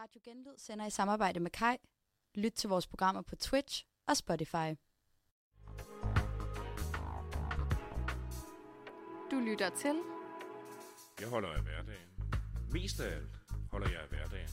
Radio 0.00 0.20
Genlyd 0.24 0.58
sender 0.58 0.86
i 0.86 0.90
samarbejde 0.90 1.40
med 1.40 1.50
Kai. 1.50 1.76
Lyt 2.34 2.52
til 2.52 2.68
vores 2.68 2.86
programmer 2.86 3.22
på 3.22 3.36
Twitch 3.36 3.84
og 4.06 4.16
Spotify. 4.16 4.74
Du 9.30 9.38
lytter 9.40 9.70
til 9.76 9.96
Jeg 11.20 11.28
holder 11.28 11.48
af 11.48 11.62
hverdagen. 11.62 12.08
Mest 12.72 13.00
af 13.00 13.14
alt 13.14 13.36
holder 13.70 13.90
jeg 13.90 14.00
af 14.00 14.08
hverdagen. 14.08 14.48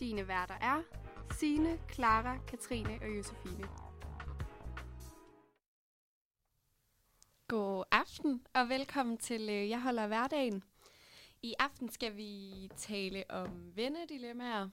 Dine 0.00 0.28
værter 0.28 0.54
er 0.54 0.82
Sine, 1.32 1.78
Clara, 1.92 2.38
Katrine 2.38 2.98
og 3.02 3.16
Josefine. 3.16 3.68
God 7.48 7.84
aften 7.90 8.46
og 8.54 8.68
velkommen 8.68 9.18
til 9.18 9.48
øh, 9.50 9.70
Jeg 9.70 9.82
holder 9.82 10.02
af 10.02 10.08
hverdagen. 10.08 10.62
I 11.42 11.54
aften 11.58 11.88
skal 11.90 12.16
vi 12.16 12.52
tale 12.76 13.24
om 13.30 13.76
vennedilemmaer, 13.76 14.68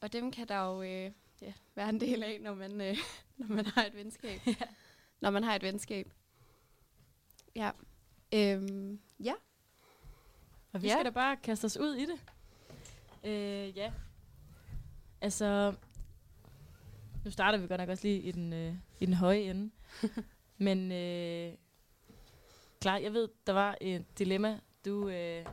og 0.00 0.12
dem 0.12 0.30
kan 0.30 0.48
der 0.48 0.56
jo 0.64 0.82
øh, 0.82 1.12
ja, 1.42 1.52
være 1.74 1.88
en 1.88 2.00
del 2.00 2.22
af, 2.22 2.38
når 2.40 2.54
man, 2.54 2.80
øh, 2.80 2.96
når 3.38 3.46
man 3.54 3.66
har 3.66 3.84
et 3.84 3.94
venskab. 3.94 4.40
ja. 4.60 4.66
Når 5.20 5.30
man 5.30 5.44
har 5.44 5.54
et 5.56 5.62
venskab. 5.62 6.12
Ja. 7.56 7.70
Øhm, 8.34 9.00
ja. 9.24 9.32
Og 10.72 10.82
vi 10.82 10.86
Ja. 10.88 10.92
skal 10.94 11.04
da 11.04 11.10
bare 11.10 11.36
kaste 11.36 11.64
os 11.64 11.76
ud 11.76 11.94
i 11.94 12.06
det. 12.06 12.20
Øh, 13.24 13.76
ja. 13.76 13.92
Altså, 15.20 15.74
nu 17.24 17.30
starter 17.30 17.58
vi 17.58 17.66
godt 17.66 17.80
nok 17.80 17.88
også 17.88 18.06
lige 18.08 18.20
i 18.22 18.30
den, 18.32 18.52
øh, 18.52 18.74
i 19.00 19.06
den 19.06 19.14
høje 19.14 19.40
ende. 19.40 19.70
Men 20.58 20.92
øh, 20.92 21.54
klar, 22.80 22.96
jeg 22.96 23.12
ved, 23.12 23.28
der 23.46 23.52
var 23.52 23.78
et 23.80 24.18
dilemma, 24.18 24.60
du, 24.86 25.08
øh, 25.08 25.46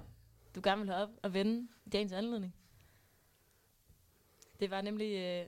du 0.56 0.62
gerne 0.64 0.80
ville 0.82 0.94
have 0.94 1.04
op 1.04 1.10
og 1.24 1.34
vende 1.34 1.68
i 1.86 1.90
dagens 1.90 2.12
anledning. 2.12 2.56
Det 4.60 4.70
var 4.70 4.82
nemlig... 4.82 5.16
Øh, 5.16 5.46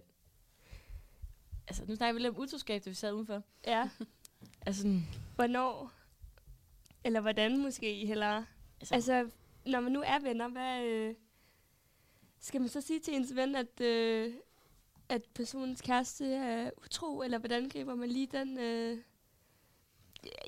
altså, 1.68 1.85
nu 1.85 1.95
snakker 1.95 2.13
vi 2.13 2.20
lidt 2.20 2.35
om 2.35 2.41
utroskab, 2.41 2.85
da 2.85 2.90
vi 2.90 2.95
sad 2.95 3.13
udenfor. 3.13 3.43
Ja, 3.68 3.90
Altså, 4.65 4.82
sådan, 4.82 5.01
hvornår? 5.35 5.91
Eller 7.04 7.21
hvordan 7.21 7.57
måske 7.57 8.05
hellere? 8.05 8.45
altså, 8.79 8.95
Altså, 8.95 9.29
når 9.65 9.79
man 9.79 9.91
nu 9.91 10.04
er 10.05 10.20
venner, 10.20 10.48
hvad... 10.48 10.84
Øh, 10.84 11.15
skal 12.40 12.62
man 12.62 12.70
så 12.70 12.82
sige 12.82 12.99
til 12.99 13.15
ens 13.15 13.35
ven, 13.35 13.55
at, 13.55 13.82
øh, 13.82 14.34
at 15.10 15.23
personens 15.35 15.82
kæreste 15.82 16.34
er 16.34 16.71
utro, 16.77 17.21
eller 17.21 17.38
hvordan 17.38 17.70
griber 17.70 17.95
man 17.95 18.10
lige 18.10 18.27
den 18.27 18.60
øh, 18.60 18.98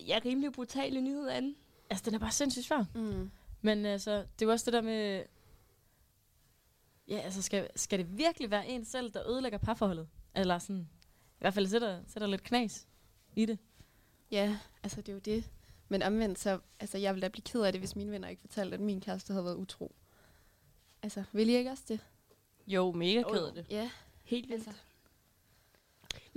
ja, 0.08 0.20
rimelig 0.26 0.52
brutale 0.52 1.02
nyhed 1.02 1.28
an? 1.30 1.56
Altså, 1.90 2.06
den 2.06 2.14
er 2.16 2.20
bare 2.20 2.32
sindssygt 2.32 2.66
svær. 2.66 2.86
Mm. 2.96 3.32
Men 3.62 3.86
altså, 3.86 4.12
det 4.12 4.42
er 4.42 4.46
jo 4.46 4.52
også 4.52 4.66
det 4.66 4.74
der 4.74 4.82
med... 4.82 5.24
Ja, 7.08 7.18
altså, 7.18 7.42
skal, 7.42 7.70
skal 7.76 8.00
det 8.00 8.18
virkelig 8.18 8.52
være 8.52 8.68
en 8.68 8.86
selv, 8.86 9.12
der 9.14 9.30
ødelægger 9.30 9.58
parforholdet? 9.58 10.08
Eller 10.36 10.60
sådan, 10.60 10.90
i 11.32 11.40
hvert 11.40 11.54
fald 11.54 11.68
sætter, 11.68 12.02
sætter 12.08 12.28
lidt 12.28 12.44
knas 12.44 12.88
i 13.36 13.46
det. 13.46 13.60
Ja, 14.32 14.58
altså 14.84 15.02
det 15.02 15.10
er 15.10 15.14
jo 15.14 15.20
det. 15.20 15.52
Men 15.90 16.02
omvendt 16.02 16.40
så, 16.40 16.60
altså 16.80 16.98
jeg 16.98 17.14
ville 17.14 17.22
da 17.22 17.28
blive 17.28 17.44
ked 17.44 17.62
af 17.62 17.72
det, 17.72 17.82
hvis 17.82 17.96
mine 17.96 18.12
venner 18.12 18.28
ikke 18.28 18.42
fortalte, 18.42 18.74
at 18.74 18.80
min 18.82 19.02
kæreste 19.02 19.34
havde 19.34 19.46
været 19.46 19.56
utro. 19.56 19.96
Altså, 21.04 21.24
vil 21.32 21.50
I 21.50 21.56
ikke 21.56 21.70
også 21.72 21.84
det? 21.88 22.00
Jo, 22.68 22.92
mega 22.92 23.24
ked 23.24 23.46
af 23.48 23.54
det. 23.54 23.66
Ja, 23.70 23.90
Helt 24.24 24.50
vildt. 24.50 24.68
altså. 24.68 24.82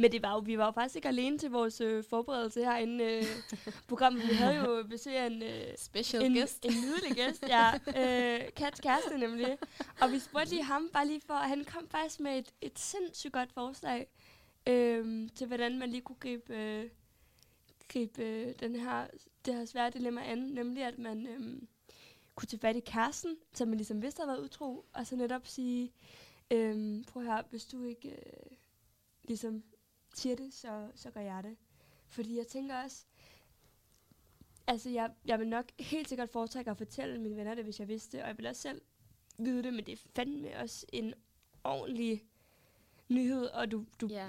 Men 0.00 0.12
det 0.12 0.22
var 0.22 0.32
jo, 0.32 0.38
vi 0.38 0.58
var 0.58 0.64
jo 0.64 0.70
faktisk 0.70 0.96
ikke 0.96 1.08
alene 1.08 1.38
til 1.38 1.50
vores 1.50 1.80
øh, 1.80 2.04
forberedelse 2.04 2.64
herinde. 2.64 3.04
Øh, 3.04 3.24
programmet. 3.88 4.28
Vi 4.28 4.34
havde 4.34 4.54
jo 4.54 4.82
besøg 4.90 5.16
af 5.16 5.26
en, 5.26 5.42
øh, 5.42 5.76
Special 5.76 6.22
en, 6.22 6.34
guest. 6.34 6.64
en 6.64 6.72
nydelig 6.72 7.16
gæst, 7.16 7.44
ja. 7.48 7.72
Øh, 7.74 8.52
Kats 8.56 8.80
kæreste 8.80 9.18
nemlig. 9.18 9.58
Og 10.00 10.12
vi 10.12 10.18
spurgte 10.18 10.50
lige 10.50 10.64
ham, 10.64 10.90
bare 10.92 11.06
lige 11.06 11.20
for, 11.26 11.34
han 11.34 11.64
kom 11.64 11.88
faktisk 11.88 12.20
med 12.20 12.38
et, 12.38 12.52
et 12.60 12.78
sindssygt 12.78 13.32
godt 13.32 13.52
forslag 13.52 14.06
øh, 14.66 15.28
til, 15.34 15.46
hvordan 15.46 15.78
man 15.78 15.90
lige 15.90 16.00
kunne 16.00 16.16
gribe, 16.20 16.56
øh, 16.56 16.90
gribe 17.88 18.22
øh, 18.22 18.54
den 18.60 18.76
her, 18.76 19.06
det 19.46 19.54
her 19.54 19.64
svære 19.64 19.90
dilemma 19.90 20.22
an. 20.22 20.38
Nemlig, 20.38 20.84
at 20.84 20.98
man 20.98 21.26
øh, 21.26 21.62
kunne 22.34 22.46
tage 22.46 22.60
fat 22.60 22.76
i 22.76 22.80
kæresten, 22.80 23.36
som 23.52 23.68
man 23.68 23.76
ligesom 23.76 24.02
vidste 24.02 24.20
havde 24.20 24.28
været 24.28 24.44
utro, 24.44 24.84
og 24.92 25.06
så 25.06 25.16
netop 25.16 25.46
sige, 25.46 25.92
øh, 26.50 27.04
prøv 27.04 27.22
her, 27.22 27.42
hvis 27.50 27.66
du 27.66 27.84
ikke 27.84 28.08
øh, 28.08 28.56
ligesom 29.24 29.62
siger 30.14 30.36
det, 30.36 30.54
så, 30.54 30.88
så 30.94 31.10
gør 31.10 31.20
jeg 31.20 31.42
det. 31.42 31.56
Fordi 32.08 32.36
jeg 32.38 32.46
tænker 32.46 32.82
også, 32.82 33.04
Altså, 34.66 34.90
jeg, 34.90 35.10
jeg 35.24 35.38
vil 35.38 35.48
nok 35.48 35.64
helt 35.80 36.08
sikkert 36.08 36.30
foretrække 36.30 36.70
at 36.70 36.76
fortælle 36.76 37.20
mine 37.20 37.36
venner 37.36 37.54
det, 37.54 37.64
hvis 37.64 37.80
jeg 37.80 37.88
vidste 37.88 38.16
det, 38.16 38.22
og 38.22 38.28
jeg 38.28 38.38
vil 38.38 38.46
også 38.46 38.62
selv 38.62 38.80
vide 39.38 39.62
det, 39.62 39.74
men 39.74 39.86
det 39.86 39.92
er 39.92 39.96
fandme 40.16 40.56
også 40.58 40.86
en 40.92 41.14
ordentlig 41.64 42.24
nyhed, 43.08 43.44
og 43.46 43.70
du, 43.70 43.84
du 44.00 44.06
Ja. 44.06 44.28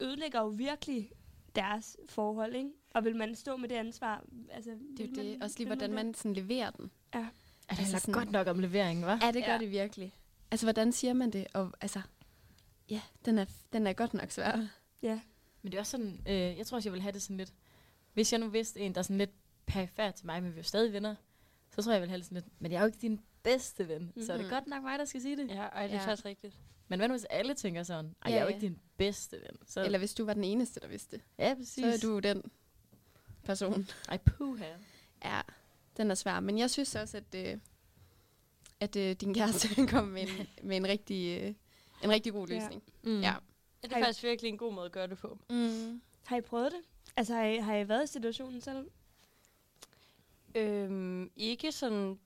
ødelægger 0.00 0.40
jo 0.40 0.46
virkelig 0.48 1.10
deres 1.54 1.96
forhold, 2.08 2.54
ikke? 2.56 2.70
Og 2.94 3.04
vil 3.04 3.16
man 3.16 3.34
stå 3.34 3.56
med 3.56 3.68
det 3.68 3.74
ansvar? 3.74 4.24
Altså, 4.50 4.70
Det 4.96 5.10
er 5.10 5.14
det. 5.14 5.16
man, 5.32 5.42
Også 5.42 5.58
lige, 5.58 5.66
hvordan 5.66 5.92
man 5.92 6.14
sådan 6.14 6.32
leverer 6.34 6.70
den. 6.70 6.90
Er 7.12 7.18
det 7.18 7.28
Altså 7.68 7.82
altså 7.82 7.98
sådan- 7.98 8.14
godt 8.20 8.30
nok 8.30 8.46
om 8.46 8.58
leveringen, 8.58 9.04
hva'? 9.04 9.24
Ja, 9.26 9.32
det 9.32 9.44
gør 9.44 9.52
Ja. 9.52 9.58
det 9.58 9.70
virkelig. 9.70 10.14
Altså, 10.50 10.66
hvordan 10.66 10.92
siger 10.92 11.12
man 11.12 11.30
det? 11.30 11.46
Og 11.54 11.72
altså, 11.80 12.00
ja, 12.90 13.02
den 13.24 13.38
er, 13.38 13.44
den 13.72 13.86
er 13.86 13.92
godt 13.92 14.14
nok 14.14 14.30
svær. 14.30 14.66
Ja, 15.02 15.20
Men 15.62 15.72
det 15.72 15.78
er 15.78 15.80
også 15.82 15.90
sådan, 15.90 16.20
øh, 16.28 16.34
jeg 16.58 16.66
tror 16.66 16.76
også, 16.76 16.88
jeg 16.88 16.92
vil 16.92 17.02
have 17.02 17.12
det 17.12 17.22
sådan 17.22 17.36
lidt... 17.36 17.52
Hvis 18.12 18.32
jeg 18.32 18.40
nu 18.40 18.48
vidste 18.48 18.80
en, 18.80 18.92
der 18.94 18.98
er 18.98 19.02
sådan 19.02 19.18
lidt 19.18 19.30
perifær 19.66 20.10
til 20.10 20.26
mig, 20.26 20.42
men 20.42 20.50
vi 20.52 20.56
er 20.56 20.58
jo 20.58 20.62
stadig 20.68 20.92
venner, 20.92 21.14
så 21.70 21.82
tror 21.82 21.92
jeg, 21.92 21.96
jeg 21.96 22.02
vil 22.02 22.08
have 22.08 22.18
det 22.18 22.24
sådan 22.26 22.36
lidt, 22.36 22.46
men 22.60 22.72
jeg 22.72 22.78
er 22.78 22.82
jo 22.82 22.86
ikke 22.86 22.98
din 22.98 23.20
bedste 23.42 23.88
ven, 23.88 24.02
mm-hmm. 24.02 24.22
så 24.26 24.32
er 24.32 24.36
det 24.36 24.46
Mhm. 24.46 24.54
godt 24.54 24.66
nok 24.66 24.82
mig, 24.82 24.98
der 24.98 25.04
skal 25.04 25.20
sige 25.22 25.36
det. 25.36 25.48
Ja, 25.48 25.62
ej, 25.62 25.86
det 25.86 25.94
er 25.96 25.98
Ja. 26.00 26.06
faktisk 26.06 26.24
rigtigt. 26.24 26.56
Men 26.88 26.98
hvad 26.98 27.08
nu, 27.08 27.12
hvis 27.14 27.24
alle 27.30 27.54
tænker 27.54 27.82
sådan, 27.82 28.04
ej, 28.22 28.30
Ja, 28.30 28.34
jeg 28.34 28.36
er 28.36 28.42
jo 28.42 28.48
ja. 28.48 28.54
ikke 28.54 28.66
din 28.66 28.78
bedste 28.96 29.36
ven. 29.40 29.58
Så, 29.66 29.84
Eller 29.84 29.98
hvis 29.98 30.14
du 30.14 30.24
var 30.24 30.34
den 30.34 30.44
eneste, 30.44 30.80
der 30.80 30.86
vidste 30.88 31.16
det, 31.16 31.24
ja, 31.38 31.54
præcis. 31.54 31.84
så 31.84 31.86
er 31.86 31.96
du 32.10 32.18
den 32.18 32.42
person. 33.44 33.88
Ej, 34.08 34.16
puha. 34.16 34.64
Ja, 35.24 35.40
den 35.96 36.10
er 36.10 36.14
svær. 36.14 36.40
Men 36.40 36.58
jeg 36.58 36.70
synes 36.70 36.94
også, 36.94 37.16
at, 37.16 37.34
øh, 37.34 37.58
at 38.80 38.96
øh, 38.96 39.12
din 39.16 39.34
kæreste 39.34 39.68
kom 39.92 40.08
med 40.08 40.22
en, 40.22 40.46
med 40.68 40.76
en 40.76 40.86
rigtig, 40.88 41.40
øh, 41.42 41.54
en 42.04 42.10
rigtig 42.10 42.32
god 42.32 42.48
Ja. 42.48 42.54
løsning. 42.54 42.82
Mm. 43.04 43.20
Ja. 43.20 43.34
Det 43.82 43.92
er 43.92 44.04
faktisk 44.04 44.22
virkelig 44.24 44.48
en 44.48 44.58
god 44.58 44.72
måde 44.72 44.86
at 44.86 44.92
gøre 44.92 45.06
det 45.06 45.18
på. 45.18 45.38
Mm. 45.50 46.00
har 46.26 46.36
I 46.36 46.40
prøvet 46.40 46.72
det? 46.72 46.80
Altså, 47.16 47.34
har 47.34 47.44
I, 47.44 47.56
har 47.56 47.76
I 47.76 47.88
været 47.88 48.04
i 48.04 48.12
situationen 48.12 48.60
selv? 48.60 48.86
Øhm, 50.54 51.30
ikke 51.36 51.72
sådan 51.72 52.18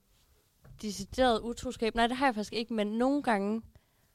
decideret 0.81 1.39
utroskab. 1.41 1.95
Nej, 1.95 2.07
det 2.07 2.17
har 2.17 2.25
jeg 2.27 2.35
faktisk 2.35 2.53
ikke, 2.53 2.73
men 2.73 2.87
nogle 2.87 3.23
gange 3.23 3.61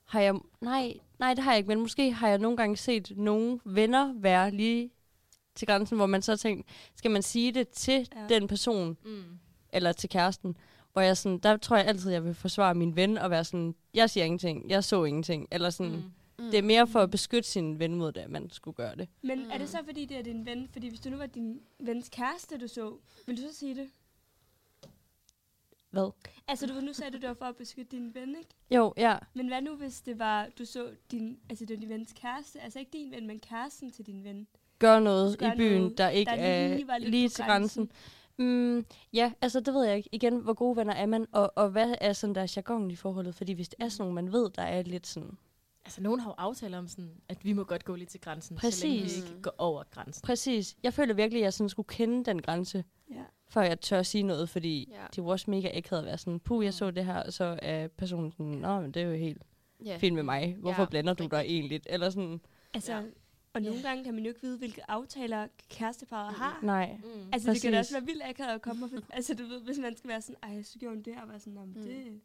har 0.04 0.20
jeg... 0.20 0.34
Nej, 0.60 0.94
nej, 1.18 1.34
det 1.34 1.44
har 1.44 1.52
jeg 1.52 1.58
ikke, 1.58 1.68
men 1.68 1.80
måske 1.80 2.12
har 2.12 2.28
jeg 2.28 2.38
nogle 2.38 2.56
gange 2.56 2.76
set 2.76 3.12
nogle 3.16 3.60
venner 3.64 4.12
være 4.16 4.50
lige 4.50 4.90
til 5.54 5.66
grænsen, 5.68 5.96
hvor 5.96 6.06
man 6.06 6.22
så 6.22 6.36
tænkt, 6.36 6.68
skal 6.94 7.10
man 7.10 7.22
sige 7.22 7.52
det 7.52 7.68
til 7.68 8.08
ja. 8.16 8.26
den 8.28 8.48
person, 8.48 8.96
Mm. 9.04 9.38
eller 9.72 9.92
til 9.92 10.08
kæresten? 10.10 10.56
Hvor 10.92 11.02
jeg 11.02 11.16
sådan, 11.16 11.38
der 11.38 11.56
tror 11.56 11.76
jeg 11.76 11.86
altid, 11.86 12.10
jeg 12.10 12.24
vil 12.24 12.34
forsvare 12.34 12.74
min 12.74 12.96
ven, 12.96 13.18
og 13.18 13.30
være 13.30 13.44
sådan, 13.44 13.74
jeg 13.94 14.10
siger 14.10 14.24
ingenting, 14.24 14.70
jeg 14.70 14.84
så 14.84 15.04
ingenting, 15.04 15.48
eller 15.50 15.70
sådan... 15.70 15.92
Mm. 15.92 16.02
Mm. 16.38 16.44
Det 16.50 16.58
er 16.58 16.62
mere 16.62 16.86
for 16.86 17.00
at 17.00 17.10
beskytte 17.10 17.48
sin 17.48 17.78
ven 17.78 17.94
mod 17.94 18.12
det, 18.12 18.20
at 18.20 18.30
man 18.30 18.50
skulle 18.50 18.74
gøre 18.74 18.96
det. 18.96 19.08
Men 19.22 19.38
mm. 19.38 19.50
er 19.50 19.52
det 19.52 19.60
Mm. 19.60 19.66
så, 19.66 19.78
fordi 19.84 20.04
det 20.04 20.16
er 20.18 20.22
din 20.22 20.46
ven? 20.46 20.68
Fordi 20.72 20.88
hvis 20.88 21.00
du 21.00 21.10
nu 21.10 21.16
var 21.16 21.26
din 21.26 21.60
vens 21.80 22.08
kæreste, 22.08 22.58
du 22.58 22.68
så, 22.68 22.96
vil 23.26 23.36
du 23.36 23.42
så 23.42 23.54
sige 23.58 23.74
det? 23.74 23.88
Hvad? 25.90 26.10
Altså, 26.48 26.66
du 26.66 26.80
nu 26.80 26.92
sagde 26.92 27.12
du, 27.12 27.18
det 27.18 27.28
var 27.28 27.34
for 27.34 27.44
at 27.44 27.56
beskytte 27.56 27.96
din 27.96 28.14
ven, 28.14 28.28
ikke? 28.28 28.50
Jo, 28.70 28.94
ja. 28.96 29.18
Men 29.34 29.48
hvad 29.48 29.62
nu, 29.62 29.76
hvis 29.76 30.00
det 30.00 30.18
var, 30.18 30.48
du 30.58 30.64
så 30.64 30.90
din, 31.10 31.38
altså 31.50 31.64
det 31.64 31.76
var 31.76 31.80
din 31.80 31.88
vens 31.88 32.12
kæreste, 32.16 32.60
altså 32.60 32.78
ikke 32.78 32.90
din 32.92 33.10
ven, 33.10 33.26
men 33.26 33.40
kæresten 33.40 33.90
til 33.90 34.06
din 34.06 34.24
ven, 34.24 34.46
Gør 34.78 35.00
noget 35.00 35.38
Gør 35.38 35.52
i 35.52 35.56
byen, 35.56 35.80
noget, 35.82 35.98
der 35.98 36.08
ikke 36.08 36.30
der 36.30 36.36
er 36.36 36.68
lige 36.98 37.10
lige 37.10 37.28
på 37.28 37.32
til 37.34 37.44
grænsen. 37.44 37.90
Mm, 38.38 38.86
ja, 39.12 39.32
altså 39.40 39.60
det 39.60 39.74
ved 39.74 39.84
jeg 39.84 39.96
ikke. 39.96 40.08
Igen, 40.12 40.36
hvor 40.36 40.54
gode 40.54 40.76
venner 40.76 40.92
er 40.94 41.06
man, 41.06 41.26
og, 41.32 41.52
og 41.56 41.70
hvad 41.70 41.94
er 42.00 42.12
sådan 42.12 42.34
der 42.34 42.52
jargon 42.56 42.90
i 42.90 42.96
forholdet? 42.96 43.34
Fordi 43.34 43.52
hvis 43.52 43.68
det 43.68 43.76
er 43.84 43.88
sådan 43.88 44.02
nogen, 44.02 44.14
man 44.14 44.32
ved, 44.32 44.50
der 44.50 44.62
er 44.62 44.82
lidt 44.82 45.06
sådan... 45.06 45.38
Altså, 45.88 46.02
nogen 46.02 46.20
har 46.20 46.30
jo 46.30 46.34
aftaler 46.38 46.78
om 46.78 46.88
sådan, 46.88 47.10
at 47.28 47.44
vi 47.44 47.52
må 47.52 47.64
godt 47.64 47.84
gå 47.84 47.94
lidt 47.94 48.08
til 48.08 48.20
grænsen, 48.20 48.58
så 48.58 48.80
længe 48.86 48.96
vi 48.98 49.02
Præcis. 49.02 49.16
ikke 49.30 49.42
går 49.42 49.54
over 49.58 49.82
grænsen. 49.90 50.22
Præcis. 50.26 50.76
Jeg 50.82 50.94
føler 50.94 51.14
virkelig, 51.14 51.40
at 51.40 51.44
jeg 51.44 51.52
sådan 51.52 51.68
skulle 51.68 51.86
kende 51.86 52.24
den 52.24 52.42
grænse, 52.42 52.84
Ja. 53.10 53.22
før 53.48 53.62
jeg 53.62 53.80
tør 53.80 54.02
sige 54.02 54.22
noget, 54.22 54.48
fordi 54.48 54.88
Ja. 54.92 55.06
det 55.16 55.24
var 55.24 55.30
også 55.30 55.50
mega 55.50 55.70
akavet 55.78 56.00
at 56.00 56.06
være 56.06 56.18
sådan, 56.18 56.40
puh, 56.40 56.64
jeg 56.64 56.74
så 56.74 56.90
det 56.90 57.04
her, 57.04 57.22
og 57.22 57.32
så 57.32 57.58
er 57.62 57.88
personen 57.88 58.32
sådan, 58.32 58.46
nå, 58.46 58.80
men 58.80 58.92
det 58.92 59.02
er 59.02 59.06
jo 59.06 59.14
helt 59.16 59.42
Ja. 59.84 59.96
fint 59.96 60.14
med 60.14 60.22
mig. 60.22 60.54
Hvorfor 60.60 60.82
Ja, 60.82 60.88
blander 60.88 61.14
du 61.14 61.26
dig 61.26 61.44
egentlig? 61.46 61.80
Eller 61.86 62.10
sådan, 62.10 62.40
Altså, 62.74 62.92
Ja. 62.92 63.02
og 63.52 63.62
nogle 63.62 63.82
gange 63.82 64.04
kan 64.04 64.14
man 64.14 64.22
jo 64.22 64.28
ikke 64.28 64.42
vide, 64.42 64.58
hvilke 64.58 64.90
aftaler 64.90 65.46
kæresteparret 65.70 66.34
har. 66.34 66.58
nej. 66.62 66.96
Mm. 66.96 67.28
Altså, 67.32 67.52
det 67.52 67.62
kan 67.62 67.72
da 67.72 67.78
Præcis. 67.78 67.90
også 67.94 68.00
være 68.00 68.06
vildt 68.06 68.22
akavet 68.24 68.50
at 68.54 68.62
komme 68.62 68.84
og 68.86 68.90
for, 68.90 68.98
Altså, 69.16 69.34
du 69.34 69.42
ved, 69.46 69.60
hvis 69.60 69.78
man 69.78 69.96
skal 69.96 70.08
være 70.08 70.20
sådan, 70.22 70.36
ej, 70.42 70.62
så 70.62 70.78
gjorde 70.78 70.94
hun 70.96 71.02
det 71.02 71.14
her, 71.14 71.22
og 71.22 71.28
være 71.28 71.38
sådan, 71.40 71.52
"Nå, 71.52 71.60
men 71.64 71.74
Mm. 71.76 71.82
det... 71.82 72.20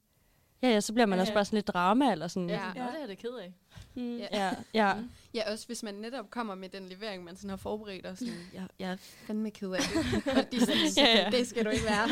Ja, 0.63 0.67
ja, 0.69 0.81
så 0.81 0.93
bliver 0.93 1.05
man 1.05 1.17
Ja, 1.17 1.21
også 1.21 1.31
ja. 1.33 1.37
bare 1.37 1.45
sådan 1.45 1.57
lidt 1.57 1.67
drama, 1.67 2.11
eller 2.11 2.27
sådan. 2.27 2.49
Ja. 2.49 2.61
Nå, 2.75 2.81
det 2.81 3.01
er 3.03 3.07
da 3.07 3.15
ked 3.15 3.29
af. 3.29 3.53
Mm. 3.95 4.17
Ja. 4.17 4.27
ja. 4.33 4.51
ja. 4.73 4.93
Ja, 5.33 5.51
også 5.51 5.67
hvis 5.67 5.83
man 5.83 5.93
netop 5.93 6.29
kommer 6.31 6.55
med 6.55 6.69
den 6.69 6.89
levering, 6.89 7.23
man 7.23 7.35
sådan 7.35 7.49
har 7.49 7.57
forberedt, 7.57 8.05
og 8.05 8.17
sådan, 8.17 8.33
jeg, 8.53 8.67
jeg 8.79 8.91
er 8.91 8.95
fandme 8.99 9.51
ked 9.51 9.71
af 9.71 9.79
det. 9.81 10.27
og 10.37 10.51
de 10.51 10.59
sådan, 10.59 10.77
Ja, 11.07 11.17
ja. 11.23 11.29
det 11.37 11.47
skal 11.47 11.65
du 11.65 11.69
ikke 11.69 11.85
være. 11.85 12.09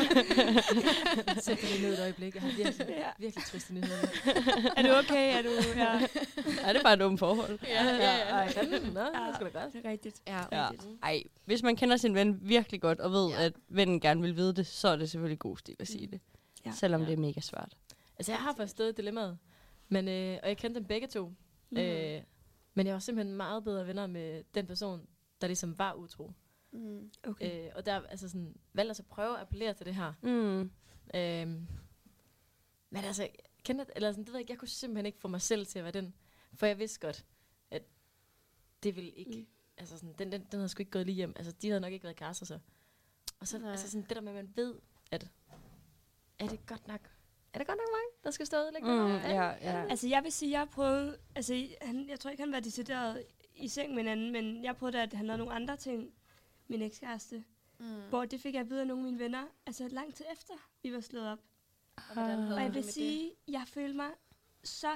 Sæt 1.42 1.58
dig 1.60 1.82
ned 1.82 1.92
et 1.92 2.00
øjeblik. 2.00 2.34
Jeg 2.34 2.42
har 2.42 2.48
virkelig, 2.56 2.86
Ja. 2.88 3.08
virkelig 3.18 3.44
triste 3.44 3.74
nyheder. 3.74 4.08
Er 4.76 4.82
du 4.82 4.88
okay? 4.98 5.38
Er 5.38 5.42
du... 5.42 5.48
Ja, 5.76 5.92
ja, 6.66 6.68
det 6.68 6.76
er 6.76 6.82
bare 6.82 6.92
et 6.94 7.00
dumt 7.00 7.18
forhold. 7.18 7.58
ja, 7.68 7.84
ja, 7.84 7.96
ja. 7.96 8.28
Ej, 8.30 8.52
fanden. 8.52 8.92
Nå, 8.92 9.00
det 9.00 9.10
er 9.14 9.38
da 9.38 9.44
godt. 9.60 9.72
det 9.72 9.80
er 9.86 9.90
rigtigt. 9.90 10.20
ja. 10.26 10.40
Ja. 10.52 10.68
Ej, 11.02 11.22
hvis 11.44 11.62
man 11.62 11.76
kender 11.76 11.96
sin 11.96 12.14
ven 12.14 12.38
virkelig 12.42 12.80
godt, 12.80 13.00
og 13.00 13.12
ved, 13.12 13.28
Ja. 13.30 13.40
ja. 13.40 13.44
at 13.46 13.52
vennen 13.68 14.00
gerne 14.00 14.20
vil 14.22 14.36
vide 14.36 14.54
det, 14.54 14.66
så 14.66 14.88
er 14.88 14.96
det 14.96 15.10
selvfølgelig 15.10 15.38
god 15.38 15.56
stil 15.56 15.76
at 15.80 15.88
sige 15.88 16.06
det. 16.06 16.20
Ja. 16.66 16.72
Selvom 16.72 17.00
Ja. 17.00 17.06
det 17.06 17.12
er 17.12 17.16
mega 17.20 17.40
svært. 17.40 17.72
Altså, 18.22 18.32
jeg 18.32 18.40
har 18.40 18.54
faktisk 18.54 18.70
stået 18.70 18.88
i 18.88 18.94
dilemmaet. 18.94 19.38
Men, 19.88 20.08
øh, 20.08 20.38
og 20.42 20.48
jeg 20.48 20.56
kendte 20.56 20.80
dem 20.80 20.88
begge 20.88 21.06
to. 21.06 21.32
Mm. 21.70 21.78
Øh, 21.78 22.22
men 22.74 22.86
jeg 22.86 22.92
var 22.94 22.98
simpelthen 23.00 23.36
meget 23.36 23.64
bedre 23.64 23.86
venner 23.86 24.06
med 24.06 24.44
den 24.54 24.66
person, 24.66 25.06
der 25.40 25.46
ligesom 25.46 25.78
var 25.78 25.94
utro. 25.94 26.32
Mm. 26.72 27.10
Okay. 27.26 27.66
Øh, 27.66 27.72
og 27.74 27.86
der 27.86 28.00
altså 28.00 28.28
sådan, 28.28 28.56
valgte 28.72 28.90
altså 28.90 29.02
at 29.02 29.06
prøve 29.06 29.34
at 29.34 29.40
appellere 29.40 29.74
til 29.74 29.86
det 29.86 29.94
her. 29.94 30.12
Mm. 30.22 30.60
Øhm, 31.14 31.66
men 32.90 33.04
altså, 33.04 33.28
kendte, 33.64 33.86
eller 33.96 34.12
sådan, 34.12 34.24
det 34.24 34.32
ved 34.32 34.38
jeg, 34.38 34.40
ikke, 34.40 34.50
jeg 34.52 34.58
kunne 34.58 34.68
simpelthen 34.68 35.06
ikke 35.06 35.18
få 35.18 35.28
mig 35.28 35.40
selv 35.40 35.66
til 35.66 35.78
at 35.78 35.84
være 35.84 35.92
den. 35.92 36.14
For 36.54 36.66
jeg 36.66 36.78
vidste 36.78 37.00
godt, 37.00 37.26
at 37.70 37.82
det 38.82 38.96
ville 38.96 39.10
ikke, 39.10 39.30
Mm. 39.30 39.38
mm. 39.38 39.46
altså 39.76 39.98
sådan, 39.98 40.14
den, 40.18 40.32
den, 40.32 40.40
den 40.40 40.58
havde 40.60 40.68
sgu 40.68 40.80
ikke 40.80 40.90
gået 40.90 41.06
lige 41.06 41.16
hjem. 41.16 41.32
Altså, 41.36 41.52
de 41.52 41.68
havde 41.68 41.80
nok 41.80 41.92
ikke 41.92 42.04
været 42.04 42.16
kærester 42.16 42.46
så. 42.46 42.58
Og 43.40 43.48
så, 43.48 43.58
Nej. 43.58 43.70
altså 43.70 43.90
sådan, 43.90 44.02
det 44.08 44.16
der 44.16 44.20
med, 44.20 44.32
at 44.32 44.36
man 44.36 44.52
ved, 44.56 44.74
at 45.10 45.30
er 46.38 46.46
det 46.48 46.66
godt 46.66 46.88
nok, 46.88 47.00
er 47.54 47.58
det 47.58 47.66
godt 47.66 47.78
nok 47.78 47.88
mig, 47.92 48.24
der 48.24 48.30
skal 48.30 48.46
stå 48.46 48.56
og 48.56 48.62
ødelægge 48.64 48.88
Mm, 48.88 49.08
det 49.12 49.22
ja, 49.22 49.48
ja. 49.50 49.86
Altså, 49.90 50.08
jeg 50.08 50.24
vil 50.24 50.32
sige, 50.32 50.58
jeg 50.60 50.68
prøvet... 50.68 51.16
Altså, 51.34 51.66
han, 51.82 52.08
jeg 52.08 52.20
tror 52.20 52.30
ikke, 52.30 52.42
han 52.42 52.52
var 52.52 52.60
decideret 52.60 53.24
i 53.56 53.68
seng 53.68 53.90
med 53.90 53.98
hinanden, 53.98 54.30
men 54.32 54.64
jeg 54.64 54.76
prøvede, 54.76 55.02
at 55.02 55.12
han 55.12 55.26
havde 55.26 55.38
nogle 55.38 55.52
andre 55.54 55.76
ting, 55.76 56.10
min 56.68 56.82
ekskæreste. 56.82 57.44
Mm. 57.78 57.86
Hvor 58.08 58.24
det 58.24 58.40
fik 58.40 58.54
jeg 58.54 58.60
at 58.60 58.70
vide 58.70 58.80
af 58.80 58.86
nogle 58.86 59.00
af 59.02 59.04
mine 59.12 59.18
venner, 59.24 59.44
altså 59.66 59.88
lang 59.88 60.14
tid 60.14 60.24
efter, 60.32 60.54
vi 60.82 60.92
var 60.92 61.00
slået 61.00 61.28
op. 61.28 61.38
Og 62.16 62.22
Og 62.22 62.60
jeg 62.60 62.66
det 62.66 62.74
vil 62.74 62.84
sige, 62.92 63.32
jeg 63.48 63.62
følte 63.66 63.96
mig 63.96 64.10
så 64.64 64.90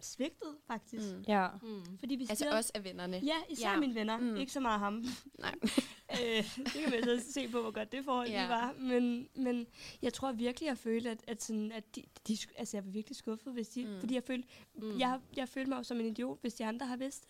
svigtet, 0.00 0.56
faktisk. 0.66 1.04
det? 1.04 1.16
Mm. 1.18 1.24
ja. 1.28 1.48
Mm. 1.62 1.98
Fordi 1.98 2.14
vi 2.14 2.26
Altså 2.30 2.50
også 2.50 2.72
af 2.74 2.84
vennerne. 2.84 3.16
Ja, 3.16 3.36
især 3.50 3.70
Ja. 3.70 3.80
mine 3.80 3.94
venner. 3.94 4.16
Mm. 4.16 4.36
Ikke 4.36 4.52
så 4.52 4.60
meget 4.60 4.78
ham. 4.80 5.04
Nej. 5.38 5.54
øh, 6.22 6.44
det 6.56 6.72
kan 6.82 6.90
man 6.90 7.04
så 7.04 7.32
se 7.32 7.48
på, 7.48 7.60
hvor 7.60 7.70
godt 7.70 7.92
det 7.92 8.04
forhold 8.04 8.28
Ja. 8.28 8.48
var. 8.48 8.72
Men, 8.78 9.28
men 9.34 9.66
jeg 10.02 10.12
tror 10.12 10.32
virkelig, 10.32 10.66
jeg 10.66 10.78
følte, 10.78 11.10
at, 11.10 11.24
at, 11.26 11.42
sådan, 11.42 11.72
at 11.72 11.96
de, 11.96 12.02
de, 12.28 12.36
altså, 12.56 12.76
jeg 12.76 12.84
var 12.84 12.90
virkelig 12.90 13.16
skuffet, 13.16 13.52
hvis 13.52 13.68
de, 13.68 13.84
Mm. 13.84 13.90
mm. 13.90 14.00
fordi 14.00 14.14
jeg 14.14 14.22
følte, 14.22 14.48
Mm. 14.74 14.84
mm. 14.86 14.98
jeg, 14.98 15.20
jeg 15.36 15.48
følte 15.48 15.68
mig 15.70 15.78
jo 15.78 15.82
som 15.82 16.00
en 16.00 16.06
idiot, 16.06 16.38
hvis 16.40 16.54
de 16.54 16.64
andre 16.66 16.86
har 16.86 16.96
vidst. 16.96 17.26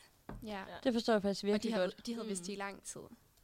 Ja. 0.46 0.62
Det 0.84 0.92
forstår 0.92 1.12
jeg 1.12 1.22
faktisk 1.22 1.44
Og 1.44 1.46
de 1.46 1.52
virkelig 1.52 1.74
havde, 1.74 1.86
godt. 1.86 2.06
de 2.06 2.12
havde 2.14 2.24
Mm. 2.24 2.28
vidst 2.28 2.46
det 2.46 2.52
i 2.52 2.56
lang 2.56 2.82
tid. 2.82 3.00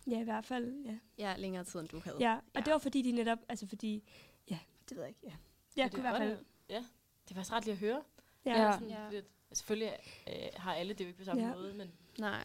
Ja, 0.07 0.21
i 0.21 0.25
hvert 0.25 0.45
fald, 0.45 0.85
ja. 0.85 0.99
Ja, 1.19 1.35
længere 1.39 1.65
tid, 1.65 1.81
end 1.81 1.89
du 1.89 2.01
havde. 2.05 2.17
ja. 2.21 2.35
Og 2.35 2.43
Ja. 2.55 2.61
det 2.61 2.73
var 2.73 2.79
fordi, 2.79 3.03
de 3.03 3.13
netop, 3.13 3.39
altså 3.49 3.67
fordi, 3.67 4.03
ja, 4.51 4.59
det 4.89 4.97
ved 4.97 5.05
jeg 5.05 5.09
ikke, 5.09 5.21
ja. 5.25 5.33
Jeg 5.77 5.85
det 5.85 5.93
kunne 5.95 6.05
i 6.05 6.07
er 6.07 6.11
hvert 6.11 6.23
fald, 6.29 6.45
Ja, 6.71 6.85
det 7.29 7.37
faktisk 7.37 7.53
ret 7.53 7.65
lige 7.65 7.73
at 7.73 7.79
høre. 7.79 8.03
ja. 8.47 8.63
Ja. 8.63 8.73
Sådan, 8.73 8.89
Ja. 8.89 9.05
fordi 9.05 9.17
at- 9.17 9.25
Selvfølgelig 9.53 9.93
øh, 10.29 10.35
har 10.57 10.75
alle 10.75 10.95
det 10.95 11.01
jo 11.05 11.07
ikke 11.09 11.19
på 11.19 11.25
samme 11.25 11.43
Ja. 11.47 11.55
måde, 11.55 11.75
men 11.75 11.93
Nej. 12.19 12.45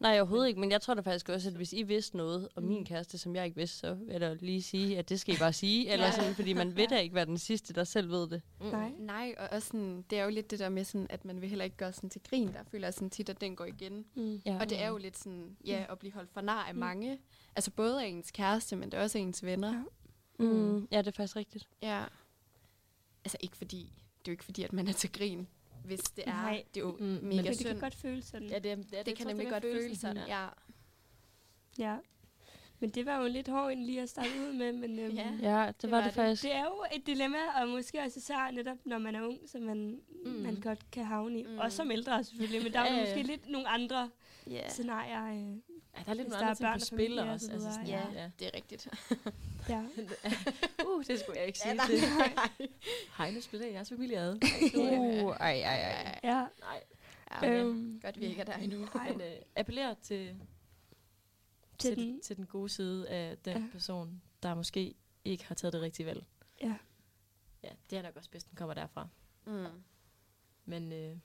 Nej, 0.00 0.20
overhovedet 0.20 0.48
ikke, 0.48 0.60
men 0.60 0.70
jeg 0.70 0.80
tror 0.80 0.94
da 0.94 1.00
faktisk 1.00 1.28
også, 1.28 1.48
at 1.48 1.54
hvis 1.54 1.72
I 1.72 1.82
vidste 1.82 2.16
noget 2.16 2.48
om 2.56 2.62
Mm. 2.62 2.68
min 2.68 2.84
kæreste, 2.84 3.18
som 3.18 3.36
jeg 3.36 3.44
ikke 3.44 3.56
vidste, 3.56 3.76
så 3.78 3.94
vil 3.94 4.06
jeg 4.12 4.20
da 4.20 4.34
lige 4.40 4.62
sige, 4.62 4.98
at 4.98 5.08
det 5.08 5.20
skal 5.20 5.34
I 5.34 5.38
bare 5.38 5.52
sige. 5.52 5.88
Eller 5.92 6.06
Ja. 6.06 6.12
sådan, 6.12 6.34
fordi 6.34 6.52
man 6.52 6.76
vil 6.76 6.90
da 6.90 6.98
ikke 6.98 7.14
være 7.14 7.24
den 7.26 7.38
sidste, 7.38 7.74
der 7.74 7.84
selv 7.84 8.10
ved 8.10 8.28
det. 8.28 8.42
mm. 8.60 8.66
Nej. 8.66 8.90
Nej, 8.98 9.34
og 9.38 9.48
også 9.50 9.66
sådan, 9.66 10.04
det 10.10 10.18
er 10.18 10.24
jo 10.24 10.30
lidt 10.30 10.50
det 10.50 10.58
der 10.58 10.68
med, 10.68 10.84
sådan, 10.84 11.06
at 11.10 11.24
man 11.24 11.40
vil 11.40 11.48
heller 11.48 11.64
ikke 11.64 11.76
gøre 11.76 11.92
sådan 11.92 12.10
til 12.10 12.20
grin. 12.30 12.48
Der 12.48 12.62
føler 12.70 12.90
sådan 12.90 13.10
tit, 13.10 13.28
at 13.28 13.40
den 13.40 13.56
går 13.56 13.64
igen. 13.64 14.04
Mm. 14.14 14.40
Ja. 14.46 14.58
Og 14.60 14.70
det 14.70 14.82
er 14.82 14.88
jo 14.88 14.96
lidt 14.96 15.18
sådan, 15.18 15.56
ja, 15.66 15.84
at 15.90 15.98
blive 15.98 16.12
holdt 16.12 16.30
for 16.30 16.40
nar 16.40 16.64
af 16.68 16.74
Mm. 16.74 16.80
mange. 16.80 17.18
Altså 17.56 17.70
både 17.70 18.02
af 18.02 18.06
ens 18.08 18.30
kæreste, 18.30 18.76
men 18.76 18.90
det 18.90 18.98
er 18.98 19.02
også 19.02 19.18
af 19.18 19.22
ens 19.22 19.44
venner. 19.44 19.72
Ja. 19.72 20.44
Mm, 20.44 20.88
ja, 20.92 20.98
det 20.98 21.06
er 21.06 21.10
faktisk 21.12 21.36
rigtigt. 21.36 21.68
Ja. 21.82 22.04
Altså 23.24 23.36
ikke 23.40 23.56
fordi, 23.56 23.76
det 24.18 24.28
er 24.28 24.28
jo 24.28 24.32
ikke 24.32 24.44
fordi, 24.44 24.62
at 24.62 24.72
man 24.72 24.88
er 24.88 24.92
til 24.92 25.12
grin, 25.12 25.48
hvis 25.88 26.00
det 26.00 26.24
er. 26.26 26.32
Nej. 26.32 26.64
Det 26.74 26.80
er 26.80 26.84
jo 26.86 26.96
Mm, 27.00 27.04
mega 27.04 27.20
Men 27.22 27.44
det 27.44 27.56
synd. 27.56 27.68
kan 27.68 27.80
godt 27.80 27.94
føles 27.94 28.24
sådan. 28.24 28.48
Ja, 28.48 28.58
det, 28.58 28.76
det, 28.90 28.98
er, 28.98 29.02
det, 29.02 29.16
kan 29.16 29.26
nemlig 29.26 29.48
godt 29.50 29.62
føles 29.62 29.98
sådan, 29.98 30.22
ja. 30.28 30.46
Ja. 31.78 31.96
Men 32.80 32.90
det 32.90 33.06
var 33.06 33.22
jo 33.22 33.28
lidt 33.28 33.48
hårdt 33.48 33.68
egentlig 33.68 33.86
lige 33.86 34.02
at 34.02 34.08
starte 34.08 34.28
ud 34.48 34.52
med, 34.52 34.72
men 34.72 34.98
øhm, 34.98 35.14
Ja. 35.14 35.30
Ja, 35.42 35.66
det, 35.66 35.82
det 35.82 35.90
var 35.90 35.96
var 35.96 36.04
det 36.04 36.14
det. 36.14 36.14
faktisk. 36.14 36.42
det 36.42 36.54
er 36.54 36.64
jo 36.64 36.84
et 36.96 37.06
dilemma, 37.06 37.38
og 37.60 37.68
måske 37.68 38.00
også 38.00 38.18
især 38.18 38.50
netop, 38.50 38.76
når 38.84 38.98
man 38.98 39.14
er 39.14 39.22
ung, 39.22 39.38
så 39.46 39.58
man, 39.58 40.00
Mm. 40.24 40.30
man 40.30 40.60
godt 40.60 40.90
kan 40.90 41.04
havne 41.04 41.40
i. 41.40 41.46
Mm. 41.46 41.58
Også 41.58 41.76
som 41.76 41.90
ældre 41.90 42.24
selvfølgelig, 42.24 42.62
men 42.62 42.72
der 42.72 42.80
er 42.80 42.84
Ja, 42.84 42.90
jo 42.90 42.96
ja, 42.96 43.02
ja. 43.08 43.16
måske 43.16 43.26
lidt 43.30 43.48
nogle 43.48 43.68
andre 43.68 44.10
Ja, 44.46 44.68
scenarier. 44.68 45.26
Øh, 45.50 45.56
Ja, 45.96 46.02
der 46.04 46.10
er 46.10 46.14
lidt 46.14 46.28
er 46.28 46.54
ting 46.54 46.58
børn 46.66 46.80
spil 46.80 46.98
familie 46.98 47.22
og 47.22 47.28
også. 47.28 47.46
så 47.46 47.52
Altså, 47.52 47.72
sådan, 47.72 47.86
ja, 47.86 48.12
ja. 48.12 48.30
det 48.38 48.46
er 48.46 48.50
rigtigt. 48.54 48.88
ja. 49.68 49.84
Uh, 50.86 51.04
det 51.04 51.20
skulle 51.20 51.38
jeg 51.38 51.46
ikke 51.46 51.58
sige 51.58 51.74
Ja, 51.74 51.86
til. 51.86 52.00
nej. 52.18 52.68
Hej, 53.16 53.30
nu 53.30 53.40
spiller 53.40 53.66
jeg 53.66 53.74
jeres 53.74 53.88
familie 53.88 54.18
ad. 54.18 54.34
Uh, 54.76 55.30
ej, 55.36 55.60
ej, 55.62 55.80
ej. 55.92 56.20
ja. 56.24 56.46
Nej, 56.60 56.84
Ja, 57.42 57.50
Øhm, 57.60 58.00
godt, 58.02 58.20
vi 58.20 58.24
ikke 58.26 58.40
er 58.40 58.44
der 58.44 58.54
endnu. 58.56 58.78
men 59.08 59.20
øh, 59.20 59.32
appellerer 59.56 59.94
til, 60.02 60.36
Til 61.78 61.94
til, 61.94 62.20
til 62.24 62.36
den 62.36 62.46
gode 62.46 62.68
side 62.68 63.08
af 63.08 63.38
den 63.38 63.52
Ja. 63.56 63.58
ja. 63.60 63.66
person, 63.72 64.22
der 64.42 64.54
måske 64.54 64.94
ikke 65.24 65.44
har 65.46 65.54
taget 65.54 65.72
det 65.72 65.80
rigtige 65.80 66.06
valg. 66.06 66.24
ja. 66.62 66.74
Ja, 67.62 67.68
det 67.90 67.98
er 67.98 68.02
nok 68.02 68.16
også 68.16 68.30
bedst, 68.30 68.48
den 68.50 68.56
kommer 68.56 68.74
derfra. 68.74 69.08
Mm. 69.46 69.66
Men 70.64 70.92
øh, 70.92 71.16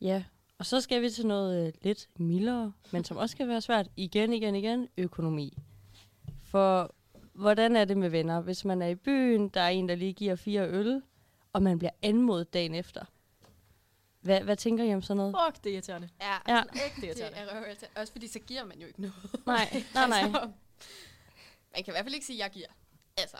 Ja, 0.00 0.24
og 0.58 0.66
så 0.66 0.80
skal 0.80 1.02
vi 1.02 1.10
til 1.10 1.26
noget 1.26 1.66
øh, 1.66 1.72
lidt 1.82 2.08
mildere, 2.18 2.72
men 2.90 3.04
som 3.04 3.16
også 3.16 3.36
kan 3.36 3.48
være 3.48 3.60
svært. 3.60 3.88
Igen, 3.96 4.32
igen, 4.32 4.54
igen, 4.54 4.88
økonomi. 4.98 5.58
For 6.44 6.94
hvordan 7.32 7.76
er 7.76 7.84
det 7.84 7.96
med 7.96 8.08
venner? 8.08 8.40
Hvis 8.40 8.64
man 8.64 8.82
er 8.82 8.86
i 8.86 8.94
byen, 8.94 9.48
der 9.48 9.60
er 9.60 9.68
en, 9.68 9.88
der 9.88 9.94
lige 9.94 10.12
giver 10.12 10.36
fire 10.36 10.68
øl, 10.68 11.02
og 11.52 11.62
man 11.62 11.78
bliver 11.78 11.90
anmodet 12.02 12.52
dagen 12.54 12.74
efter. 12.74 13.04
Hvad, 14.20 14.40
hvad 14.40 14.56
tænker 14.56 14.84
I 14.84 14.94
om 14.94 15.02
sådan 15.02 15.16
noget? 15.16 15.36
fuck, 15.46 15.64
det 15.64 15.70
er 15.70 15.74
irriterende. 15.74 16.08
Ja, 16.20 16.36
Ja, 16.48 16.62
Ægte 16.86 17.00
det 17.00 17.06
irriterende. 17.06 17.38
er 17.38 17.56
røvirriterende. 17.56 18.00
Også 18.00 18.12
fordi 18.12 18.26
så 18.28 18.38
giver 18.38 18.64
man 18.64 18.78
jo 18.80 18.86
ikke 18.86 19.00
noget. 19.00 19.14
nej, 19.46 19.82
nej, 19.94 20.06
nej. 20.14 20.18
Altså, 20.18 20.40
man 21.74 21.84
kan 21.84 21.86
i 21.86 21.90
hvert 21.92 22.04
fald 22.04 22.14
ikke 22.14 22.26
sige, 22.26 22.36
at 22.36 22.42
jeg 22.42 22.50
giver. 22.50 22.66
Altså, 23.18 23.36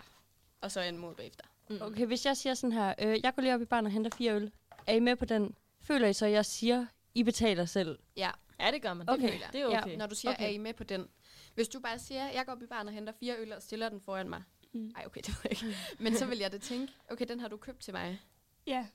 og 0.61 0.71
så 0.73 0.81
en 0.81 0.99
mod 0.99 1.15
bagefter. 1.15 1.45
Mm. 1.71 1.79
Okay, 1.81 2.07
hvis 2.07 2.27
jeg 2.27 2.37
siger 2.37 2.55
sådan 2.55 2.73
her, 2.73 2.95
øh, 2.99 3.21
jeg 3.23 3.35
går 3.35 3.43
lige 3.43 3.55
op 3.55 3.61
i 3.63 3.65
barn 3.65 3.87
og 3.87 3.93
henter 3.93 4.11
fire 4.19 4.35
øl. 4.35 4.53
Er 4.87 4.93
I 4.95 5.01
med 5.01 5.17
på 5.17 5.25
den? 5.25 5.55
Føler 5.81 6.09
I 6.09 6.13
så, 6.13 6.27
at 6.27 6.33
jeg 6.33 6.45
siger, 6.47 6.87
I 7.17 7.23
betaler 7.23 7.65
selv? 7.65 7.99
Ja, 8.17 8.31
Ja, 8.61 8.71
det 8.71 8.83
gør 8.83 8.95
man. 8.95 9.11
Okay, 9.11 9.23
Det, 9.23 9.31
føler 9.33 9.51
det 9.51 9.61
er 9.61 9.71
ja. 9.71 9.83
okay. 9.83 9.97
når 9.97 10.07
du 10.07 10.15
siger, 10.15 10.33
Okay. 10.33 10.45
er 10.45 10.49
I 10.49 10.59
med 10.59 10.75
på 10.75 10.85
den? 10.85 11.09
Hvis 11.55 11.69
du 11.69 11.81
bare 11.81 11.99
siger, 11.99 12.31
jeg 12.31 12.47
går 12.47 12.53
op 12.53 12.63
i 12.63 12.67
baren 12.67 12.89
og 12.89 12.95
henter 12.95 13.13
fire 13.21 13.35
øl 13.39 13.53
og 13.53 13.63
stiller 13.63 13.89
den 13.89 14.01
foran 14.01 14.29
mig. 14.29 14.43
Mm. 14.73 14.93
Ej, 14.97 15.03
okay, 15.07 15.21
det 15.21 15.37
jeg 15.45 15.51
ikke. 15.53 15.77
Men 15.99 16.15
så 16.17 16.27
vil 16.31 16.39
jeg 16.39 16.53
da 16.53 16.59
tænke, 16.59 16.93
okay, 17.11 17.25
den 17.29 17.41
har 17.41 17.49
du 17.49 17.57
købt 17.57 17.81
til 17.81 17.95
mig. 17.95 18.21
ja. 18.67 18.87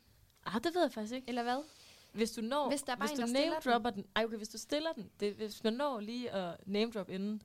Ah, 0.46 0.64
det 0.64 0.76
ved 0.76 0.82
jeg 0.82 0.92
faktisk 0.92 1.14
ikke. 1.16 1.28
Eller 1.30 1.44
hvad? 1.44 1.64
Hvis 2.14 2.32
du 2.32 2.42
når, 2.42 2.70
Hvis 2.70 2.82
der 2.82 2.92
er 2.92 2.96
bare 2.96 3.08
hvis 3.08 3.20
en, 3.20 3.26
du 3.28 3.34
name 3.34 3.56
dropper 3.66 3.90
den. 3.90 4.06
Ej, 4.16 4.24
okay, 4.26 4.38
hvis 4.38 4.50
du 4.50 4.58
stiller 4.58 4.94
den. 4.94 5.10
Det, 5.20 5.34
hvis 5.34 5.64
man 5.64 5.74
når 5.74 6.00
lige 6.00 6.32
at 6.32 6.56
name 6.66 6.92
drop 6.92 7.10
inden. 7.10 7.42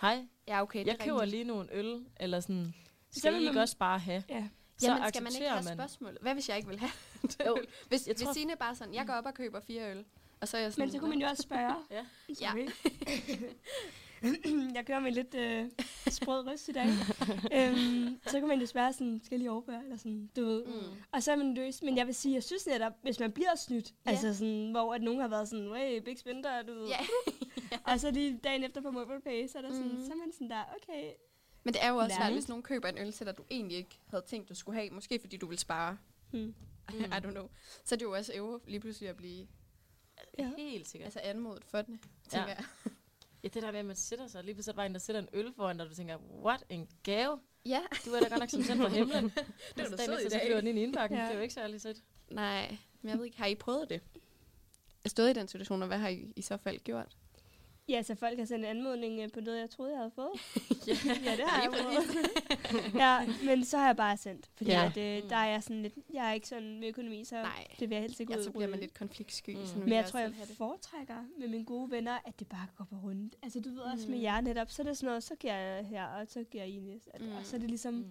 Hej, 0.00 0.26
Ja, 0.48 0.62
okay, 0.62 0.86
jeg 0.86 0.92
er 0.92 1.04
køber 1.04 1.20
rigtigt. 1.20 1.30
lige 1.30 1.44
nogle 1.44 1.68
øl, 1.72 2.04
eller 2.20 2.40
sådan, 2.40 2.74
Så 3.10 3.20
skal 3.20 3.32
vil 3.34 3.42
I 3.42 3.46
ikke 3.46 3.60
også 3.60 3.76
bare 3.76 3.98
have? 3.98 4.24
ja. 4.28 4.48
Så 4.82 4.92
Jamen, 4.92 5.08
skal 5.08 5.22
man 5.22 5.32
ikke 5.34 5.48
have 5.48 5.64
man. 5.64 5.74
spørgsmålet? 5.76 6.18
Hvad 6.22 6.34
hvis 6.34 6.48
jeg 6.48 6.56
ikke 6.56 6.68
vil 6.68 6.78
have 6.78 6.90
Jo, 7.46 7.56
øl? 7.58 7.66
Hvis, 7.88 8.06
jeg 8.06 8.14
hvis 8.14 8.24
tror- 8.24 8.32
Signe 8.32 8.56
bare 8.56 8.74
sådan, 8.74 8.94
jeg 8.94 9.06
går 9.06 9.12
op 9.12 9.26
og 9.26 9.34
køber 9.34 9.60
fire 9.60 9.90
øl, 9.90 10.04
og 10.40 10.48
så 10.48 10.56
er 10.56 10.60
jeg 10.60 10.72
sådan... 10.72 10.82
Men 10.82 10.92
så 10.92 10.98
kunne 10.98 11.10
man 11.10 11.18
jo 11.20 11.26
også 11.26 11.42
spørge. 11.42 11.74
Ja. 11.90 12.04
Sorry. 12.34 12.68
jeg 14.76 14.86
kører 14.86 15.00
med 15.00 15.12
lidt 15.12 15.34
øh, 15.34 15.66
sprød 16.08 16.46
røst 16.46 16.68
i 16.68 16.72
dag. 16.72 16.86
øhm, 17.56 18.18
så 18.26 18.38
kan 18.40 18.48
man 18.48 18.60
jo 18.60 18.66
spørge 18.66 18.92
sådan, 18.92 19.20
skal 19.24 19.34
jeg 19.34 19.38
lige 19.38 19.50
overbøre, 19.50 19.82
eller 19.84 19.96
sådan, 19.96 20.30
du 20.36 20.44
ved. 20.44 20.64
Mm. 20.66 20.72
Og 21.12 21.22
så 21.22 21.32
er 21.32 21.36
man 21.36 21.54
løs. 21.54 21.82
Men 21.82 21.96
jeg 21.96 22.06
vil 22.06 22.14
sige, 22.14 22.34
jeg 22.34 22.42
synes 22.42 22.66
netop, 22.66 22.92
hvis 23.02 23.20
man 23.20 23.32
bliver 23.32 23.54
snydt, 23.56 23.92
Ja. 24.06 24.10
altså 24.10 24.34
sådan, 24.34 24.70
hvor 24.70 24.94
at 24.94 25.02
nogen 25.02 25.20
har 25.20 25.28
været 25.28 25.48
sådan, 25.48 25.74
hey, 25.76 25.98
big 26.02 26.18
spender, 26.18 26.62
du 26.62 26.74
ved. 26.74 26.86
Ja. 26.88 26.98
Og 27.92 28.00
så 28.00 28.10
lige 28.10 28.38
dagen 28.44 28.64
efter 28.64 28.80
på 28.80 28.90
MobilePay, 28.90 29.48
så 29.48 29.58
er, 29.58 29.62
der 29.62 29.70
sådan, 29.70 29.88
Mhm. 29.92 30.04
så 30.06 30.12
er 30.12 30.16
man 30.16 30.32
sådan 30.32 30.50
der, 30.50 30.62
okay. 30.82 31.10
Men 31.64 31.74
det 31.74 31.84
er 31.84 31.88
jo 31.88 31.96
også 31.96 32.16
svært, 32.16 32.32
hvis 32.32 32.48
nogen 32.48 32.62
køber 32.62 32.88
en 32.88 32.98
øl 32.98 33.12
til 33.12 33.26
dig, 33.26 33.38
du 33.38 33.44
egentlig 33.50 33.76
ikke 33.76 33.98
havde 34.06 34.24
tænkt, 34.26 34.48
du 34.48 34.54
skulle 34.54 34.78
have. 34.78 34.90
Måske 34.90 35.18
fordi 35.20 35.36
du 35.36 35.46
vil 35.46 35.58
spare. 35.58 35.98
Hmm. 36.30 36.54
I 36.90 37.02
don't 37.02 37.30
know. 37.30 37.48
Så 37.84 37.94
er 37.94 37.96
det 37.96 38.04
jo 38.04 38.12
også 38.12 38.32
øve 38.34 38.60
lige 38.66 38.80
pludselig 38.80 39.08
at 39.08 39.16
blive 39.16 39.46
Ja. 40.38 40.50
Helt 40.58 40.88
sikkert. 40.88 41.06
altså 41.06 41.20
anmodet 41.22 41.64
for 41.64 41.82
det, 41.82 41.98
tænker 42.28 42.48
Ja. 42.48 42.54
jeg. 42.54 42.64
Ja, 43.42 43.48
det 43.48 43.62
der 43.62 43.70
med, 43.72 43.78
at 43.80 43.86
man 43.86 43.96
sætter 43.96 44.26
sig, 44.26 44.44
lige 44.44 44.54
pludselig 44.54 44.72
er 44.72 44.74
der 44.74 44.76
bare 44.76 44.86
en, 44.86 44.92
der 44.92 44.98
sætter 45.00 45.22
en 45.22 45.28
øl 45.32 45.52
foran 45.56 45.76
dig, 45.76 45.84
og 45.84 45.90
du 45.90 45.94
tænker, 45.96 46.18
what, 46.42 46.64
en 46.68 46.88
gave? 47.02 47.40
Ja. 47.66 47.80
Du 48.04 48.10
er 48.10 48.20
da 48.20 48.28
godt 48.28 48.40
nok 48.40 48.50
som 48.50 48.62
sendt 48.62 48.82
fra 48.82 48.88
himlen. 48.98 49.24
Det 49.24 49.34
var 49.76 49.84
da 49.84 49.96
dagen 49.96 49.98
sød 49.98 50.12
i 50.12 50.16
efter, 50.16 50.30
så 50.30 50.36
dag. 50.38 50.46
flyver 50.46 50.60
den 50.60 50.68
ind 50.68 50.78
i 50.78 50.82
indbakken. 50.82 51.18
Ja. 51.18 51.24
Det 51.24 51.30
er 51.30 51.36
jo 51.36 51.40
ikke 51.42 51.54
særlig 51.54 51.80
sødt. 51.80 52.02
Nej, 52.30 52.76
men 53.02 53.10
jeg 53.10 53.18
ved 53.18 53.24
ikke, 53.24 53.38
har 53.38 53.46
I 53.46 53.54
prøvet 53.54 53.90
det? 53.90 54.00
Jeg 55.04 55.10
stået 55.10 55.30
i 55.30 55.32
den 55.32 55.48
situation, 55.48 55.82
og 55.82 55.88
hvad 55.88 55.98
har 55.98 56.08
I 56.08 56.32
i 56.36 56.42
så 56.42 56.56
fald 56.56 56.78
gjort? 56.78 57.16
Ja, 57.88 58.02
så 58.02 58.14
folk 58.14 58.38
har 58.38 58.44
sendt 58.46 58.64
en 58.64 58.70
anmodning 58.76 59.20
øh, 59.20 59.30
på 59.34 59.40
noget, 59.40 59.60
jeg 59.60 59.70
troede, 59.70 59.90
jeg 59.92 59.98
havde 59.98 60.10
fået. 60.14 60.30
ja, 60.88 60.96
Ja, 61.24 61.36
det 61.36 61.44
har 61.46 61.62
jeg 61.62 61.72
fået. 61.82 62.94
ja, 63.02 63.26
men 63.46 63.64
så 63.64 63.78
har 63.78 63.86
jeg 63.86 63.96
bare 63.96 64.16
sendt. 64.16 64.50
Fordi 64.56 64.70
Ja. 64.70 64.80
ja. 64.80 64.86
at, 65.16 65.22
øh, 65.24 65.30
der 65.30 65.36
er 65.36 65.46
jeg 65.50 65.62
sådan 65.62 65.82
lidt... 65.82 65.94
Jeg 66.14 66.28
er 66.28 66.32
ikke 66.32 66.48
sådan 66.48 66.80
med 66.80 66.88
økonomi, 66.88 67.24
så 67.24 67.34
Nej. 67.34 67.66
det 67.80 67.88
vil 67.90 67.94
jeg 67.96 68.02
helst 68.02 68.20
ikke 68.20 68.32
Ja, 68.32 68.38
ud 68.38 68.42
så 68.44 68.48
og 68.50 68.54
bliver 68.54 68.68
man 68.68 68.80
lidt 68.80 68.94
konfliktsky. 68.94 69.50
Mm. 69.56 69.66
sådan 69.66 69.82
Men 69.82 69.92
jeg 69.92 69.98
også 70.00 70.10
tror, 70.12 70.20
jeg 70.20 70.32
foretrækker 70.56 71.16
med 71.38 71.48
mine 71.48 71.64
gode 71.64 71.90
venner, 71.90 72.18
at 72.24 72.38
det 72.38 72.48
bare 72.48 72.66
går 72.76 72.84
på 72.84 72.96
rundt. 73.04 73.36
Altså, 73.42 73.60
du 73.60 73.70
ved 73.70 73.78
også 73.78 74.08
med 74.08 74.16
Mm. 74.16 74.22
jer 74.22 74.40
netop, 74.40 74.70
så 74.70 74.82
er 74.82 74.86
det 74.86 74.96
sådan 74.96 75.06
noget, 75.06 75.22
så 75.22 75.34
giver 75.34 75.54
jeg 75.56 75.86
her, 75.86 76.04
og 76.06 76.26
så 76.28 76.44
giver 76.50 76.64
jeg 76.64 76.72
Ines. 76.74 77.08
At, 77.14 77.20
Mm. 77.20 77.32
Og 77.36 77.46
så 77.46 77.56
er 77.56 77.60
det 77.60 77.68
ligesom, 77.68 77.94
Mm. 77.94 78.04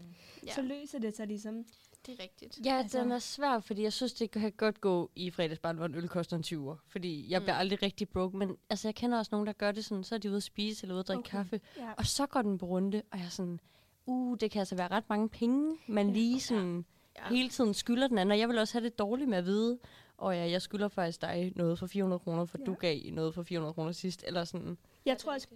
Ja, 0.48 0.54
så 0.54 0.62
løser 0.62 1.00
det 1.00 1.16
sig 1.16 1.28
ligesom. 1.28 1.66
Det 2.06 2.20
er 2.20 2.24
rigtigt. 2.24 2.60
Ja, 2.66 2.78
Altså- 2.78 3.00
den 3.00 3.12
er 3.12 3.20
svær, 3.20 3.60
fordi 3.60 3.84
jeg 3.84 3.94
synes, 3.94 4.14
det 4.14 4.32
kan 4.32 4.52
godt 4.52 4.82
gå 4.82 5.12
i 5.16 5.32
fredagsbarn, 5.32 5.76
hvor 5.78 5.86
en 5.86 5.96
øl 5.96 6.08
koster 6.08 6.38
en 6.38 6.44
20'er. 6.44 6.76
Fordi 6.88 7.32
jeg 7.32 7.42
bliver 7.42 7.54
Mm. 7.56 7.60
aldrig 7.60 7.84
rigtig 7.84 8.10
broke, 8.10 8.38
men 8.38 8.58
altså, 8.70 8.88
jeg 8.88 8.96
kender 8.96 9.18
også 9.18 9.30
nogen, 9.32 9.48
der 9.48 9.54
gør 9.54 9.72
det 9.72 9.86
sådan, 9.86 10.04
så 10.04 10.16
er 10.16 10.20
de 10.20 10.28
ude 10.30 10.38
at 10.38 10.44
spise 10.44 10.84
eller 10.84 10.94
ude 10.96 11.00
at 11.00 11.08
drikke 11.08 11.20
Okay. 11.20 11.30
kaffe. 11.38 11.62
Ja. 11.78 11.92
Og 11.98 12.06
så 12.06 12.26
går 12.26 12.42
den 12.42 12.58
på 12.58 12.66
runde, 12.66 13.02
og 13.12 13.18
jeg 13.18 13.26
er 13.26 13.30
sådan, 13.30 13.60
uh, 14.06 14.38
det 14.40 14.52
kan 14.52 14.60
altså 14.60 14.76
være 14.76 14.88
ret 14.88 15.10
mange 15.10 15.30
penge, 15.30 15.78
man 15.88 16.14
lige 16.14 16.40
sådan 16.42 16.86
Ja. 17.20 17.28
hele 17.36 17.50
tiden 17.50 17.74
skylder 17.74 18.08
den 18.08 18.18
anden. 18.18 18.32
Og 18.32 18.40
jeg 18.40 18.50
vil 18.50 18.58
også 18.58 18.74
have 18.80 18.86
det 18.86 19.00
dårligt 19.00 19.30
med 19.30 19.38
at 19.38 19.46
vide, 19.46 19.80
og 20.18 20.36
ja, 20.36 20.50
jeg 20.50 20.62
skylder 20.62 20.88
faktisk 20.88 21.22
dig 21.22 21.54
noget 21.56 21.80
for 21.80 21.88
400 21.88 22.20
kroner, 22.20 22.46
for 22.46 22.58
Ja. 22.60 22.66
du 22.66 22.74
gav 22.74 23.00
noget 23.12 23.34
for 23.34 23.44
400 23.44 23.74
kroner 23.74 23.92
sidst. 23.92 24.24
Eller 24.28 24.44
sådan. 24.44 24.78
Jeg 25.06 25.18
tror 25.18 25.34
også 25.34 25.48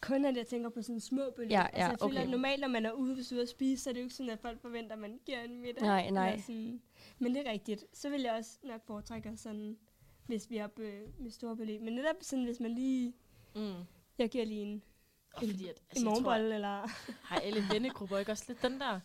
kun, 0.00 0.24
at 0.24 0.36
jeg 0.36 0.46
tænker 0.46 0.68
på 0.68 0.82
sådan 0.82 1.00
små 1.00 1.30
beløb. 1.36 1.50
Ja, 1.50 1.62
altså, 1.66 1.78
ja, 1.80 1.88
jeg 1.88 1.98
føler, 2.00 2.12
okay. 2.12 2.22
at 2.22 2.30
normalt, 2.30 2.60
når 2.60 2.68
man 2.68 2.86
er 2.86 2.92
ude, 2.92 3.14
hvis 3.14 3.32
ude 3.32 3.42
at 3.42 3.48
spise, 3.48 3.82
så 3.82 3.90
er 3.90 3.94
det 3.94 4.00
jo 4.00 4.04
ikke 4.04 4.14
sådan, 4.14 4.30
at 4.30 4.40
folk 4.40 4.60
forventer, 4.60 4.92
at 4.92 4.98
man 4.98 5.20
giver 5.26 5.40
en 5.40 5.60
middag. 5.60 5.82
Nej, 5.82 6.10
nej. 6.10 6.40
Sådan. 6.40 6.82
Men 7.18 7.34
det 7.34 7.46
er 7.46 7.50
rigtigt. 7.52 7.84
Så 7.92 8.10
vil 8.10 8.20
jeg 8.20 8.32
også 8.32 8.58
nok 8.62 8.86
foretrække 8.86 9.36
sådan, 9.36 9.76
hvis 10.26 10.50
vi 10.50 10.56
er 10.56 10.64
oppe 10.64 10.82
øh, 10.82 11.02
med 11.18 11.30
store 11.30 11.56
beløb. 11.56 11.80
Men 11.80 11.92
netop 11.92 12.16
sådan, 12.20 12.44
hvis 12.44 12.60
man 12.60 12.70
lige... 12.70 13.14
Mm. 13.54 13.74
Jeg 14.18 14.28
giver 14.30 14.44
lige 14.44 14.62
en, 14.62 14.82
Og 15.34 15.40
fordi 15.40 15.68
at, 15.68 15.76
en 15.76 15.82
altså, 15.90 16.04
tror, 16.04 16.10
morgenbolle, 16.10 16.54
eller... 16.54 16.86
har 17.28 17.40
alle 17.40 17.60
vennegrupper 17.72 18.18
ikke 18.18 18.32
også 18.32 18.44
lidt 18.48 18.62
den 18.62 18.80
der, 18.80 19.00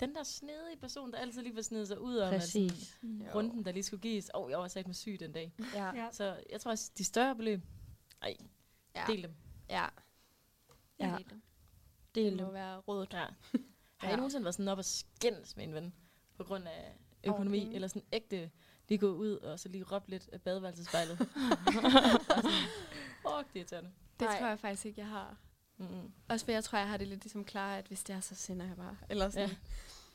den 0.00 0.14
der 0.14 0.22
snedige 0.22 0.76
person, 0.80 1.12
der 1.12 1.18
altid 1.18 1.42
lige 1.42 1.54
vil 1.54 1.64
snede 1.64 1.86
sig 1.86 2.00
ud 2.00 2.16
om 2.16 2.34
at 2.34 2.42
sådan, 2.42 2.68
Præcis. 2.68 2.98
runden, 3.34 3.64
der 3.64 3.72
lige 3.72 3.82
skulle 3.82 4.00
gives. 4.00 4.30
Åh, 4.34 4.44
oh, 4.44 4.50
jeg 4.50 4.58
var 4.58 4.68
sat 4.68 4.86
med 4.86 4.94
syg 4.94 5.16
den 5.20 5.32
dag. 5.32 5.52
Ja. 5.74 5.94
Ja. 5.94 6.08
Så 6.12 6.36
jeg 6.50 6.60
tror 6.60 6.70
også, 6.70 6.92
de 6.98 7.04
større 7.04 7.36
beløb, 7.36 7.60
ej, 8.22 8.36
Ja. 8.96 9.04
del 9.12 9.22
dem. 9.22 9.34
Ja. 9.70 9.86
Ja. 11.00 11.16
Det, 11.18 11.40
Del 12.14 12.32
det 12.32 12.40
må 12.40 12.46
dem. 12.46 12.54
være 12.54 12.76
rådet. 12.78 13.12
Ja. 13.12 13.26
Har 13.96 14.12
I 14.12 14.16
nogensinde 14.16 14.44
været 14.44 14.54
sådan 14.54 14.68
op 14.68 14.78
og 14.78 14.84
skændes 14.84 15.56
med 15.56 15.64
en 15.64 15.74
ven 15.74 15.94
på 16.36 16.44
grund 16.44 16.68
af 16.68 16.96
økonomi, 17.24 17.58
penge. 17.60 17.74
eller 17.74 17.88
sådan 17.88 18.02
ægte 18.12 18.50
lige 18.88 18.98
gå 18.98 19.12
ud 19.14 19.30
og 19.36 19.60
så 19.60 19.68
lige 19.68 19.84
råbe 19.84 20.10
lidt 20.10 20.28
af 20.32 20.40
badeværelsespejlet? 20.42 21.18
Fuck, 23.22 23.52
det 23.52 23.54
er 23.54 23.56
irriterende. 23.56 23.90
Det 24.20 24.28
Nej. 24.28 24.38
tror 24.38 24.46
jeg 24.46 24.60
faktisk 24.60 24.86
ikke, 24.86 25.00
jeg 25.00 25.08
har. 25.08 25.36
Mm-mm. 25.76 26.12
Også 26.28 26.44
for 26.44 26.52
jeg 26.52 26.64
tror, 26.64 26.78
jeg 26.78 26.88
har 26.88 26.96
det 26.96 27.08
lidt 27.08 27.24
ligesom 27.24 27.44
klar, 27.44 27.76
at 27.76 27.86
hvis 27.86 28.04
det 28.04 28.16
er, 28.16 28.20
så 28.20 28.34
sender 28.34 28.66
jeg 28.66 28.76
bare. 28.76 28.96
Eller 29.10 29.30
sådan. 29.30 29.50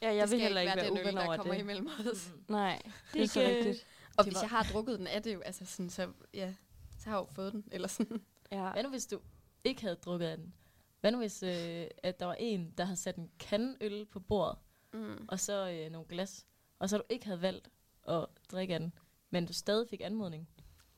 Ja, 0.01 0.09
det 0.11 0.15
jeg 0.17 0.31
vil 0.31 0.39
heller 0.39 0.61
ikke 0.61 0.69
være 0.69 0.77
være 0.77 0.89
den 0.89 0.97
øl, 0.97 1.03
uven 1.05 1.15
der 1.17 1.25
over 1.25 1.37
kommer 1.37 1.53
det. 1.53 1.61
imellem 1.61 1.87
os. 1.87 2.29
Mm-mm. 2.29 2.43
Nej, 2.47 2.81
det 2.85 3.17
er 3.17 3.21
ikke, 3.21 3.33
så 3.33 3.39
rigtigt. 3.39 3.87
Og 4.17 4.23
hvis 4.23 4.41
jeg 4.41 4.49
har 4.49 4.63
drukket 4.63 4.99
den, 4.99 5.07
er 5.07 5.19
det 5.19 5.33
jo 5.33 5.39
altså 5.41 5.65
sådan, 5.65 5.89
så 5.89 6.11
ja, 6.33 6.53
så 6.99 7.09
har 7.09 7.17
jeg 7.17 7.27
jo 7.27 7.33
fået 7.33 7.53
den. 7.53 7.63
Eller 7.71 7.87
sådan. 7.87 8.21
Ja. 8.51 8.71
Hvad 8.71 8.83
nu, 8.83 8.89
hvis 8.89 9.05
du 9.05 9.19
ikke 9.63 9.81
havde 9.81 9.95
drukket 9.95 10.25
af 10.27 10.37
den? 10.37 10.53
Hvad 11.03 11.11
nu, 11.11 11.17
hvis 11.17 11.43
øh, 11.43 11.87
at 12.03 12.19
der 12.19 12.25
var 12.25 12.33
en, 12.39 12.73
der 12.77 12.83
havde 12.85 12.97
sat 12.97 13.15
en 13.15 13.31
kande 13.39 13.77
øl 13.81 14.05
på 14.05 14.19
bordet, 14.19 14.57
Mm. 14.93 15.25
og 15.27 15.39
så 15.39 15.69
øh, 15.69 15.91
nogle 15.91 16.07
glas, 16.07 16.45
og 16.79 16.89
så 16.89 16.97
du 16.97 17.03
ikke 17.09 17.25
havde 17.25 17.41
valgt 17.41 17.69
at 18.07 18.25
drikke 18.51 18.73
af 18.73 18.79
den, 18.79 18.93
men 19.29 19.45
du 19.45 19.53
stadig 19.53 19.89
fik 19.89 20.01
anmodning? 20.01 20.49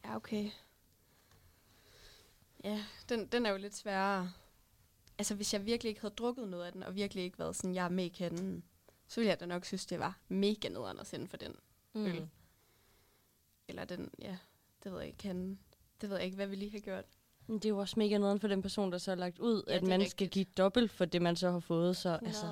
Ja, 0.05 0.15
okay. 0.15 0.49
Ja, 2.63 2.83
den, 3.09 3.27
den 3.27 3.45
er 3.45 3.49
jo 3.51 3.57
lidt 3.57 3.75
sværere. 3.75 4.31
Altså, 5.17 5.35
hvis 5.35 5.53
jeg 5.53 5.65
virkelig 5.65 5.89
ikke 5.89 6.01
havde 6.01 6.13
drukket 6.13 6.47
noget 6.47 6.65
af 6.65 6.71
den, 6.71 6.83
og 6.83 6.95
virkelig 6.95 7.23
ikke 7.23 7.39
været 7.39 7.55
sådan, 7.55 7.75
jeg 7.75 7.85
er 7.85 7.89
med 7.89 8.05
i 8.05 8.09
kanden, 8.09 8.63
så 9.07 9.19
ville 9.21 9.29
jeg 9.29 9.39
da 9.39 9.45
nok 9.45 9.65
synes, 9.65 9.85
det 9.85 9.99
var 9.99 10.19
mega 10.27 10.69
nederen 10.69 10.99
at 10.99 11.07
sende 11.07 11.27
for 11.27 11.37
den. 11.37 11.55
Øl. 11.95 12.29
Eller 13.67 13.85
den, 13.85 14.11
ja, 14.19 14.37
det 14.83 14.91
ved 14.91 14.99
jeg 14.99 15.07
ikke, 15.07 15.17
kanden. 15.17 15.59
Det 16.01 16.09
ved 16.09 16.15
jeg 16.17 16.25
ikke, 16.25 16.35
hvad 16.35 16.47
vi 16.47 16.55
lige 16.55 16.71
har 16.71 16.79
gjort. 16.79 17.05
Men 17.47 17.55
det 17.57 17.65
er 17.65 17.69
jo 17.69 17.77
også 17.77 17.95
mega 17.97 18.17
nederen 18.17 18.39
for 18.39 18.47
den 18.47 18.61
person, 18.61 18.91
der 18.91 18.97
så 18.97 19.11
har 19.11 19.15
lagt 19.15 19.39
ud, 19.39 19.63
Ja, 19.67 19.75
at 19.75 19.83
man 19.83 19.99
skal 19.99 20.01
rigtigt. 20.25 20.31
give 20.31 20.45
dobbelt 20.57 20.91
for 20.91 21.05
det, 21.05 21.21
man 21.21 21.35
så 21.35 21.51
har 21.51 21.59
fået. 21.59 21.97
Så 21.97 22.19
altså, 22.25 22.45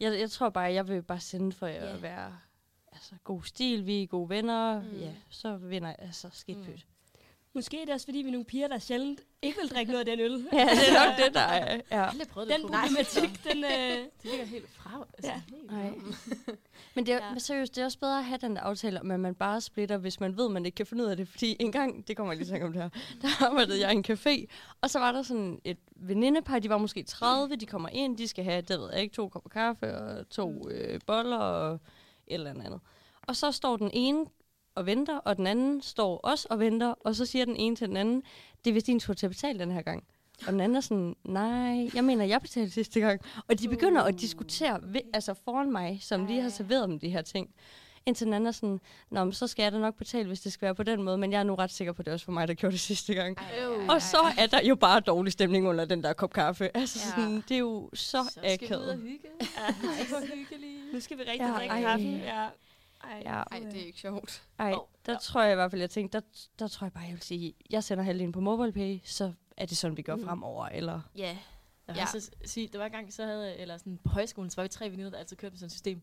jeg, 0.00 0.18
jeg 0.20 0.30
tror 0.30 0.48
bare, 0.48 0.72
jeg 0.72 0.88
vil 0.88 1.02
bare 1.02 1.20
sende 1.20 1.52
for 1.52 1.66
Ja. 1.66 1.94
at 1.94 2.02
være 2.02 2.36
altså, 2.92 3.14
god 3.24 3.42
stil, 3.42 3.86
vi 3.86 4.02
er 4.02 4.06
gode 4.06 4.28
venner. 4.28 4.82
Mm. 4.82 4.98
Ja, 4.98 5.12
så 5.30 5.56
vinder 5.56 5.88
jeg 5.88 5.96
altså 5.98 6.28
skidt 6.32 6.58
Mm. 6.58 6.78
Måske 7.54 7.80
er 7.80 7.84
det 7.84 7.94
også, 7.94 8.06
fordi 8.06 8.18
vi 8.18 8.28
er 8.28 8.32
nogle 8.32 8.44
piger, 8.44 8.68
der 8.68 8.78
sjældent 8.78 9.20
ikke 9.42 9.58
vil 9.60 9.70
drikke 9.70 9.92
noget 9.92 10.08
af 10.08 10.16
den 10.16 10.24
øl. 10.24 10.46
Ja, 10.52 10.58
det 10.58 10.88
er 10.88 11.06
nok 11.06 11.16
det, 11.26 11.34
der 11.34 11.40
er. 11.40 11.80
Ja. 11.90 12.08
Prøvet 12.30 12.48
det 12.48 12.56
Den 12.56 12.62
problem. 12.66 12.80
problematik, 12.80 13.44
den... 13.44 13.64
Øh, 13.64 13.70
Det 14.22 14.30
ligger 14.30 14.44
helt 14.46 14.70
fra. 14.70 15.06
Altså, 15.18 15.30
Ja. 15.32 15.40
helt 15.56 15.70
Nej. 15.70 15.90
Men 16.94 17.06
det 17.06 17.14
er, 17.14 17.18
Ja. 17.32 17.38
seriøst, 17.38 17.74
det 17.74 17.80
er 17.80 17.84
også 17.84 17.98
bedre 17.98 18.18
at 18.18 18.24
have 18.24 18.38
den 18.38 18.56
der 18.56 18.62
aftale 18.62 19.00
om, 19.00 19.10
at 19.10 19.20
man 19.20 19.34
bare 19.34 19.60
splitter, 19.60 19.96
hvis 19.96 20.20
man 20.20 20.36
ved, 20.36 20.48
man 20.48 20.66
ikke 20.66 20.76
kan 20.76 20.86
finde 20.86 21.04
ud 21.04 21.08
af 21.08 21.16
det. 21.16 21.28
Fordi 21.28 21.56
en 21.60 21.72
gang, 21.72 22.08
det 22.08 22.16
kommer 22.16 22.32
jeg 22.32 22.38
lige 22.38 22.48
til 22.48 22.54
at 22.54 22.62
om 22.62 22.72
det 22.72 22.82
her, 22.82 22.88
der 23.22 23.46
arbejdede 23.46 23.80
jeg 23.80 23.92
i 23.92 23.96
en 23.96 24.04
café, 24.10 24.46
og 24.80 24.90
så 24.90 24.98
var 24.98 25.12
der 25.12 25.22
sådan 25.22 25.60
et 25.64 25.78
venindepar, 25.96 26.58
de 26.58 26.68
var 26.68 26.78
måske 26.78 27.02
30, 27.02 27.56
de 27.56 27.66
kommer 27.66 27.88
ind, 27.88 28.18
de 28.18 28.28
skal 28.28 28.44
have, 28.44 28.60
det 28.62 28.80
ved 28.80 28.90
jeg 28.92 29.02
ikke, 29.02 29.14
to 29.14 29.28
kopper 29.28 29.50
kaffe 29.50 29.94
og 29.98 30.28
to 30.28 30.68
øh, 30.70 31.00
boller 31.06 31.36
og 31.38 31.72
et 31.74 31.80
eller 32.26 32.50
andet. 32.50 32.80
Og 33.22 33.36
så 33.36 33.52
står 33.52 33.76
den 33.76 33.90
ene 33.92 34.26
og 34.74 34.86
venter, 34.86 35.16
og 35.18 35.36
den 35.36 35.46
anden 35.46 35.82
står 35.82 36.18
også 36.18 36.46
og 36.50 36.58
venter, 36.58 36.94
og 37.00 37.14
så 37.14 37.26
siger 37.26 37.44
den 37.44 37.56
ene 37.56 37.76
til 37.76 37.88
den 37.88 37.96
anden, 37.96 38.22
det 38.64 38.70
er 38.70 38.74
vist 38.74 38.86
din 38.86 39.00
tur 39.00 39.14
til 39.14 39.26
at 39.26 39.30
betale 39.30 39.58
den 39.58 39.70
her 39.70 39.82
gang. 39.82 40.04
Og 40.46 40.52
den 40.52 40.60
anden 40.60 40.76
er 40.76 40.80
sådan, 40.80 41.16
nej, 41.24 41.90
jeg 41.94 42.04
mener, 42.04 42.24
jeg 42.24 42.40
betalte 42.40 42.70
sidste 42.70 43.00
gang. 43.00 43.20
Og 43.48 43.60
de 43.60 43.68
begynder 43.68 44.02
at 44.02 44.20
diskutere 44.20 44.80
ved, 44.82 45.00
altså 45.14 45.34
foran 45.44 45.72
mig, 45.72 45.98
som 46.02 46.26
lige 46.26 46.42
har 46.42 46.48
serveret 46.48 46.88
dem 46.88 46.98
de 46.98 47.08
her 47.08 47.22
ting. 47.22 47.50
Indtil 48.06 48.24
den 48.24 48.34
anden 48.34 48.46
er 48.46 48.50
sådan, 48.52 48.80
Nå, 49.10 49.24
men 49.24 49.32
så 49.32 49.46
skal 49.46 49.62
jeg 49.62 49.72
da 49.72 49.78
nok 49.78 49.96
betale, 49.96 50.26
hvis 50.26 50.40
det 50.40 50.52
skal 50.52 50.66
være 50.66 50.74
på 50.74 50.82
den 50.82 51.02
måde, 51.02 51.18
men 51.18 51.32
jeg 51.32 51.38
er 51.38 51.42
nu 51.42 51.54
ret 51.54 51.70
sikker 51.70 51.92
på, 51.92 52.02
at 52.02 52.06
det 52.06 52.14
også 52.14 52.24
for 52.24 52.32
mig, 52.32 52.48
der 52.48 52.54
gjorde 52.54 52.72
det 52.72 52.80
sidste 52.80 53.14
gang. 53.14 53.38
Ej, 53.38 53.44
Og 53.88 54.02
så 54.02 54.18
er 54.38 54.46
der 54.46 54.62
jo 54.62 54.74
bare 54.74 55.00
dårlig 55.00 55.32
stemning 55.32 55.68
under 55.68 55.84
den 55.84 56.02
der 56.02 56.12
kop 56.12 56.32
kaffe. 56.32 56.76
Altså, 56.76 56.98
Ja. 57.04 57.10
sådan, 57.22 57.44
det 57.48 57.54
er 57.54 57.58
jo 57.58 57.90
så, 57.94 58.24
Så 58.24 58.30
skal 58.30 58.42
vi 58.42 58.74
ud 58.74 58.80
og 58.80 58.92
akavet. 58.92 58.98
hygge. 59.02 59.28
Ej, 59.40 59.74
hvor 60.08 60.20
hyggeligt. 60.36 60.92
nu 60.92 61.00
skal 61.00 61.18
vi 61.18 61.22
rigtig 61.22 61.40
Ja, 61.46 61.52
drikke 61.52 61.74
ej. 61.74 61.80
kaffen. 61.82 62.16
Ja. 62.16 62.46
Ej, 63.10 63.22
Ja. 63.24 63.42
Ej, 63.42 63.58
det 63.58 63.80
er 63.82 63.86
ikke 63.86 63.98
sjovt. 64.00 64.42
Ej, 64.58 64.74
der 65.06 65.12
ja. 65.12 65.18
tror 65.18 65.42
jeg 65.42 65.52
i 65.52 65.54
hvert 65.54 65.70
fald, 65.70 65.80
jeg 65.82 65.90
tænkte, 65.90 66.18
der, 66.18 66.24
der 66.58 66.68
tror 66.68 66.84
jeg 66.84 66.92
bare, 66.92 67.04
jeg 67.04 67.12
vil 67.12 67.22
sige, 67.22 67.54
jeg 67.70 67.84
sender 67.84 68.04
halvdelen 68.04 68.32
på 68.32 68.40
MobilePay, 68.40 68.98
så 69.04 69.32
er 69.56 69.66
det 69.66 69.76
sådan, 69.76 69.96
vi 69.96 70.02
gør 70.02 70.16
Mm. 70.16 70.24
fremover, 70.24 70.66
eller... 70.66 71.00
Ja. 71.16 71.38
Jeg 71.86 71.94
vil 71.94 72.00
Ja. 72.00 72.06
så 72.20 72.30
sige, 72.44 72.68
der 72.68 72.78
var 72.78 72.86
en 72.86 72.92
gang, 72.92 73.12
så 73.12 73.24
havde, 73.24 73.56
eller 73.56 73.76
sådan 73.76 73.98
på 74.04 74.08
højskolen, 74.08 74.50
så 74.50 74.56
var 74.56 74.62
vi 74.62 74.68
tre 74.68 74.90
veninder, 74.90 75.10
der 75.10 75.18
altid 75.18 75.36
kørte 75.36 75.52
med 75.52 75.58
sådan 75.58 75.66
et 75.66 75.72
system. 75.72 76.02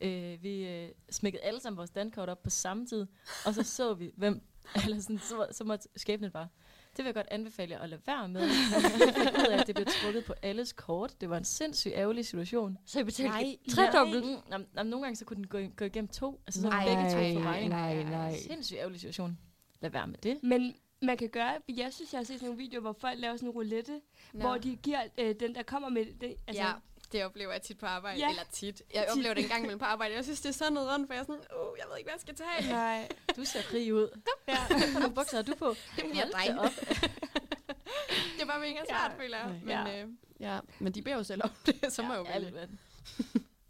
Øh, 0.00 0.42
vi 0.42 0.68
øh, 0.68 0.90
smækkede 1.10 1.42
alle 1.42 1.60
sammen 1.60 1.76
vores 1.76 1.90
dankort 1.90 2.28
op 2.28 2.42
på 2.42 2.50
samme 2.50 2.86
tid, 2.86 3.06
og 3.46 3.54
så 3.54 3.62
så 3.62 3.94
vi, 3.94 4.10
hvem, 4.16 4.42
eller 4.84 5.00
sådan, 5.00 5.18
så, 5.18 5.46
så 5.50 5.64
måtte 5.64 5.88
skæbnen 5.96 6.30
bare. 6.30 6.48
Det 6.96 7.04
vil 7.04 7.04
jeg 7.04 7.14
godt 7.14 7.26
anbefale 7.30 7.72
jer 7.72 7.80
at 7.80 7.88
lade 7.88 8.00
være 8.06 8.28
med. 8.28 8.40
Jeg 8.40 9.32
ved, 9.36 9.52
at 9.52 9.66
det 9.66 9.74
blev 9.74 9.86
trukket 9.86 10.24
på 10.24 10.34
alles 10.42 10.72
kort. 10.72 11.20
Det 11.20 11.30
var 11.30 11.36
en 11.36 11.44
sindssygt 11.44 11.94
ærgerlig 11.94 12.26
situation. 12.26 12.78
Så 12.86 12.98
jeg 12.98 13.06
betalte 13.06 13.32
Nej, 13.32 13.56
tredobbelt. 13.70 14.24
Mm, 14.24 14.36
jamen, 14.50 14.66
jamen, 14.76 14.90
nogle 14.90 15.04
gange 15.04 15.16
så 15.16 15.24
kunne 15.24 15.36
den 15.36 15.46
gå, 15.46 15.58
gå 15.76 15.84
igennem 15.84 16.08
to. 16.08 16.40
Altså 16.46 16.60
så 16.60 16.68
Nej, 16.68 16.84
begge 16.84 17.10
to 17.10 17.16
nej, 17.16 17.34
for 17.34 17.40
mig. 17.40 17.68
nej, 17.68 18.02
nej. 18.02 18.36
Sindssygt 18.36 18.78
ærgerlig 18.78 19.00
situation. 19.00 19.38
Lad 19.80 19.90
være 19.90 20.06
med 20.06 20.18
det. 20.18 20.42
Men 20.42 20.74
man 21.02 21.16
kan 21.16 21.28
gøre, 21.28 21.52
jeg 21.68 21.92
synes, 21.92 22.12
jeg 22.12 22.18
har 22.18 22.24
set 22.24 22.38
sådan 22.38 22.46
nogle 22.46 22.58
videoer, 22.62 22.80
hvor 22.80 22.92
folk 22.92 23.18
laver 23.20 23.36
sådan 23.36 23.48
en 23.48 23.52
roulette, 23.54 24.00
Nå. 24.32 24.40
hvor 24.40 24.56
de 24.58 24.76
giver 24.76 25.00
øh, 25.18 25.34
den, 25.40 25.54
der 25.54 25.62
kommer 25.62 25.88
med 25.88 26.04
det. 26.20 26.34
Altså, 26.46 26.62
ja, 26.62 26.70
det 27.12 27.24
oplever 27.24 27.52
jeg 27.52 27.62
tit 27.62 27.78
på 27.78 27.86
arbejde. 27.86 28.18
Ja. 28.18 28.28
Eller 28.30 28.42
tit. 28.52 28.82
Jeg 28.94 29.06
oplever 29.16 29.34
det 29.34 29.42
en 29.42 29.48
gang 29.48 29.60
imellem 29.60 29.78
på 29.78 29.84
arbejde. 29.84 30.14
Jeg 30.14 30.24
synes, 30.24 30.40
det 30.40 30.48
er 30.48 30.52
så 30.52 30.70
nederen, 30.70 31.06
for 31.06 31.14
jeg 31.14 31.20
er 31.20 31.24
sådan, 31.24 31.40
uh, 31.40 31.78
jeg 31.78 31.86
ved 31.90 31.96
ikke, 31.98 32.06
hvad 32.10 32.14
jeg 32.14 32.20
skal 32.20 32.34
tage. 32.34 32.72
Nej. 32.72 33.08
Du 33.36 33.44
ser 33.44 33.62
krig 33.62 33.94
ud. 33.94 34.20
Ja. 34.48 34.66
Hvilke 34.66 35.14
bukser 35.14 35.36
har 35.36 35.42
du 35.42 35.54
på? 35.54 35.74
Det 35.96 36.04
bliver 36.10 36.26
dig. 36.26 36.58
op. 36.60 36.70
det 38.36 38.42
er 38.42 38.46
bare 38.46 38.60
mega 38.60 38.80
svært, 38.90 39.12
Ja. 39.18 39.22
føler 39.24 39.38
jeg. 39.38 39.48
Men, 39.48 39.68
Ja. 39.68 40.02
øh, 40.02 40.08
ja. 40.40 40.58
men 40.78 40.92
de 40.92 41.02
beder 41.02 41.16
jo 41.16 41.22
selv 41.24 41.42
om 41.44 41.50
det, 41.66 41.92
så 41.92 42.02
må 42.02 42.12
jeg 42.12 42.20
jo 42.20 42.26
Ja, 42.28 42.38
vælge. 42.38 42.68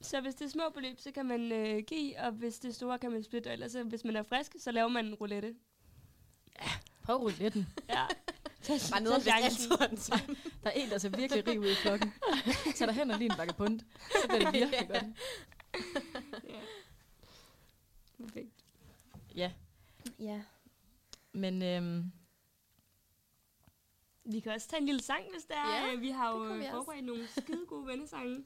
Så 0.01 0.21
hvis 0.21 0.35
det 0.35 0.45
er 0.45 0.49
små 0.51 0.63
beløb, 0.75 1.01
så 1.01 1.11
kan 1.11 1.27
man 1.27 1.53
øh, 1.53 1.83
give, 1.87 2.19
og 2.21 2.31
hvis 2.33 2.59
det 2.59 2.69
er 2.69 2.73
store, 2.73 2.99
kan 2.99 3.11
man 3.13 3.23
splitte. 3.25 3.49
Og 3.49 3.53
ellers, 3.53 3.73
så, 3.73 3.83
hvis 3.83 4.05
man 4.05 4.17
er 4.17 4.23
frisk, 4.23 4.53
så 4.59 4.71
laver 4.73 4.89
man 4.89 5.07
en 5.07 5.15
roulette. 5.15 5.55
Prøv 7.05 7.17
rouletten. 7.17 7.67
Ja. 7.89 8.07
Bare 8.91 9.01
ned 9.03 9.11
og 9.13 9.23
Tag 9.23 9.51
chancen. 9.53 10.37
Der 10.63 10.71
er 10.71 10.71
en, 10.71 10.91
der 10.91 10.99
ser 10.99 11.09
virkelig 11.09 11.47
rig 11.47 11.61
ud 11.61 11.67
i 11.67 11.75
flokken. 11.75 12.13
Så 12.75 12.87
der 12.87 12.93
hen 12.93 13.11
og 13.11 13.19
lige 13.19 13.31
en 13.31 13.37
bakke 13.37 13.55
bunt. 13.55 13.83
Så 14.23 14.29
bliver 14.29 14.51
det 14.51 14.53
virkelig 14.61 14.89
godt. 14.93 15.05
Perfekt. 18.21 18.65
Ja, 19.35 19.53
Ja. 20.19 20.43
men 21.33 21.63
øhm, 21.63 22.13
Vi 24.25 24.41
kan 24.41 24.53
også 24.53 24.69
tage 24.69 24.81
en 24.81 24.87
lille 24.87 25.03
sang, 25.03 25.25
hvis 25.33 25.45
der 25.45 25.55
er. 25.55 25.87
Ja, 25.91 25.95
vi 25.95 26.09
har 26.11 26.33
det 26.33 26.39
jo 26.39 26.45
vi 26.45 26.51
øh, 26.53 26.59
også. 26.61 26.71
forberedt 26.71 27.05
nogle 27.05 27.27
skide 27.29 27.67
gode 27.67 27.87
vennesange, 27.87 28.45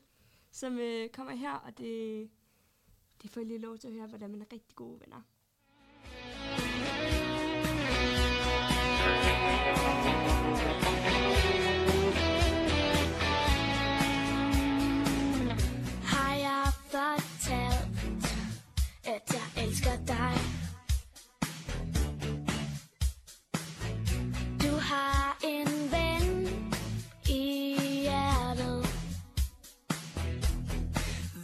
som 0.50 0.78
øh, 0.78 1.08
kommer 1.10 1.34
her, 1.34 1.52
og 1.52 1.78
det, 1.78 2.30
det 3.22 3.30
får 3.30 3.40
I 3.40 3.44
lige 3.44 3.58
lov 3.58 3.78
til 3.78 3.88
at 3.88 3.94
høre, 3.94 4.06
hvordan 4.06 4.30
man 4.30 4.40
er 4.40 4.46
rigtig 4.52 4.76
gode 4.76 5.00
venner. 5.00 5.22
fortalt, 17.00 18.34
at 19.04 19.34
jeg 19.34 19.64
elsker 19.64 19.96
dig. 20.06 20.34
Du 24.62 24.72
har 24.90 25.36
en 25.44 25.68
ven 25.92 26.48
i 27.28 27.76
hjertet. 28.02 28.86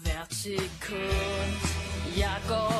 Hvert 0.02 0.34
sekund, 0.34 1.52
jeg 2.16 2.38
går 2.48 2.75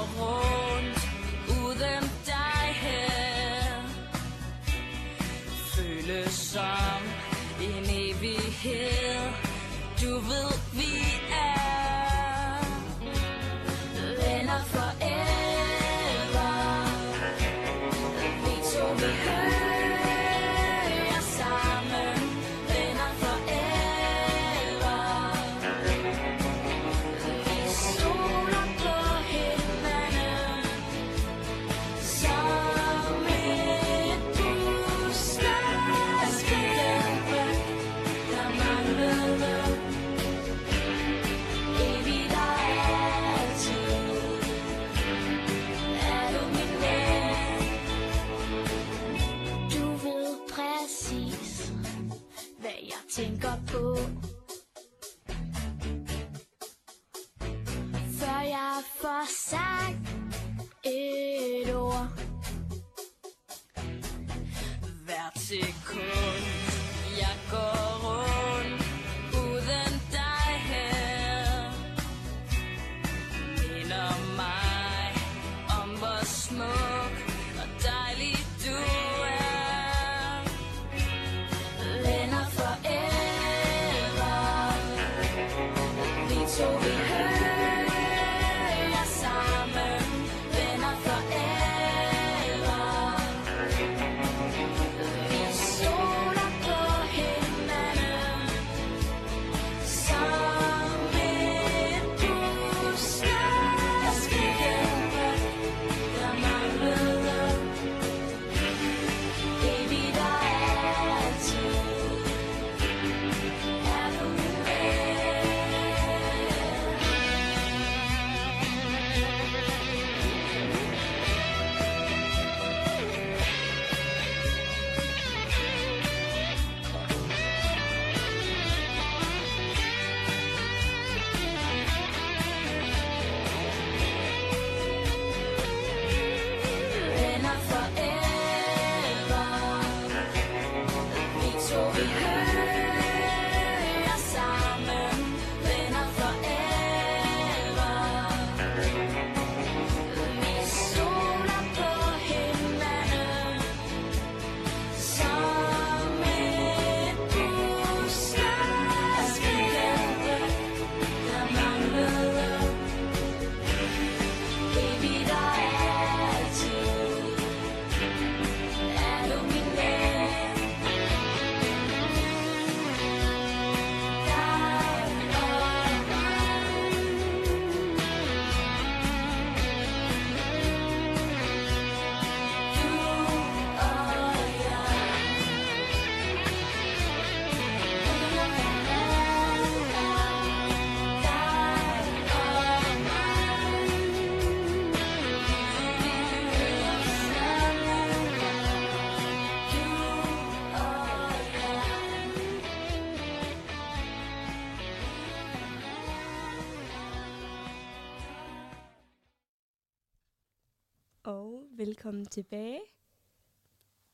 velkommen 211.87 212.27
tilbage. 212.27 212.81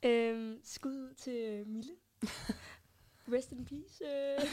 Øhm, 0.03 0.61
skud 0.65 0.93
ud 0.93 1.15
til 1.15 1.67
Mille. 1.67 1.93
Rest 3.33 3.53
in 3.53 3.65
peace. 3.65 4.05
Øh. 4.05 4.41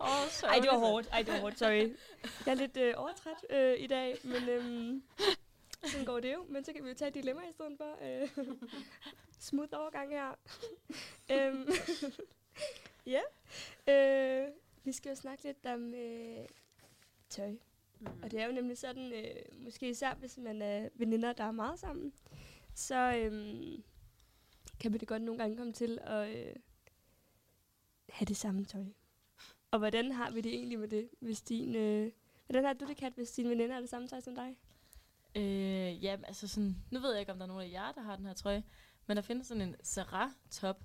Åh, 0.00 0.50
Ej, 0.50 0.58
det 0.58 0.68
var 0.70 0.78
hårdt. 0.78 1.08
Ej, 1.12 1.22
det 1.22 1.32
var 1.32 1.40
hårdt. 1.40 1.58
Sorry. 1.58 1.96
Jeg 2.46 2.52
er 2.52 2.54
lidt 2.54 2.76
øh, 2.76 2.94
overtræt 2.96 3.46
øh, 3.50 3.80
i 3.80 3.86
dag, 3.86 4.16
men 4.24 4.48
øhm, 4.48 5.02
sådan 5.86 6.06
går 6.06 6.20
det 6.20 6.32
jo. 6.32 6.46
Men 6.48 6.64
så 6.64 6.72
kan 6.72 6.84
vi 6.84 6.88
jo 6.88 6.94
tage 6.94 7.08
et 7.08 7.14
dilemma 7.14 7.42
i 7.42 7.52
stedet 7.52 7.76
for. 7.76 7.98
Øh, 8.02 8.46
smooth 9.48 9.70
overgang 9.72 10.10
her. 10.10 10.34
øhm, 11.30 11.68
ja. 13.06 13.22
Øh, 13.88 14.48
vi 14.84 14.92
skal 14.92 15.10
jo 15.10 15.16
snakke 15.16 15.44
lidt 15.44 15.66
om 15.66 15.94
øh, 15.94 16.46
tøj. 17.28 17.52
Mm. 18.00 18.22
Og 18.22 18.30
det 18.30 18.40
er 18.40 18.46
jo 18.46 18.52
nemlig 18.52 18.78
sådan, 18.78 19.12
øh, 19.12 19.64
måske 19.64 19.90
især 19.90 20.14
hvis 20.14 20.38
man 20.38 20.62
er 20.62 20.88
veninder, 20.94 21.32
der 21.32 21.44
er 21.44 21.52
meget 21.52 21.78
sammen, 21.78 22.12
så 22.74 23.14
øhm, 23.16 23.82
kan 24.80 24.90
man 24.90 25.00
det 25.00 25.08
godt 25.08 25.22
nogle 25.22 25.40
gange 25.40 25.56
komme 25.56 25.72
til 25.72 25.98
at 26.02 26.28
øh, 26.28 26.54
have 28.08 28.26
det 28.26 28.36
samme 28.36 28.64
tøj. 28.64 28.84
Og 29.70 29.78
hvordan 29.78 30.12
har 30.12 30.30
vi 30.30 30.40
det 30.40 30.54
egentlig 30.54 30.78
med 30.78 30.88
det, 30.88 31.10
hvis 31.20 31.42
din... 31.42 31.74
Øh, 31.74 32.12
hvordan 32.46 32.64
har 32.64 32.72
du 32.72 32.86
det, 32.86 32.96
Kat, 32.96 33.12
hvis 33.12 33.30
dine 33.30 33.50
veninder 33.50 33.74
har 33.74 33.80
det 33.80 33.90
samme 33.90 34.08
tøj 34.08 34.20
som 34.20 34.34
dig? 34.34 34.56
Øh, 35.34 36.04
ja, 36.04 36.16
altså 36.24 36.48
sådan, 36.48 36.76
nu 36.90 37.00
ved 37.00 37.10
jeg 37.10 37.20
ikke, 37.20 37.32
om 37.32 37.38
der 37.38 37.44
er 37.44 37.48
nogen 37.48 37.62
af 37.62 37.72
jer, 37.72 37.92
der 37.92 38.00
har 38.00 38.16
den 38.16 38.26
her 38.26 38.32
trøje, 38.32 38.62
men 39.06 39.16
der 39.16 39.22
findes 39.22 39.46
sådan 39.46 39.62
en 39.62 39.76
Sarah-top 39.82 40.82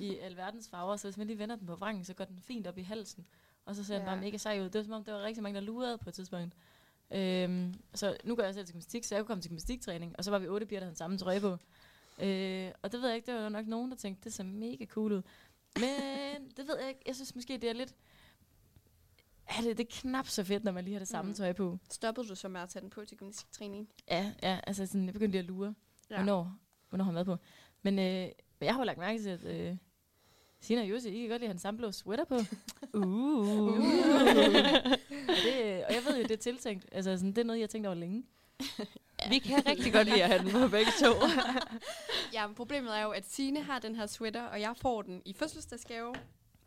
i 0.00 0.16
alverdens 0.26 0.68
farver, 0.68 0.96
så 0.96 1.08
hvis 1.08 1.16
man 1.16 1.26
lige 1.26 1.38
vender 1.38 1.56
den 1.56 1.66
på 1.66 1.76
vrangen, 1.76 2.04
så 2.04 2.14
går 2.14 2.24
den 2.24 2.40
fint 2.40 2.66
op 2.66 2.78
i 2.78 2.82
halsen, 2.82 3.26
og 3.70 3.76
så 3.76 3.84
ser 3.84 3.94
den 3.94 4.02
Ja. 4.06 4.12
bare 4.12 4.20
mega 4.20 4.36
sej 4.36 4.60
ud. 4.60 4.64
Det 4.64 4.74
var 4.74 4.82
som 4.82 4.92
om, 4.92 5.04
der 5.04 5.12
var 5.12 5.22
rigtig 5.22 5.42
mange, 5.42 5.54
der 5.54 5.60
lurede 5.66 5.98
på 5.98 6.08
et 6.08 6.14
tidspunkt. 6.14 6.54
Øhm, 7.10 7.74
så 7.94 8.16
nu 8.24 8.34
går 8.36 8.42
jeg 8.42 8.54
selv 8.54 8.66
til 8.66 8.72
gymnastik, 8.74 9.04
så 9.04 9.14
jeg 9.14 9.22
kunne 9.22 9.26
komme 9.26 9.42
til 9.42 9.50
gymnastiktræning, 9.50 10.14
og 10.18 10.24
så 10.24 10.30
var 10.30 10.38
vi 10.38 10.48
otte 10.48 10.66
piger, 10.66 10.80
der 10.80 10.84
havde 10.84 10.90
den 10.90 10.96
samme 10.98 11.18
trøje 11.18 11.40
på. 11.40 11.56
Øh, 12.22 12.70
og 12.82 12.92
det 12.92 13.00
ved 13.00 13.08
jeg 13.08 13.16
ikke, 13.16 13.32
det 13.32 13.42
var 13.42 13.48
nok 13.48 13.66
nogen, 13.66 13.90
der 13.90 13.96
tænkte, 13.96 14.24
det 14.24 14.32
ser 14.32 14.44
mega 14.44 14.84
cool 14.86 15.12
ud. 15.12 15.22
Men 15.76 16.50
det 16.56 16.68
ved 16.68 16.78
jeg 16.80 16.88
ikke, 16.88 17.00
jeg 17.06 17.14
synes 17.14 17.34
måske, 17.34 17.52
det 17.58 17.64
er 17.70 17.72
lidt... 17.72 17.94
Ja, 19.50 19.62
det, 19.68 19.78
det 19.78 19.84
er 19.86 19.90
knap 20.00 20.26
så 20.28 20.44
fedt, 20.44 20.64
når 20.64 20.72
man 20.72 20.84
lige 20.84 20.94
har 20.94 20.98
det 20.98 21.08
samme 21.08 21.28
Mm. 21.30 21.34
tøj 21.34 21.52
på. 21.52 21.78
Stoppede 21.90 22.28
du 22.28 22.34
så 22.34 22.48
med 22.48 22.60
at 22.60 22.68
tage 22.68 22.80
den 22.80 22.90
på 22.90 23.04
til 23.04 23.16
gymnastiktræning? 23.18 23.88
Ja, 24.10 24.32
ja, 24.42 24.60
altså 24.66 24.86
sådan, 24.86 25.04
jeg 25.06 25.12
begyndte 25.12 25.30
lige 25.32 25.38
at 25.40 25.44
lure, 25.46 25.74
ja. 26.10 26.16
hvornår, 26.16 26.56
hvornår 26.88 27.04
han 27.04 27.14
været 27.14 27.26
på. 27.26 27.36
Men 27.82 27.98
øh, 27.98 28.28
jeg 28.60 28.74
har 28.74 28.80
jo 28.80 28.84
lagt 28.84 28.98
mærke 28.98 29.22
til, 29.22 29.28
at 29.28 29.44
øh, 29.44 29.76
Sina 30.60 30.80
og 30.80 30.90
Jussi, 30.90 31.08
I 31.08 31.20
kan 31.20 31.28
godt 31.28 31.40
lide 31.40 31.46
at 31.46 31.48
have 31.48 31.54
en 31.54 31.58
samme 31.58 31.78
blå 31.78 31.92
sweater 31.92 32.24
på. 32.24 32.38
Uh. 32.94 33.68
Og, 35.28 35.36
det, 35.44 35.84
og 35.84 35.94
jeg 35.94 36.02
ved 36.06 36.16
jo, 36.16 36.22
det 36.22 36.30
er 36.30 36.36
tiltænkt. 36.36 36.86
Altså, 36.92 37.16
sådan, 37.16 37.28
det 37.28 37.38
er 37.38 37.44
noget, 37.44 37.58
jeg 37.58 37.64
har 37.64 37.68
tænkt 37.68 37.86
over 37.86 37.96
længe. 37.96 38.24
Vi 39.28 39.38
kan 39.38 39.66
rigtig 39.66 39.92
godt 39.92 40.08
lide 40.08 40.22
at 40.22 40.28
have 40.28 40.42
den 40.42 40.50
på 40.50 40.68
begge 40.68 40.92
to. 41.00 41.14
Ja, 42.32 42.46
men 42.46 42.56
problemet 42.56 42.98
er 42.98 43.02
jo, 43.02 43.10
at 43.10 43.26
Sine 43.26 43.62
har 43.62 43.78
den 43.78 43.96
her 43.96 44.06
sweater, 44.06 44.42
og 44.42 44.60
jeg 44.60 44.76
får 44.76 45.02
den 45.02 45.22
i 45.24 45.32
fødselsdagsgave. 45.32 46.14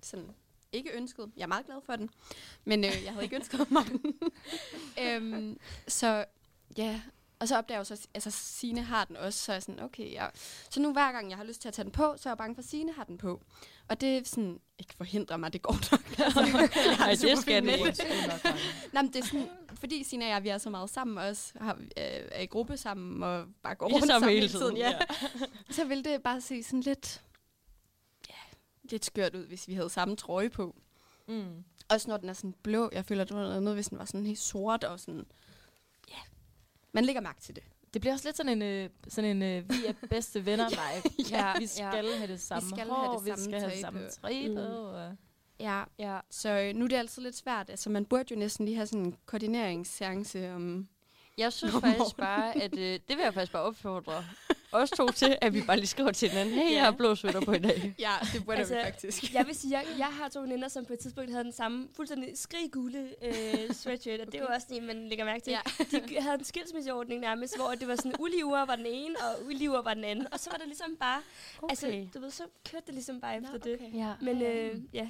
Sådan 0.02 0.30
ikke 0.72 0.92
ønsket. 0.94 1.32
Jeg 1.38 1.44
er 1.44 1.48
meget 1.48 1.66
glad 1.66 1.78
for 1.86 1.96
den. 1.96 2.10
Men 2.66 2.84
øh, 2.84 2.92
jeg 3.04 3.12
havde 3.12 3.24
ikke 3.24 3.36
ønsket 3.36 3.72
mig 3.72 3.84
den. 3.86 4.16
øhm, 5.04 5.60
så 5.88 6.26
ja, 6.78 7.02
og 7.40 7.48
så 7.48 7.58
opdager 7.58 7.78
jeg 7.78 7.90
jo 7.90 7.96
så, 7.96 8.08
altså 8.14 8.32
Sine 8.32 8.82
har 8.82 9.06
den 9.06 9.18
også, 9.18 9.40
så 9.40 9.52
er 9.52 9.56
jeg 9.56 9.64
sådan, 9.64 9.84
okay, 9.84 10.12
ja. 10.12 10.28
Så 10.70 10.80
nu 10.80 10.94
hver 10.94 11.12
gang 11.12 11.30
jeg 11.30 11.38
har 11.38 11.46
lyst 11.46 11.62
til 11.62 11.68
at 11.68 11.74
tage 11.74 11.84
den 11.84 11.92
på, 11.92 12.16
så 12.18 12.30
er 12.30 12.32
jeg 12.32 12.38
bange 12.38 12.56
for, 12.56 12.62
at 12.62 12.68
Sine 12.68 12.94
har 12.94 13.04
den 13.04 13.18
på. 13.18 13.42
Og 13.88 14.02
det 14.02 14.18
er 14.18 14.22
sådan, 14.26 14.60
ikke 14.80 14.94
forhindrer 14.94 15.38
mig, 15.38 15.54
det 15.54 15.62
går 15.62 15.74
nok. 15.92 16.20
Altså, 16.20 16.42
Nej, 17.00 17.16
det 17.22 17.38
skal 17.38 17.66
det 17.66 17.74
ikke. 17.78 18.04
Nej, 18.94 19.04
men 19.04 19.14
det 19.14 19.16
er 19.16 19.26
sådan, 19.26 19.50
fordi 19.74 20.04
Sina 20.04 20.26
og 20.26 20.32
jeg, 20.32 20.44
vi 20.44 20.50
er 20.50 20.58
så 20.58 20.70
meget 20.70 20.90
sammen 20.90 21.18
også, 21.18 21.54
har, 21.62 21.74
øh, 21.74 21.84
er 22.32 22.42
i 22.42 22.46
gruppe 22.46 22.78
sammen 22.78 23.24
og 23.24 23.46
bare 23.64 23.76
går 23.76 23.90
rundt 23.90 24.08
sammen 24.08 24.30
hele 24.30 24.50
tiden, 24.50 24.78
ja. 24.78 25.00
så 25.70 25.86
ville 25.86 26.04
det 26.04 26.24
bare 26.24 26.42
se 26.42 26.64
sådan 26.64 26.82
lidt, 26.82 27.22
ja, 28.30 28.56
lidt 28.84 29.06
skørt 29.06 29.36
ud, 29.36 29.46
hvis 29.46 29.68
vi 29.68 29.74
havde 29.74 29.90
samme 29.90 30.16
trøje 30.16 30.50
på. 30.50 30.76
Mm. 31.28 31.64
Også 31.90 32.10
når 32.10 32.18
den 32.18 32.30
er 32.30 32.34
sådan 32.34 32.54
blå. 32.64 32.90
Jeg 32.92 33.06
føler, 33.06 33.24
det 33.24 33.36
var 33.36 33.42
noget 33.42 33.58
andet, 33.58 33.74
hvis 33.74 33.88
den 33.88 33.98
var 33.98 34.06
sådan 34.06 34.26
helt 34.26 34.40
sort 34.40 34.84
og 34.84 35.00
sådan, 35.00 35.26
ja. 36.10 36.20
Man 36.92 37.06
lægger 37.06 37.22
mærke 37.22 37.42
til 37.42 37.56
det. 37.56 37.64
Det 37.94 38.02
bliver 38.02 38.14
også 38.14 38.28
lidt 38.28 38.38
sådan 38.38 38.52
en, 38.52 38.62
øh, 38.62 38.90
sådan 39.08 39.30
en 39.30 39.42
øh, 39.44 39.70
vi 39.70 39.86
er 39.88 39.94
bedste 40.10 40.46
venner 40.46 40.70
vibe. 41.06 41.30
Ja, 41.32 41.54
vi 41.60 41.68
skal 41.68 42.14
have 42.18 42.28
det 42.28 42.42
samme 42.42 42.70
skal 42.70 42.88
hår, 42.90 43.04
have 43.06 43.18
det 43.18 43.26
vi 43.26 43.30
samme 43.30 43.44
skal 43.44 43.54
have 43.60 43.62
tøj 43.64 43.72
det 43.72 43.82
samme 43.82 44.10
tøj 44.22 44.48
Mm. 44.50 44.58
Og 44.58 45.16
Ja, 45.60 45.84
Ja. 46.00 46.20
så 46.30 46.50
øh, 46.50 46.76
nu 46.76 46.84
er 46.86 46.88
det 46.90 46.96
altid 46.96 47.22
lidt 47.22 47.36
svært. 47.36 47.70
Altså, 47.70 47.90
man 47.90 48.06
burde 48.06 48.26
jo 48.32 48.36
næsten 48.40 48.66
lige 48.66 48.76
have 48.76 48.88
sådan 48.88 49.06
en 49.06 49.16
koordineringsseance 49.26 50.52
om... 50.54 50.88
Jeg 51.38 51.54
synes 51.54 51.74
Nå, 51.74 51.80
faktisk 51.80 52.00
morgen. 52.00 52.16
bare, 52.18 52.64
at 52.64 52.74
øh, 52.78 52.80
det 53.08 53.18
vil 53.18 53.24
jeg 53.24 53.34
faktisk 53.34 53.52
bare 53.52 53.64
opfordre 53.64 54.14
os 54.74 54.90
to 54.90 55.08
til, 55.08 55.38
at 55.42 55.54
vi 55.54 55.62
bare 55.62 55.78
lige 55.78 55.88
skriver 55.88 56.12
til 56.12 56.30
hinanden, 56.30 56.56
hey, 56.56 56.74
jeg 56.74 56.84
har 56.84 56.92
blå 56.92 57.16
sweater 57.16 57.42
på 57.42 57.52
i 57.52 57.60
dag. 57.60 57.94
Ja, 58.00 58.12
det 58.34 58.46
burde 58.46 58.58
Altså, 58.58 58.76
vi 58.76 58.82
faktisk. 58.84 59.34
Jeg 59.34 59.48
vil 59.48 59.56
sige, 59.56 59.72
jeg, 59.78 59.86
jeg 59.98 60.06
har 60.06 60.30
to 60.30 60.40
veninder, 60.42 60.68
som 60.68 60.86
på 60.86 60.94
et 60.94 61.00
tidspunkt 61.00 61.32
havde 61.32 61.44
den 61.44 61.52
samme 61.52 61.88
fuldstændig 61.96 62.38
skriggule 62.38 63.08
øh, 63.22 63.74
sweatshirt, 63.74 64.20
og 64.20 64.32
det 64.32 64.42
var 64.42 64.56
også 64.56 64.68
en, 64.72 64.88
man 64.88 65.10
lægger 65.10 65.26
mærke 65.26 65.44
til. 65.44 65.52
Ja. 65.52 65.60
De 65.92 66.22
havde 66.22 66.36
en 66.40 66.44
skilsmisseordning 66.46 67.22
nærmest, 67.22 67.58
hvor 67.58 67.72
det 67.80 67.88
var 67.88 67.96
sådan, 67.96 68.14
ulige 68.20 68.46
uger 68.46 68.66
var 68.66 68.76
den 68.76 68.86
ene, 68.86 69.16
og 69.16 69.46
ulige 69.46 69.70
uger 69.70 69.82
var 69.82 69.94
den 69.94 70.04
anden. 70.04 70.28
Og 70.34 70.40
så 70.40 70.50
var 70.50 70.58
det 70.58 70.68
ligesom 70.68 70.96
bare, 71.00 71.22
okay. 71.62 71.72
altså, 71.72 72.08
du 72.14 72.20
ved, 72.20 72.32
så 72.32 72.44
kørte 72.72 72.86
det 72.86 72.94
ligesom 72.94 73.22
bare 73.22 73.38
efter 73.38 73.58
det. 73.58 73.80
Ja. 73.94 74.12
Men 74.22 74.42
øh, 74.42 74.80
ja, 74.94 75.08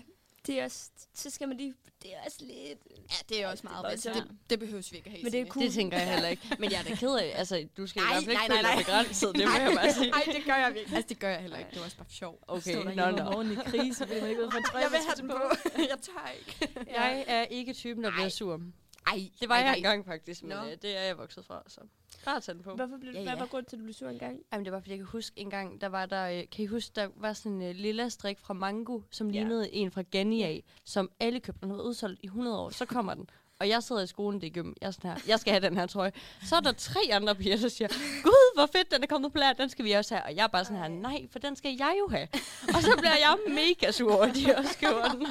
det 0.48 0.60
er 0.60 0.64
også, 0.64 0.90
så 1.14 1.30
skal 1.30 1.48
man 1.48 1.58
lige, 1.58 1.74
det 2.04 2.14
er 2.14 2.18
også 2.26 2.38
lidt... 2.40 2.80
Ja, 2.98 3.16
det 3.30 3.44
er 3.44 3.48
også 3.48 3.68
meget 3.68 3.86
altså, 3.86 4.10
det, 4.10 4.28
det 4.50 4.60
behøves 4.60 4.92
vi 4.92 4.98
ikke 4.98 5.08
at 5.08 5.12
have. 5.12 5.24
Men 5.24 5.32
det 5.32 5.42
er 5.42 5.46
cool. 5.46 5.66
Det 5.66 5.74
tænker 5.74 5.98
jeg 5.98 6.14
heller 6.14 6.28
ikke. 6.28 6.58
Men 6.60 6.72
jeg 6.72 6.80
er 6.80 6.84
da 6.84 6.96
ked 6.96 7.16
af, 7.16 7.34
altså, 7.36 7.68
du 7.78 7.88
skal 7.88 8.02
i 8.02 8.06
Nej, 8.06 8.14
hvert 8.14 8.24
fald 8.24 8.38
ikke 8.44 8.54
nej, 8.54 8.62
nej, 8.62 8.76
nej. 8.76 8.84
begrænset, 8.84 9.36
det 9.36 9.48
må 9.48 9.54
jeg 9.54 9.72
bare 9.76 9.94
sige. 9.94 10.12
Nej, 10.12 10.24
det 10.26 10.46
gør 10.46 10.56
jeg 10.56 10.74
virkelig. 10.74 10.96
Altså, 10.96 11.10
det 11.10 11.20
gør 11.20 11.30
jeg 11.30 11.42
heller 11.42 11.58
ikke. 11.58 11.70
Det 11.70 11.80
var 11.80 11.86
også 11.86 11.98
bare 11.98 12.08
sjov. 12.10 12.40
Okay, 12.48 12.76
nå, 12.76 12.92
nå. 12.94 13.02
om 13.02 13.34
morgenen 13.34 13.54
i 13.54 13.56
krise, 13.66 14.08
fordi 14.08 14.22
man 14.22 14.30
ikke 14.30 14.44
en 14.44 14.52
trøje 14.52 14.84
Jeg 14.84 14.92
vil 14.92 15.00
have 15.08 15.16
den 15.18 15.28
på. 15.30 15.40
jeg 15.92 15.98
tør 16.02 16.34
ikke. 16.40 16.70
Jeg 16.92 17.24
er 17.28 17.44
ikke 17.44 17.74
typen, 17.74 18.04
der 18.04 18.12
bliver 18.12 18.30
sur. 18.30 18.62
Ej, 19.08 19.30
Det 19.42 19.50
var 19.50 19.56
ej, 19.56 19.62
jeg 19.62 19.78
engang 19.78 20.06
faktisk, 20.06 20.44
men 20.44 20.50
Nå. 20.58 20.63
øh, 20.66 20.72
det 20.82 20.98
er 20.98 21.02
jeg 21.02 21.18
vokset 21.18 21.46
fra, 21.46 21.63
så 21.68 21.80
bare 22.26 22.39
tage 22.42 22.56
den 22.56 22.63
på. 22.63 22.76
Hvorfor 22.76 22.98
blev, 22.98 23.13
Ja, 23.13 23.20
ja. 23.20 23.26
Hvad 23.30 23.38
var 23.39 23.46
grunden 23.46 23.70
til, 23.70 23.76
at 23.76 23.80
du 23.80 23.84
blev 23.84 23.94
sur 23.94 24.10
engang? 24.10 24.39
Jamen, 24.54 24.66
det 24.66 24.74
var, 24.74 24.80
fordi 24.80 24.92
jeg 24.92 24.98
kan 25.00 25.08
huske 25.08 25.39
en 25.39 25.50
gang, 25.50 25.82
der 25.82 25.88
var 25.88 26.06
der, 26.06 26.26
øh, 26.30 26.44
kan 26.52 26.63
I 26.63 26.66
huske, 26.66 26.92
der 26.96 27.08
var 27.16 27.34
sådan 27.34 27.62
en 27.62 27.70
uh, 27.70 27.76
lilla 27.76 28.10
strik 28.10 28.39
fra 28.39 28.54
Mango, 28.54 29.02
som 29.12 29.30
Ja. 29.30 29.39
lignede 29.39 29.74
en 29.74 29.92
fra 29.92 30.04
Genia, 30.12 30.60
som 30.84 31.12
alle 31.20 31.39
købte. 31.39 31.62
Den 31.62 31.70
har 31.70 31.76
været 31.78 31.88
udsolgt 31.88 32.20
i 32.24 32.26
100 32.26 32.60
år. 32.60 32.70
Så 32.70 32.86
kommer 32.86 33.13
den. 33.13 33.30
Og 33.60 33.70
jeg 33.70 33.84
sidder 33.84 34.02
i 34.04 34.08
skolen, 34.08 34.42
det 34.42 34.48
er 34.48 34.52
gym. 34.52 34.74
Jeg 34.82 34.88
er 34.88 34.92
sådan 34.92 35.12
her, 35.12 35.18
jeg 35.28 35.39
skal 35.39 35.54
have 35.54 35.66
den 35.70 35.78
her 35.78 35.86
trøje. 35.86 36.12
Så 36.44 36.56
er 36.56 36.60
der 36.60 36.72
tre 36.72 37.00
andre 37.12 37.36
piger, 37.36 37.58
der 37.58 37.68
siger, 37.68 37.88
Gud, 38.24 38.56
hvor 38.58 38.66
fedt, 38.66 38.92
den 38.92 39.04
er 39.04 39.08
kommet 39.08 39.32
på 39.32 39.38
lager, 39.38 39.54
den 39.54 39.70
skal 39.70 39.86
vi 39.86 39.92
også 39.92 40.16
have. 40.16 40.26
Og 40.26 40.36
jeg 40.36 40.44
er 40.44 40.48
bare 40.48 40.66
sådan 40.66 40.78
her, 40.82 40.88
nej, 40.88 41.28
for 41.32 41.39
den 41.39 41.56
skal 41.56 41.76
jeg 41.80 41.96
jo 42.00 42.08
have. 42.12 42.28
Og 42.76 42.82
så 42.82 42.96
bliver 42.98 43.16
jeg 43.16 43.38
mega 43.48 43.92
sur, 43.92 44.13
over, 44.16 44.26
de 44.34 44.56
også 44.58 44.78
køber 44.80 45.08
den. 45.12 45.26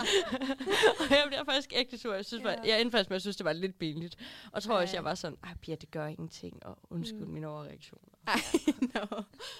og 1.00 1.10
jeg 1.10 1.24
bliver 1.26 1.44
faktisk 1.44 1.72
ægte 1.76 1.98
sur. 1.98 2.14
Jeg, 2.14 2.24
synes, 2.24 2.44
Ja. 2.44 2.54
jeg 2.64 2.80
endte 2.80 2.90
faktisk 2.96 3.10
med, 3.10 3.14
at 3.16 3.18
jeg 3.18 3.20
synes, 3.22 3.36
det 3.36 3.44
var 3.44 3.52
lidt 3.52 3.78
pinligt. 3.78 4.16
Og 4.52 4.62
tror 4.62 4.74
også, 4.76 4.96
jeg 4.96 5.04
var 5.04 5.14
sådan, 5.14 5.38
ej 5.44 5.50
Pia, 5.62 5.74
det 5.74 5.90
gør 5.90 6.06
ingenting. 6.06 6.66
Og 6.66 6.78
undskyld 6.90 7.20
Mm. 7.26 7.32
min 7.32 7.44
overreaktion. 7.44 8.00
Ej, 8.26 8.34
no. 8.94 9.00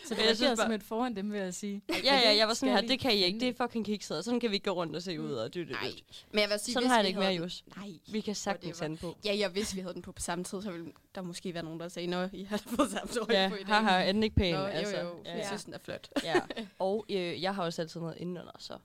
Så 0.04 0.14
det 0.14 0.18
jeg 0.18 0.18
jeg 0.18 0.24
synes 0.26 0.36
synes 0.38 0.38
bare- 0.38 0.56
simpelthen 0.56 0.80
foran 0.80 1.16
dem, 1.16 1.32
vil 1.32 1.40
jeg 1.40 1.54
sige. 1.54 1.82
Ja, 2.04 2.14
ja, 2.24 2.36
jeg 2.36 2.48
var 2.48 2.54
sådan 2.54 2.74
her, 2.74 2.80
det 2.88 3.00
kan 3.00 3.12
I 3.12 3.24
ikke. 3.24 3.40
Det 3.40 3.48
er 3.48 3.66
fucking 3.66 3.84
kikset. 3.86 4.24
Sådan 4.24 4.40
kan 4.40 4.50
vi 4.50 4.54
ikke 4.54 4.64
gå 4.70 4.76
rundt 4.76 4.96
og 4.96 5.02
se 5.02 5.20
ud 5.20 5.32
og 5.32 5.54
dytte 5.54 5.72
Nej. 5.72 5.84
lidt. 5.84 6.26
Men 6.32 6.40
jeg 6.40 6.48
vil 6.50 6.58
sige, 6.58 6.72
Sådan 6.72 6.88
har 6.88 6.96
jeg 6.96 7.04
det 7.04 7.08
ikke 7.08 7.20
mere, 7.20 7.32
Jus. 7.32 7.64
Nej. 7.76 7.88
Vi 8.12 8.20
kan 8.20 8.34
sagtens 8.34 8.78
den 8.78 8.96
på. 8.96 9.16
Ja, 9.24 9.34
ja, 9.34 9.48
hvis 9.48 9.74
vi 9.76 9.80
havde 9.80 9.94
den 9.94 10.02
på 10.02 10.12
på 10.12 10.22
samme 10.22 10.44
tid, 10.44 10.62
så 10.62 10.70
ville 10.70 10.86
der 11.14 11.22
måske 11.22 11.54
være 11.54 11.62
nogen, 11.64 11.80
der 11.80 11.88
sagde, 11.88 12.08
Nå, 12.08 12.28
I 12.32 12.44
har 12.44 12.56
fået 12.66 12.90
samme 12.90 13.12
trøje 13.14 13.42
Ja, 13.42 13.48
på 13.48 13.54
i 13.54 13.58
dag. 13.58 13.66
haha, 13.66 14.04
er 14.08 14.12
den 14.12 14.22
ikke 14.22 14.36
pæn? 14.36 14.54
Nå, 14.54 14.60
altså. 14.60 14.96
jo, 15.00 15.02
jo, 15.08 15.14
Ja, 15.24 15.30
jeg 15.30 15.38
ja. 15.40 15.46
synes, 15.46 15.64
den 15.64 15.74
er 15.74 15.78
flot. 15.84 16.08
ja. 16.24 16.40
Og 16.78 17.04
øh, 17.10 17.42
jeg 17.42 17.54
har 17.54 17.62
også 17.64 17.82
altid 17.82 18.00
noget 18.00 18.16
indenunder, 18.18 18.52
så 18.58 18.76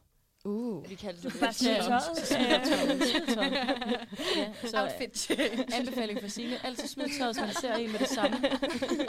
Uh. 0.47 0.89
vi 0.89 0.95
kan 0.95 1.09
altid 1.09 1.31
Bare 1.39 1.53
smid 1.53 1.75
tøjet. 1.75 2.03
så 4.71 4.81
Outfit 4.81 5.17
change. 5.17 5.75
anbefaling 5.75 6.21
for 6.21 6.27
Signe. 6.27 6.65
Altid 6.65 6.87
smid 6.87 7.05
tøjet, 7.19 7.35
hvis 7.35 7.41
man 7.45 7.53
ser 7.61 7.73
en 7.75 7.91
med 7.91 7.99
det 7.99 8.07
samme. 8.07 8.37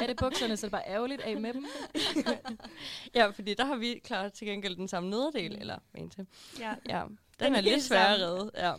Er 0.03 0.07
det 0.07 0.17
bukserne, 0.17 0.57
så 0.57 0.67
er 0.67 0.69
det 0.69 0.73
bare 0.73 0.87
ærgerligt 0.89 1.21
af 1.23 1.41
med 1.41 1.53
dem. 1.55 1.67
Ja, 3.15 3.27
fordi 3.31 3.55
der 3.55 3.65
har 3.65 3.77
vi 3.77 4.01
klart 4.05 4.33
til 4.33 4.47
gengæld 4.47 4.77
den 4.77 4.89
samme 4.89 5.11
nederdel, 5.11 5.59
eller 5.61 5.79
en 5.95 6.11
til. 6.11 6.27
Ja. 6.61 6.75
Ja, 6.89 7.03
den, 7.09 7.19
Den 7.41 7.53
er 7.53 7.57
er 7.57 7.61
lidt 7.61 7.73
helt 7.75 7.83
svær 7.85 8.05
at 8.05 8.21
redde. 8.21 8.51
Ja. 8.57 8.73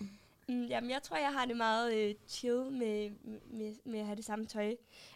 Mm, 0.48 0.66
jamen, 0.66 0.90
jeg 0.90 1.04
tror, 1.04 1.18
jeg 1.18 1.34
har 1.34 1.46
det 1.46 1.58
meget 1.58 1.94
øh, 1.94 2.16
chill 2.28 2.72
med, 2.72 3.10
med, 3.52 3.76
med 3.86 4.00
at 4.00 4.06
have 4.06 4.16
det 4.16 4.26
samme 4.26 4.46
tøj. 4.46 4.76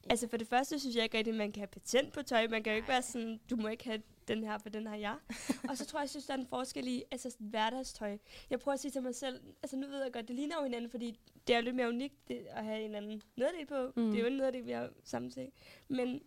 Altså, 0.10 0.28
for 0.30 0.38
det 0.38 0.48
første 0.48 0.80
synes 0.80 0.96
jeg 0.96 1.04
ikke 1.04 1.18
rigtig, 1.18 1.32
at 1.32 1.38
man 1.38 1.52
kan 1.52 1.60
have 1.62 1.68
patent 1.68 2.14
på 2.14 2.22
tøj. 2.22 2.48
Man 2.48 2.64
kan 2.64 2.74
jo 2.74 2.76
ikke 2.78 2.88
være 2.90 3.02
sådan, 3.02 3.40
du 3.50 3.56
må 3.56 3.68
ikke 3.68 3.84
have 3.86 4.02
den 4.28 4.44
her, 4.44 4.58
for 4.58 4.70
den 4.70 4.88
har 4.88 4.96
jeg. 4.96 5.16
og 5.70 5.78
så 5.78 5.86
tror 5.86 6.00
jeg, 6.00 6.04
jeg 6.04 6.10
synes, 6.10 6.26
der 6.26 6.34
er 6.34 6.38
en 6.38 6.48
forskel 6.48 6.88
i 6.88 7.04
altså, 7.12 7.30
sådan 7.30 7.48
hverdagstøj. 7.48 8.18
Jeg 8.50 8.60
prøver 8.60 8.74
at 8.74 8.80
sige 8.80 8.92
til 8.92 9.02
mig 9.04 9.16
selv, 9.16 9.42
altså 9.64 9.78
nu 9.78 9.88
ved 9.88 10.04
jeg 10.04 10.14
godt, 10.14 10.28
det 10.28 10.36
ligner 10.36 10.56
jo 10.58 10.64
hinanden, 10.64 10.90
fordi 10.92 11.20
det 11.48 11.54
er 11.54 11.58
jo 11.58 11.64
lidt 11.64 11.76
mere 11.76 11.88
unikt 11.88 12.28
det, 12.28 12.46
at 12.50 12.66
have 12.66 12.82
en 12.82 12.96
anden 12.96 13.22
nederdel 13.36 13.66
på. 13.66 13.92
Mm. 13.96 14.12
Det 14.12 14.16
er 14.18 14.22
jo 14.22 14.28
en 14.28 14.38
nederdel, 14.38 14.66
vi 14.66 14.72
har 14.72 14.90
sammen 15.04 15.32
til. 15.32 15.52
Men 15.88 16.22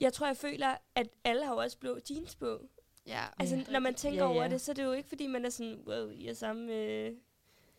jeg 0.00 0.12
tror, 0.12 0.26
jeg 0.26 0.36
føler, 0.36 0.74
at 0.94 1.08
alle 1.24 1.44
har 1.46 1.52
jo 1.52 1.58
også 1.60 1.78
blå 1.78 1.98
jeans 2.10 2.34
på. 2.36 2.60
Ja. 3.06 3.24
Altså, 3.38 3.56
Ja. 3.56 3.62
når 3.72 3.80
man 3.80 3.94
tænker 3.94 4.22
Ja, 4.24 4.30
over 4.30 4.42
ja. 4.42 4.48
det, 4.48 4.60
så 4.60 4.72
er 4.72 4.74
det 4.74 4.84
jo 4.84 4.92
ikke, 4.92 5.08
fordi 5.08 5.26
man 5.26 5.44
er 5.44 5.50
sådan, 5.50 5.82
wow, 5.86 6.08
I 6.10 6.26
har 6.26 6.34
samme 6.34 6.74
øh, 6.74 7.12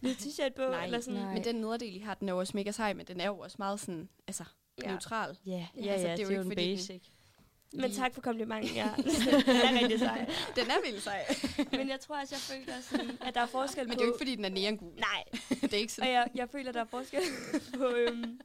lille 0.01 0.15
t-shirt 0.21 0.53
på. 0.55 0.61
Nej, 0.61 0.85
eller 0.85 0.99
sådan. 0.99 1.19
nej. 1.19 1.33
Men 1.33 1.43
den 1.43 1.55
nederdel, 1.55 1.95
I 1.95 1.99
har, 1.99 2.13
den 2.13 2.29
er 2.29 2.33
jo 2.33 2.39
også 2.39 2.57
mega 2.57 2.71
sej, 2.71 2.93
men 2.93 3.05
den 3.05 3.21
er 3.21 3.25
jo 3.27 3.39
også 3.39 3.55
meget 3.59 3.79
sådan, 3.79 4.09
altså, 4.27 4.43
Ja. 4.83 4.87
neutral. 4.89 5.37
Ja, 5.45 5.67
ja, 5.75 5.91
altså, 5.91 5.91
ja, 5.91 5.95
det 5.97 6.05
er 6.07 6.11
jo 6.11 6.15
det 6.15 6.19
er 6.19 6.23
jo 6.23 6.29
ikke, 6.29 6.41
en 6.41 6.45
fordi 6.47 6.69
den- 6.69 6.75
basic. 6.77 7.01
Men 7.73 7.91
tak 7.91 8.13
for 8.13 8.21
komplimenten, 8.21 8.75
ja. 8.75 8.89
den 8.97 9.55
er 9.55 9.79
rigtig 9.81 9.99
sej. 9.99 10.29
Den 10.55 10.65
er 10.67 10.85
vildt 10.85 11.03
sej. 11.03 11.25
Men 11.77 11.89
jeg 11.89 11.99
tror 11.99 12.19
også, 12.21 12.35
jeg 12.35 12.41
føler, 12.41 12.81
sådan, 12.81 13.17
at 13.27 13.35
der 13.35 13.41
er 13.41 13.45
forskel 13.45 13.87
Men 13.87 13.89
på... 13.89 13.93
det 13.93 14.01
er 14.01 14.05
jo 14.05 14.11
ikke, 14.13 14.17
fordi 14.19 14.35
den 14.35 14.45
er 14.45 14.49
neongul. 14.49 14.93
Nej, 14.95 15.23
det 15.49 15.73
er 15.73 15.77
ikke 15.77 15.85
og 15.85 15.89
sådan. 15.89 16.11
jeg, 16.13 16.29
jeg 16.35 16.49
føler, 16.49 16.71
der 16.71 16.81
er 16.81 16.85
forskel 16.85 17.21
på, 17.77 17.87
øhm, 17.87 18.39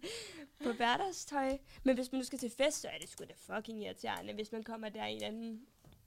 på 0.65 0.73
hverdagstøj. 0.73 1.59
Men 1.85 1.95
hvis 1.95 2.13
man 2.13 2.19
nu 2.19 2.25
skal 2.25 2.39
til 2.39 2.51
fest, 2.51 2.81
så 2.81 2.89
er 2.89 2.99
det 3.01 3.09
sgu 3.11 3.25
da 3.25 3.55
fucking 3.55 3.83
irriterende, 3.83 4.35
hvis 4.35 4.53
man 4.53 4.63
kommer 4.63 4.89
der 4.89 5.07
i 5.07 5.15
en 5.15 5.23
anden... 5.23 5.61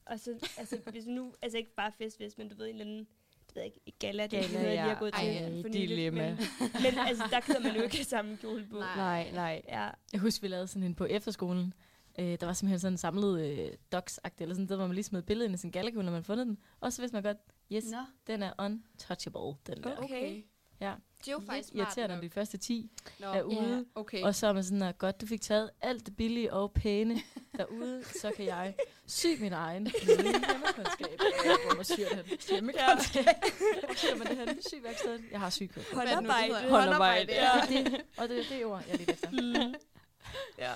Og 0.05 0.19
så, 0.19 0.49
altså, 0.57 0.77
hvis 0.91 1.05
nu, 1.05 1.33
altså 1.41 1.57
ikke 1.57 1.75
bare 1.75 1.91
fest, 1.97 2.17
hvis 2.17 2.37
man 2.37 2.49
du 2.49 2.55
ved, 2.55 2.65
en 2.65 2.71
eller 2.71 2.85
anden 2.85 3.07
det 3.47 3.55
ved 3.55 3.63
ikke, 3.63 3.79
gala, 3.99 4.27
det 4.27 4.39
er 4.39 4.41
Gala, 4.41 4.53
noget, 4.53 4.65
jeg 4.65 4.71
lige 4.73 4.83
ja. 4.83 4.89
har 4.93 4.99
gået 4.99 5.13
Ej, 5.13 5.23
til 5.23 5.33
ja, 5.33 5.47
for 5.47 5.51
nyligt, 5.51 5.73
dilemma. 5.73 6.29
Men, 6.29 6.37
men 6.83 6.99
altså, 7.07 7.23
der 7.31 7.39
kan 7.39 7.63
man 7.63 7.75
jo 7.75 7.81
ikke 7.81 7.95
have 7.95 8.05
samme 8.05 8.37
kjole 8.37 8.67
på. 8.71 8.79
Nej. 8.79 8.95
Nej, 8.95 9.31
nej. 9.33 9.61
Ja, 9.67 9.89
Jeg 10.13 10.19
husker, 10.21 10.41
vi 10.41 10.47
lavede 10.47 10.67
sådan 10.67 10.83
en 10.83 10.95
på 10.95 11.05
efterskolen. 11.05 11.73
Øh, 12.19 12.37
der 12.39 12.45
var 12.45 12.53
simpelthen 12.53 12.79
sådan 12.79 12.93
en 12.93 12.97
samlet 12.97 13.41
øh, 13.45 13.71
docs 13.91 14.19
eller 14.39 14.55
sådan 14.55 14.67
der, 14.69 14.75
hvor 14.75 14.87
man 14.87 14.93
lige 14.95 15.03
smed 15.03 15.21
billedet 15.21 15.47
ind 15.49 15.55
i 15.55 15.57
sin 15.57 15.71
gallekjole, 15.71 16.05
når 16.05 16.11
man 16.11 16.23
fundet 16.23 16.47
den. 16.47 16.57
Og 16.79 16.93
så 16.93 17.01
vidste 17.01 17.15
man 17.15 17.23
godt, 17.23 17.37
yes, 17.71 17.85
Nå, 17.91 17.97
den 18.27 18.43
er 18.43 18.51
untouchable, 18.59 19.57
den 19.67 19.83
der. 19.83 19.97
Okay. 19.97 20.43
Ja. 20.81 20.93
Det 21.19 21.27
er 21.27 21.31
jo 21.31 21.39
faktisk 21.39 21.49
Lidt 21.49 21.67
smart 21.67 21.87
irriterende, 21.87 22.15
når 22.15 22.21
nok. 22.21 22.23
de 22.23 22.29
første 22.29 22.57
10 22.57 22.91
Nå, 23.19 23.27
er 23.27 23.41
ude. 23.41 23.85
Okay. 23.95 24.23
Og 24.23 24.35
så 24.35 24.47
er 24.47 24.53
man 24.53 24.63
sådan, 24.63 24.81
at 24.81 24.97
godt, 24.97 25.21
du 25.21 25.25
fik 25.25 25.41
taget 25.41 25.69
alt 25.81 26.05
det 26.05 26.15
billige 26.15 26.53
og 26.53 26.71
pæne 26.73 27.21
derude, 27.57 28.03
så 28.21 28.31
kan 28.35 28.45
jeg 28.45 28.75
sy 29.07 29.25
min 29.39 29.53
egen 29.53 29.87
hjemmekundskab. 30.05 31.19
Hvor 31.65 31.75
man 31.75 31.85
syr 31.85 31.95
det 31.95 32.15
hen. 32.15 32.25
Hjemmekundskab. 32.49 33.25
Hvor 33.85 33.95
syr 33.95 34.15
man 34.17 34.27
det 34.27 34.37
hen? 34.37 34.61
Syværkstedet. 34.67 35.21
Jeg 35.31 35.39
har 35.39 35.49
syg 35.49 35.71
Håndarbejde. 35.93 36.53
Håndarbejde, 36.69 37.31
Ja. 37.33 37.49
det, 37.69 38.01
og 38.17 38.29
det 38.29 38.39
er 38.39 38.43
det 38.57 38.65
ord, 38.65 38.83
jeg 38.87 38.93
er 38.93 38.97
lidt 38.97 39.09
efter. 39.09 39.31
Mm. 39.31 39.75
ja. 40.57 40.71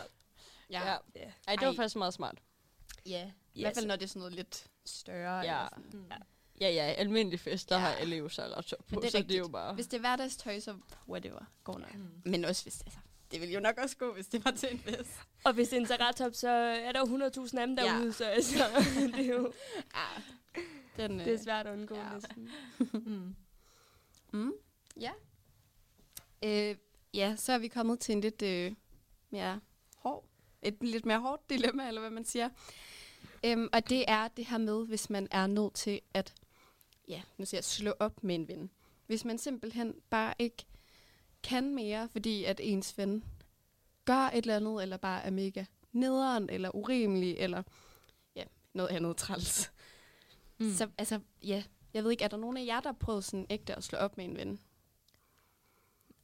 Ja. 0.71 0.97
Ja. 1.15 1.31
Ej, 1.47 1.55
det 1.55 1.61
var 1.61 1.67
Ej. 1.71 1.75
faktisk 1.75 1.95
meget 1.95 2.13
smart. 2.13 2.37
ja. 3.05 3.31
I 3.53 3.61
hvert 3.61 3.73
fald, 3.75 3.85
når 3.85 3.95
det 3.95 4.03
er 4.03 4.07
sådan 4.07 4.19
noget 4.19 4.33
lidt 4.33 4.67
større. 4.85 5.37
Ja. 5.39 5.65
eller 5.65 5.69
sådan. 5.91 6.11
Ja, 6.61 6.69
ja, 6.69 6.81
almindelig 6.83 7.39
fest, 7.39 7.69
der 7.69 7.75
Ja. 7.75 7.81
har 7.81 7.89
alle 7.93 8.15
jo 8.15 8.29
så 8.29 8.41
ret 8.41 8.65
top 8.65 8.79
på, 8.79 8.85
Men 8.95 8.99
det 9.01 9.07
er 9.07 9.11
så 9.11 9.17
det 9.23 9.31
er 9.31 9.37
jo 9.39 9.47
bare... 9.47 9.73
Hvis 9.73 9.87
det 9.87 9.97
er 9.97 10.01
hverdagstøj, 10.01 10.59
så 10.59 10.77
whatever. 11.09 11.45
Går 11.63 11.77
nok. 11.77 11.93
Mm. 11.95 12.07
Men 12.25 12.45
også 12.45 12.63
hvis, 12.63 12.81
altså, 12.81 12.99
det 13.31 13.41
ville 13.41 13.53
jo 13.53 13.59
nok 13.59 13.77
også 13.77 13.97
gå, 13.97 14.13
hvis 14.13 14.27
det 14.27 14.45
var 14.45 14.51
til 14.51 14.69
en 14.71 14.79
fest. 14.79 15.11
Og 15.45 15.53
hvis 15.53 15.69
det 15.69 15.77
er 15.77 15.81
en 15.81 15.87
terrattop, 15.87 16.33
så 16.33 16.49
er 16.49 16.91
der 16.91 16.99
jo 16.99 17.05
100.000 17.45 17.59
af 17.59 17.67
dem 17.67 17.77
Ja. 17.77 17.83
derude, 17.85 18.13
så 18.13 18.25
altså, 18.25 18.63
det 19.15 19.19
er 19.25 19.33
jo... 19.35 19.53
Ja. 19.95 20.21
Den, 21.07 21.19
Det 21.19 21.33
er 21.33 21.37
svært 21.43 21.67
at 21.67 21.73
undgå 21.73 21.95
ja. 21.95 22.03
ja. 22.07 22.13
næsten. 22.13 22.49
Mm. 22.93 23.35
Mm, 24.33 24.53
ja. 24.99 25.11
Øh, 26.43 26.75
ja, 27.13 27.35
så 27.35 27.53
er 27.53 27.57
vi 27.57 27.67
kommet 27.67 27.99
til 27.99 28.13
en 28.15 28.21
lidt 28.21 28.41
øh, 28.41 28.73
mere 29.29 29.59
hård, 29.95 30.25
et 30.61 30.77
lidt 30.81 31.05
mere 31.05 31.19
hårdt 31.19 31.49
dilemma, 31.49 31.87
eller 31.87 32.01
hvad 32.01 32.11
man 32.11 32.25
siger. 32.25 32.49
Øhm, 33.45 33.69
og 33.73 33.89
det 33.89 34.05
er 34.07 34.27
det 34.27 34.45
her 34.45 34.57
med, 34.57 34.85
hvis 34.87 35.09
man 35.09 35.27
er 35.31 35.47
nødt 35.47 35.73
til 35.73 36.01
at, 36.13 36.33
ja, 37.07 37.21
nu 37.37 37.45
siger 37.45 37.57
jeg, 37.57 37.63
slå 37.63 37.93
op 37.99 38.23
med 38.23 38.35
en 38.35 38.47
ven. 38.47 38.69
Hvis 39.07 39.25
man 39.25 39.37
simpelthen 39.37 39.95
bare 40.09 40.33
ikke 40.39 40.65
kan 41.43 41.75
mere, 41.75 42.09
fordi 42.09 42.43
at 42.43 42.59
ens 42.63 42.97
ven 42.97 43.23
gør 44.05 44.29
et 44.33 44.37
eller 44.37 44.55
andet, 44.55 44.83
eller 44.83 44.97
bare 44.97 45.23
er 45.23 45.29
mega 45.29 45.65
nederen, 45.91 46.49
eller 46.49 46.75
urimelig, 46.75 47.35
eller 47.37 47.63
ja, 48.35 48.43
noget 48.73 48.89
andet 48.89 49.17
træls. 49.17 49.71
Mm. 50.57 50.73
Så 50.73 50.89
altså, 50.97 51.19
ja, 51.43 51.63
jeg 51.93 52.03
ved 52.03 52.11
ikke, 52.11 52.23
er 52.23 52.27
der 52.27 52.37
nogen 52.37 52.57
af 52.57 52.65
jer, 52.65 52.79
der 52.79 52.89
har 52.89 52.97
prøvet 52.99 53.23
sådan 53.23 53.47
ægte 53.49 53.75
at 53.75 53.83
slå 53.83 53.97
op 53.97 54.17
med 54.17 54.25
en 54.25 54.37
ven? 54.37 54.59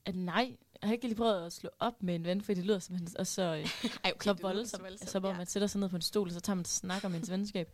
At 0.06 0.16
nej, 0.16 0.58
jeg 0.82 0.88
har 0.88 0.94
ikke 0.94 1.08
lige 1.08 1.16
prøvet 1.16 1.46
at 1.46 1.54
slå 1.54 1.70
op 1.80 2.04
med 2.04 2.16
en 2.16 2.26
ven, 2.26 2.42
for 2.42 2.54
det 2.54 2.66
lyder 2.66 2.80
simpelthen 2.80 3.20
også 3.20 3.34
så, 3.34 3.42
øh, 3.42 3.50
Ej, 4.04 4.12
okay, 4.16 4.24
så 4.24 4.34
voldsomt. 4.34 4.84
voldsomt, 4.84 5.02
Altså, 5.02 5.20
hvor 5.20 5.30
ja. 5.30 5.38
man 5.38 5.46
sætter 5.46 5.68
sig 5.68 5.82
ned 5.82 5.90
på 5.90 5.96
en 5.96 6.02
stol, 6.02 6.28
og 6.28 6.34
så 6.34 6.40
tager 6.40 6.56
man 6.56 6.66
snak 6.66 7.04
om 7.04 7.16
ens 7.16 7.32
venskab. 7.32 7.72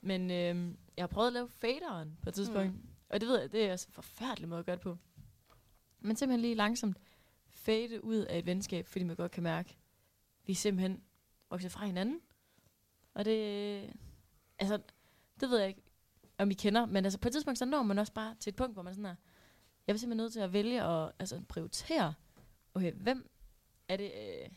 Men 0.00 0.30
øh, 0.30 0.74
jeg 0.96 1.02
har 1.02 1.06
prøvet 1.06 1.26
at 1.26 1.32
lave 1.32 1.48
faderen 1.48 2.18
på 2.22 2.28
et 2.28 2.34
tidspunkt. 2.34 2.72
Mm. 2.72 2.88
Og 3.08 3.20
det 3.20 3.28
ved 3.28 3.40
jeg, 3.40 3.52
det 3.52 3.64
er 3.64 3.70
altså 3.70 3.86
en 3.88 3.92
forfærdelig 3.92 4.48
måde 4.48 4.58
at 4.58 4.66
gøre 4.66 4.76
det 4.76 4.82
på. 4.82 4.98
Men 6.00 6.16
simpelthen 6.16 6.40
lige 6.40 6.54
langsomt 6.54 6.96
fade 7.50 8.04
ud 8.04 8.16
af 8.16 8.38
et 8.38 8.46
venskab, 8.46 8.86
fordi 8.86 9.04
man 9.04 9.16
godt 9.16 9.32
kan 9.32 9.42
mærke, 9.42 9.70
at 9.70 10.48
vi 10.48 10.54
simpelthen 10.54 11.02
vokset 11.50 11.72
fra 11.72 11.86
hinanden. 11.86 12.20
Og 13.14 13.24
det, 13.24 13.90
altså, 14.58 14.78
det 15.40 15.50
ved 15.50 15.58
jeg 15.58 15.68
ikke, 15.68 15.82
om 16.38 16.50
I 16.50 16.54
kender, 16.54 16.86
men 16.86 17.04
altså 17.04 17.18
på 17.18 17.28
et 17.28 17.32
tidspunkt, 17.32 17.58
så 17.58 17.64
når 17.64 17.82
man 17.82 17.98
også 17.98 18.12
bare 18.12 18.34
til 18.40 18.50
et 18.50 18.56
punkt, 18.56 18.72
hvor 18.74 18.82
man 18.82 18.94
sådan 18.94 19.06
er, 19.06 19.14
jeg 19.86 19.94
er 19.94 19.96
simpelthen 19.96 20.24
nødt 20.24 20.32
til 20.32 20.40
at 20.40 20.52
vælge 20.52 20.84
og 20.84 21.12
altså, 21.18 21.42
prioritere, 21.48 22.14
okay, 22.74 22.92
hvem 22.92 23.30
er 23.88 23.96
det, 23.96 24.04
øh, 24.14 24.48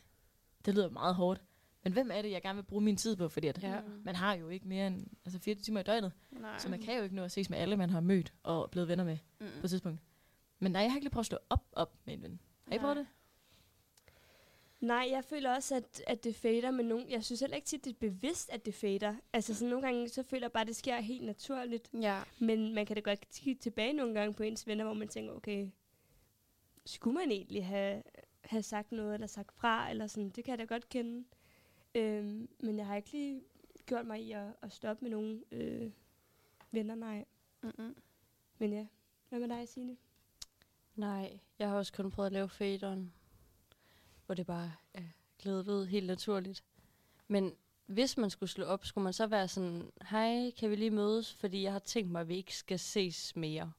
det 0.64 0.74
lyder 0.74 0.90
meget 0.90 1.14
hårdt, 1.14 1.42
men 1.82 1.92
hvem 1.92 2.10
er 2.10 2.22
det, 2.22 2.30
jeg 2.30 2.42
gerne 2.42 2.56
vil 2.56 2.62
bruge 2.62 2.82
min 2.82 2.96
tid 2.96 3.16
på, 3.16 3.28
fordi 3.28 3.46
at 3.46 3.62
Ja. 3.62 3.80
man 4.04 4.14
har 4.16 4.34
jo 4.34 4.48
ikke 4.48 4.68
mere 4.68 4.86
end 4.86 5.06
altså 5.24 5.38
24 5.38 5.64
timer 5.64 5.80
i 5.80 5.82
døgnet, 5.82 6.12
Nej. 6.30 6.58
så 6.58 6.68
man 6.68 6.80
kan 6.82 6.96
jo 6.96 7.02
ikke 7.02 7.14
nå 7.16 7.22
at 7.24 7.32
ses 7.32 7.50
med 7.50 7.58
alle, 7.58 7.76
man 7.76 7.90
har 7.90 8.00
mødt 8.00 8.32
og 8.42 8.70
blevet 8.70 8.88
venner 8.88 9.04
med 9.04 9.18
Mm. 9.40 9.46
på 9.60 9.66
et 9.66 9.70
tidspunkt. 9.70 10.00
Men 10.58 10.72
nej, 10.72 10.82
jeg 10.82 10.90
har 10.90 10.96
ikke 10.96 11.04
lige 11.04 11.12
prøvet 11.12 11.22
at 11.22 11.26
slå 11.26 11.38
op, 11.50 11.64
op 11.72 11.94
med 12.04 12.14
en 12.14 12.22
ven. 12.22 12.40
Har 12.68 12.74
I 12.74 12.78
prøvet 12.78 12.96
det? 12.96 13.06
Nej, 14.80 15.08
jeg 15.10 15.24
føler 15.24 15.54
også, 15.54 15.74
at, 15.74 16.02
at 16.06 16.24
det 16.24 16.36
fader, 16.36 16.70
men 16.70 16.86
nogen, 16.86 17.10
jeg 17.10 17.24
synes 17.24 17.40
heller 17.40 17.56
ikke 17.56 17.66
tit, 17.66 17.84
det 17.84 17.90
er 17.90 17.96
bevidst, 18.00 18.50
at 18.50 18.66
det 18.66 18.74
fader. 18.74 19.14
Altså 19.32 19.54
sådan 19.54 19.68
nogle 19.70 19.86
gange, 19.86 20.08
så 20.08 20.22
føler 20.22 20.44
jeg 20.46 20.52
bare, 20.52 20.60
at 20.60 20.66
det 20.66 20.76
sker 20.76 21.00
helt 21.00 21.24
naturligt. 21.24 21.88
Ja. 22.00 22.22
Men 22.38 22.74
man 22.74 22.86
kan 22.86 22.96
da 22.96 23.00
godt 23.00 23.28
kigge 23.34 23.60
tilbage 23.60 23.92
nogle 23.92 24.14
gange 24.14 24.34
på 24.34 24.42
ens 24.42 24.66
venner, 24.66 24.84
hvor 24.84 24.94
man 24.94 25.08
tænker, 25.08 25.32
okay, 25.34 25.68
skulle 26.86 27.14
man 27.14 27.30
egentlig 27.30 27.66
have, 27.66 28.02
have 28.40 28.62
sagt 28.62 28.92
noget, 28.92 29.14
eller 29.14 29.26
sagt 29.26 29.52
fra, 29.52 29.90
eller 29.90 30.06
sådan, 30.06 30.30
det 30.30 30.44
kan 30.44 30.50
jeg 30.50 30.58
da 30.58 30.74
godt 30.74 30.88
kende. 30.88 31.24
Øhm, 31.94 32.48
men 32.60 32.78
jeg 32.78 32.86
har 32.86 32.96
ikke 32.96 33.12
lige 33.12 33.42
gjort 33.86 34.06
mig 34.06 34.22
i 34.22 34.32
at, 34.32 34.54
at 34.62 34.72
stoppe 34.72 35.04
med 35.04 35.10
nogen 35.10 35.44
øh, 35.52 35.90
venner, 36.70 36.94
nej. 36.94 37.24
Mm-mm. 37.62 37.96
Men 38.58 38.72
ja, 38.72 38.86
hvad 39.28 39.38
med 39.38 39.48
dig, 39.48 39.68
Signe? 39.68 39.96
Nej, 40.94 41.40
jeg 41.58 41.68
har 41.68 41.76
også 41.76 41.92
kun 41.92 42.10
prøvet 42.10 42.26
at 42.26 42.32
lave 42.32 42.48
faderen, 42.48 43.12
hvor 44.26 44.34
det 44.34 44.46
bare 44.46 44.72
er 44.94 45.02
glædet 45.38 45.68
ud 45.68 45.86
helt 45.86 46.06
naturligt. 46.06 46.64
Men 47.28 47.52
hvis 47.86 48.16
man 48.16 48.30
skulle 48.30 48.50
slå 48.50 48.64
op, 48.64 48.84
skulle 48.84 49.02
man 49.02 49.12
så 49.12 49.26
være 49.26 49.48
sådan, 49.48 49.92
hej, 50.10 50.50
kan 50.50 50.70
vi 50.70 50.76
lige 50.76 50.90
mødes, 50.90 51.34
fordi 51.34 51.62
jeg 51.62 51.72
har 51.72 51.78
tænkt 51.78 52.10
mig, 52.10 52.20
at 52.20 52.28
vi 52.28 52.36
ikke 52.36 52.56
skal 52.56 52.78
ses 52.78 53.36
mere. 53.36 53.72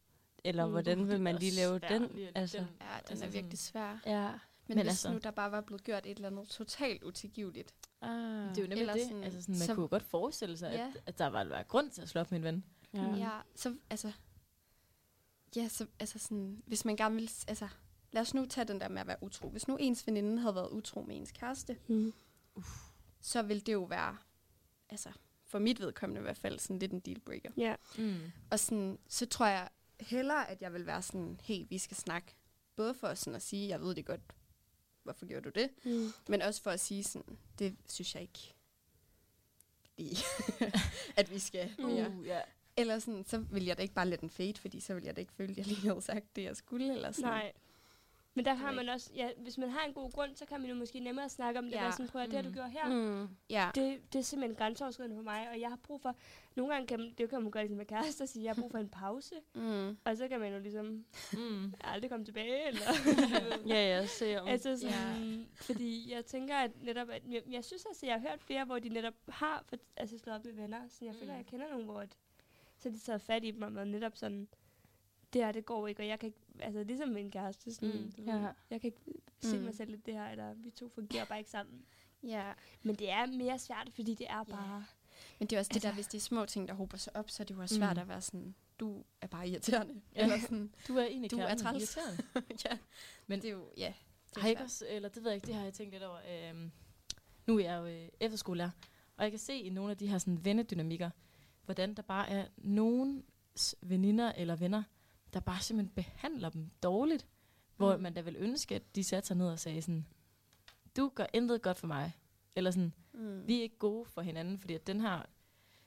Eller 0.48 0.66
Mm, 0.66 0.70
mm, 0.70 0.72
hvordan 0.74 1.00
det 1.00 1.08
vil 1.08 1.22
man 1.22 1.36
lige 1.36 1.52
lave 1.52 1.80
den? 1.80 2.08
lige 2.14 2.32
Altså, 2.36 2.58
Ja, 2.58 2.64
den 2.64 2.68
Altså 3.10 3.26
er 3.26 3.30
virkelig 3.30 3.60
svær. 3.60 4.00
ja. 4.06 4.32
Men, 4.32 4.78
Men 4.78 4.78
hvis 4.78 4.88
altså- 4.92 5.12
nu 5.12 5.18
der 5.24 5.32
bare 5.32 5.52
var 5.52 5.62
blevet 5.62 5.84
gjort 5.84 6.06
et 6.06 6.16
eller 6.16 6.28
andet 6.30 6.48
totalt 6.50 7.04
utilgiveligt. 7.04 7.74
Ah, 8.02 8.10
Det 8.10 8.58
er 8.58 8.62
jo 8.62 8.68
nemlig 8.68 8.88
det. 8.94 9.02
sådan- 9.04 9.24
altså 9.24 9.42
sådan, 9.42 9.54
man 9.54 9.68
så- 9.68 9.74
kunne 9.76 9.82
jo 9.84 9.88
godt 9.90 10.04
forestille 10.04 10.58
sig, 10.58 10.72
Ja. 10.74 10.88
at, 10.96 11.02
at 11.06 11.18
der 11.18 11.28
var, 11.28 11.44
var 11.44 11.64
grund 11.64 11.90
til 11.92 12.02
at 12.02 12.10
slå 12.10 12.22
op 12.22 12.32
med 12.32 12.40
en 12.40 12.44
ven. 12.46 12.64
ja. 12.94 13.02
Ja. 13.02 13.16
ja, 13.16 13.30
så 13.56 13.76
altså... 13.90 14.12
Ja, 15.56 15.68
så 15.68 15.88
altså 16.00 16.20
sådan... 16.20 16.64
Hvis 16.66 16.86
man 16.86 16.96
gerne 16.96 17.16
vil... 17.16 17.32
Altså, 17.48 17.68
lad 18.12 18.22
os 18.22 18.34
nu 18.34 18.46
tage 18.46 18.66
den 18.68 18.80
der 18.82 18.88
med 18.90 19.02
at 19.02 19.08
være 19.08 19.18
utro. 19.22 19.50
Hvis 19.50 19.68
nu 19.68 19.78
ens 19.80 20.08
veninde 20.08 20.42
havde 20.42 20.56
været 20.56 20.70
utro 20.70 21.02
med 21.02 21.16
ens 21.18 21.32
kæreste, 21.32 21.78
Mm. 21.88 22.14
så 23.22 23.42
ville 23.42 23.62
det 23.62 23.74
jo 23.74 23.84
være... 23.84 24.18
Altså, 24.90 25.10
for 25.46 25.60
mit 25.60 25.80
vedkommende 25.80 26.20
i 26.20 26.24
hvert 26.24 26.38
fald, 26.38 26.60
sådan 26.60 26.80
lidt 26.80 26.92
en 26.92 27.00
dealbreaker. 27.00 27.50
Ja, 27.58 27.76
Mm. 27.98 28.16
Og 28.52 28.60
sådan, 28.60 29.00
så 29.08 29.26
tror 29.26 29.46
jeg 29.46 29.70
hellere, 30.00 30.50
at 30.50 30.62
jeg 30.62 30.74
vil 30.74 30.86
være 30.86 31.02
sådan, 31.02 31.40
hey, 31.44 31.66
vi 31.70 31.78
skal 31.78 31.98
snakke. 31.98 32.36
Både 32.76 32.94
for 32.94 33.14
sådan 33.14 33.36
at 33.36 33.42
sige, 33.42 33.68
jeg 33.68 33.82
ved 33.82 33.96
det 33.96 34.06
godt, 34.06 34.22
hvorfor 35.04 35.26
gjorde 35.26 35.52
du 35.52 35.60
det? 35.60 35.70
mm. 35.86 36.12
Men 36.28 36.42
også 36.42 36.62
for 36.62 36.72
at 36.72 36.80
sige 36.80 37.04
sådan, 37.04 37.38
det 37.60 37.76
synes 37.88 38.16
jeg 38.16 38.22
ikke 38.22 38.54
lige, 39.98 40.18
at 41.20 41.32
vi 41.32 41.40
skal 41.40 41.76
mere. 41.78 42.10
Uh, 42.10 42.26
ja. 42.26 42.42
Eller 42.78 43.00
sådan, 43.00 43.26
så 43.26 43.38
vil 43.38 43.66
jeg 43.66 43.78
da 43.78 43.82
ikke 43.82 43.94
bare 43.94 44.08
lade 44.08 44.22
den 44.22 44.30
fade, 44.30 44.54
fordi 44.58 44.80
så 44.80 44.94
vil 44.94 45.04
jeg 45.04 45.16
da 45.16 45.22
ikke 45.22 45.34
føle, 45.34 45.52
at 45.52 45.58
jeg 45.58 45.68
lige 45.68 45.82
havde 45.82 46.02
sagt 46.02 46.36
det, 46.36 46.44
jeg 46.44 46.58
skulle. 46.58 46.94
Eller 46.94 47.12
sådan. 47.12 47.30
Nej. 47.30 47.54
Men 48.38 48.46
der 48.46 48.54
har 48.54 48.72
man 48.72 48.90
også, 48.90 49.12
ja, 49.16 49.30
hvis 49.38 49.58
man 49.58 49.70
har 49.70 49.86
en 49.88 49.94
god 49.94 50.12
grund, 50.12 50.36
så 50.36 50.46
kan 50.46 50.62
man 50.62 50.70
jo 50.70 50.76
måske 50.76 51.00
nemmere 51.00 51.30
snakke 51.30 51.60
om 51.60 51.66
det. 51.66 51.72
Ja. 51.74 51.86
Ja. 51.86 51.92
Sådan, 51.92 52.08
prøv 52.08 52.22
at 52.22 52.28
det 52.28 52.36
har 52.36 52.42
du 52.44 52.48
Mm. 52.50 52.54
gjort 52.54 52.72
her. 52.72 52.88
Mm. 52.90 53.28
Ja. 53.50 53.70
Det, 53.76 54.14
det 54.14 54.20
er 54.20 54.24
simpelthen 54.24 54.56
grænseoverskridende 54.56 55.16
for 55.16 55.24
mig, 55.24 55.50
og 55.50 55.60
jeg 55.60 55.70
har 55.70 55.76
brug 55.76 56.02
for, 56.02 56.16
nogle 56.56 56.74
gange 56.74 56.88
kan 56.88 57.00
man, 57.00 57.14
det 57.18 57.30
kan 57.30 57.42
man 57.42 57.52
gøre 57.52 57.64
ligesom 57.64 57.78
med 57.78 57.86
kærester, 57.86 58.26
og 58.26 58.30
sige, 58.30 58.46
jeg 58.46 58.54
har 58.56 58.62
brug 58.62 58.72
for 58.72 58.78
en 58.78 58.90
pause, 58.90 59.36
Mm. 59.56 59.98
og 60.06 60.18
så 60.18 60.28
kan 60.28 60.40
man 60.40 60.54
jo 60.54 60.60
ligesom 60.60 61.06
Mm. 61.34 61.74
aldrig 61.82 62.12
komme 62.12 62.26
tilbage, 62.26 62.68
eller 62.68 62.82
Ja, 63.76 63.98
ja, 63.98 64.06
se 64.06 64.42
om. 64.42 64.48
altså 64.48 64.78
sådan, 64.78 64.96
ja. 65.40 65.44
fordi 65.56 66.12
jeg 66.14 66.26
tænker, 66.26 66.56
at 66.56 66.72
netop, 66.84 67.10
at 67.10 67.22
jeg, 67.30 67.42
jeg 67.50 67.64
synes 67.66 67.86
altså, 67.86 68.06
jeg 68.06 68.16
har 68.16 68.30
hørt 68.30 68.42
flere, 68.42 68.66
hvor 68.66 68.80
de 68.80 68.90
netop 68.90 69.14
har 69.30 69.64
for, 69.68 69.76
altså, 69.98 70.18
slået 70.18 70.38
op 70.40 70.46
med 70.46 70.54
venner, 70.54 70.80
så 70.90 71.06
jeg 71.06 71.16
føler, 71.16 71.32
Mm. 71.34 71.38
jeg 71.38 71.46
kender 71.46 71.70
nogen, 71.70 71.86
hvor 71.86 72.00
at, 72.00 72.18
så 72.78 72.90
de 72.90 73.00
taget 73.00 73.22
fat 73.22 73.44
i 73.44 73.52
dem, 73.52 73.62
og 73.62 73.72
man 73.72 73.88
netop 73.88 74.16
sådan, 74.18 74.48
det 75.34 75.44
her, 75.46 75.52
det 75.52 75.66
går 75.66 75.88
ikke, 75.88 76.02
og 76.04 76.08
jeg 76.08 76.20
kan 76.20 76.28
ikke, 76.28 76.40
altså 76.62 76.84
ligesom 76.84 77.10
min 77.10 77.32
kæreste, 77.32 77.74
sådan, 77.74 78.12
Mm. 78.18 78.26
Ja. 78.26 78.52
jeg 78.70 78.82
kan 78.82 78.88
ikke 78.88 79.02
se 79.42 79.58
Mm. 79.58 79.64
mig 79.64 79.76
selv 79.76 79.94
i 79.94 79.98
det 79.98 80.14
her, 80.14 80.30
eller 80.30 80.54
vi 80.54 80.70
to 80.72 80.90
fungerer 80.90 81.26
bare 81.26 81.38
ikke 81.40 81.50
sammen. 81.52 81.86
ja. 82.24 82.54
Men 82.84 82.96
det 82.96 83.10
er 83.10 83.26
mere 83.26 83.60
svært, 83.60 83.90
fordi 83.94 84.14
det 84.14 84.28
er 84.30 84.44
bare... 84.44 84.86
Men 85.40 85.48
det 85.48 85.56
er 85.56 85.60
også 85.60 85.70
altså, 85.70 85.70
det 85.70 85.76
Altså- 85.76 85.88
der, 85.88 85.94
hvis 85.94 86.08
det 86.08 86.18
er 86.18 86.22
små 86.22 86.46
ting, 86.46 86.68
der 86.68 86.74
hober 86.74 86.98
sig 86.98 87.16
op, 87.16 87.30
så 87.30 87.44
er 87.44 87.46
det 87.46 87.56
jo 87.56 87.62
også 87.62 87.76
svært 87.76 87.96
Mm. 87.96 88.02
at 88.02 88.08
være 88.08 88.22
sådan, 88.22 88.56
du 88.80 89.04
er 89.22 89.28
bare 89.28 89.50
irriterende. 89.50 90.02
Ja. 90.16 90.24
Eller 90.24 90.40
sådan, 90.40 90.72
Du 90.88 90.96
er 90.98 91.04
egentlig 91.06 91.32
Du 91.32 91.38
er 91.38 91.56
træls. 91.56 91.96
Irriterende. 91.98 92.24
ja. 92.66 92.78
Men- 93.28 93.42
det 93.42 93.48
er 93.48 93.52
jo, 93.52 93.70
ja. 93.78 93.94
Det 94.36 94.42
Har 94.42 94.50
ikke 94.50 94.62
også, 94.64 94.86
eller 94.90 95.10
det 95.10 95.24
ved 95.24 95.32
jeg 95.32 95.36
ikke, 95.36 95.48
det 95.48 95.56
har 95.56 95.64
jeg 95.64 95.74
tænkt 95.74 95.94
lidt 95.94 96.04
over. 96.04 96.20
Øhm, 96.50 96.72
nu 97.48 97.60
er 97.60 97.64
jeg 97.64 97.78
jo 97.80 97.86
øh, 97.86 98.10
efterskolelærer, 98.20 98.70
og 99.18 99.24
jeg 99.24 99.32
kan 99.32 99.40
se 99.40 99.54
i 99.56 99.70
nogle 99.70 99.92
af 99.92 99.98
de 99.98 100.08
her 100.08 100.18
sådan, 100.18 100.46
vennedynamikker, 100.46 101.10
hvordan 101.66 101.94
der 101.94 102.02
bare 102.02 102.30
er 102.30 102.48
nogen 102.58 103.24
veninder 103.82 104.32
eller 104.32 104.56
venner, 104.56 104.84
der 105.34 105.40
bare 105.40 105.62
simpelthen 105.62 105.96
behandler 105.96 106.50
dem 106.50 106.70
dårligt. 106.84 107.28
Hvor 107.78 107.96
Mm. 107.96 108.02
man 108.04 108.14
da 108.14 108.22
vil 108.22 108.36
ønske, 108.40 108.76
at 108.76 108.96
de 108.96 109.04
satte 109.04 109.28
sig 109.28 109.38
ned 109.38 109.48
og 109.50 109.60
sagde 109.60 109.82
sådan, 109.82 110.06
du 110.98 111.12
gør 111.16 111.26
intet 111.34 111.62
godt 111.62 111.78
for 111.78 111.88
mig. 111.88 112.12
Eller 112.56 112.72
sådan, 112.72 112.94
Mm. 113.14 113.48
vi 113.48 113.58
er 113.58 113.62
ikke 113.62 113.78
gode 113.78 114.06
for 114.06 114.22
hinanden, 114.22 114.58
fordi 114.60 114.74
at 114.74 114.88
den 114.88 115.02
her, 115.02 115.22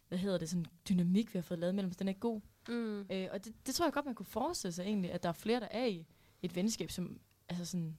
hvad 0.09 0.18
hedder 0.18 0.38
det, 0.38 0.48
sådan 0.50 0.66
dynamik, 0.88 1.35
vi 1.35 1.38
har 1.38 1.42
fået 1.42 1.61
lavet 1.61 1.74
mellem 1.74 1.90
os, 1.90 1.96
den 1.96 2.09
er 2.09 2.11
ikke 2.11 2.20
god. 2.20 2.40
Mm. 2.68 3.00
Øh, 3.11 3.29
og 3.33 3.44
det, 3.44 3.66
det 3.66 3.74
tror 3.74 3.87
jeg 3.87 3.92
godt, 3.92 4.05
man 4.07 4.14
kunne 4.14 4.26
forestille 4.26 4.72
sig 4.72 4.83
egentlig, 4.85 5.12
at 5.12 5.22
der 5.22 5.29
er 5.29 5.33
flere, 5.33 5.61
der 5.61 5.68
er 5.70 5.87
i 5.87 6.07
et 6.42 6.57
venskab, 6.57 6.90
som 6.90 7.20
altså 7.48 7.64
sådan, 7.64 7.96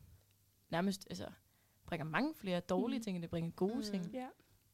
nærmest 0.69 1.07
altså, 1.09 1.27
bringer 1.85 2.05
mange 2.05 2.33
flere 2.35 2.59
dårlige 2.59 2.99
Mm. 2.99 3.03
ting, 3.03 3.17
end 3.17 3.21
det 3.21 3.29
bringer 3.29 3.51
gode 3.51 3.75
Mm. 3.75 3.81
ting. 3.83 4.11
Ja. 4.13 4.27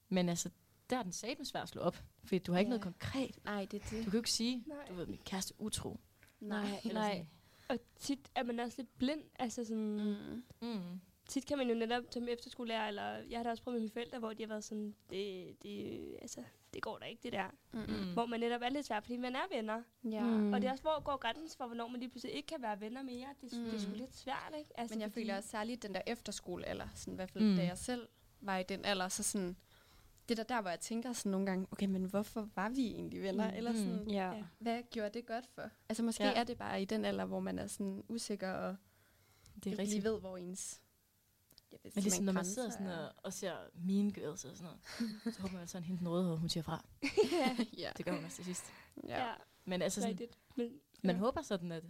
Men 0.10 0.30
altså, 0.30 0.50
der 0.90 0.98
er 0.98 1.04
den 1.04 1.12
satme 1.12 1.46
svær 1.46 1.62
at 1.62 1.70
slå 1.70 1.82
op, 1.82 2.04
fordi 2.24 2.40
du 2.40 2.52
har 2.52 2.60
ikke 2.60 2.68
Ja. 2.70 2.78
noget 2.78 2.84
konkret. 2.84 3.40
Nej, 3.44 3.66
det 3.72 3.82
er 3.84 3.90
Du 3.90 3.96
det. 3.96 4.04
kan 4.04 4.12
jo 4.14 4.18
ikke 4.18 4.32
sige, 4.32 4.64
Nej. 4.68 4.88
du 4.90 4.94
ved, 4.94 5.06
min 5.06 5.20
kæreste 5.26 5.54
utro. 5.62 6.00
Nej, 6.40 6.66
Eller 6.84 6.94
nej. 7.02 7.12
sådan. 7.12 7.28
Og 7.70 7.78
tit 8.00 8.20
er 8.36 8.44
man 8.44 8.60
også 8.60 8.76
lidt 8.82 8.98
blind. 8.98 9.24
Altså 9.40 9.66
sådan, 9.66 9.84
mm. 10.00 10.44
Mm. 10.68 10.74
Mm. 10.74 11.00
tit 11.28 11.46
kan 11.46 11.58
man 11.58 11.70
jo 11.70 11.76
netop 11.76 12.04
som 12.12 12.28
efterskolelærer, 12.28 12.88
eller 12.88 13.04
jeg 13.04 13.40
har 13.40 13.44
da 13.44 13.50
også 13.50 13.64
prøvet 13.64 13.76
med 13.76 13.82
mine 13.82 13.92
forældre, 13.92 14.20
hvor 14.20 14.34
de 14.34 14.44
har 14.44 14.48
været 14.48 14.64
sådan, 14.64 14.96
det, 15.10 15.56
det, 15.64 16.00
altså, 16.22 16.44
det 16.74 16.82
går 16.82 16.98
da 16.98 17.06
ikke, 17.06 17.24
det 17.24 17.34
der. 17.34 17.48
Mm. 17.74 17.80
Mm. 17.80 18.14
Hvor 18.14 18.26
man 18.26 18.40
netop 18.40 18.62
er 18.62 18.70
lidt 18.70 18.86
svært, 18.86 19.04
fordi 19.04 19.18
man 19.18 19.36
er 19.36 19.56
venner. 19.56 19.82
Ja. 20.12 20.24
Mm. 20.24 20.54
Og 20.54 20.62
det 20.62 20.68
er 20.68 20.72
også, 20.72 20.82
hvor 20.84 21.04
går 21.04 21.18
grænsen 21.18 21.58
for, 21.58 21.66
hvornår 21.66 21.88
man 21.88 22.00
lige 22.00 22.10
pludselig 22.10 22.36
ikke 22.36 22.48
kan 22.48 22.62
være 22.62 22.80
venner 22.82 23.02
mere. 23.04 23.28
Det, 23.42 23.54
mm. 23.60 23.66
det 23.66 23.74
er 23.74 23.80
sgu 23.80 23.92
Mm. 23.92 23.98
lidt 23.98 24.16
svært, 24.16 24.54
ikke? 24.58 24.80
Altså, 24.80 24.96
Men 24.96 25.02
jeg 25.02 25.12
fordi- 25.12 25.22
føler 25.24 25.38
også 25.38 25.50
særligt 25.50 25.84
den 25.84 25.94
der 25.94 26.02
efterskole, 26.08 26.68
eller 26.70 26.88
sådan, 26.96 27.14
i 27.14 27.16
hvert 27.16 27.32
fald 27.32 27.44
Mm. 27.44 27.50
mm. 27.50 27.56
da 27.56 27.64
jeg 27.66 27.78
selv 27.78 28.08
var 28.42 28.58
i 28.58 28.64
den 28.64 28.86
alder, 28.86 29.08
så 29.08 29.24
sådan, 29.24 29.58
det 30.30 30.38
der 30.38 30.44
der, 30.44 30.62
hvor 30.62 30.70
jeg 30.70 30.80
tænker 30.80 31.14
sådan 31.14 31.32
nogle 31.32 31.46
gange, 31.46 31.68
okay, 31.72 31.86
men 31.86 32.04
hvorfor 32.06 32.50
var 32.56 32.70
vi 32.70 32.86
egentlig 32.88 33.22
venner? 33.22 33.52
Mm. 33.52 33.58
Eller 33.58 33.72
Mm. 33.72 33.78
sådan, 33.78 34.10
Ja. 34.10 34.32
Ja. 34.32 34.44
hvad 34.60 34.82
gjorde 34.92 35.10
det 35.10 35.26
godt 35.26 35.46
for? 35.56 35.70
Altså 35.90 36.04
måske 36.04 36.24
Ja. 36.24 36.34
er 36.34 36.44
det 36.44 36.58
bare 36.58 36.82
i 36.82 36.86
den 36.86 37.06
alder, 37.06 37.26
hvor 37.26 37.40
man 37.40 37.60
er 37.60 37.68
sådan 37.68 38.04
usikker 38.10 38.52
og 38.52 38.76
Det 39.56 39.66
er 39.66 39.72
ikke 39.72 39.82
rigtigt. 39.82 40.04
lige 40.04 40.12
ved, 40.12 40.20
hvor 40.20 40.38
ens 40.38 40.82
Ja, 41.72 41.78
hvis 41.82 41.96
Men 41.96 42.02
ligesom 42.04 42.26
når 42.26 42.34
man 42.34 42.46
sidder 42.46 42.70
sådan 42.70 42.88
er- 42.88 42.98
og, 43.08 43.14
og 43.18 43.34
ser 43.34 43.56
Mean 43.74 44.12
Girls 44.12 44.46
og 44.46 44.58
sådan 44.58 44.72
noget, 44.72 44.80
så 45.36 45.42
håber 45.42 45.54
man 45.58 45.68
sådan, 45.68 45.84
hende 45.84 46.00
den 46.00 46.10
røde, 46.10 46.38
hun 46.38 46.50
siger 46.50 46.64
fra. 46.64 46.86
ja. 47.78 47.92
Det 47.98 48.06
gør 48.06 48.12
hun 48.16 48.26
også 48.26 48.36
til 48.36 48.46
sidst. 48.46 48.66
ja. 49.08 49.34
Men 49.66 49.82
altså 49.82 50.02
sådan, 50.02 50.10
rigtigt. 50.12 50.38
Men, 50.56 50.72
man 51.04 51.16
ja. 51.16 51.20
håber 51.20 51.42
sådan, 51.42 51.72
at, 51.72 51.84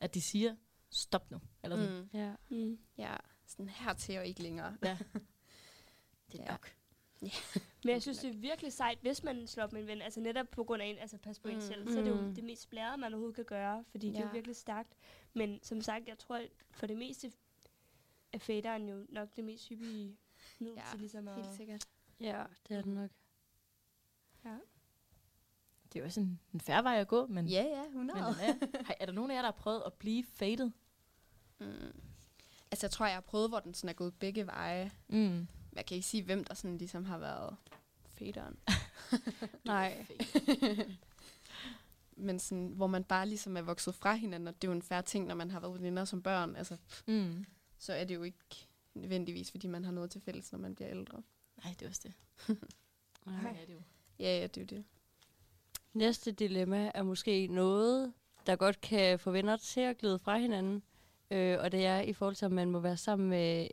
at 0.00 0.14
de 0.14 0.20
siger, 0.20 0.56
stop 0.90 1.30
nu. 1.30 1.40
Eller 1.62 1.76
sådan. 1.76 2.00
Mm. 2.00 2.08
Ja. 2.14 2.34
Mm. 2.48 2.78
Ja, 2.98 3.16
sådan 3.46 3.68
hertil 3.68 4.18
og 4.18 4.26
ikke 4.26 4.42
længere. 4.42 4.76
Ja. 4.82 4.98
Det 6.32 6.40
er 6.40 6.44
Ja. 6.44 6.50
nok. 6.50 6.72
Men 7.84 7.92
jeg 7.92 8.02
synes, 8.02 8.18
det 8.18 8.30
er 8.30 8.34
virkelig 8.38 8.72
sejt, 8.72 8.98
hvis 9.00 9.22
man 9.24 9.46
slår 9.46 9.64
op 9.64 9.72
med 9.72 9.80
en 9.80 9.86
ven. 9.86 10.02
Altså 10.02 10.20
netop 10.20 10.46
på 10.50 10.64
grund 10.64 10.82
af 10.82 10.86
en, 10.86 10.98
altså 10.98 11.18
pas 11.18 11.38
på 11.38 11.48
en 11.48 11.54
Mm. 11.54 11.60
selv. 11.60 11.88
Så 11.88 11.98
er 11.98 12.02
det 12.04 12.10
jo 12.10 12.20
Mm. 12.20 12.34
det 12.34 12.44
mest 12.44 12.70
blærede, 12.70 12.96
man 12.96 13.12
overhovedet 13.12 13.36
kan 13.36 13.44
gøre. 13.44 13.84
Fordi 13.90 14.06
det 14.08 14.16
er 14.16 14.20
Ja. 14.20 14.26
jo 14.26 14.32
virkelig 14.32 14.56
stærkt. 14.56 14.92
Men 15.34 15.58
som 15.62 15.80
sagt, 15.80 16.08
jeg 16.08 16.18
tror, 16.18 16.40
for 16.70 16.86
det 16.86 16.96
meste 16.98 17.32
er 18.32 18.38
faderen 18.38 18.88
jo 18.88 19.06
nok 19.08 19.28
det 19.36 19.44
mest 19.44 19.68
hyppige 19.68 20.16
middel 20.58 20.76
Ja, 20.78 20.90
til 20.90 21.00
ligesom 21.00 21.28
at... 21.28 21.34
Helt 21.44 21.56
sikkert. 21.56 21.84
Ja, 22.20 22.44
det 22.68 22.76
er 22.76 22.82
det 22.82 22.92
nok. 22.94 23.10
Ja. 24.44 24.56
Det 25.92 25.96
er 25.98 26.00
jo 26.00 26.04
også 26.06 26.20
en, 26.20 26.40
en 26.54 26.60
færre 26.60 26.84
vej 26.84 26.96
at 27.00 27.08
gå, 27.08 27.26
men, 27.26 27.46
Ja, 27.48 27.62
ja, 27.62 27.82
men 27.82 27.86
100. 28.10 28.18
den 28.18 28.24
er, 28.24 28.84
har, 28.84 28.94
er 29.00 29.06
der 29.06 29.12
nogen 29.12 29.30
af 29.30 29.34
jer, 29.34 29.40
der 29.42 29.46
har 29.46 29.58
prøvet 29.58 29.82
at 29.86 29.92
blive 29.92 30.24
faded? 30.24 30.70
Mm. 31.58 31.66
Altså, 32.70 32.86
jeg 32.86 32.90
tror, 32.90 33.06
jeg 33.06 33.14
har 33.14 33.20
prøvet, 33.20 33.48
hvor 33.50 33.60
den 33.60 33.74
sådan 33.74 33.88
er 33.88 33.92
gået 33.94 34.14
begge 34.18 34.46
veje. 34.46 34.90
Mm. 35.08 35.46
Men 35.70 35.76
Jeg 35.76 35.86
kan 35.86 35.94
ikke 35.94 36.06
sige, 36.08 36.22
hvem 36.22 36.44
der 36.44 36.54
sådan 36.54 36.78
ligesom 36.78 37.04
har 37.04 37.18
været 37.18 37.56
faderen. 38.18 38.56
Nej. 39.64 40.06
Men 42.16 42.38
sådan, 42.38 42.66
hvor 42.68 42.86
man 42.86 43.04
bare 43.04 43.26
ligesom 43.26 43.56
er 43.56 43.62
vokset 43.62 43.94
fra 43.94 44.14
hinanden, 44.14 44.48
og 44.48 44.54
det 44.62 44.68
er 44.68 44.72
jo 44.72 44.76
en 44.76 44.82
færre 44.82 45.02
ting, 45.02 45.26
når 45.26 45.34
man 45.34 45.50
har 45.50 45.60
været 45.60 45.74
veninder 45.74 46.04
som 46.04 46.22
børn. 46.22 46.56
Altså, 46.56 46.76
Mm. 47.06 47.44
så 47.78 47.92
er 47.92 48.04
det 48.04 48.14
jo 48.14 48.22
ikke 48.22 48.38
nødvendigvis, 48.94 49.50
fordi 49.50 49.66
man 49.66 49.84
har 49.84 49.92
noget 49.92 50.10
til 50.10 50.20
fælles, 50.20 50.52
når 50.52 50.58
man 50.58 50.74
bliver 50.74 50.90
ældre. 50.90 51.22
Nej, 51.64 51.74
det 51.78 51.84
er 51.84 51.88
også 51.88 52.00
det. 52.04 52.14
Nej. 53.26 53.34
Ja, 53.44 53.60
det 53.60 53.68
er 53.70 53.74
jo. 53.74 53.82
Ja, 54.18 54.38
ja, 54.38 54.42
det 54.46 54.56
er 54.56 54.60
jo 54.60 54.66
det. 54.66 54.84
Næste 55.92 56.32
dilemma 56.32 56.90
er 56.94 57.02
måske 57.02 57.46
noget, 57.46 58.12
der 58.46 58.56
godt 58.56 58.80
kan 58.80 59.18
få 59.18 59.30
venner 59.30 59.56
til 59.56 59.80
at 59.80 59.98
glide 59.98 60.18
fra 60.18 60.38
hinanden. 60.38 60.82
Øh, 61.30 61.58
og 61.60 61.72
det 61.72 61.86
er 61.86 62.00
i 62.00 62.12
forhold 62.12 62.36
til, 62.36 62.44
at 62.44 62.52
man 62.52 62.70
må 62.70 62.80
være 62.80 62.96
sammen 62.96 63.28
med 63.28 63.66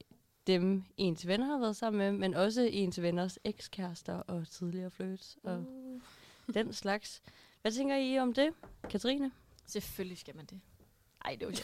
dem, 0.48 0.84
ens 0.98 1.28
venner 1.28 1.46
har 1.46 1.60
været 1.60 1.76
sammen 1.76 1.98
med, 1.98 2.12
men 2.12 2.34
også 2.34 2.62
ens 2.62 3.02
venners 3.02 3.40
ekskærester 3.44 4.14
og 4.14 4.48
tidligere 4.48 4.92
flirts 4.92 5.38
og 5.44 5.60
Uh. 5.60 6.02
den 6.54 6.74
slags. 6.74 7.22
Hvad 7.62 7.72
tænker 7.72 7.96
I 7.96 8.20
om 8.20 8.34
det, 8.34 8.50
Katrine? 8.90 9.32
Selvfølgelig 9.66 10.18
skal 10.18 10.36
man 10.36 10.46
det. 10.46 10.60
Ej, 11.26 11.36
det 11.36 11.44
er 11.44 11.48
jo 11.48 11.52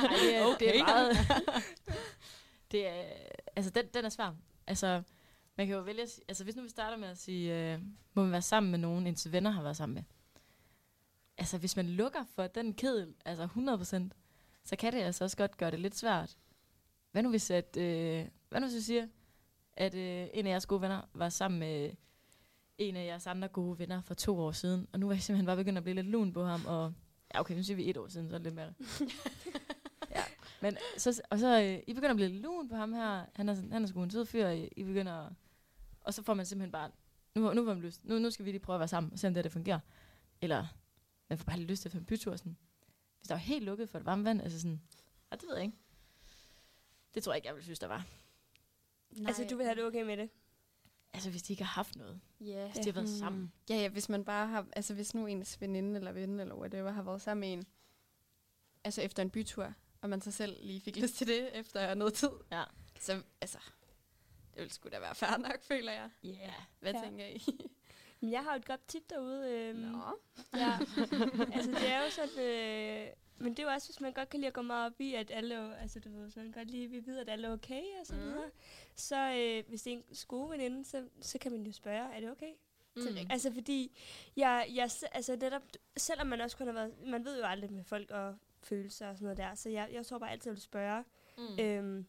Ej, 0.00 0.16
det 0.22 0.36
er, 0.36 0.44
okay. 0.46 0.66
det 0.66 0.78
er 0.80 0.84
meget... 0.84 1.16
det 2.72 2.86
er, 2.86 3.04
altså, 3.56 3.70
den, 3.70 3.84
den 3.94 4.04
er 4.04 4.08
svær. 4.08 4.34
Altså, 4.66 5.02
man 5.56 5.66
kan 5.66 5.76
jo 5.76 5.82
vælge 5.82 6.02
at 6.02 6.10
sige, 6.10 6.24
altså, 6.28 6.44
hvis 6.44 6.56
nu 6.56 6.62
vi 6.62 6.68
starter 6.68 6.96
med 6.96 7.08
at 7.08 7.18
sige, 7.18 7.72
øh, 7.72 7.80
må 8.14 8.22
man 8.22 8.32
være 8.32 8.42
sammen 8.42 8.70
med 8.70 8.78
nogen, 8.78 9.06
ens 9.06 9.32
venner 9.32 9.50
har 9.50 9.62
været 9.62 9.76
sammen 9.76 9.94
med. 9.94 10.02
Altså, 11.38 11.58
hvis 11.58 11.76
man 11.76 11.86
lukker 11.86 12.24
for 12.34 12.46
den 12.46 12.74
kedel, 12.74 13.14
altså 13.24 13.48
100%, 14.12 14.18
så 14.64 14.76
kan 14.76 14.92
det 14.92 14.98
altså 14.98 15.24
også 15.24 15.36
godt 15.36 15.56
gøre 15.56 15.70
det 15.70 15.80
lidt 15.80 15.96
svært. 15.96 16.36
Hvad 17.12 17.22
nu 17.22 17.30
hvis, 17.30 17.50
at, 17.50 17.76
øh, 17.76 18.26
hvad 18.48 18.60
nu 18.60 18.66
hvis 18.66 18.74
jeg 18.74 18.82
siger, 18.82 19.06
at 19.76 19.94
øh, 19.94 20.28
en 20.34 20.46
af 20.46 20.50
jeres 20.50 20.66
gode 20.66 20.80
venner 20.80 21.00
var 21.14 21.28
sammen 21.28 21.60
med 21.60 21.90
en 22.78 22.96
af 22.96 23.06
jeres 23.06 23.26
andre 23.26 23.48
gode 23.48 23.78
venner 23.78 24.00
for 24.00 24.14
to 24.14 24.38
år 24.38 24.52
siden, 24.52 24.86
og 24.92 25.00
nu 25.00 25.08
er 25.08 25.12
jeg 25.12 25.22
simpelthen 25.22 25.46
bare 25.46 25.56
begyndt 25.56 25.76
at 25.78 25.84
blive 25.84 25.94
lidt 25.94 26.06
lun 26.06 26.32
på 26.32 26.44
ham, 26.44 26.66
og 26.66 26.92
ja, 27.34 27.40
okay, 27.40 27.56
nu 27.56 27.62
siger 27.62 27.76
vi 27.76 27.90
et 27.90 27.96
år 27.96 28.08
siden, 28.08 28.28
så 28.28 28.34
er 28.34 28.38
det 28.38 28.44
lidt 28.44 28.54
mere. 28.54 28.72
ja. 30.16 30.22
Men 30.62 30.76
så, 30.96 31.22
og 31.30 31.38
så, 31.38 31.60
øh, 31.62 31.82
I 31.86 31.92
begynder 31.94 32.10
at 32.10 32.16
blive 32.16 32.28
lidt 32.28 32.42
lun 32.42 32.68
på 32.68 32.74
ham 32.76 32.92
her, 32.92 33.24
han 33.34 33.48
er, 33.48 33.54
han 33.72 33.82
er 33.82 33.86
sgu 33.86 34.02
en 34.02 34.10
sød 34.10 34.26
fyr, 34.26 34.48
I, 34.48 34.68
I 34.76 34.84
begynder, 34.84 35.12
at- 35.12 35.32
og 36.00 36.14
så 36.14 36.22
får 36.22 36.34
man 36.34 36.46
simpelthen 36.46 36.72
bare, 36.72 36.90
nu, 37.34 37.54
nu, 37.54 37.64
får 37.64 37.74
man 37.74 37.82
lyst, 37.82 38.04
nu, 38.04 38.18
nu 38.18 38.30
skal 38.30 38.44
vi 38.44 38.50
lige 38.50 38.60
prøve 38.60 38.74
at 38.74 38.80
være 38.80 38.88
sammen, 38.88 39.12
og 39.12 39.18
se 39.18 39.26
om 39.28 39.34
det, 39.34 39.44
det 39.44 39.52
fungerer. 39.52 39.80
Eller, 40.40 40.66
man 41.28 41.38
får 41.38 41.44
bare 41.44 41.58
lidt 41.58 41.70
lyst 41.70 41.82
til 41.82 41.88
at 41.88 41.92
få 41.92 41.98
en 41.98 42.04
bytur, 42.04 42.36
sådan. 42.36 42.56
Hvis 43.18 43.28
der 43.28 43.34
var 43.34 43.40
helt 43.40 43.64
lukket 43.64 43.88
for 43.88 43.98
det 43.98 44.06
varme 44.06 44.24
vand, 44.24 44.42
altså 44.42 44.60
sådan, 44.60 44.80
ja, 45.30 45.36
det 45.36 45.44
ved 45.48 45.54
jeg 45.56 45.64
ikke. 45.64 45.76
Det 47.14 47.22
tror 47.22 47.32
jeg 47.32 47.36
ikke, 47.36 47.46
jeg 47.46 47.54
ville 47.54 47.64
synes, 47.64 47.78
der 47.78 47.86
var. 47.86 48.06
Nej. 49.10 49.28
Altså, 49.28 49.46
du 49.50 49.56
vil 49.56 49.66
have 49.66 49.76
det 49.76 49.84
okay 49.84 50.02
med 50.02 50.16
det? 50.16 50.30
Altså, 51.12 51.30
hvis 51.30 51.42
de 51.42 51.52
ikke 51.52 51.64
har 51.64 51.72
haft 51.74 51.96
noget. 51.96 52.20
Ja. 52.40 52.64
Hvis 52.70 52.76
de 52.84 52.84
har 52.84 52.92
været 52.92 53.08
sammen. 53.08 53.52
Ja, 53.70 53.74
ja, 53.74 53.88
hvis 53.88 54.08
man 54.08 54.24
bare 54.24 54.46
har, 54.46 54.66
altså 54.72 54.94
hvis 54.94 55.14
nu 55.14 55.26
ens 55.26 55.60
veninde 55.60 55.96
eller 55.96 56.12
ven 56.12 56.40
eller 56.40 56.54
whatever 56.54 56.90
har 56.90 57.02
været 57.02 57.22
sammen 57.22 57.40
med 57.40 57.52
en, 57.52 57.66
altså 58.84 59.02
efter 59.02 59.22
en 59.22 59.30
bytur, 59.30 59.74
og 60.00 60.10
man 60.10 60.20
så 60.20 60.30
selv 60.30 60.56
lige 60.62 60.80
fik 60.80 60.96
lyst 61.02 61.14
til 61.14 61.26
det 61.26 61.56
efter 61.58 61.94
noget 61.94 62.14
tid, 62.14 62.30
Ja. 62.52 62.64
så 63.00 63.22
altså, 63.40 63.58
det 64.54 64.60
ville 64.60 64.72
sgu 64.72 64.88
da 64.92 64.98
være 64.98 65.14
fair 65.14 65.36
nok, 65.36 65.62
føler 65.62 65.92
jeg. 65.92 66.10
Ja. 66.22 66.28
Yeah. 66.28 66.52
Hvad 66.80 66.92
Ja. 66.94 67.00
tænker 67.04 67.26
I? 67.26 67.42
Men 68.20 68.30
jeg 68.30 68.42
har 68.44 68.52
jo 68.52 68.56
et 68.56 68.64
godt 68.66 68.88
tip 68.88 69.10
derude. 69.10 69.50
Øhm, 69.50 69.78
Nå. 69.78 70.18
Ja, 70.54 70.78
altså 71.56 71.70
det 71.70 71.88
er 71.90 72.04
jo 72.04 72.10
sådan, 72.10 72.38
øh, 72.44 73.06
men 73.38 73.52
det 73.52 73.58
er 73.58 73.62
jo 73.62 73.68
også, 73.70 73.88
hvis 73.88 74.00
man 74.00 74.12
godt 74.12 74.28
kan 74.28 74.40
lide 74.40 74.48
at 74.48 74.52
gå 74.54 74.62
meget 74.62 74.86
op 74.92 75.00
i, 75.00 75.14
at 75.14 75.30
alle, 75.30 75.76
altså 75.80 76.00
du 76.00 76.08
ved, 76.10 76.22
hvis 76.22 76.36
man 76.36 76.52
godt 76.52 76.70
lige 76.70 76.88
vil 76.88 77.06
vide, 77.06 77.20
at 77.20 77.28
alle 77.28 77.48
er 77.48 77.52
okay 77.52 77.82
og 78.00 78.06
så 78.06 78.14
Mhm. 78.14 78.22
videre, 78.22 78.50
så 78.94 79.32
øh, 79.32 79.64
hvis 79.68 79.82
det 79.82 79.92
er 79.92 79.96
en 79.96 80.04
gode 80.28 80.50
veninde, 80.50 80.84
så, 80.84 81.08
så 81.20 81.38
kan 81.38 81.52
man 81.52 81.62
jo 81.66 81.72
spørge, 81.72 82.14
er 82.14 82.20
det 82.20 82.30
okay? 82.30 82.52
Rigtigt. 83.06 83.32
Altså 83.32 83.52
fordi, 83.52 83.98
jeg, 84.36 84.66
jeg, 84.74 84.90
altså 85.12 85.36
netop, 85.36 85.62
selvom 85.96 86.26
man 86.26 86.40
også 86.40 86.56
kun 86.56 86.66
har 86.66 86.74
været, 86.74 86.92
man 87.06 87.24
ved 87.24 87.38
jo 87.38 87.44
aldrig 87.44 87.72
med 87.72 87.84
folk 87.84 88.10
og 88.10 88.36
følelser 88.62 89.08
og 89.08 89.16
sådan 89.16 89.24
noget 89.24 89.36
der, 89.38 89.54
så 89.54 89.68
jeg, 89.70 89.88
jeg 89.92 90.06
tror 90.06 90.18
bare 90.18 90.30
altid, 90.30 90.50
jeg 90.50 90.54
vil 90.54 90.62
spørge. 90.62 91.04
Mm. 91.38 91.58
Øhm, 91.60 92.06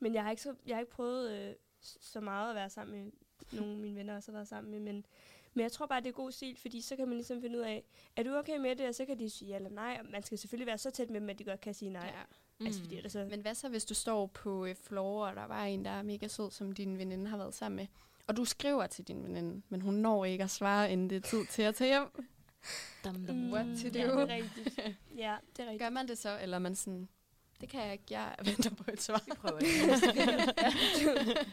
men 0.00 0.14
jeg 0.14 0.22
har 0.22 0.30
ikke, 0.30 0.42
så, 0.42 0.54
jeg 0.66 0.76
har 0.76 0.80
ikke 0.80 0.92
prøvet 0.92 1.30
øh, 1.32 1.54
så 1.80 2.20
meget 2.20 2.48
at 2.50 2.54
være 2.56 2.70
sammen 2.70 3.04
med 3.04 3.12
nogle 3.58 3.72
af 3.72 3.78
mine 3.78 3.96
venner 3.96 4.16
også 4.16 4.30
har 4.32 4.36
været 4.38 4.48
sammen 4.48 4.70
med, 4.70 4.80
men, 4.80 5.06
men 5.54 5.62
jeg 5.62 5.72
tror 5.72 5.86
bare, 5.86 6.00
det 6.00 6.08
er 6.08 6.12
god 6.12 6.32
stil, 6.32 6.56
fordi 6.56 6.80
så 6.80 6.96
kan 6.96 7.08
man 7.08 7.16
ligesom 7.16 7.40
finde 7.40 7.58
ud 7.58 7.62
af, 7.62 7.84
er 8.16 8.22
du 8.22 8.36
okay 8.36 8.56
med 8.56 8.76
det, 8.76 8.88
og 8.88 8.94
så 8.94 9.04
kan 9.04 9.18
de 9.18 9.30
sige 9.30 9.48
ja 9.48 9.56
eller 9.56 9.70
nej, 9.70 9.98
og 10.00 10.06
man 10.10 10.22
skal 10.22 10.38
selvfølgelig 10.38 10.66
være 10.66 10.78
så 10.78 10.90
tæt 10.90 11.10
med 11.10 11.20
dem, 11.20 11.30
at 11.30 11.38
de 11.38 11.44
godt 11.44 11.60
kan 11.60 11.74
sige 11.74 11.90
nej. 11.90 12.12
Ja. 12.14 12.18
Ja. 12.60 12.66
Altså 12.66 12.80
fordi 12.80 13.08
så... 13.08 13.26
Men 13.30 13.40
hvad 13.40 13.54
så, 13.54 13.68
hvis 13.68 13.84
du 13.84 13.94
står 13.94 14.26
på 14.26 14.66
øh, 14.66 14.74
floor, 14.74 15.26
og 15.26 15.36
der 15.36 15.46
var 15.46 15.64
en, 15.64 15.84
der 15.84 15.90
er 15.90 16.02
mega 16.02 16.28
sød, 16.28 16.50
som 16.50 16.72
din 16.72 16.98
veninde 16.98 17.30
har 17.30 17.36
været 17.36 17.54
sammen 17.54 17.76
med, 17.76 17.86
og 18.26 18.36
du 18.36 18.44
skriver 18.44 18.86
til 18.86 19.08
din 19.08 19.24
veninde, 19.24 19.62
men 19.68 19.80
hun 19.80 19.94
når 19.94 20.24
ikke 20.24 20.44
at 20.44 20.50
svare, 20.50 20.92
inden 20.92 21.10
det 21.10 21.16
er 21.16 21.20
tid 21.20 21.46
til 21.46 21.62
at 21.62 21.74
tage 21.74 21.88
hjem. 21.88 22.26
Dum, 23.04 23.26
dum. 23.26 23.36
Mm, 23.36 23.52
what 23.52 23.66
to 23.66 23.88
ja, 23.88 24.06
do? 24.06 24.20
det 24.20 24.30
er 24.30 24.34
rigtigt. 24.34 24.78
Ja, 25.16 25.36
det 25.56 25.62
er 25.62 25.66
rigtigt. 25.66 25.82
Gør 25.82 25.90
man 25.90 26.08
det 26.08 26.18
så, 26.18 26.38
eller 26.42 26.56
er 26.56 26.58
man 26.58 26.74
sådan, 26.74 27.08
det 27.62 27.70
kan 27.70 27.80
jeg 27.80 27.92
ikke, 27.92 28.04
jeg 28.10 28.34
venter 28.44 28.70
på 28.70 28.84
et 28.92 29.02
svar. 29.02 29.22
Vi 29.26 29.32
prøver 29.40 29.58
det. 29.58 29.68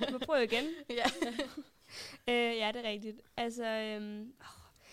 Du 0.07 0.11
må 0.11 0.17
prøve 0.17 0.43
igen. 0.43 0.65
ja. 0.89 1.05
Øh, 2.27 2.57
ja, 2.57 2.71
det 2.73 2.85
er 2.85 2.89
rigtigt. 2.89 3.21
Altså, 3.37 3.65
øhm, 3.65 4.33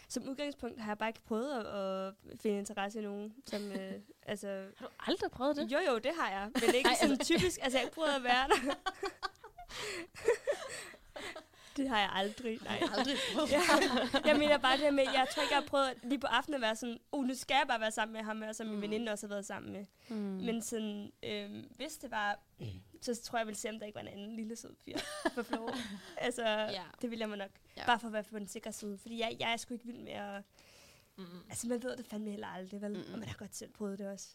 som 0.08 0.28
udgangspunkt 0.28 0.80
har 0.80 0.90
jeg 0.90 0.98
bare 0.98 1.08
ikke 1.08 1.22
prøvet 1.26 1.52
at, 1.52 1.66
at 1.66 2.14
finde 2.40 2.58
interesse 2.58 2.98
i 2.98 3.02
nogen. 3.02 3.34
Som, 3.46 3.72
øh, 3.72 3.92
altså, 4.32 4.66
Har 4.76 4.86
du 4.86 4.92
aldrig 4.98 5.30
prøvet 5.30 5.56
det? 5.56 5.72
jo, 5.72 5.78
jo, 5.88 5.98
det 5.98 6.12
har 6.20 6.30
jeg. 6.30 6.50
Men 6.54 6.74
ikke 6.74 6.88
Ej, 6.88 6.94
sådan 7.00 7.18
typisk. 7.18 7.58
Altså, 7.62 7.78
jeg 7.78 7.80
har 7.80 7.86
ikke 7.86 7.94
prøvet 7.94 8.14
at 8.16 8.22
være 8.24 8.48
der. 8.48 8.74
det 11.76 11.88
har 11.88 11.98
jeg 11.98 12.10
aldrig. 12.12 12.58
Nej. 12.64 12.82
Aldrig 12.96 13.16
prøvet. 13.34 13.50
ja. 13.50 13.60
Jeg 14.28 14.38
mener 14.38 14.58
bare 14.58 14.72
det 14.72 14.80
her 14.80 14.90
med, 14.90 15.04
jeg 15.04 15.26
tror 15.34 15.42
ikke, 15.42 15.54
jeg 15.54 15.62
har 15.62 15.66
prøvet 15.68 15.94
lige 16.02 16.18
på 16.18 16.26
aftenen 16.26 16.54
at 16.54 16.60
være 16.60 16.76
sådan, 16.76 16.98
oh, 17.12 17.24
nu 17.24 17.34
skal 17.34 17.54
jeg 17.54 17.64
bare 17.68 17.80
være 17.80 17.90
sammen 17.92 18.12
med 18.12 18.22
ham, 18.22 18.42
og 18.42 18.54
som 18.56 18.66
min 18.66 18.76
Mm. 18.76 18.82
veninde 18.82 19.12
også 19.12 19.26
har 19.26 19.34
været 19.34 19.46
sammen 19.46 19.72
med. 19.72 19.84
Mm. 20.08 20.16
Men 20.16 20.62
sådan, 20.62 21.12
øhm, 21.22 21.68
hvis 21.76 21.96
det 21.96 22.10
var, 22.10 22.38
så 23.02 23.22
tror 23.22 23.38
jeg, 23.38 23.40
jeg 23.40 23.46
ville 23.46 23.58
se, 23.58 23.68
om 23.68 23.78
der 23.78 23.86
ikke 23.86 23.94
var 23.96 24.00
en 24.02 24.08
anden 24.08 24.36
lille 24.36 24.56
sød 24.56 24.74
fyr 24.84 24.96
på 25.34 25.42
floor. 25.42 25.74
altså, 26.26 26.42
Ja. 26.46 26.82
det 27.02 27.10
ville 27.10 27.20
jeg 27.20 27.28
mig 27.28 27.38
nok. 27.38 27.50
Ja. 27.76 27.86
Bare 27.86 28.00
for 28.00 28.06
at 28.06 28.12
være 28.12 28.22
på 28.22 28.38
den 28.38 28.48
sikre 28.48 28.72
side. 28.72 28.98
Fordi 28.98 29.18
jeg, 29.20 29.36
jeg 29.40 29.52
er 29.52 29.56
sgu 29.56 29.74
ikke 29.74 29.86
vild 29.86 29.98
med 29.98 30.12
at... 30.12 30.42
Mm. 31.18 31.24
Altså, 31.50 31.68
man 31.68 31.82
ved 31.82 31.96
det 31.96 32.06
fandme 32.06 32.30
heller 32.30 32.46
aldrig, 32.48 32.82
vel? 32.82 32.90
Mm. 32.92 32.96
Mm. 33.06 33.12
Og 33.12 33.18
man 33.18 33.28
har 33.28 33.36
godt 33.36 33.56
selv 33.56 33.72
prøvet 33.72 33.98
det 33.98 34.08
også. 34.08 34.28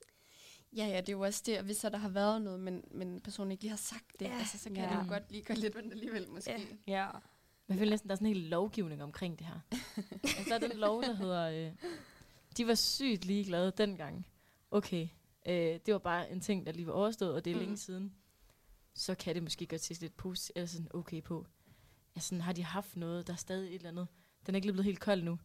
Ja, 0.77 0.85
ja, 0.85 0.97
det 1.01 1.09
er 1.09 1.13
jo 1.13 1.21
også 1.21 1.43
det, 1.45 1.57
og 1.57 1.63
hvis 1.63 1.77
så 1.77 1.89
der 1.89 1.97
har 1.97 2.09
været 2.09 2.41
noget, 2.41 2.59
men, 2.59 2.83
men 2.91 3.21
personen 3.21 3.51
ikke 3.51 3.63
lige 3.63 3.69
har 3.69 3.77
sagt 3.77 4.19
det, 4.19 4.25
Ja. 4.25 4.37
altså, 4.39 4.57
så 4.57 4.69
kan 4.69 4.75
Ja. 4.77 4.89
det 4.89 4.95
jo 5.05 5.09
godt 5.09 5.31
lige 5.31 5.43
gå 5.43 5.53
lidt 5.53 5.75
ondt 5.75 5.91
alligevel, 5.93 6.29
måske. 6.29 6.51
Ja. 6.87 7.03
Ja. 7.03 7.09
Jeg 7.69 7.77
føler 7.77 7.89
næsten, 7.91 8.09
der 8.09 8.13
er 8.13 8.17
sådan 8.17 8.27
en 8.27 8.33
hel 8.33 8.43
lovgivning 8.43 9.03
omkring 9.03 9.39
det 9.39 9.47
her. 9.47 9.59
altså, 10.23 10.43
der 10.47 10.55
er 10.55 10.59
den 10.67 10.77
lov, 10.77 11.01
der 11.03 11.13
hedder, 11.13 11.67
øh, 11.67 11.71
de 12.57 12.67
var 12.67 12.75
sygt 12.75 13.25
ligeglade 13.25 13.71
dengang. 13.77 14.27
Okay, 14.71 15.07
øh, 15.47 15.53
det 15.85 15.93
var 15.93 15.97
bare 15.97 16.31
en 16.31 16.41
ting, 16.41 16.65
der 16.65 16.71
lige 16.71 16.87
var 16.87 16.93
overstået, 16.93 17.33
og 17.33 17.45
det 17.45 17.51
er 17.51 17.55
Mm. 17.55 17.61
længe 17.61 17.77
siden. 17.77 18.13
Så 18.93 19.15
kan 19.15 19.35
det 19.35 19.43
måske 19.43 19.65
godt 19.67 19.81
ses 19.83 20.01
lidt 20.01 20.17
positivt, 20.17 20.55
eller 20.57 20.67
sådan 20.67 20.87
okay 20.93 21.21
på. 21.23 21.45
Sådan, 22.19 22.41
har 22.41 22.53
de 22.53 22.63
haft 22.63 22.95
noget, 22.97 23.27
der 23.27 23.33
er 23.33 23.37
stadig 23.37 23.69
et 23.69 23.75
eller 23.75 23.89
andet. 23.89 24.07
Den 24.45 24.55
er 24.55 24.57
ikke 24.57 24.65
lige 24.67 24.73
blevet 24.73 24.85
helt 24.85 24.99
kold 24.99 25.23
nu. 25.23 25.39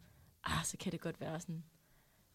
Ah, 0.45 0.64
så 0.64 0.77
kan 0.77 0.93
det 0.93 1.01
godt 1.01 1.20
være 1.20 1.41
sådan. 1.41 1.64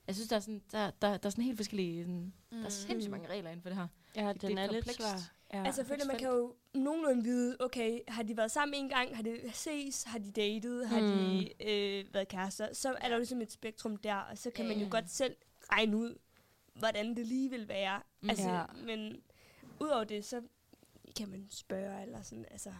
Jeg 0.07 0.15
synes, 0.15 0.29
der 0.29 0.35
er 0.35 0.39
sådan, 0.39 0.61
der, 0.71 0.91
der, 1.01 1.17
der 1.17 1.25
er 1.27 1.29
sådan 1.29 1.43
helt 1.43 1.57
forskellige, 1.57 2.03
sådan, 2.03 2.33
mm. 2.51 2.57
der 2.57 2.65
er 2.65 2.69
sindssygt 2.69 3.11
mange 3.11 3.29
regler 3.29 3.49
inden 3.49 3.61
for 3.61 3.69
det 3.69 3.77
her. 3.77 3.87
Ja, 4.15 4.33
Det- 4.33 4.41
den 4.41 4.49
det 4.51 4.59
er 4.59 4.63
er 4.67 4.71
lidt 4.71 4.85
komplekst. 4.85 5.01
svær. 5.01 5.31
Ja. 5.53 5.65
Altså, 5.65 5.81
jeg 5.81 5.87
føler, 5.87 6.05
man 6.05 6.17
kan 6.17 6.27
jo 6.27 6.55
nogenlunde 6.73 7.23
vide, 7.23 7.57
okay, 7.59 7.99
har 8.07 8.23
de 8.23 8.37
været 8.37 8.51
sammen 8.51 8.75
en 8.83 8.89
gang, 8.89 9.15
har 9.15 9.23
de 9.23 9.39
ses, 9.53 10.03
har 10.03 10.17
de 10.19 10.31
datet, 10.31 10.87
har 10.89 10.99
de 11.01 11.49
øh, 11.69 12.13
været 12.13 12.27
kærester, 12.27 12.73
så 12.73 12.89
er 13.01 13.07
der 13.07 13.15
jo 13.15 13.17
ligesom 13.19 13.41
et 13.41 13.51
spektrum 13.51 13.97
der, 13.97 14.15
og 14.15 14.37
så 14.37 14.51
kan 14.51 14.67
man 14.67 14.77
jo 14.77 14.83
Ja. 14.83 14.89
godt 14.89 15.09
selv 15.09 15.35
regne 15.71 15.97
ud, 15.97 16.15
hvordan 16.75 17.15
det 17.15 17.27
lige 17.27 17.49
vil 17.49 17.67
være. 17.67 18.01
Mm. 18.21 18.29
Altså, 18.29 18.49
Ja. 18.49 18.65
men 18.85 19.21
udover 19.79 20.03
det, 20.03 20.25
så 20.25 20.41
kan 21.17 21.29
man 21.29 21.47
spørge, 21.49 22.01
eller 22.01 22.21
sådan, 22.21 22.45
altså. 22.51 22.73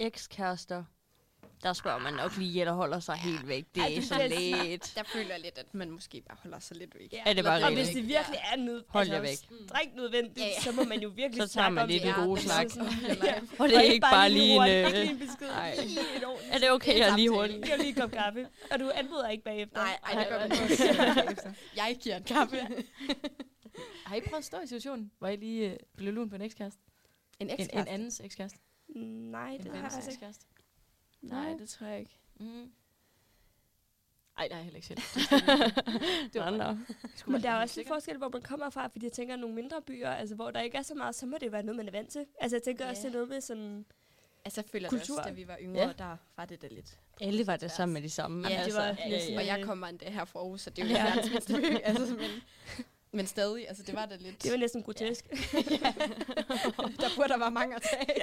Ekskærester. 0.00 0.84
Der 1.62 1.72
spørger 1.72 1.98
man 1.98 2.14
nok 2.14 2.36
lige, 2.36 2.60
eller 2.60 2.72
holder 2.72 3.00
sig 3.00 3.14
helt 3.16 3.48
væk. 3.48 3.64
Det 3.74 3.80
Ej, 3.82 3.90
er 3.90 3.94
det 3.94 4.04
så 4.04 4.14
vil 4.14 4.22
jeg 4.30 4.32
sige. 4.38 4.64
lidt. 4.64 4.92
Der 4.96 5.02
føler 5.02 5.30
jeg 5.30 5.40
lidt, 5.40 5.58
at 5.58 5.74
man 5.74 5.90
måske 5.90 6.20
bare 6.28 6.36
holder 6.42 6.58
sig 6.58 6.76
lidt 6.76 6.94
væk. 6.98 7.12
Ja. 7.12 7.22
Er 7.26 7.32
det 7.32 7.44
bare 7.44 7.64
Og 7.64 7.72
hvis 7.72 7.88
det 7.88 8.08
virkelig 8.08 8.38
er 8.52 8.56
nød, 8.56 8.84
Hold 8.88 9.08
altså, 9.10 9.20
væk. 9.20 9.36
strengt 9.68 9.96
nødvendigt, 9.96 10.38
Ja, 10.38 10.46
ja. 10.46 10.60
så 10.60 10.72
må 10.72 10.84
man 10.84 11.00
jo 11.00 11.08
virkelig 11.08 11.42
Så 11.42 11.48
tager 11.48 11.62
snakke 11.62 11.74
man 11.74 11.82
om 11.82 11.88
lige 11.88 12.00
det. 12.06 12.14
den 12.16 12.24
gode 12.24 12.40
Altså, 12.40 12.48
snak. 12.48 12.70
sådan- 12.70 13.16
ja. 13.24 13.34
Og 13.58 13.68
det 13.68 13.76
er 13.76 13.80
ikke 13.80 14.00
bare 14.00 14.30
lige 14.30 14.54
en... 14.54 14.62
øh, 14.68 14.86
ikke 14.86 14.90
lige 15.00 15.10
en 15.10 15.18
besked. 15.18 15.46
Nej. 15.46 15.76
Er 16.50 16.58
det 16.58 16.70
okay, 16.70 16.98
jeg 16.98 17.12
lige 17.16 17.30
hurtigt? 17.30 17.62
Det 17.64 17.72
er 17.72 17.76
lige 17.76 17.88
en 17.88 17.94
kop 17.94 18.10
kaffe. 18.10 18.48
Og 18.70 18.80
du 18.80 18.90
anmoder 18.94 19.28
ikke 19.28 19.44
bagefter. 19.44 19.76
Nej, 19.76 19.98
ej, 20.04 20.18
det 20.18 20.28
gør 20.28 20.38
man 20.38 20.48
Nej, 20.48 20.62
ikke. 21.30 21.54
Jeg 21.76 21.96
giver 22.02 22.16
en 22.16 22.24
kaffe. 22.24 22.56
Har 24.04 24.16
I 24.16 24.20
prøvet 24.20 24.38
at 24.38 24.44
stå 24.44 24.60
i 24.60 24.66
situationen, 24.66 25.10
hvor 25.18 25.28
I 25.28 25.36
lige 25.36 25.70
øh, 25.70 25.76
blev 25.96 26.12
lun 26.14 26.28
på 26.30 26.34
en 26.36 26.42
ekskæreste? 26.42 26.80
En 27.40 27.46
En, 27.46 27.54
en 27.54 27.60
ekskæreste. 27.60 27.90
andens 27.90 28.20
ekskæreste? 28.24 28.58
Nej, 28.96 29.48
En 29.50 29.62
det 29.62 29.72
har 29.76 29.90
jeg 30.04 30.12
ikke. 30.12 30.26
Nej, 31.22 31.54
det 31.58 31.68
tror 31.68 31.86
jeg 31.86 31.98
ikke. 32.00 32.18
Mm. 32.40 32.70
Ej, 34.38 34.48
der 34.48 34.56
er 34.56 34.62
heller 34.62 34.76
ikke 34.76 34.86
selv. 34.86 34.98
Det 36.32 36.40
var 36.40 36.50
nå. 36.50 36.78
Men 37.32 37.42
der 37.42 37.50
er 37.50 37.60
også 37.60 37.80
lidt 37.80 37.88
forskel, 37.88 38.16
hvor 38.16 38.28
man 38.28 38.42
kommer 38.42 38.70
fra, 38.70 38.86
fordi 38.86 39.04
jeg 39.06 39.12
tænker, 39.12 39.34
at 39.34 39.40
nogle 39.40 39.54
mindre 39.54 39.82
byer, 39.82 40.10
altså, 40.10 40.34
hvor 40.34 40.50
der 40.50 40.60
ikke 40.60 40.78
er 40.78 40.82
så 40.82 40.94
meget, 40.94 41.14
så 41.14 41.26
må 41.26 41.36
det 41.40 41.52
være 41.52 41.62
noget, 41.62 41.76
man 41.76 41.86
er 41.88 41.92
vant 41.92 42.08
til. 42.10 42.26
Altså, 42.40 42.56
jeg 42.56 42.62
tænker 42.62 42.84
Ja. 42.84 42.90
også, 42.90 43.02
det 43.02 43.08
er 43.08 43.12
noget 43.12 43.28
med 43.28 43.40
sådan... 43.40 43.84
Altså, 44.44 44.60
jeg 44.60 44.70
føler 44.70 44.88
Kultur. 44.88 45.04
det 45.14 45.18
også, 45.18 45.28
da 45.28 45.34
vi 45.34 45.48
var 45.48 45.58
yngre, 45.60 45.80
Ja. 45.86 45.92
der 45.98 46.16
var 46.36 46.44
det 46.44 46.62
da 46.62 46.66
lidt. 46.70 46.98
Alle 47.20 47.46
var 47.46 47.56
der 47.56 47.68
sammen 47.68 47.92
med 47.92 48.02
de 48.02 48.10
samme. 48.10 48.48
Ja, 48.48 48.54
det 48.54 48.62
altså. 48.62 48.78
var 48.78 48.86
ja, 48.86 49.08
ja, 49.08 49.18
ja. 49.30 49.36
Og 49.38 49.46
jeg 49.46 49.64
kommer 49.64 49.86
endda 49.86 50.10
her 50.10 50.24
fra 50.24 50.38
Aarhus, 50.40 50.60
så 50.60 50.70
det 50.70 50.78
er 50.78 50.86
jo 50.88 50.88
ikke 50.94 51.02
verdens 51.04 51.30
mindste 51.30 51.54
by. 51.54 51.76
Altså, 51.90 52.14
men, 52.14 52.30
men 53.12 53.26
stadig, 53.26 53.68
altså, 53.68 53.82
det 53.82 53.94
var 53.94 54.06
da 54.06 54.16
lidt... 54.16 54.42
Det 54.42 54.50
var 54.52 54.56
næsten 54.58 54.82
grotesk. 54.82 55.26
ja. 55.30 55.34
der 57.02 57.08
burde 57.16 57.28
der 57.28 57.38
være 57.38 57.50
mange 57.50 57.76
at 57.76 57.82
tage. 57.82 58.22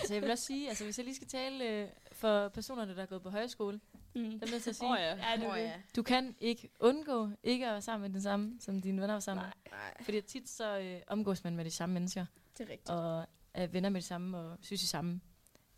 altså, 0.00 0.14
jeg 0.14 0.22
vil 0.22 0.30
også 0.30 0.44
sige, 0.44 0.68
altså, 0.68 0.84
hvis 0.84 0.98
jeg 0.98 1.04
lige 1.04 1.14
skal 1.16 1.28
tale 1.28 1.64
øh, 1.68 1.88
for 2.12 2.48
personerne, 2.48 2.96
der 2.96 3.02
er 3.02 3.06
gået 3.06 3.22
på 3.22 3.30
højskole, 3.30 3.80
Mm. 4.14 4.38
der 4.40 4.46
er 4.46 4.50
nødt 4.50 4.62
til 4.62 4.70
at 4.70 4.76
sige, 4.76 4.88
Åh, 4.90 4.96
ja. 5.00 5.16
Ja, 5.16 5.48
Åh, 5.50 5.56
det. 5.58 5.62
ja. 5.62 5.72
du 5.96 6.02
kan 6.02 6.36
ikke 6.40 6.68
undgå 6.80 7.30
ikke 7.42 7.66
at 7.66 7.72
være 7.72 7.82
sammen 7.82 8.02
med 8.02 8.10
den 8.14 8.22
samme, 8.22 8.56
som 8.60 8.80
dine 8.80 9.00
venner 9.00 9.14
var 9.14 9.20
sammen 9.20 9.44
med. 9.46 9.70
Nej, 9.78 9.94
Fordi 10.04 10.20
tit 10.20 10.48
så 10.48 10.78
øh, 10.78 11.00
omgås 11.06 11.44
man 11.44 11.56
med 11.56 11.64
de 11.64 11.70
samme 11.70 11.92
mennesker, 11.92 12.26
det 12.58 12.66
er 12.66 12.70
rigtigt. 12.72 12.90
og 12.90 13.26
er 13.54 13.66
venner 13.66 13.88
med 13.88 14.00
de 14.00 14.06
samme, 14.06 14.38
og 14.38 14.58
synes 14.60 14.80
de 14.80 14.86
samme 14.86 15.20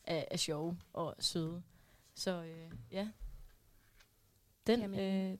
er, 0.05 0.25
er 0.31 0.37
sjove 0.37 0.79
og 0.93 1.15
søde. 1.19 1.63
Så 2.15 2.43
øh, 2.43 2.71
ja, 2.93 3.09
den, 4.67 4.81
Jamen. 4.81 5.31
øh, 5.33 5.39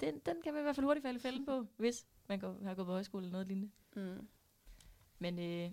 den, 0.00 0.18
den 0.26 0.36
kan 0.44 0.52
man 0.52 0.60
i 0.60 0.62
hvert 0.62 0.76
fald 0.76 0.86
hurtigt 0.86 1.02
falde 1.04 1.18
i 1.18 1.22
fælden 1.22 1.46
på, 1.46 1.66
hvis 1.76 2.06
man 2.28 2.38
går, 2.38 2.56
har 2.64 2.74
gået 2.74 2.86
på 2.86 2.92
højskole 2.92 3.22
eller 3.22 3.32
noget 3.32 3.46
lignende. 3.46 3.70
Mm. 3.96 4.28
Men 5.18 5.38
øh, 5.38 5.70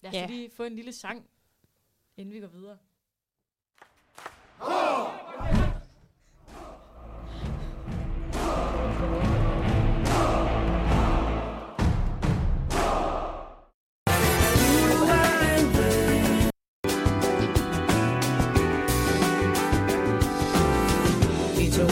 lad 0.00 0.10
os 0.10 0.14
Ja. 0.14 0.26
lige 0.26 0.50
få 0.50 0.64
en 0.64 0.74
lille 0.74 0.92
sang, 0.92 1.26
inden 2.16 2.34
vi 2.34 2.40
går 2.40 2.46
videre. 2.48 2.78
Vi 21.56 21.70
to 21.76 21.86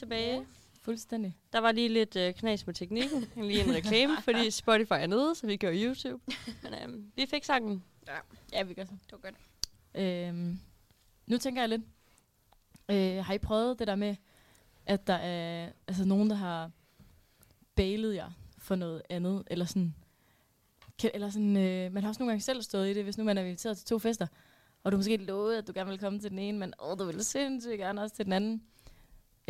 Tilbage. 0.00 0.46
Fuldstændig. 0.82 1.36
Der 1.52 1.58
var 1.58 1.72
lige 1.72 1.88
lidt 1.88 2.16
øh, 2.16 2.34
knas 2.34 2.66
med 2.66 2.74
teknikken. 2.74 3.26
Lige 3.36 3.64
en 3.64 3.74
reklame, 3.74 4.16
fordi 4.28 4.50
Spotify 4.50 4.92
er 4.92 5.06
nede, 5.06 5.34
så 5.34 5.46
vi 5.46 5.56
gør 5.56 5.72
YouTube. 5.74 6.22
Men 6.62 6.74
øhm, 6.82 7.12
vi 7.16 7.26
fik 7.26 7.44
sangen. 7.44 7.84
Ja, 8.52 8.62
vi 8.62 8.74
gør 8.74 8.84
så. 8.84 8.92
Det 8.92 9.12
var 9.12 9.18
godt. 9.18 9.34
Øhm, 9.94 10.58
nu 11.26 11.38
tænker 11.38 11.62
jeg 11.62 11.68
lidt. 11.68 11.82
Øh, 12.90 13.24
har 13.24 13.34
I 13.34 13.38
prøvet 13.38 13.78
det 13.78 13.86
der 13.86 13.94
med, 13.94 14.16
at 14.86 15.06
der 15.06 15.14
er 15.14 15.72
altså 15.88 16.04
nogen, 16.04 16.30
der 16.30 16.36
har 16.36 16.70
bailet 17.74 18.14
jer 18.14 18.30
for 18.58 18.74
noget 18.74 19.02
andet? 19.10 19.42
Eller 19.46 19.64
sådan, 19.64 19.94
kan, 20.98 21.10
eller 21.14 21.30
sådan 21.30 21.56
øh, 21.56 21.92
man 21.92 22.02
har 22.02 22.08
også 22.08 22.22
nogle 22.22 22.30
gange 22.30 22.42
selv 22.42 22.62
stået 22.62 22.90
i 22.90 22.94
det, 22.94 23.04
hvis 23.04 23.18
nu 23.18 23.24
man 23.24 23.38
er 23.38 23.42
inviteret 23.42 23.76
til 23.76 23.86
to 23.86 23.98
fester, 23.98 24.26
og 24.84 24.92
du 24.92 24.96
måske 24.96 25.16
lovede, 25.16 25.58
at 25.58 25.66
du 25.66 25.72
gerne 25.74 25.90
vil 25.90 25.98
komme 25.98 26.18
til 26.18 26.30
den 26.30 26.38
ene, 26.38 26.58
men 26.58 26.74
åh, 26.78 26.98
du 26.98 27.04
ville 27.04 27.24
sindssygt 27.24 27.78
gerne 27.78 28.02
også 28.02 28.16
til 28.16 28.24
den 28.24 28.32
anden. 28.32 28.62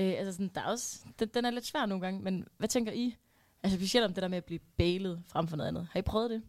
Øh, 0.00 0.14
altså 0.18 0.32
sådan, 0.32 0.50
der 0.54 0.60
er 0.60 0.64
også, 0.66 0.98
den, 1.18 1.28
den 1.28 1.44
er 1.44 1.50
lidt 1.50 1.66
svær 1.66 1.86
nogle 1.86 2.04
gange, 2.04 2.20
men 2.20 2.48
hvad 2.56 2.68
tænker 2.68 2.92
I? 2.92 3.16
Altså 3.62 3.78
specielt 3.78 4.04
om 4.06 4.14
det 4.14 4.22
der 4.22 4.28
med 4.28 4.38
at 4.38 4.44
blive 4.44 4.60
bailet 4.76 5.22
frem 5.28 5.48
for 5.48 5.56
noget 5.56 5.68
andet. 5.68 5.88
Har 5.92 5.98
I 5.98 6.02
prøvet 6.02 6.30
det? 6.30 6.42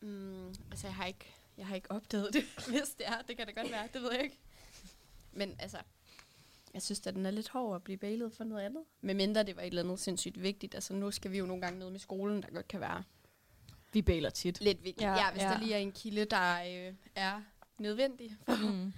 Mm, 0.00 0.48
altså, 0.70 0.86
jeg 0.86 0.94
har, 0.94 1.06
ikke, 1.06 1.26
jeg 1.58 1.66
har 1.66 1.74
ikke 1.74 1.90
opdaget 1.90 2.32
det, 2.34 2.42
hvis 2.70 2.88
det 2.98 3.06
er. 3.06 3.22
Det 3.28 3.36
kan 3.36 3.46
da 3.46 3.52
godt 3.52 3.70
være, 3.72 3.88
det 3.92 4.02
ved 4.02 4.12
jeg 4.12 4.22
ikke. 4.22 4.38
Men 5.32 5.56
altså, 5.58 5.78
jeg 6.74 6.82
synes, 6.82 7.06
at 7.06 7.14
den 7.14 7.26
er 7.26 7.30
lidt 7.30 7.48
hård 7.48 7.76
at 7.76 7.82
blive 7.84 7.96
bailet 7.96 8.32
for 8.32 8.44
noget 8.44 8.62
andet. 8.64 8.82
Med 9.00 9.14
mindre 9.14 9.42
det 9.42 9.56
var 9.56 9.62
et 9.62 9.66
eller 9.66 9.82
andet 9.82 9.98
sindssygt 10.00 10.42
vigtigt. 10.42 10.74
Altså, 10.74 10.94
nu 10.94 11.10
skal 11.10 11.30
vi 11.32 11.38
jo 11.38 11.46
nogle 11.46 11.62
gange 11.62 11.78
ned 11.78 11.90
med 11.90 11.98
skolen, 12.00 12.42
der 12.42 12.48
godt 12.50 12.68
kan 12.68 12.80
være 12.80 13.02
Vi 13.92 14.02
bailer 14.02 14.30
tit. 14.30 14.60
lidt 14.60 14.84
vigtigt. 14.84 15.02
Ja, 15.06 15.14
Ja, 15.14 15.30
hvis 15.32 15.42
ja. 15.42 15.48
der 15.48 15.58
lige 15.60 15.74
er 15.74 15.78
en 15.78 15.92
kilde, 15.92 16.24
der 16.24 16.54
øh, 16.88 16.94
er 17.14 17.42
nødvendig 17.78 18.36
for, 18.44 18.70
Mm. 18.72 18.92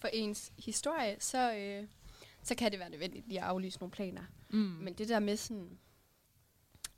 for 0.00 0.08
ens 0.12 0.52
historie, 0.58 1.16
så, 1.20 1.54
øh, 1.54 1.86
så 2.46 2.54
kan 2.54 2.70
det 2.72 2.78
være 2.80 2.90
nødvendigt 2.90 3.28
lige 3.28 3.40
at 3.40 3.46
aflyse 3.46 3.78
nogle 3.78 3.90
planer. 3.90 4.22
Mm. 4.50 4.58
Men 4.58 4.94
det 4.94 5.08
der 5.08 5.18
med 5.20 5.36
sådan, 5.36 5.78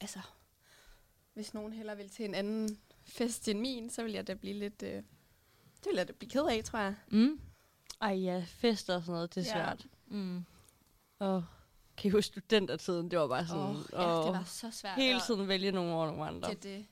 altså, 0.00 0.20
hvis 1.34 1.54
nogen 1.54 1.72
heller 1.72 1.94
vil 1.94 2.08
til 2.10 2.24
en 2.24 2.34
anden 2.34 2.78
fest 3.04 3.48
end 3.48 3.60
min, 3.60 3.90
så 3.90 4.02
vil 4.02 4.12
jeg 4.12 4.26
da 4.26 4.34
blive 4.34 4.54
lidt, 4.54 4.82
øh, 4.82 4.90
det 4.92 5.86
vil 5.86 5.96
jeg 5.96 6.08
da 6.08 6.12
blive 6.12 6.30
ked 6.30 6.44
af, 6.46 6.64
tror 6.64 6.78
jeg. 6.78 6.94
Mm. 7.08 7.40
Ej 8.00 8.12
ja, 8.14 8.44
fester 8.46 8.94
og 8.94 9.02
sådan 9.02 9.12
noget, 9.12 9.34
det 9.34 9.40
er 9.50 9.58
Ja. 9.58 9.64
svært. 9.66 9.86
Mm. 10.06 10.44
Og 11.18 11.44
kan 11.96 12.08
I 12.08 12.10
huske 12.12 12.40
studentertiden? 12.40 13.10
Det 13.10 13.18
var 13.18 13.28
bare 13.28 13.46
sådan, 13.46 13.62
oh, 13.62 13.76
ja, 13.92 13.98
det 13.98 14.32
var 14.32 14.44
så 14.46 14.70
svært. 14.70 14.96
hele 14.96 15.20
tiden 15.26 15.48
vælge 15.48 15.72
nogle 15.72 15.92
over 15.92 16.06
nogle 16.06 16.26
andre. 16.26 16.50
Det, 16.50 16.62
det. 16.62 16.86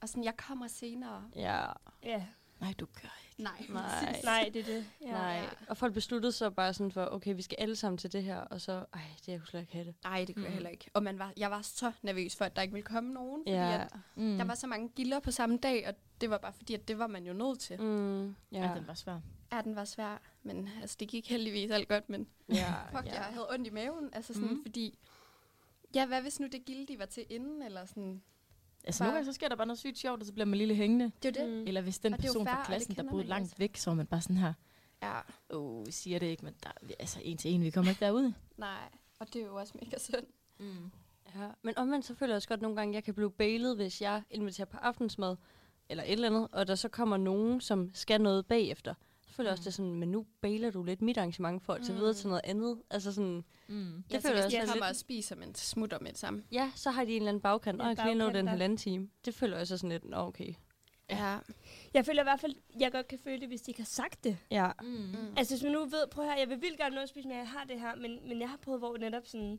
Og 0.00 0.08
sådan, 0.08 0.24
jeg 0.24 0.36
kommer 0.36 0.68
senere. 0.68 1.30
Ja, 1.36 1.66
Ja. 2.02 2.26
Nej, 2.62 2.74
du 2.80 2.86
gør 3.02 3.18
ikke. 3.28 3.42
Nej, 3.42 3.66
Nej. 3.68 4.20
Nej, 4.24 4.50
det 4.54 4.60
er 4.60 4.64
det. 4.64 4.86
Ja. 5.00 5.06
nej. 5.12 5.46
Og 5.68 5.76
folk 5.76 5.94
besluttede 5.94 6.32
så 6.32 6.50
bare 6.50 6.74
sådan 6.74 6.90
for, 6.92 7.08
okay, 7.12 7.34
vi 7.36 7.42
skal 7.42 7.56
alle 7.60 7.76
sammen 7.76 7.98
til 7.98 8.12
det 8.12 8.22
her, 8.22 8.36
og 8.38 8.60
så, 8.60 8.72
ej, 8.92 9.00
det 9.20 9.28
jeg 9.32 9.38
kunne 9.38 9.46
slet 9.48 9.60
ikke 9.60 9.72
have 9.72 9.84
det. 9.84 9.94
Nej, 10.04 10.24
det 10.24 10.34
kunne 10.34 10.40
Mm. 10.40 10.44
jeg 10.44 10.52
heller 10.52 10.70
ikke. 10.70 10.90
Og 10.94 11.02
man 11.02 11.18
var, 11.18 11.32
jeg 11.36 11.50
var 11.50 11.62
så 11.62 11.92
nervøs 12.02 12.36
for, 12.36 12.44
at 12.44 12.56
der 12.56 12.62
ikke 12.62 12.72
ville 12.74 12.86
komme 12.86 13.12
nogen. 13.12 13.42
Fordi 13.46 13.50
Ja. 13.56 13.82
at 13.82 13.88
Mm. 14.14 14.38
der 14.38 14.44
var 14.44 14.54
så 14.54 14.66
mange 14.66 14.88
gilder 14.88 15.20
på 15.20 15.30
samme 15.30 15.56
dag, 15.58 15.88
og 15.88 15.94
det 16.20 16.30
var 16.30 16.38
bare 16.38 16.52
fordi, 16.52 16.74
at 16.74 16.88
det 16.88 16.98
var 16.98 17.06
man 17.06 17.24
jo 17.26 17.32
nødt 17.32 17.60
til. 17.60 17.80
Mm, 17.80 18.26
ja. 18.28 18.34
ja, 18.52 18.74
den 18.74 18.86
var 18.86 18.94
svær. 18.94 19.20
Ja, 19.52 19.60
den 19.62 19.76
var 19.76 19.84
svær, 19.84 20.20
men 20.42 20.68
altså, 20.80 20.96
det 21.00 21.08
gik 21.08 21.30
heldigvis 21.30 21.70
alt 21.70 21.88
godt, 21.88 22.08
men 22.10 22.26
ja, 22.48 22.74
fuck, 22.96 23.06
ja. 23.06 23.14
jeg 23.14 23.22
havde 23.24 23.50
ondt 23.50 23.66
i 23.66 23.70
maven. 23.70 24.10
Altså 24.12 24.34
sådan, 24.34 24.48
mm. 24.48 24.62
fordi, 24.62 24.98
ja, 25.94 26.06
hvad 26.06 26.22
hvis 26.22 26.40
nu 26.40 26.46
det 26.52 26.64
gilde, 26.64 26.86
de 26.92 26.98
var 26.98 27.06
til 27.06 27.26
inden, 27.30 27.62
eller 27.62 27.84
sådan. 27.86 28.22
Altså 28.84 28.98
Bare- 29.04 29.06
nogle 29.08 29.16
gange 29.16 29.32
så 29.32 29.34
sker 29.34 29.48
der 29.48 29.56
bare 29.56 29.66
noget 29.66 29.78
sygt 29.78 29.98
sjovt, 29.98 30.20
og 30.20 30.26
så 30.26 30.32
bliver 30.32 30.46
man 30.46 30.58
lidt 30.58 30.76
hængende. 30.76 31.12
Det 31.22 31.36
er 31.36 31.42
jo 31.42 31.48
det. 31.50 31.58
Mm. 31.60 31.66
Eller 31.66 31.80
hvis 31.80 31.98
den 31.98 32.12
Og 32.12 32.18
er 32.18 32.22
person 32.22 32.46
fair, 32.46 32.54
fra 32.54 32.64
klassen, 32.64 32.96
der 32.96 33.02
boede 33.10 33.24
langt 33.24 33.42
også. 33.44 33.54
væk, 33.58 33.76
så 33.76 33.90
er 33.90 33.94
man 33.94 34.06
bare 34.06 34.20
sådan 34.20 34.36
her, 34.36 34.52
Ja, 35.02 35.20
åh, 35.50 35.78
oh, 35.80 35.86
vi 35.86 35.92
siger 35.92 36.18
det 36.18 36.26
ikke, 36.26 36.44
men 36.44 36.54
der, 36.62 36.70
altså 37.00 37.20
en 37.22 37.36
til 37.36 37.50
en, 37.54 37.62
vi 37.62 37.70
kommer 37.70 37.90
ikke 37.90 38.04
derud. 38.04 38.32
nej. 38.56 38.88
Og 39.20 39.32
det 39.32 39.42
er 39.42 39.46
jo 39.46 39.54
også 39.56 39.72
mega 39.82 39.98
synd. 39.98 40.26
Mm. 40.58 40.90
Ja, 41.36 41.48
men 41.62 41.78
omvendt 41.78 42.06
så 42.06 42.14
føler 42.14 42.32
jeg 42.32 42.36
også 42.36 42.48
godt 42.48 42.62
nogle 42.62 42.76
gange, 42.76 42.90
at 42.92 42.94
jeg 42.94 43.04
kan 43.04 43.14
blive 43.14 43.30
bailet, 43.30 43.76
hvis 43.76 44.02
jeg 44.02 44.22
inviterer 44.30 44.64
på 44.66 44.76
aftensmad, 44.76 45.36
eller 45.88 46.04
et 46.04 46.12
eller 46.12 46.28
andet, 46.28 46.48
og 46.52 46.66
der 46.66 46.74
så 46.74 46.88
kommer 46.88 47.16
nogen, 47.16 47.60
som 47.60 47.90
skal 47.94 48.20
noget 48.20 48.46
bagefter. 48.46 48.94
Føler 49.32 49.48
jeg 49.50 49.52
også, 49.52 49.60
det 49.62 49.66
er 49.66 49.70
sådan, 49.72 49.94
men 49.94 50.10
nu 50.10 50.26
bailer 50.40 50.70
du 50.70 50.82
lidt 50.82 51.02
mit 51.02 51.18
arrangement 51.18 51.62
for 51.62 51.72
at 51.72 51.82
tage 51.82 51.98
videre 51.98 52.14
til 52.14 52.28
noget 52.28 52.40
andet. 52.44 52.78
Altså 52.90 53.12
sådan, 53.12 53.44
Mm. 53.68 53.74
Det 53.76 54.12
ja, 54.12 54.16
føler 54.16 54.20
så 54.22 54.28
jeg 54.36 54.44
også 54.44 54.56
de 54.56 54.56
er 54.56 54.66
kommer 54.66 54.74
lidt- 54.86 54.90
og 54.90 54.96
spiser, 54.96 55.36
men 55.36 55.54
smutter 55.54 55.98
med 56.00 56.08
det 56.10 56.18
samme. 56.18 56.42
ja, 56.52 56.70
så 56.74 56.90
har 56.90 57.04
de 57.04 57.10
en 57.10 57.16
eller 57.16 57.28
anden 57.28 57.40
bagkant, 57.40 57.80
og 57.80 57.86
En 57.86 57.88
jeg 57.88 57.96
kan 57.96 58.06
lige 58.06 58.18
nå 58.18 58.30
den 58.30 58.48
halvanden 58.48 58.76
time. 58.78 59.08
Det 59.24 59.34
føler 59.34 59.56
jeg 59.56 59.66
så 59.66 59.76
sådan 59.78 59.90
lidt, 59.90 60.02
okay. 60.12 60.54
Ja. 61.10 61.38
Jeg 61.94 62.06
føler 62.06 62.22
i 62.22 62.24
hvert 62.24 62.40
fald, 62.40 62.54
jeg 62.80 62.92
godt 62.92 63.08
kan 63.08 63.18
føle 63.24 63.40
det, 63.40 63.48
hvis 63.48 63.60
de 63.62 63.70
ikke 63.70 63.80
har 63.80 63.86
sagt 63.86 64.24
det. 64.24 64.38
Ja, 64.50 64.70
Mm. 64.82 64.86
Mm. 64.88 65.14
Altså, 65.36 65.54
hvis 65.54 65.62
man 65.62 65.72
nu 65.72 65.78
ved, 65.84 66.06
prøv 66.10 66.24
her, 66.24 66.36
jeg 66.38 66.48
vil 66.48 66.60
vildt 66.62 66.78
gerne 66.78 66.94
nå 66.94 67.00
at 67.00 67.08
spise, 67.08 67.28
men 67.28 67.36
jeg 67.36 67.48
har 67.48 67.64
det 67.64 67.80
her, 67.80 67.94
men, 67.96 68.28
men 68.28 68.40
jeg 68.40 68.48
har 68.50 68.56
prøvet, 68.56 68.80
hvor 68.80 68.96
netop 68.96 69.26
sådan, 69.26 69.58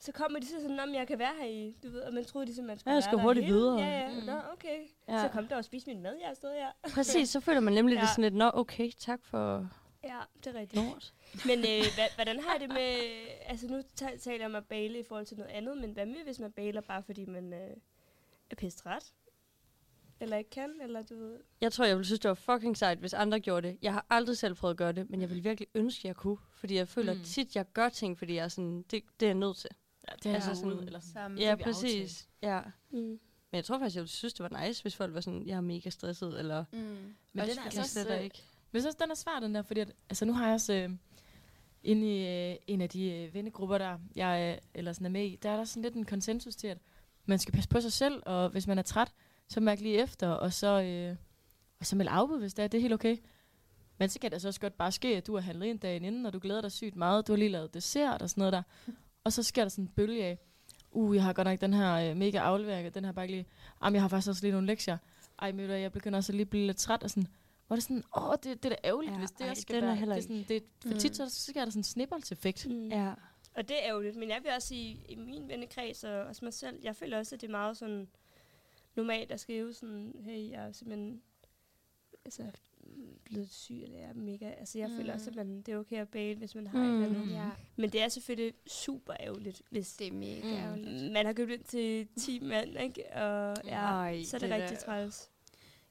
så 0.00 0.12
kommer 0.12 0.38
de 0.40 0.46
så 0.46 0.60
sådan, 0.60 0.80
om 0.80 0.94
jeg 0.94 1.06
kan 1.06 1.18
være 1.18 1.34
her 1.40 1.46
i, 1.48 1.76
du 1.82 1.90
ved, 1.90 2.00
og 2.00 2.14
man 2.14 2.24
troede 2.24 2.46
ligesom, 2.46 2.64
man 2.64 2.78
skulle 2.78 2.90
Ja, 2.92 2.94
jeg 2.94 3.02
skal 3.02 3.18
hurtigt 3.18 3.46
hele- 3.46 3.58
videre. 3.58 3.78
Ja, 3.78 3.98
ja, 4.00 4.08
Mm. 4.20 4.26
nå, 4.26 4.32
okay. 4.52 4.78
Ja. 5.08 5.22
Så 5.22 5.28
kom 5.28 5.46
der 5.46 5.56
og 5.56 5.64
spise 5.64 5.86
min 5.86 6.02
mad, 6.02 6.14
jeg 6.26 6.36
stadig 6.36 6.56
her. 6.56 6.70
præcis. 6.94 7.28
Så 7.28 7.40
føler 7.40 7.60
man 7.60 7.72
nemlig, 7.74 7.94
ja. 7.94 8.00
det 8.00 8.08
sådan 8.08 8.22
lidt, 8.24 8.34
nå 8.34 8.50
okay, 8.54 8.90
tak 8.98 9.24
for 9.24 9.68
Ja, 10.04 10.18
det 10.44 10.46
er 10.56 10.60
rigtigt. 10.60 10.82
lort. 10.84 11.12
Men 11.46 11.58
øh, 11.58 11.82
hva, 11.94 12.02
hvordan 12.14 12.40
har 12.40 12.58
det 12.58 12.68
med, 12.68 12.96
altså 13.46 13.66
nu 13.66 13.82
ta- 13.96 14.16
taler 14.16 14.38
jeg 14.38 14.46
om 14.46 14.54
at 14.54 14.66
bale 14.66 14.98
i 14.98 15.02
forhold 15.02 15.26
til 15.26 15.36
noget 15.36 15.50
andet, 15.50 15.76
men 15.78 15.90
hvad 15.90 16.06
med, 16.06 16.24
hvis 16.24 16.38
man 16.40 16.52
baler 16.52 16.80
bare 16.80 17.02
fordi 17.02 17.24
man 17.24 17.52
øh, 17.52 17.70
er 18.50 18.54
pistret? 18.56 19.12
Eller 20.20 20.36
ikke 20.36 20.50
kan, 20.50 20.70
eller 20.82 21.02
du 21.02 21.16
ved... 21.18 21.38
Jeg 21.60 21.72
tror, 21.72 21.84
jeg 21.84 21.96
ville 21.96 22.06
synes, 22.06 22.20
det 22.20 22.28
var 22.28 22.34
fucking 22.34 22.76
sejt, 22.76 22.98
hvis 22.98 23.14
andre 23.14 23.40
gjorde 23.40 23.68
det. 23.68 23.78
Jeg 23.82 23.92
har 23.92 24.06
aldrig 24.10 24.38
selv 24.38 24.54
prøvet 24.54 24.74
at 24.74 24.78
gøre 24.78 24.92
det, 24.92 25.10
men 25.10 25.20
jeg 25.20 25.30
vil 25.30 25.44
virkelig 25.44 25.68
ønske, 25.74 26.08
jeg 26.08 26.16
kunne. 26.16 26.36
Fordi 26.56 26.74
jeg 26.74 26.88
føler 26.88 27.14
mm. 27.14 27.20
tit, 27.24 27.56
jeg 27.56 27.64
gør 27.72 27.88
ting, 27.88 28.18
fordi 28.18 28.34
jeg 28.34 28.44
er 28.44 28.48
sådan, 28.48 28.82
det, 28.82 29.02
det 29.20 29.26
er 29.26 29.30
jeg 29.30 29.34
nødt 29.34 29.56
til. 29.56 29.70
Ja, 30.10 30.16
det 30.22 30.30
er 30.30 30.34
Altså 30.34 30.50
altså 30.50 30.62
sådan- 30.62 30.78
eller 30.86 31.00
sådan. 31.00 31.12
Sammen. 31.12 31.40
Ja, 31.40 31.54
præcis. 31.54 32.28
Ja. 32.42 32.60
Mm. 32.90 32.98
Men 32.98 33.56
jeg 33.56 33.64
tror 33.64 33.78
faktisk, 33.78 33.96
jeg 33.96 34.00
ville 34.02 34.10
synes, 34.10 34.34
det 34.34 34.50
var 34.50 34.66
nice, 34.66 34.82
hvis 34.82 34.96
folk 34.96 35.14
var 35.14 35.20
sådan, 35.20 35.46
jeg 35.46 35.56
er 35.56 35.60
mega 35.60 35.90
stresset, 35.90 36.38
eller 36.38 36.64
Mm. 36.72 36.78
Men 36.78 37.40
Også 37.40 37.50
den 37.52 37.58
er 37.58 37.64
altså 37.64 37.80
også, 37.80 38.14
ikke. 38.14 38.42
Men 38.72 38.82
så 38.82 38.96
den 39.02 39.10
er 39.10 39.14
svær, 39.14 39.40
den 39.40 39.54
der, 39.54 39.62
fordi 39.62 39.80
at, 39.80 39.92
altså 40.10 40.24
nu 40.24 40.32
har 40.32 40.44
jeg 40.44 40.54
også 40.54 40.72
øh, 40.72 40.90
inde 41.82 42.16
i 42.16 42.26
øh, 42.52 42.56
en 42.66 42.80
af 42.80 42.88
de 42.88 43.10
øh, 43.12 43.34
vennegrupper, 43.34 43.78
der 43.78 43.98
jeg 44.16 44.54
øh, 44.56 44.68
eller 44.74 44.92
sådan 44.92 45.06
er 45.06 45.10
med 45.10 45.24
i, 45.26 45.36
der 45.42 45.50
er 45.50 45.56
der 45.56 45.64
sådan 45.64 45.82
lidt 45.82 45.94
en 45.94 46.04
konsensus 46.04 46.56
til, 46.56 46.68
at 46.68 46.78
man 47.26 47.38
skal 47.38 47.54
passe 47.54 47.68
på 47.68 47.80
sig 47.80 47.92
selv, 47.92 48.22
og 48.26 48.48
hvis 48.48 48.66
man 48.66 48.78
er 48.78 48.82
træt, 48.82 49.12
så 49.48 49.60
mærk 49.60 49.80
lige 49.80 50.02
efter, 50.02 50.28
og 50.28 50.52
så, 50.52 50.82
øh, 50.82 51.16
og 51.80 51.86
så 51.86 51.96
meld 51.96 52.08
afbud, 52.12 52.38
hvis 52.38 52.54
det 52.54 52.62
er, 52.62 52.68
det 52.68 52.78
er 52.78 52.82
helt 52.82 52.94
okay. 52.94 53.16
Men 53.98 54.08
så 54.08 54.18
kan 54.20 54.30
det 54.30 54.42
så 54.42 54.48
også 54.48 54.60
godt 54.60 54.76
bare 54.78 54.92
ske, 54.92 55.16
at 55.16 55.26
du 55.26 55.34
har 55.34 55.40
handlet 55.40 55.66
ind 55.66 55.80
dagen 55.80 56.04
inden, 56.04 56.26
og 56.26 56.32
du 56.32 56.38
glæder 56.42 56.60
dig 56.60 56.72
sygt 56.72 56.96
meget, 56.96 57.26
du 57.26 57.32
har 57.32 57.36
lige 57.38 57.48
lavet 57.48 57.74
dessert 57.74 58.22
og 58.22 58.30
sådan 58.30 58.40
noget 58.40 58.52
der, 58.52 58.62
og 59.28 59.32
så 59.32 59.42
sker 59.42 59.62
der 59.64 59.68
sådan 59.68 59.84
en 59.84 59.88
bølge 59.88 60.24
af, 60.24 60.38
uh, 60.90 61.16
jeg 61.16 61.24
har 61.24 61.32
godt 61.32 61.46
nok 61.46 61.60
den 61.60 61.72
her 61.72 62.10
øh, 62.10 62.16
mega 62.16 62.38
aflevering, 62.38 62.86
og 62.86 62.94
den 62.94 63.04
her 63.04 63.12
bare 63.12 63.24
ikke 63.24 63.34
lige, 63.36 63.46
jamen 63.82 63.94
jeg 63.94 64.02
har 64.02 64.08
faktisk 64.08 64.28
også 64.28 64.42
lige 64.42 64.52
nogle 64.52 64.66
lektier, 64.66 64.98
ej, 65.38 65.52
men 65.52 65.70
jeg 65.70 65.92
begynder 65.92 66.16
også 66.16 66.32
at 66.32 66.36
lige 66.36 66.46
blive 66.46 66.66
lidt 66.66 66.76
træt, 66.76 67.02
og 67.02 67.10
sådan, 67.10 67.26
hvor 67.66 67.76
det 67.76 67.82
er 67.82 67.84
sådan, 67.84 68.02
åh, 68.16 68.32
det, 68.42 68.44
det 68.62 68.64
er 68.64 68.68
da 68.68 68.76
ærgerligt, 68.84 69.12
Ja, 69.12 69.18
hvis 69.18 69.30
det 69.30 69.40
ej, 69.40 69.50
også 69.50 69.62
skal 69.62 69.74
den 69.76 69.84
er 69.84 69.86
være. 69.88 69.96
heller 69.96 70.14
det 70.14 70.22
er 70.24 70.28
sådan, 70.28 70.44
det, 70.48 70.62
for 70.82 70.88
Mm. 70.88 70.98
tit 70.98 71.16
så, 71.16 71.28
så 71.28 71.40
sker 71.50 71.64
der 71.64 71.70
sådan 71.70 71.80
en 71.80 71.84
snibboldseffekt. 71.84 72.66
Mm. 72.68 72.88
Ja. 72.88 73.12
Og 73.54 73.68
det 73.68 73.76
er 73.82 73.88
ærgerligt, 73.88 74.16
men 74.16 74.28
jeg 74.28 74.40
vil 74.42 74.52
også 74.56 74.68
sige, 74.68 75.00
i 75.08 75.14
min 75.16 75.48
vennekreds 75.48 76.04
og 76.04 76.12
også 76.12 76.44
mig 76.44 76.54
selv, 76.54 76.78
jeg 76.82 76.96
føler 76.96 77.18
også, 77.18 77.34
at 77.34 77.40
det 77.40 77.46
er 77.46 77.50
meget 77.50 77.76
sådan 77.76 78.08
normalt 78.94 79.32
at 79.32 79.40
skrive 79.40 79.74
sådan, 79.74 80.14
hey, 80.24 80.50
jeg 80.50 80.66
er 80.68 80.72
simpelthen 80.72 81.22
altså, 82.24 82.42
blevet 83.24 83.50
syg, 83.50 83.82
eller 83.82 83.98
jeg 83.98 84.08
er 84.08 84.14
mega, 84.14 84.50
altså 84.50 84.78
jeg 84.78 84.88
mm. 84.88 84.96
føler 84.96 85.12
Mm. 85.12 85.14
også, 85.14 85.30
at 85.30 85.36
man, 85.36 85.62
det 85.62 85.74
er 85.74 85.78
okay 85.78 85.96
at 85.96 86.08
bale, 86.08 86.38
hvis 86.38 86.54
man 86.54 86.66
har 86.66 86.78
mm. 86.78 86.84
et 87.00 87.04
eller 87.06 87.08
Mm. 87.08 87.22
andet. 87.22 87.34
Ja, 87.34 87.50
Men 87.76 87.90
det 87.90 88.02
er 88.02 88.08
selvfølgelig 88.08 88.54
super 88.66 89.14
ærgerligt, 89.20 89.62
hvis 89.70 89.92
det 89.96 90.06
er 90.06 90.12
mega 90.12 90.42
Mm. 90.42 90.50
ærgerligt. 90.56 91.12
man 91.12 91.26
har 91.26 91.32
købt 91.32 91.50
ind 91.50 91.64
til 91.64 92.08
10 92.16 92.40
mand, 92.40 92.78
ikke? 92.80 93.04
Og 93.14 93.56
ja, 93.64 93.80
Ej, 93.80 94.22
så 94.24 94.36
er 94.36 94.40
det, 94.40 94.50
det 94.50 94.56
rigtig 94.62 94.76
der- 94.78 94.84
træls. 94.84 95.30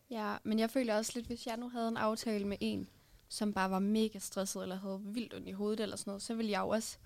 Ja, 0.09 0.35
men 0.43 0.59
jeg 0.59 0.69
føler 0.69 0.95
også 0.97 1.11
lidt, 1.15 1.27
hvis 1.27 1.47
jeg 1.47 1.57
nu 1.57 1.69
havde 1.69 1.87
en 1.87 1.97
aftale 1.97 2.47
med 2.47 2.57
en, 2.59 2.87
som 3.29 3.53
bare 3.53 3.71
var 3.71 3.79
mega 3.79 4.19
stresset, 4.19 4.61
eller 4.63 4.75
havde 4.75 5.01
vildt 5.03 5.33
ondt 5.33 5.47
i 5.47 5.51
hovedet, 5.51 5.79
eller 5.79 5.95
sådan 5.95 6.09
noget, 6.11 6.21
så 6.21 6.33
ville 6.35 6.51
jeg 6.51 6.59
jo 6.59 6.69
også 6.69 6.97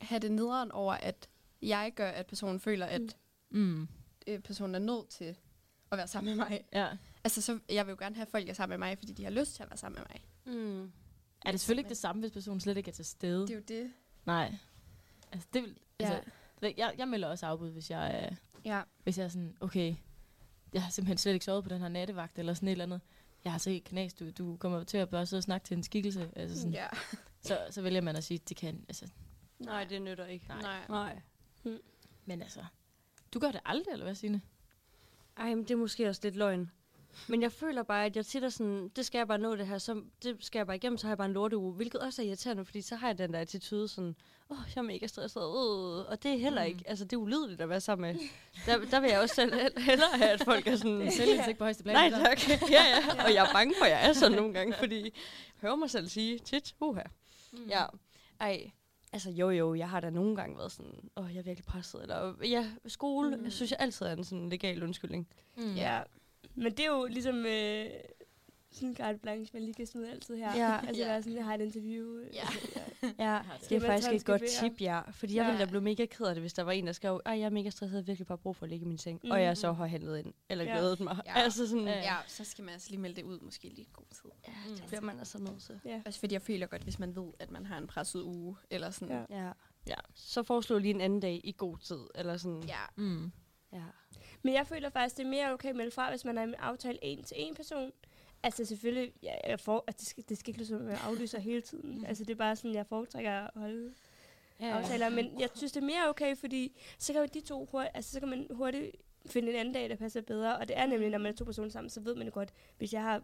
have 0.00 0.18
det 0.18 0.32
nederen 0.32 0.72
over, 0.72 0.92
at 0.94 1.28
jeg 1.62 1.92
gør, 1.96 2.08
at 2.10 2.26
personen 2.26 2.60
føler, 2.60 2.86
at 2.86 3.16
Mm. 3.50 3.88
øh, 4.26 4.38
personen 4.38 4.74
er 4.74 4.78
nødt 4.78 5.08
til 5.08 5.36
at 5.92 5.98
være 5.98 6.08
sammen 6.08 6.36
med 6.36 6.44
mig. 6.48 6.64
Ja. 6.72 6.88
Altså, 7.26 7.42
så, 7.42 7.58
jeg 7.68 7.86
vil 7.86 7.90
jo 7.92 7.96
gerne 7.98 8.14
have, 8.14 8.22
at 8.22 8.28
folk 8.30 8.48
er 8.48 8.52
sammen 8.52 8.80
med 8.80 8.88
mig, 8.88 8.98
fordi 8.98 9.12
de 9.12 9.24
har 9.24 9.30
lyst 9.30 9.54
til 9.54 9.62
at 9.62 9.70
være 9.70 9.76
sammen 9.76 10.00
med 10.00 10.06
mig. 10.10 10.56
Mm. 10.56 10.92
Er 11.44 11.50
det 11.50 11.60
selvfølgelig 11.60 11.80
ikke 11.80 11.88
det 11.88 11.96
samme, 11.96 12.20
hvis 12.20 12.32
personen 12.32 12.60
slet 12.60 12.76
ikke 12.76 12.88
er 12.88 12.92
til 12.92 13.04
stede? 13.04 13.40
Det 13.42 13.50
er 13.50 13.54
jo 13.54 13.62
det. 13.68 13.92
Nej. 14.26 14.54
Altså, 15.32 15.48
det 15.54 15.62
vil, 15.62 15.76
Ja. 16.00 16.10
altså, 16.14 16.30
jeg, 16.76 16.94
jeg 16.98 17.08
melder 17.08 17.28
også 17.28 17.46
afbud, 17.46 17.70
hvis 17.70 17.90
jeg, 17.90 18.24
er, 18.24 18.34
Ja. 18.64 18.82
hvis 19.02 19.18
jeg 19.18 19.24
er 19.24 19.28
sådan, 19.28 19.56
okay, 19.60 19.94
jeg 20.72 20.82
har 20.82 20.90
simpelthen 20.90 21.18
slet 21.18 21.32
ikke 21.32 21.44
sovet 21.44 21.64
på 21.64 21.70
den 21.70 21.80
her 21.80 21.88
nattevagt, 21.88 22.38
eller 22.38 22.54
sådan 22.54 22.68
et 22.68 22.72
eller 22.72 22.84
andet. 22.84 23.00
Jeg 23.44 23.52
har 23.52 23.58
så 23.58 23.70
ikke 23.70 23.84
knas, 23.84 24.14
du, 24.14 24.30
du 24.30 24.56
kommer 24.56 24.84
til 24.84 24.98
at 24.98 25.08
bare 25.10 25.26
sidde 25.26 25.40
og 25.40 25.44
snakke 25.44 25.64
til 25.66 25.76
en 25.76 25.82
skikkelse. 25.82 26.30
Altså 26.36 26.56
sådan, 26.56 26.72
ja. 26.72 26.86
så, 27.40 27.58
så 27.70 27.82
vælger 27.82 28.00
man 28.00 28.16
at 28.16 28.24
sige, 28.24 28.38
det 28.48 28.56
kan, 28.56 28.84
altså, 28.88 29.08
Nej, 29.58 29.84
det 29.84 30.02
nytter 30.02 30.26
ikke. 30.26 30.48
Nej. 30.48 30.60
Nej. 30.88 31.20
Nej. 31.64 31.78
men 32.24 32.42
altså, 32.42 32.64
du 33.34 33.38
gør 33.38 33.50
det 33.52 33.60
aldrig, 33.64 33.92
eller 33.92 34.04
hvad, 34.04 34.14
Signe? 34.14 34.40
Ej, 35.36 35.48
men 35.54 35.58
det 35.64 35.70
er 35.70 35.76
måske 35.76 36.08
også 36.08 36.20
lidt 36.24 36.36
løgn. 36.36 36.70
Men 37.28 37.42
jeg 37.42 37.52
føler 37.52 37.82
bare, 37.82 38.04
at 38.04 38.16
jeg 38.16 38.26
tit 38.26 38.44
er 38.44 38.48
sådan, 38.48 38.88
det 38.96 39.06
skal 39.06 39.18
jeg 39.18 39.28
bare 39.28 39.38
nå 39.38 39.56
det 39.56 39.66
her, 39.66 39.78
så 39.78 40.02
det 40.22 40.36
skal 40.40 40.58
jeg 40.58 40.66
bare 40.66 40.76
igennem, 40.76 40.98
så 40.98 41.06
har 41.06 41.10
jeg 41.10 41.18
bare 41.18 41.26
en 41.26 41.32
lorteuge, 41.32 41.72
hvilket 41.72 42.00
også 42.00 42.22
er 42.22 42.26
irriterende, 42.26 42.64
fordi 42.64 42.80
så 42.80 42.96
har 42.96 43.06
jeg 43.06 43.18
den 43.18 43.32
der 43.32 43.38
attitude 43.38 43.88
sådan, 43.88 44.14
åh, 44.50 44.58
oh, 44.58 44.64
jeg 44.74 44.80
er 44.80 44.82
mega 44.86 45.06
stresset, 45.06 45.40
øh, 45.40 46.10
og 46.10 46.22
det 46.22 46.32
er 46.32 46.38
heller 46.38 46.62
ikke, 46.62 46.84
altså 46.86 47.04
det 47.04 47.12
er 47.12 47.16
ulydeligt 47.16 47.60
at 47.60 47.68
være 47.68 47.80
sammen 47.80 48.12
med. 48.12 48.20
Der, 48.66 48.90
der 48.90 49.00
vil 49.00 49.10
jeg 49.10 49.20
også 49.20 49.34
selv 49.34 49.54
hell- 49.54 49.80
hellere 49.80 50.08
have, 50.14 50.30
at 50.30 50.44
folk 50.44 50.66
er 50.66 50.76
sådan, 50.76 51.12
Selvindsigt 51.12 51.58
på 51.58 51.64
højeste 51.64 51.82
plan. 51.82 51.94
nej 52.12 52.24
tak, 52.24 52.48
ja, 52.48 52.56
ja, 52.70 53.24
og 53.24 53.34
jeg 53.34 53.46
er 53.48 53.52
bange 53.52 53.74
for, 53.78 53.84
at 53.84 53.90
jeg 53.90 54.08
er 54.08 54.12
sådan 54.12 54.36
nogle 54.36 54.54
gange, 54.54 54.74
fordi 54.74 55.02
jeg 55.02 55.12
hører 55.60 55.76
mig 55.76 55.90
selv 55.90 56.08
sige 56.08 56.38
tit, 56.38 56.74
uha. 56.80 57.02
Mm. 57.52 57.66
Ja, 57.68 57.84
ej, 58.40 58.70
altså 59.12 59.30
jo 59.30 59.50
jo, 59.50 59.74
jeg 59.74 59.90
har 59.90 60.00
da 60.00 60.10
nogle 60.10 60.36
gange 60.36 60.58
været 60.58 60.72
sådan, 60.72 61.10
åh, 61.16 61.34
jeg 61.34 61.38
er 61.38 61.42
virkelig 61.44 61.64
presset, 61.66 62.02
eller 62.02 62.34
ja, 62.44 62.66
skole, 62.86 63.36
mm. 63.36 63.44
jeg 63.44 63.52
synes 63.52 63.70
jeg 63.70 63.80
altid 63.80 64.06
er 64.06 64.12
en 64.12 64.24
sådan 64.24 64.48
legal 64.48 64.82
undskyldning. 64.82 65.28
Mm. 65.56 65.74
Ja. 65.74 66.00
Men 66.56 66.72
det 66.72 66.80
er 66.80 66.86
jo 66.86 67.06
ligesom 67.10 67.46
øh, 67.46 67.86
sådan 68.70 68.88
en 68.88 68.96
carte 68.96 69.18
blanche, 69.18 69.50
man 69.54 69.62
lige 69.62 69.74
kan 69.74 69.86
smide 69.86 70.10
altid 70.10 70.36
her. 70.36 70.56
Ja. 70.56 70.78
Altså, 70.88 71.02
der 71.04 71.10
er 71.10 71.20
sådan, 71.20 71.36
jeg 71.36 71.44
har 71.44 71.54
et 71.54 71.60
interview. 71.60 72.20
Ja. 72.34 72.42
ja. 73.18 73.32
Ja, 73.32 73.40
det. 73.60 73.70
det 73.70 73.76
er 73.76 73.80
faktisk 73.86 74.12
et 74.12 74.24
godt 74.24 74.42
tip, 74.60 74.80
ja. 74.80 75.00
Fordi 75.10 75.34
jeg 75.36 75.42
Ja. 75.42 75.46
ville 75.50 75.64
da 75.64 75.68
blive 75.70 75.80
mega 75.82 76.06
ked 76.06 76.26
af 76.26 76.34
det, 76.34 76.42
hvis 76.42 76.52
der 76.52 76.62
var 76.62 76.72
en, 76.72 76.86
der 76.86 76.92
skrev, 76.92 77.20
ej, 77.26 77.38
jeg 77.38 77.46
er 77.46 77.50
mega 77.50 77.70
stresset, 77.70 77.94
jeg 77.94 78.00
har 78.02 78.06
virkelig 78.06 78.26
bare 78.26 78.38
brug 78.38 78.56
for 78.56 78.64
at 78.66 78.70
ligge 78.70 78.84
i 78.84 78.88
min 78.88 78.98
seng. 78.98 79.20
Mm. 79.24 79.30
Og 79.30 79.42
jeg 79.42 79.56
så 79.56 79.72
har 79.72 79.86
handlet 79.86 80.18
ind, 80.18 80.34
eller 80.48 80.64
Ja. 80.64 80.72
glædet 80.72 81.00
mig. 81.00 81.20
Ja. 81.26 81.32
Altså 81.36 81.68
sådan, 81.68 81.84
Ja. 81.84 81.90
ja, 81.94 82.02
Ja, 82.02 82.16
så 82.26 82.44
skal 82.44 82.64
man 82.64 82.74
altså 82.74 82.90
lige 82.90 83.00
melde 83.00 83.16
det 83.16 83.22
ud, 83.24 83.40
måske 83.40 83.68
lige 83.68 83.88
god 83.92 84.04
tid. 84.10 84.30
det 84.76 84.84
bliver 84.86 85.00
man 85.00 85.18
altså 85.18 85.38
nødt 85.38 85.62
til. 85.62 85.80
ja. 85.84 86.02
Også 86.06 86.20
fordi 86.20 86.32
jeg 86.34 86.42
føler 86.42 86.66
godt, 86.66 86.82
hvis 86.82 86.98
man 86.98 87.16
ved, 87.16 87.32
at 87.38 87.50
man 87.50 87.66
har 87.66 87.78
en 87.78 87.86
presset 87.86 88.22
uge, 88.22 88.56
eller 88.70 88.90
sådan. 88.90 89.24
Ja. 89.30 89.44
Ja. 89.44 89.52
ja. 89.88 89.94
Så 90.14 90.42
foreslå 90.42 90.78
lige 90.78 90.94
en 90.94 91.00
anden 91.00 91.20
dag 91.20 91.40
i 91.44 91.54
god 91.58 91.78
tid, 91.78 92.00
eller 92.14 92.36
sådan. 92.36 92.62
ja. 92.62 92.80
Mm. 92.96 93.32
ja. 93.72 93.82
Men 94.46 94.54
jeg 94.54 94.66
føler 94.66 94.88
faktisk, 94.90 95.16
det 95.16 95.24
er 95.26 95.30
mere 95.30 95.52
okay 95.52 95.68
at 95.68 95.76
melde 95.76 95.90
fra, 95.90 96.10
hvis 96.10 96.24
man 96.24 96.36
har 96.36 96.44
en 96.44 96.54
aftale 96.54 96.98
en 97.02 97.22
til 97.22 97.36
en 97.40 97.54
person. 97.54 97.92
Altså 98.42 98.64
selvfølgelig, 98.64 99.12
ja, 99.22 99.34
jeg 99.50 99.60
får, 99.60 99.84
at 99.86 99.98
det, 99.98 100.06
skal, 100.06 100.24
det 100.28 100.38
skal 100.38 100.50
ikke 100.50 100.58
lyde 100.58 100.68
som, 100.68 100.86
at 100.86 100.92
jeg 100.92 101.00
aflyser 101.04 101.38
hele 101.38 101.60
tiden. 101.60 102.04
Altså 102.08 102.24
det 102.24 102.30
er 102.30 102.36
bare 102.36 102.56
sådan, 102.56 102.74
jeg 102.74 102.86
foretrækker 102.86 103.32
at 103.32 103.50
holde 103.56 103.94
Ja, 104.60 104.66
aftaler. 104.78 105.08
Men 105.08 105.40
jeg 105.40 105.48
synes, 105.54 105.72
det 105.72 105.80
er 105.82 105.86
mere 105.86 106.08
okay, 106.08 106.36
fordi 106.36 106.76
så 106.98 107.12
kan 107.12 107.28
de 107.34 107.40
to 107.40 107.64
hurtigt, 107.64 107.96
altså, 107.96 108.10
så 108.12 108.20
kan 108.20 108.28
man 108.28 108.46
hurtigt 108.50 108.96
finde 109.26 109.50
en 109.52 109.58
anden 109.58 109.74
dag, 109.74 109.88
der 109.90 109.96
passer 109.96 110.20
bedre. 110.20 110.56
Og 110.56 110.68
det 110.68 110.78
er 110.78 110.86
nemlig, 110.86 111.10
når 111.10 111.18
man 111.18 111.32
er 111.32 111.36
to 111.36 111.44
personer 111.44 111.68
sammen, 111.68 111.90
så 111.90 112.00
ved 112.00 112.14
man 112.14 112.30
godt, 112.30 112.52
hvis 112.78 112.92
jeg 112.92 113.02
har 113.02 113.22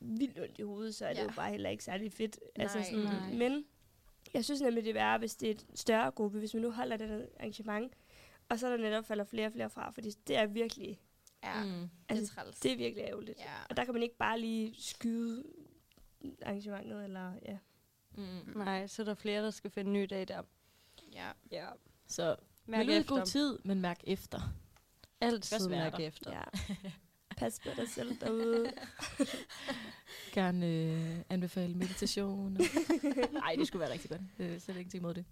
vildt 0.00 0.38
ondt 0.40 0.58
i 0.58 0.62
hovedet, 0.62 0.94
så 0.94 1.06
er 1.06 1.12
det 1.12 1.18
Ja. 1.18 1.24
jo 1.24 1.30
bare 1.36 1.50
heller 1.50 1.70
ikke 1.70 1.84
særlig 1.84 2.12
fedt. 2.12 2.38
altså, 2.56 2.78
Nej, 2.78 2.86
sådan, 2.86 3.04
nej. 3.04 3.32
Men 3.32 3.64
jeg 4.34 4.44
synes 4.44 4.60
nemlig, 4.60 4.84
det 4.84 4.90
er 4.90 4.94
værre, 4.94 5.18
hvis 5.18 5.36
det 5.36 5.46
er 5.46 5.50
et 5.54 5.66
større 5.74 6.10
gruppe, 6.10 6.38
hvis 6.38 6.54
man 6.54 6.62
nu 6.62 6.70
holder 6.70 6.96
det 6.96 7.08
der 7.08 7.26
arrangement, 7.40 7.92
og 8.48 8.58
så 8.58 8.66
er 8.66 8.70
der 8.70 8.76
netop 8.82 9.04
falder 9.04 9.24
flere 9.24 9.46
og 9.46 9.52
flere 9.52 9.70
fra, 9.70 9.90
fordi 9.90 10.10
det 10.26 10.36
er 10.36 10.46
virkelig, 10.46 11.00
Ja, 11.44 11.64
Mm. 11.64 11.70
det 11.70 11.88
er 12.08 12.14
altså, 12.14 12.34
træls. 12.34 12.60
det 12.60 12.72
er 12.72 12.76
virkelig 12.76 13.04
ærgerligt. 13.04 13.38
Ja. 13.38 13.52
Og 13.70 13.76
der 13.76 13.84
kan 13.84 13.94
man 13.94 14.02
ikke 14.02 14.16
bare 14.16 14.40
lige 14.40 14.74
skyde 14.78 15.44
arrangementet, 16.42 17.04
eller 17.04 17.32
ja. 17.46 17.58
Mm. 18.16 18.52
Nej, 18.58 18.86
så 18.86 19.02
er 19.02 19.06
der 19.06 19.14
flere, 19.14 19.42
der 19.44 19.50
skal 19.50 19.70
finde 19.70 19.88
en 19.88 19.92
ny 19.92 20.06
dag 20.10 20.28
der. 20.28 20.42
ja. 21.12 21.30
Ja. 21.52 21.66
Så 22.06 22.36
Mærk 22.66 22.88
efter. 22.88 23.16
god 23.16 23.26
tid, 23.26 23.58
men 23.64 23.80
mærk 23.80 24.00
efter. 24.04 24.40
Altid 25.20 25.68
mærk 25.68 26.00
efter. 26.00 26.32
ja. 26.32 26.42
Pas 27.36 27.60
på 27.60 27.68
dig 27.76 27.88
selv 27.88 28.20
derude. 28.20 28.72
Gerne 30.34 30.66
øh, 30.66 31.16
anbefale 31.30 31.74
meditation. 31.74 32.52
Nej, 33.32 33.54
det 33.58 33.66
skulle 33.66 33.80
være 33.80 33.92
rigtig 33.92 34.10
godt. 34.10 34.20
Det 34.38 34.54
er 34.54 34.58
slet 34.58 34.74
ingenting 34.76 35.00
imod 35.02 35.14
det. 35.14 35.24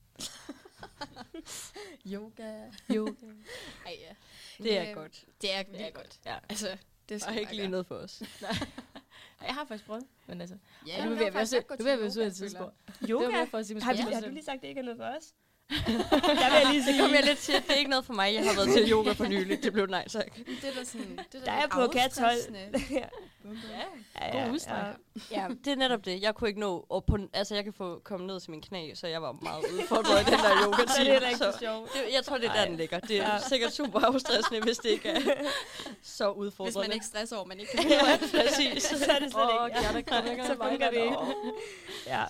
Yoga. 2.12 2.70
Yoga. 2.90 3.26
Ej, 3.86 3.96
ja. 4.00 4.14
Det 4.64 4.78
er 4.78 4.88
Øh, 4.88 4.94
godt. 4.94 5.24
Det 5.42 5.54
er 5.54 5.62
Det 5.62 5.74
er 5.74 5.78
vildt 5.78 5.94
godt. 5.94 6.20
Ja. 6.26 6.38
Altså, 6.48 6.78
det 7.08 7.22
man 7.26 7.38
ikke 7.38 7.56
lige 7.56 7.68
noget 7.68 7.86
for 7.86 7.94
os. 7.94 8.22
Jeg 9.46 9.54
har 9.54 9.64
faktisk 9.64 9.86
prøvet, 9.86 10.04
men 10.26 10.40
altså... 10.40 10.58
Ja, 10.86 11.04
nu 11.04 11.14
vil 11.14 11.24
jeg 11.24 11.32
faktisk 11.32 11.52
være 11.52 11.62
godt 11.62 11.80
nu 11.80 11.84
vil 11.84 11.90
jeg 11.90 12.00
af 12.22 12.26
et 12.26 12.34
tidspunkt. 12.34 12.74
Yoga? 13.08 13.30
Har, 13.30 13.48
måske 13.52 13.80
har 13.80 14.20
du 14.20 14.28
lige 14.28 14.44
sagt, 14.44 14.56
at 14.56 14.62
det 14.62 14.68
ikke 14.68 14.78
er 14.78 14.84
noget 14.84 14.98
for 14.98 15.04
os? 15.04 15.34
der 15.70 16.50
vil 16.50 16.58
jeg 16.62 16.66
lige 16.72 16.84
sige. 16.84 16.92
Det 16.92 17.02
kom 17.02 17.14
jeg 17.14 17.24
lidt 17.24 17.38
til. 17.38 17.54
Det 17.54 17.70
er 17.70 17.74
ikke 17.74 17.90
noget 17.90 18.04
for 18.04 18.12
mig. 18.14 18.34
Jeg 18.34 18.44
har 18.44 18.54
været 18.54 18.68
til 18.72 18.92
yoga 18.92 19.12
for 19.12 19.24
nylig. 19.24 19.62
Det 19.62 19.72
blev 19.72 19.86
nej 19.86 20.08
tak. 20.08 20.36
Det 20.36 20.46
er 20.64 20.72
da 20.78 20.84
sådan, 20.84 21.18
det 21.32 21.40
er 21.40 21.44
Der 21.44 21.52
er 21.52 21.66
på 21.66 21.92
Cats 21.92 22.18
hold. 22.18 22.30
afstressende. 22.30 22.60
ja. 23.00 23.06
Ja, 24.20 24.44
god 24.44 24.52
udstræk. 24.52 24.84
Ja, 25.30 25.46
det 25.64 25.72
er 25.72 25.76
netop 25.76 26.04
det. 26.04 26.22
Jeg 26.22 26.34
kunne 26.34 26.48
ikke 26.48 26.60
nå, 26.60 26.86
og 26.90 27.04
på, 27.04 27.18
altså 27.32 27.54
jeg 27.54 27.64
kan 27.64 27.72
få 27.72 28.00
komme 28.04 28.26
ned 28.26 28.40
til 28.40 28.50
min 28.50 28.62
knæ, 28.62 28.94
så 28.94 29.06
jeg 29.06 29.22
var 29.22 29.32
meget 29.42 29.64
udfordret 29.72 30.20
i 30.20 30.24
den 30.24 30.38
der 30.38 30.66
yoga 30.66 30.76
Så 30.96 31.04
det 31.04 31.32
er 31.32 31.36
så 31.36 31.56
sjovt. 31.60 31.92
det, 31.92 32.00
jeg 32.14 32.24
tror, 32.24 32.38
det 32.38 32.48
er 32.48 32.52
der, 32.52 32.64
den 32.64 32.76
ligger. 32.76 32.98
Det 33.00 33.16
er 33.20 33.32
Ja. 33.34 33.38
sikkert 33.48 33.72
super 33.72 34.00
afstressende, 34.00 34.60
hvis 34.60 34.76
det 34.78 34.88
ikke 34.90 35.08
er 35.08 35.20
så 36.02 36.30
udfordrende. 36.30 36.78
Hvis 36.78 36.88
man 36.88 36.92
ikke 36.94 37.06
stresser 37.06 37.36
over, 37.36 37.46
man 37.46 37.60
ikke 37.60 37.72
kan 37.76 37.88
ja, 37.90 38.16
præcis. 38.16 38.82
Så 38.82 39.12
er 39.12 39.18
det 39.18 39.32
slet 39.32 39.44
Åh, 39.60 39.66
ikke. 39.68 39.80
Gerda 39.80 40.00
kommer 40.02 40.30
ikke 40.30 40.46
Så 40.46 40.56
fungerer 40.56 40.90
det 40.90 41.02
ikke. 41.02 41.16
Ja. 42.06 42.24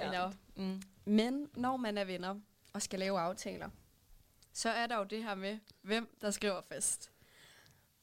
Ja. 0.00 0.10
Nå. 0.12 0.32
Mm. 0.56 0.82
Men 1.04 1.46
når 1.56 1.76
man 1.76 1.98
er 1.98 2.04
venner 2.04 2.34
og 2.72 2.82
skal 2.82 2.98
lave 2.98 3.18
aftaler, 3.18 3.70
så 4.52 4.70
er 4.70 4.86
der 4.86 4.96
jo 4.96 5.04
det 5.04 5.24
her 5.24 5.34
med, 5.34 5.58
hvem 5.82 6.16
der 6.20 6.30
skriver 6.30 6.60
fest. 6.60 7.12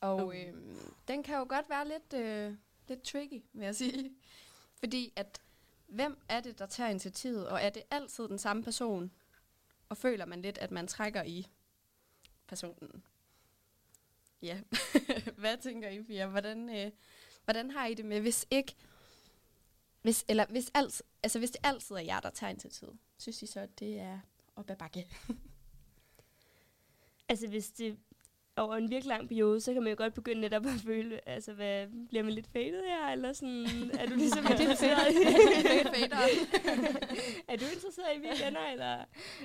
Og 0.01 0.26
Uh. 0.26 0.39
øhm, 0.39 0.93
den 1.07 1.24
kan 1.24 1.36
jo 1.36 1.45
godt 1.49 1.70
være 1.70 1.88
lidt, 1.88 2.13
øh, 2.13 2.55
lidt 2.88 3.03
tricky, 3.03 3.43
vil 3.53 3.66
jeg 3.66 3.76
sige. 3.76 4.11
Fordi 4.80 5.13
at, 5.16 5.41
hvem 5.88 6.18
er 6.30 6.39
det, 6.39 6.59
der 6.59 6.66
tager 6.66 6.89
initiativet, 6.89 7.49
og 7.49 7.61
er 7.61 7.70
det 7.70 7.84
altid 7.91 8.28
den 8.28 8.39
samme 8.39 8.63
person? 8.63 9.11
Og 9.89 9.97
føler 9.97 10.26
man 10.26 10.41
lidt, 10.41 10.57
at 10.57 10.72
man 10.72 10.88
trækker 10.88 11.24
i 11.24 11.47
personen? 12.47 13.03
Ja. 14.41 14.61
Hvad 15.38 15.57
tænker 15.57 15.89
I, 15.89 16.03
Pia? 16.03 16.28
Hvordan, 16.28 16.78
øh, 16.78 16.91
hvordan 17.43 17.72
har 17.72 17.86
I 17.86 17.93
det 17.93 18.05
med, 18.05 18.22
hvis 18.22 18.45
ikke, 18.51 18.76
hvis, 20.01 20.26
eller 20.28 20.45
hvis, 20.45 20.72
alt, 20.74 21.01
altså 21.24 21.39
hvis 21.39 21.51
det 21.51 21.61
altid 21.63 21.95
er 21.95 21.99
jer, 21.99 22.20
der 22.20 22.30
tager 22.30 22.49
initiativet, 22.49 22.97
synes 23.18 23.41
I 23.41 23.45
så, 23.45 23.59
at 23.59 23.80
det 23.80 23.99
er 23.99 24.20
op 24.56 24.70
ad 24.70 24.78
bakke? 24.78 25.06
Altså, 27.30 27.47
hvis 27.47 27.72
det 27.72 27.97
over 28.58 28.76
en 28.76 28.89
virkelig 28.89 29.10
lang 29.10 29.28
periode, 29.28 29.62
så 29.62 29.74
kan 29.74 29.84
man 29.84 29.89
jo 29.91 29.95
godt 29.97 30.14
begynde 30.14 30.41
netop 30.41 30.66
at 30.66 30.72
føle, 30.86 31.30
altså, 31.30 31.53
hvad, 31.53 31.88
bliver 32.10 32.24
man 32.24 32.34
lidt 32.34 32.47
fadet 32.47 32.82
her, 32.88 33.08
eller 33.12 33.34
sådan, 33.34 33.66
er 33.99 34.06
du 34.06 34.16
ligesom 34.24 34.45
interesseret 34.51 35.12
i, 35.12 35.16
er 37.51 37.56
du 37.58 37.66
interesseret 37.74 38.08
i 38.16 38.20
mine 38.20 38.34
venner, 38.45 38.68
eller, 38.72 38.97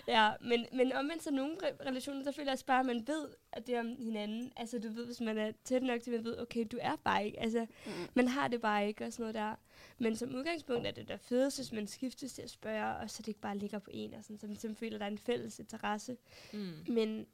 ja, 0.09 0.31
men, 0.41 0.67
men 0.73 0.93
omvendt 0.93 1.23
så 1.23 1.31
nogle 1.31 1.57
re- 1.63 1.87
relationer, 1.89 2.25
så 2.25 2.33
føler 2.33 2.47
jeg 2.47 2.53
også 2.53 2.67
bare, 2.67 2.81
at 2.81 2.87
man 2.87 3.05
ved, 3.07 3.29
at 3.53 3.67
det 3.67 3.75
er 3.75 3.81
om 3.81 3.97
hinanden, 3.99 4.53
altså, 4.57 4.79
du 4.79 4.89
ved, 4.89 5.07
hvis 5.07 5.21
man 5.21 5.39
er 5.39 5.53
tæt 5.65 5.83
nok 5.83 6.01
til, 6.01 6.11
at 6.11 6.17
man 6.17 6.25
ved, 6.25 6.39
okay, 6.41 6.67
du 6.73 6.79
er 6.81 6.97
bare 7.05 7.27
ikke, 7.27 7.41
altså, 7.41 7.67
Mm. 7.87 7.93
man 8.15 8.29
har 8.29 8.49
det 8.49 8.61
bare 8.61 8.89
ikke, 8.89 9.05
og 9.05 9.13
sådan 9.13 9.23
noget 9.23 9.35
der, 9.35 9.55
men 9.99 10.17
som 10.17 10.35
udgangspunkt 10.35 10.87
er 10.87 10.91
det 10.91 11.09
der 11.09 11.17
fedest, 11.17 11.59
hvis 11.59 11.73
man 11.73 11.87
skiftes 11.87 12.33
til 12.33 12.43
at 12.43 12.51
spørge, 12.51 12.97
og 12.97 13.11
så 13.11 13.23
det 13.23 13.29
ikke 13.29 13.41
bare 13.41 13.59
ligger 13.59 13.79
på 13.79 13.91
en, 13.95 14.15
og 14.15 14.23
sådan, 14.25 14.39
så 14.39 14.47
man 14.47 14.57
simpelthen 14.57 14.77
føler, 14.87 14.97
at 14.97 15.01
der 15.01 15.07
er 15.07 15.11
en 15.11 15.19
fælles 15.19 15.59
interesse, 15.59 16.17
Mm. 16.53 16.73
men 16.89 17.27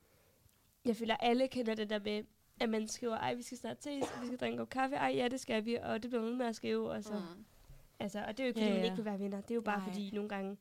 jeg 0.87 0.97
føler, 0.97 1.17
alle 1.17 1.49
kender 1.49 1.75
det 1.75 1.91
der 1.91 1.99
med, 1.99 2.23
at 2.61 2.69
man 2.69 2.89
skriver, 2.89 3.17
ej, 3.17 3.35
vi 3.35 3.43
skal 3.43 3.59
snart 3.59 3.83
ses, 3.83 4.03
og 4.17 4.21
vi 4.23 4.27
skal 4.27 4.39
drikke 4.39 4.53
en 4.53 4.59
kop 4.59 4.71
kaffe, 4.71 4.97
ej, 4.97 5.13
ja, 5.17 5.29
det 5.29 5.41
skal 5.41 5.65
vi, 5.65 5.75
og 5.83 6.03
det 6.03 6.11
bliver 6.11 6.23
man 6.25 6.37
med 6.39 6.47
at 6.47 6.57
skrive, 6.57 6.91
og 6.91 7.05
så, 7.05 7.13
mm. 7.15 7.45
Altså, 8.01 8.25
og 8.25 8.29
det 8.39 8.41
er 8.41 8.45
jo 8.45 8.49
ikke, 8.49 8.59
fordi 8.61 8.67
Ja, 8.67 8.73
man 8.73 8.79
ja. 8.79 8.85
ikke 8.85 8.97
vil 8.97 9.05
være 9.05 9.19
venner, 9.21 9.41
det 9.41 9.51
er 9.51 9.55
jo 9.55 9.61
bare 9.61 9.79
Nej. 9.79 9.89
fordi, 9.89 10.11
nogle 10.11 10.29
gange, 10.29 10.57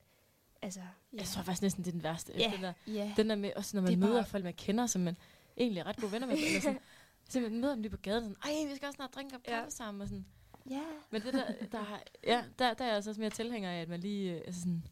altså, 0.61 0.79
Jeg 1.13 1.23
tror 1.25 1.41
faktisk 1.43 1.61
næsten, 1.61 1.83
det 1.83 1.87
er 1.87 1.91
den 1.91 2.03
værste. 2.03 2.33
Ja. 2.37 2.51
Den, 2.55 2.63
der, 2.63 2.73
Ja. 2.87 3.13
den 3.17 3.29
der 3.29 3.35
med, 3.35 3.51
også 3.55 3.77
når 3.77 3.81
man 3.81 3.93
er 3.93 3.97
møder 3.97 4.13
bare- 4.13 4.25
folk, 4.25 4.43
man 4.43 4.53
kender, 4.53 4.85
som 4.87 5.01
man 5.01 5.17
egentlig 5.57 5.79
er 5.81 5.85
ret 5.87 5.97
gode 5.97 6.11
venner 6.11 6.27
med. 6.27 6.35
eller 6.35 6.61
sådan, 6.61 6.79
simpelthen 7.29 7.61
møder 7.61 7.73
dem 7.73 7.81
lige 7.81 7.91
på 7.91 7.97
gaden, 7.97 8.23
sådan, 8.23 8.37
ej, 8.43 8.69
vi 8.69 8.75
skal 8.75 8.87
også 8.87 8.95
snart 8.95 9.15
drikke 9.15 9.27
en 9.27 9.31
kop 9.31 9.41
Ja. 9.47 9.59
kaffe 9.59 9.71
sammen. 9.71 10.01
Og 10.01 10.07
sådan. 10.07 10.25
ja, 10.69 10.81
Men 11.11 11.21
det 11.21 11.33
der, 11.33 11.43
der, 11.71 11.81
har- 11.83 12.03
ja, 12.23 12.43
der, 12.59 12.73
der 12.73 12.83
er 12.83 12.87
jeg 12.87 12.95
altså 12.95 13.09
også 13.11 13.21
mere 13.21 13.29
tilhænger 13.29 13.71
af, 13.71 13.81
at 13.81 13.89
man 13.89 13.99
lige, 13.99 14.31
øh, 14.33 14.41
altså 14.45 14.61
sådan, 14.61 14.83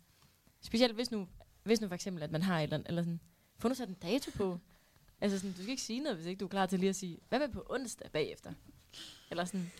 specielt 0.61 0.93
hvis 0.95 1.11
nu, 1.11 1.27
hvis 1.63 1.81
nu 1.81 1.87
for 1.87 1.95
eksempel, 1.95 2.23
at 2.23 2.31
man 2.31 2.41
har 2.41 2.59
et 2.59 2.63
eller 2.63 2.75
andet, 2.77 2.87
eller 2.89 3.01
sådan, 3.01 3.19
få 3.59 3.67
nu 3.67 3.73
sat 3.73 3.89
en 3.89 3.93
dato 4.01 4.31
på. 4.35 4.59
Altså 5.21 5.37
sådan, 5.39 5.51
du 5.51 5.57
skal 5.57 5.69
ikke 5.69 5.81
sige 5.83 5.99
noget, 5.99 6.15
hvis 6.17 6.27
ikke 6.27 6.39
du 6.39 6.45
er 6.45 6.49
klar 6.49 6.65
til 6.65 6.79
lige 6.79 6.89
at 6.89 6.95
sige, 6.95 7.19
hvad 7.29 7.39
med 7.39 7.49
på 7.49 7.65
onsdag 7.69 8.11
bagefter? 8.11 8.53
Eller 9.31 9.45
sådan, 9.45 9.71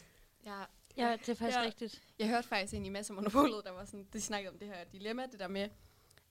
Ja. 0.46 0.62
Ja, 0.98 1.12
det 1.12 1.30
er 1.30 1.36
faktisk 1.36 1.58
Ja. 1.58 1.62
rigtigt. 1.64 2.02
Jeg 2.20 2.28
hørte 2.28 2.48
faktisk 2.48 2.74
en 2.74 2.86
i 2.86 2.90
Mads 2.90 3.10
og 3.10 3.16
Monopolet, 3.16 3.62
der 3.66 3.72
var 3.72 3.86
sådan, 3.86 4.08
de 4.14 4.22
snakkede 4.22 4.52
om 4.52 4.60
det 4.60 4.68
her 4.68 4.84
dilemma, 4.92 5.26
det 5.32 5.40
der 5.40 5.48
med, 5.48 5.70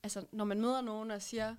altså 0.03 0.25
når 0.31 0.45
man 0.45 0.61
møder 0.61 0.81
nogen 0.81 1.11
og 1.11 1.21
siger, 1.21 1.55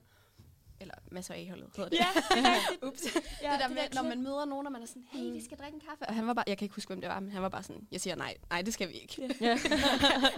eller 0.81 0.95
Mads 1.11 1.31
og 1.31 1.37
A-holdet 1.37 1.71
hedder 1.77 1.91
det. 1.91 1.99
ja, 1.99 2.07
det. 2.81 2.89
Ups. 2.89 3.03
ja, 3.43 3.53
det 3.53 3.61
der 3.61 3.69
med, 3.69 3.83
når 3.95 4.03
man 4.03 4.23
møder 4.23 4.45
nogen, 4.45 4.67
og 4.67 4.73
man 4.73 4.83
er 4.83 4.87
sådan, 4.87 5.05
hey, 5.13 5.33
vi 5.33 5.45
skal 5.45 5.59
drikke 5.59 5.75
en 5.75 5.81
kaffe. 5.81 6.07
Og 6.09 6.15
han 6.15 6.27
var 6.27 6.35
bare, 6.35 6.45
jeg 6.49 6.59
kan 6.59 6.65
ikke 6.67 6.75
huske, 6.75 6.89
hvem 6.89 7.01
det 7.01 7.11
var, 7.11 7.21
men 7.21 7.33
han 7.33 7.43
var 7.43 7.49
bare 7.49 7.63
sådan, 7.63 7.89
jeg 7.93 8.01
siger 8.01 8.17
nej, 8.17 8.37
nej, 8.51 8.63
det 8.63 8.75
skal 8.75 8.89
vi 8.89 8.95
ikke. 8.95 9.37
ja. 9.41 9.51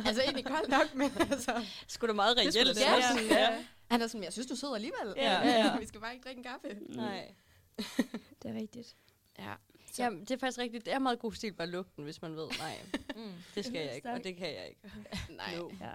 altså 0.06 0.22
egentlig 0.22 0.44
koldt 0.44 0.68
nok, 0.68 0.94
men 0.94 1.10
altså. 1.30 1.64
Sgu 1.88 2.06
da 2.06 2.12
meget 2.12 2.36
Det 2.36 2.54
skulle 2.54 2.64
reelt. 2.66 2.78
da 2.78 2.96
Ja. 2.96 3.08
sådan, 3.08 3.26
ja. 3.26 3.64
Han 3.90 4.02
er 4.02 4.06
sådan, 4.06 4.24
jeg 4.24 4.32
synes, 4.32 4.46
du 4.46 4.56
sidder 4.56 4.74
alligevel. 4.74 5.14
Ja, 5.16 5.32
ja, 5.32 5.48
ja. 5.50 5.78
vi 5.80 5.86
skal 5.86 6.00
bare 6.00 6.12
ikke 6.14 6.24
drikke 6.24 6.38
en 6.38 6.44
kaffe. 6.44 6.68
Nej. 6.88 7.34
Det 8.42 8.50
er 8.50 8.54
rigtigt. 8.54 8.96
Ja. 9.38 9.54
Så. 9.92 10.02
Ja, 10.02 10.10
det 10.10 10.30
er 10.30 10.36
faktisk 10.38 10.58
rigtigt. 10.58 10.84
Det 10.84 10.92
er 10.94 10.98
meget 10.98 11.18
god 11.18 11.32
stil 11.32 11.52
bare 11.52 11.66
lugten, 11.66 12.04
hvis 12.04 12.22
man 12.22 12.36
ved, 12.36 12.48
nej, 12.58 12.78
Mm. 13.16 13.32
det 13.54 13.64
skal 13.64 13.80
jeg 13.86 13.94
ikke, 13.94 14.10
og 14.10 14.24
det 14.24 14.36
kan 14.36 14.46
jeg 14.54 14.68
ikke. 14.68 14.80
Nej. 15.36 15.56
No. 15.56 15.70
Ja. 15.80 15.90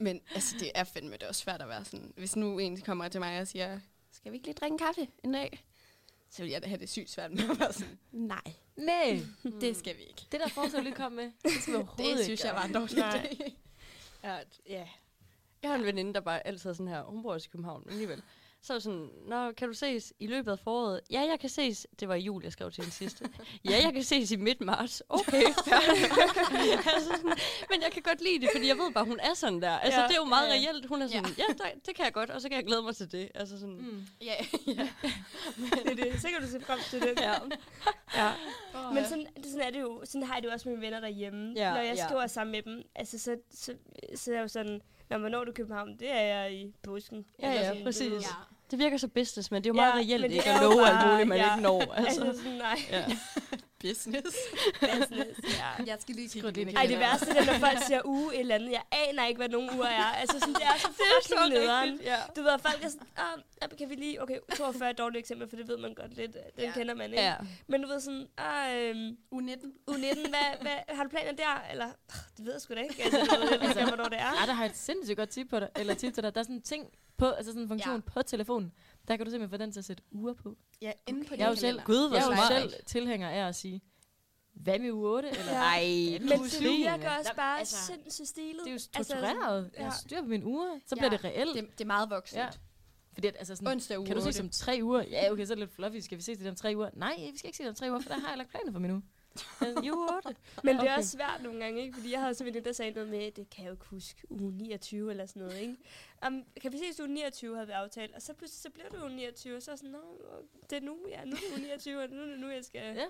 Men 0.00 0.20
altså, 0.34 0.56
det 0.60 0.70
er 0.74 0.84
fandme 0.84 1.12
det 1.12 1.22
er 1.22 1.28
også 1.28 1.40
svært 1.40 1.62
at 1.62 1.68
være 1.68 1.84
sådan, 1.84 2.12
hvis 2.16 2.36
nu 2.36 2.58
en 2.58 2.80
kommer 2.80 3.08
til 3.08 3.20
mig 3.20 3.40
og 3.40 3.46
siger, 3.48 3.80
skal 4.12 4.32
vi 4.32 4.36
ikke 4.36 4.46
lige 4.46 4.54
drikke 4.54 4.72
en 4.74 4.78
kaffe 4.78 5.08
en 5.24 5.32
dag? 5.32 5.64
så 6.30 6.42
ville 6.42 6.52
jeg 6.52 6.62
da 6.62 6.66
have 6.68 6.78
det 6.80 6.88
sygt 6.90 7.10
svært 7.10 7.30
med 7.32 7.50
at 7.50 7.60
være 7.60 7.72
sådan, 7.72 7.98
nej, 8.12 8.42
Nej, 8.76 9.20
det 9.60 9.76
skal 9.76 9.96
vi 9.96 10.02
ikke. 10.02 10.22
det 10.32 10.40
der 10.40 10.48
forslag, 10.48 10.78
du 10.78 10.84
lige 10.84 10.94
kom 10.94 11.12
med, 11.12 11.30
det 11.44 11.50
skal 11.52 11.72
vi 11.72 11.76
overhovedet 11.76 12.16
Det 12.16 12.24
synes 12.24 12.40
ikke 12.40 12.46
jeg 12.46 12.54
var 12.54 12.64
en 12.64 12.74
dårlig 12.74 12.98
idé. 12.98 13.52
Ja, 14.24 14.38
ja. 14.68 14.88
Jeg 15.62 15.70
har 15.70 15.78
en 15.78 15.84
veninde, 15.84 16.14
der 16.14 16.20
bare 16.20 16.46
altid 16.46 16.70
er 16.70 16.74
sådan 16.74 16.88
her. 16.88 17.02
Hun 17.02 17.22
bor 17.22 17.32
også 17.32 17.46
i 17.50 17.52
København, 17.52 17.82
men 17.84 17.92
alligevel. 17.92 18.22
Så 18.64 18.72
er 18.72 18.74
jeg 18.74 18.82
sådan, 18.82 19.08
Nå, 19.26 19.52
kan 19.52 19.68
du 19.68 19.74
ses 19.74 20.12
i 20.20 20.26
løbet 20.26 20.52
af 20.52 20.58
foråret? 20.58 21.00
Ja, 21.10 21.20
jeg 21.20 21.40
kan 21.40 21.48
ses. 21.50 21.86
Det 22.00 22.08
var 22.08 22.14
i 22.14 22.20
jul, 22.20 22.42
jeg 22.42 22.52
skrev 22.52 22.70
til 22.70 22.82
den 22.84 22.92
sidste. 22.92 23.24
ja, 23.70 23.80
jeg 23.84 23.92
kan 23.92 24.02
ses 24.02 24.30
i 24.30 24.36
midt 24.36 24.60
marts. 24.60 25.02
Okay, 25.08 25.42
altså, 26.94 27.10
sådan, 27.16 27.34
men 27.70 27.82
jeg 27.82 27.90
kan 27.92 28.02
godt 28.02 28.20
lide 28.22 28.40
det, 28.40 28.48
fordi 28.54 28.68
jeg 28.68 28.76
ved 28.76 28.92
bare, 28.92 29.04
hun 29.04 29.20
er 29.22 29.34
sådan 29.34 29.62
der. 29.62 29.70
Altså, 29.78 30.00
Ja, 30.00 30.06
det 30.06 30.12
er 30.12 30.18
jo 30.20 30.24
meget 30.24 30.48
ja. 30.48 30.52
reelt. 30.52 30.86
Hun 30.86 31.02
er 31.02 31.06
sådan, 31.06 31.24
ja, 31.38 31.44
ja 31.48 31.52
der, 31.58 31.64
det 31.86 31.94
kan 31.96 32.04
jeg 32.04 32.12
godt, 32.12 32.30
og 32.30 32.40
så 32.42 32.48
kan 32.48 32.56
jeg 32.56 32.66
glæde 32.66 32.82
mig 32.82 32.96
til 32.96 33.12
det. 33.12 33.28
Altså 33.34 33.58
sådan, 33.60 33.74
Mm. 33.76 34.06
Ja, 34.20 34.34
ja. 34.66 34.88
det 35.84 35.90
er 36.00 36.04
det. 36.04 36.20
Så 36.20 36.28
kan 36.28 36.40
du 36.42 36.46
se 36.46 36.60
frem 36.60 36.78
til 36.90 37.00
det. 37.00 37.20
ja. 37.20 37.32
Ja. 38.16 38.32
Men 38.94 39.04
sådan, 39.04 39.26
det, 39.36 39.44
sådan 39.46 39.66
er 39.66 39.70
det 39.70 39.80
jo. 39.80 40.00
Sådan 40.04 40.22
har 40.22 40.34
jeg 40.34 40.42
det 40.42 40.48
jo 40.48 40.52
også 40.52 40.68
med 40.68 40.76
mine 40.76 40.86
venner 40.86 41.00
derhjemme. 41.00 41.52
Ja, 41.56 41.70
Når 41.74 41.80
jeg 41.80 41.96
ja. 41.96 42.04
skriver 42.06 42.26
sammen 42.26 42.52
med 42.52 42.62
dem, 42.62 42.82
altså, 42.94 43.18
så, 43.18 43.36
så, 43.50 43.74
så 44.14 44.30
er 44.30 44.34
jeg 44.34 44.42
jo 44.42 44.48
sådan, 44.48 44.80
når 45.12 45.18
man 45.18 45.30
når 45.30 45.44
du 45.44 45.52
København, 45.52 45.96
det 45.98 46.10
er 46.12 46.20
jeg 46.20 46.52
i 46.54 46.72
påsken. 46.82 47.24
Ja, 47.42 47.48
Eller 47.48 47.60
ja, 47.60 47.68
sådan, 47.68 47.84
præcis. 47.84 48.08
du 48.08 48.14
ved. 48.14 48.20
ja. 48.20 48.26
Det 48.70 48.78
virker 48.78 48.96
så 48.96 49.08
business, 49.08 49.50
men 49.50 49.64
det 49.64 49.70
er 49.70 49.74
jo 49.74 49.80
Ja, 49.80 49.86
meget 49.88 50.06
reelt 50.08 50.24
ikke 50.32 50.44
er 50.48 50.54
at 50.54 50.62
love 50.62 50.86
alt 50.88 51.10
muligt, 51.10 51.28
man 51.28 51.38
ja. 51.38 51.52
ikke 51.54 51.62
når. 51.62 51.80
Altså. 51.96 52.24
Altså 52.24 52.42
sådan, 52.42 52.58
nej. 52.58 52.78
Ja. 52.90 53.04
Business. 53.82 54.36
Business, 54.80 55.40
ja. 55.58 55.84
Jeg 55.86 55.96
skal 56.00 56.14
lige 56.14 56.28
kigge 56.28 56.48
det 56.48 56.56
ind 56.56 56.76
Ej, 56.76 56.86
det 56.86 56.98
værste 56.98 57.30
er, 57.30 57.44
når 57.44 57.58
folk 57.66 57.78
siger 57.86 58.00
uge 58.04 58.34
et 58.34 58.40
eller 58.40 58.54
andet. 58.54 58.70
Jeg 58.70 58.82
aner 58.92 59.26
ikke, 59.26 59.38
hvad 59.38 59.48
nogen 59.48 59.70
uger 59.76 59.86
er. 59.86 60.04
Altså, 60.04 60.38
sådan, 60.38 60.54
det 60.54 60.62
er 60.62 60.78
så 60.78 60.88
fucking 60.98 61.48
nederen. 61.54 62.00
ja. 62.04 62.16
Du 62.36 62.42
ved, 62.42 62.58
folk 62.58 62.84
er 62.84 62.88
sådan, 62.88 63.06
ah, 63.62 63.78
kan 63.78 63.90
vi 63.90 63.94
lige, 63.94 64.22
okay, 64.22 64.38
42 64.56 64.86
er 64.86 64.90
et 64.90 64.98
dårligt 64.98 65.18
eksempel, 65.20 65.48
for 65.48 65.56
det 65.56 65.68
ved 65.68 65.78
man 65.78 65.94
godt 65.94 66.16
lidt. 66.16 66.32
Den 66.32 66.64
Ja. 66.64 66.72
kender 66.72 66.94
man 66.94 67.10
ikke. 67.10 67.22
Ja. 67.22 67.34
Men 67.66 67.82
du 67.82 67.88
ved 67.88 68.00
sådan, 68.00 68.26
ah, 68.38 68.88
øhm, 68.88 69.16
Uge 69.30 69.42
19. 69.42 69.72
uge 69.88 69.98
19, 69.98 70.28
hvad, 70.28 70.38
hvad, 70.64 70.96
har 70.96 71.02
du 71.02 71.08
planer 71.08 71.32
der? 71.32 71.62
Eller, 71.70 71.86
"Ah, 71.86 72.20
det 72.36 72.44
ved 72.46 72.52
jeg 72.52 72.60
sgu 72.60 72.74
da 72.74 72.80
ikke. 72.80 73.02
Altså, 73.04 73.18
jeg 73.50 73.60
ved 73.60 73.68
ikke, 73.68 73.84
hvornår 73.84 74.08
det 74.08 74.18
er. 74.20 74.32
Ja, 74.40 74.46
der 74.46 74.52
har 74.52 74.64
jeg 74.64 74.70
et 74.70 74.76
sindssygt 74.76 75.16
godt 75.18 75.28
tip 75.28 75.48
på 75.50 75.60
dig, 75.60 75.68
eller 75.76 75.94
tip 75.94 76.14
til 76.14 76.22
dig. 76.22 76.34
Der 76.34 76.40
er 76.40 76.44
sådan 76.44 76.56
en 76.56 76.62
ting 76.62 76.88
på, 77.16 77.26
altså 77.30 77.52
sådan 77.52 77.62
en 77.62 77.68
funktion 77.68 77.94
ja. 78.06 78.10
på 78.12 78.22
telefonen. 78.22 78.72
Der 79.08 79.16
kan 79.16 79.26
du 79.26 79.30
simpelthen 79.30 79.58
få 79.58 79.64
den 79.64 79.72
til 79.72 79.78
at 79.80 79.84
sætte 79.84 80.02
uger 80.10 80.32
på. 80.34 80.56
Ja, 80.82 80.92
inde 81.06 81.24
på 81.24 81.34
Jeg 81.34 81.44
er 81.44 81.48
jo 81.48 81.54
selv. 81.56 81.80
Gud, 81.84 82.08
hvor 82.08 82.16
jeg 82.16 82.24
er 82.26 82.58
jo 82.60 82.60
selv 82.70 82.74
tilhænger 82.86 83.28
af 83.30 83.48
at 83.48 83.54
sige, 83.54 83.80
hvad 84.54 84.78
med 84.78 84.90
uge 84.92 85.08
8? 85.10 85.28
Eller, 85.28 85.44
Ja. 85.52 85.58
Ej, 85.58 86.18
Men 86.20 86.28
det 86.42 86.50
10? 86.50 86.64
virker 86.64 87.10
også 87.18 87.32
bare 87.36 87.58
altså, 87.58 87.76
sindssygt 87.86 88.28
stilet. 88.28 88.60
Det 88.64 88.66
er 88.66 88.70
jo 88.70 88.74
Altså, 88.74 88.84
struktureret. 88.92 89.70
ja. 89.74 89.82
Jeg 89.82 89.90
har 89.92 89.98
styr 89.98 90.20
på 90.20 90.26
mine 90.28 90.44
uger. 90.46 90.78
Så 90.86 90.94
Ja. 90.96 91.00
bliver 91.00 91.10
det 91.10 91.24
reelt. 91.24 91.54
Det, 91.56 91.78
det 91.78 91.80
er 91.80 91.86
meget 91.86 92.10
voksent. 92.10 92.38
Ja. 92.38 92.48
Fordi 93.14 93.26
at, 93.26 93.36
altså 93.38 93.56
sådan, 93.56 93.68
Onsdag 93.68 93.98
uge 93.98 94.06
kan 94.06 94.16
du 94.16 94.22
se 94.22 94.26
8. 94.28 94.36
som 94.38 94.48
tre 94.50 94.78
uger? 94.82 95.02
Ja, 95.10 95.32
okay, 95.32 95.44
så 95.46 95.52
er 95.52 95.54
det 95.54 95.58
lidt 95.58 95.74
fluffy. 95.74 95.96
Skal 95.98 96.18
vi 96.18 96.22
se 96.22 96.34
det 96.36 96.48
om 96.48 96.54
tre 96.54 96.72
uger? 96.76 96.90
Nej, 96.94 97.14
vi 97.32 97.38
skal 97.38 97.48
ikke 97.48 97.56
se 97.56 97.62
det 97.62 97.68
om 97.70 97.74
tre 97.74 97.90
uger, 97.90 98.00
for 98.00 98.08
der 98.08 98.18
har 98.20 98.28
jeg 98.28 98.38
lagt 98.38 98.50
planer 98.50 98.72
for 98.72 98.78
min 98.78 98.90
uge. 98.90 99.02
Altså, 99.60 99.80
i 99.84 99.90
uge 99.90 100.16
8. 100.16 100.34
Men 100.64 100.74
det 100.76 100.80
er 100.80 100.84
Okay. 100.84 100.96
også 100.98 101.10
svært 101.10 101.42
nogle 101.42 101.64
gange, 101.64 101.82
ikke? 101.82 101.94
Fordi 101.94 102.12
jeg 102.12 102.20
havde 102.20 102.34
simpelthen 102.34 102.64
der 102.64 102.72
sagde 102.72 102.92
noget 102.92 103.08
med, 103.08 103.32
det 103.32 103.50
kan 103.50 103.64
jeg 103.64 103.68
jo 103.68 103.74
ikke 103.74 103.86
huske, 103.86 104.22
uge 104.32 104.52
29 104.52 105.10
eller 105.10 105.26
sådan 105.26 105.42
noget, 105.42 105.58
ikke? 105.60 105.76
Um, 106.26 106.44
kan 106.60 106.72
vi 106.72 106.78
ses 106.78 107.00
uge 107.00 107.08
29, 107.08 107.54
havde 107.54 107.66
vi 107.66 107.72
aftalt. 107.72 108.14
Og 108.14 108.22
så 108.22 108.32
pludselig, 108.34 108.62
så 108.62 108.70
bliver 108.70 108.88
det 108.88 109.00
uge 109.02 109.16
29, 109.16 109.56
og 109.56 109.62
så 109.62 109.70
er 109.72 109.76
sådan, 109.76 109.90
Nå, 109.90 109.98
det 110.70 110.76
er 110.76 110.80
nu, 110.82 110.96
ja, 111.08 111.24
nu 111.24 111.32
er 111.32 111.52
uge 111.52 111.60
29, 111.62 112.02
og 112.02 112.08
nu 112.10 112.22
er 112.22 112.26
det 112.26 112.38
nu, 112.38 112.48
jeg 112.50 112.64
skal... 112.64 112.80
Ja. 112.96 113.04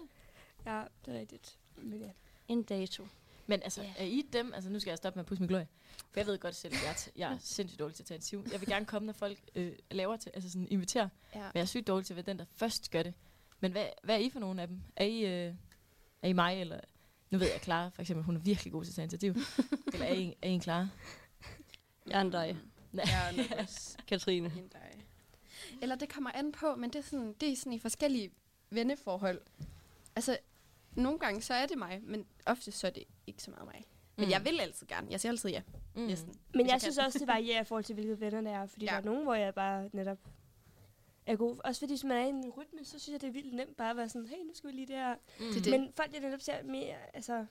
ja 0.72 0.84
det 1.06 1.14
er 1.14 1.20
rigtigt. 1.20 1.58
Men 1.76 2.00
ja. 2.00 2.10
en 2.48 2.62
dato. 2.62 3.06
Men 3.46 3.62
altså, 3.62 3.82
Ja. 3.82 3.92
er 3.98 4.04
I 4.04 4.22
dem? 4.32 4.54
Altså, 4.54 4.70
nu 4.70 4.80
skal 4.80 4.90
jeg 4.90 4.98
stoppe 4.98 5.16
med 5.16 5.24
at 5.24 5.26
pusse 5.28 5.42
min 5.42 5.48
glorie. 5.48 5.68
For 6.10 6.20
jeg 6.20 6.26
ved 6.26 6.38
godt 6.38 6.54
selv, 6.54 6.74
at 6.74 6.82
jeg, 6.82 6.90
er 6.90 6.94
t- 6.94 7.10
jeg 7.16 7.32
er 7.32 7.38
sindssygt 7.40 7.78
dårlig 7.80 7.94
til 7.96 8.02
at 8.02 8.06
tage 8.06 8.20
siv. 8.20 8.44
Jeg 8.52 8.60
vil 8.60 8.68
gerne 8.68 8.86
komme, 8.86 9.06
når 9.06 9.12
folk 9.12 9.38
øh, 9.54 9.72
laver 9.90 10.16
til, 10.16 10.30
altså 10.34 10.50
sådan 10.50 10.68
inviterer. 10.70 11.08
Ja. 11.34 11.38
Men 11.38 11.50
jeg 11.54 11.60
er 11.60 11.64
sygt 11.64 11.86
dårlig 11.86 12.06
til 12.06 12.12
at 12.14 12.16
være 12.16 12.26
den, 12.26 12.38
der 12.38 12.44
først 12.56 12.90
gør 12.90 13.02
det. 13.02 13.14
Men 13.60 13.72
hvad, 13.72 13.86
hvad 14.02 14.14
er 14.14 14.18
I 14.18 14.30
for 14.30 14.40
nogle 14.40 14.62
af 14.62 14.68
dem? 14.68 14.80
Er 14.96 15.04
I, 15.04 15.46
øh, 15.46 15.54
er 16.22 16.28
I 16.28 16.32
mig, 16.32 16.60
eller... 16.60 16.80
Nu 17.30 17.38
ved 17.38 17.46
jeg, 17.50 17.60
Clara 17.62 17.88
for 17.88 18.02
eksempel, 18.02 18.24
hun 18.24 18.36
er 18.36 18.40
virkelig 18.40 18.72
god 18.72 18.84
til 18.84 18.90
at 18.90 18.94
tage 18.94 19.04
initiativ. 19.04 19.34
eller 19.92 20.06
er 20.06 20.14
I, 20.14 20.34
er 20.42 20.48
I 20.48 20.52
en 20.52 20.62
Clara? 20.62 20.88
Jeg 22.06 22.16
er 22.16 22.20
en 22.20 22.30
dig. 22.30 22.56
Nej. 22.92 23.04
Jeg 23.08 23.46
er 23.50 23.62
også 23.62 23.96
Katrine. 24.08 24.48
hende 24.48 24.68
dig. 24.72 25.04
Eller 25.82 25.94
det 25.94 26.08
kommer 26.08 26.30
an 26.34 26.52
på, 26.52 26.74
men 26.74 26.90
det 26.90 26.98
er 26.98 27.02
sådan, 27.02 27.34
det 27.40 27.52
er 27.52 27.56
sådan 27.56 27.72
i 27.72 27.78
forskellige 27.78 28.30
venneforhold. 28.70 29.40
Altså, 30.16 30.38
nogle 30.92 31.18
gange 31.18 31.42
så 31.42 31.54
er 31.54 31.66
det 31.66 31.78
mig, 31.78 32.00
men 32.02 32.26
ofte 32.46 32.72
så 32.72 32.86
er 32.86 32.90
det 32.90 33.04
ikke 33.26 33.42
så 33.42 33.50
meget 33.50 33.66
mig. 33.66 33.84
Men 34.16 34.24
Mm. 34.26 34.30
jeg 34.30 34.44
vil 34.44 34.60
altid 34.60 34.86
gerne. 34.86 35.06
Jeg 35.10 35.20
siger 35.20 35.32
altid 35.32 35.50
ja. 35.50 35.62
Mm. 35.94 36.02
Næsten. 36.02 36.34
Men 36.54 36.66
jeg 36.66 36.70
kan. 36.72 36.80
synes 36.80 36.98
også, 36.98 37.18
det 37.18 37.26
varierer 37.28 37.60
i 37.60 37.64
forhold 37.64 37.84
til, 37.84 37.94
hvilke 37.94 38.20
venner 38.20 38.40
det 38.40 38.50
er. 38.52 38.66
Fordi 38.66 38.84
ja. 38.84 38.90
der 38.90 38.96
er 38.96 39.00
nogen, 39.02 39.22
hvor 39.22 39.34
jeg 39.34 39.54
bare 39.54 39.90
netop 39.92 40.18
er 41.26 41.36
god. 41.36 41.56
Også 41.64 41.78
fordi, 41.80 41.92
hvis 41.92 42.04
man 42.04 42.16
er 42.16 42.26
i 42.26 42.28
en 42.28 42.50
rytme, 42.50 42.84
så 42.84 42.98
synes 42.98 43.12
jeg, 43.12 43.20
det 43.20 43.26
er 43.28 43.32
vildt 43.32 43.54
nemt 43.54 43.76
bare 43.76 43.90
at 43.90 43.96
være 43.96 44.08
sådan, 44.08 44.28
hey, 44.28 44.36
nu 44.44 44.54
skal 44.54 44.70
vi 44.70 44.74
lige 44.74 44.86
det 44.86 44.96
her. 44.96 45.14
Mm. 45.14 45.20
Det 45.46 45.56
er 45.56 45.62
det. 45.62 45.70
Men 45.80 45.92
folk, 45.92 46.12
jeg 46.12 46.20
netop 46.20 46.40
ser 46.40 46.62
mere, 46.62 46.96
altså, 47.14 47.46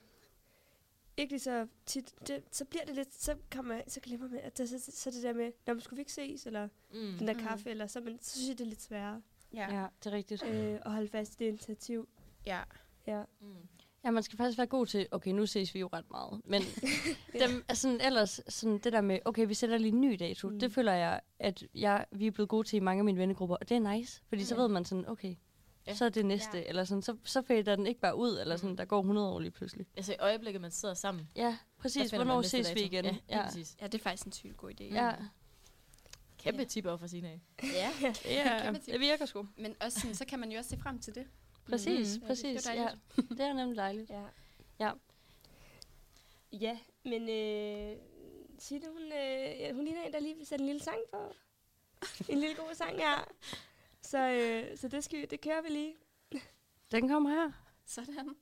ikke 1.16 1.32
lige 1.32 1.40
så 1.40 1.66
tit, 1.86 2.14
det, 2.26 2.42
så 2.50 2.64
bliver 2.64 2.84
det 2.84 2.94
lidt, 2.94 3.14
så, 3.14 3.36
kommer, 3.52 3.74
jeg- 3.74 3.84
så 3.88 4.00
glemmer 4.00 4.28
man, 4.28 4.38
at 4.40 4.58
det, 4.58 4.68
så, 4.68 4.78
så 4.90 5.10
det 5.10 5.22
der 5.22 5.32
med, 5.32 5.52
når 5.66 5.74
man 5.74 5.80
skulle 5.80 5.96
vi 5.96 6.00
ikke 6.00 6.12
ses, 6.12 6.46
eller 6.46 6.68
Mm. 6.92 6.98
den 7.18 7.26
der 7.28 7.34
Mm. 7.34 7.40
kaffe, 7.40 7.70
eller 7.70 7.86
så, 7.86 8.00
men, 8.00 8.18
så 8.22 8.30
synes 8.32 8.48
jeg, 8.48 8.58
det 8.58 8.64
er 8.64 8.68
lidt 8.68 8.82
sværere 8.82 9.22
Ja. 9.54 9.74
Ja, 9.80 9.86
det 10.04 10.12
er 10.12 10.16
rigtigt. 10.16 10.42
øh, 10.44 10.74
at 10.84 10.90
holde 10.92 11.08
fast 11.08 11.34
i 11.34 11.36
det 11.38 11.48
initiativ. 11.48 12.08
ja. 12.46 12.62
Ja. 13.06 13.22
Mm. 13.40 13.56
Ja, 14.04 14.10
man 14.10 14.22
skal 14.22 14.36
faktisk 14.36 14.58
være 14.58 14.66
god 14.66 14.86
til, 14.86 15.06
okay, 15.10 15.30
nu 15.30 15.46
ses 15.46 15.74
vi 15.74 15.80
jo 15.80 15.88
ret 15.92 16.10
meget, 16.10 16.40
men 16.44 16.62
dem, 17.48 17.64
er 17.68 17.74
sådan, 17.74 18.00
ellers 18.00 18.40
sådan 18.48 18.78
det 18.78 18.92
der 18.92 19.00
med, 19.00 19.18
okay, 19.24 19.46
vi 19.46 19.54
sætter 19.54 19.78
lige 19.78 19.92
en 19.92 20.00
ny 20.00 20.16
dato, 20.20 20.48
mm. 20.48 20.54
Mm. 20.54 20.60
det 20.60 20.72
føler 20.72 20.92
jeg, 20.92 21.20
at 21.38 21.64
jeg, 21.74 22.06
vi 22.12 22.26
er 22.26 22.30
blevet 22.30 22.48
gode 22.48 22.68
til 22.68 22.76
i 22.76 22.80
mange 22.80 23.00
af 23.00 23.04
mine 23.04 23.18
vennegrupper, 23.18 23.56
og 23.56 23.68
det 23.68 23.76
er 23.76 23.92
nice, 23.94 24.22
fordi 24.28 24.44
så 24.44 24.54
Ja. 24.54 24.60
ved 24.60 24.68
man 24.68 24.84
sådan, 24.84 25.08
okay, 25.08 25.28
Ja. 25.86 25.90
ja. 25.90 25.94
så 25.96 26.04
er 26.04 26.08
det 26.08 26.26
næste, 26.26 26.50
Ja. 26.54 26.58
ja. 26.62 26.68
eller 26.68 26.84
sådan, 26.84 27.02
så, 27.02 27.16
så 27.24 27.42
fader 27.42 27.76
den 27.76 27.86
ikke 27.86 28.00
bare 28.00 28.16
ud, 28.16 28.38
eller 28.40 28.56
sådan, 28.56 28.70
Mm. 28.70 28.76
der 28.76 28.84
går 28.84 28.98
100 29.00 29.28
år 29.28 29.40
lige 29.40 29.50
pludselig. 29.50 29.86
Altså 29.96 30.12
i 30.12 30.16
øjeblikket, 30.18 30.60
man 30.60 30.70
sidder 30.70 30.94
sammen. 30.94 31.28
Ja, 31.36 31.56
præcis, 31.78 32.10
hvornår 32.10 32.42
ses 32.42 32.68
vi 32.74 32.74
dato. 32.74 32.84
igen? 32.86 33.04
Ja, 33.04 33.16
ja. 33.28 33.42
præcis. 33.44 33.76
ja, 33.80 33.86
det 33.86 33.94
er 33.94 34.02
faktisk 34.02 34.26
en 34.26 34.32
sygt 34.32 34.56
god 34.56 34.70
idé. 34.80 34.84
ja. 34.84 35.12
Kæmpe 36.38 36.64
tip 36.64 36.86
over 36.86 36.96
for 36.96 37.06
sine 37.06 37.28
af. 37.28 37.40
ja. 37.62 37.90
ja. 38.24 38.72
Det 38.92 39.00
virker 39.00 39.26
sgu. 39.26 39.46
Men 39.56 39.74
også 39.80 40.00
sådan, 40.00 40.14
så 40.14 40.24
kan 40.24 40.38
man 40.38 40.52
jo 40.52 40.58
også 40.58 40.70
se 40.70 40.76
frem 40.78 40.98
til 40.98 41.14
det. 41.14 41.24
Præcis, 41.68 42.16
Mm. 42.16 42.22
mm. 42.22 42.26
præcis, 42.26 42.66
Ja, 42.66 42.72
det 42.72 42.78
er 42.80 42.82
ja. 42.82 43.22
Det 43.36 43.40
er 43.40 43.52
nemlig 43.52 43.76
dejligt. 43.76 44.10
Ja. 44.10 44.24
Ja. 44.80 44.92
Ja, 46.52 46.78
men 47.04 47.22
øh, 47.28 47.96
Signe, 48.58 48.86
hun, 48.88 49.02
øh, 49.12 49.74
hun 49.76 49.84
ligner 49.84 50.02
en, 50.02 50.12
der 50.12 50.20
lige 50.20 50.36
vil 50.36 50.46
sætte 50.46 50.62
en 50.62 50.66
lille 50.66 50.82
sang 50.82 50.98
på. 51.12 51.34
en 52.28 52.38
lille 52.38 52.54
god 52.56 52.74
sang, 52.74 52.96
ja. 52.98 53.14
Så, 54.02 54.18
øh, 54.18 54.76
så 54.78 54.88
det, 54.88 55.04
skal, 55.04 55.18
vi- 55.20 55.26
det 55.26 55.40
kører 55.40 55.62
vi 55.62 55.68
lige. 55.68 55.94
Den 56.92 57.08
kommer 57.08 57.30
her. 57.30 57.52
Sådan. 57.86 58.36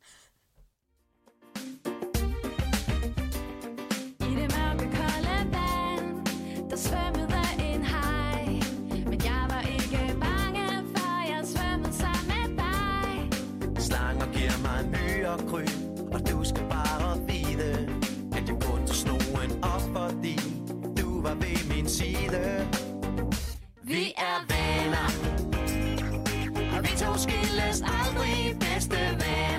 Var 21.30 21.36
ved 21.36 21.74
min 21.74 21.88
side. 21.88 22.68
Vi 23.82 24.12
er 24.16 24.38
venner. 24.52 25.08
Og 26.76 26.82
vi 26.82 26.88
to 26.88 27.18
skilles 27.18 27.82
aldrig 27.82 28.56
bedste 28.60 28.96
venner. 28.96 29.49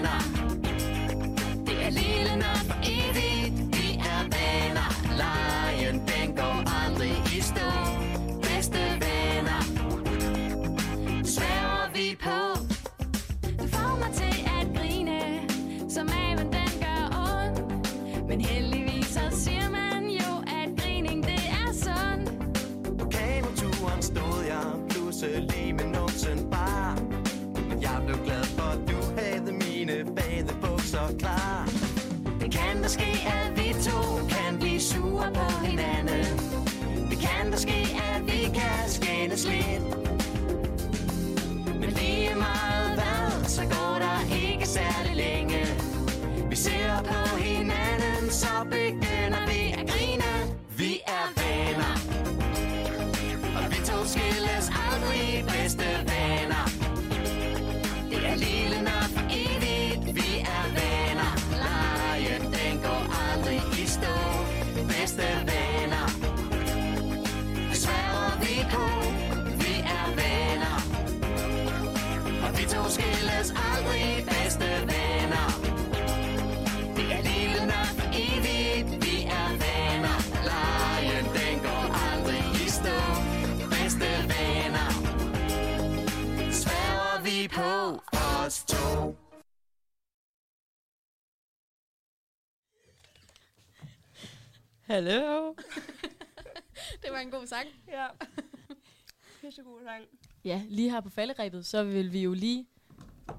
Pludselig 25.22 25.51
Hallo. 94.92 95.54
Det 97.02 97.12
var 97.12 97.18
en 97.18 97.32
god 97.32 97.48
sang. 97.48 97.68
Ja. 97.88 98.08
Pissegod 99.42 99.84
sang. 99.84 100.06
Ja, 100.46 100.62
lige 100.70 100.92
her 100.92 101.02
på 101.02 101.10
falderæbet, 101.10 101.66
så 101.66 101.84
vil 101.84 102.14
vi 102.14 102.24
jo 102.24 102.34
lige 102.34 102.68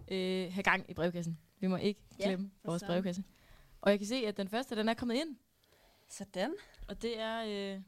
øh, 0.08 0.52
have 0.52 0.62
gang 0.62 0.90
i 0.90 0.94
brevkassen. 0.94 1.38
Vi 1.60 1.66
må 1.66 1.76
ikke 1.76 2.00
Ja, 2.18 2.24
glemme 2.26 2.50
vores 2.64 2.82
brevkasse. 2.82 3.24
Og 3.80 3.90
jeg 3.90 3.98
kan 3.98 4.08
se, 4.08 4.14
at 4.14 4.36
den 4.36 4.48
første, 4.48 4.76
den 4.76 4.88
er 4.88 4.94
kommet 4.94 5.14
ind. 5.14 5.36
Sådan. 6.08 6.54
Og 6.88 7.02
det 7.02 7.20
er, 7.20 7.44
øh, 7.74 7.80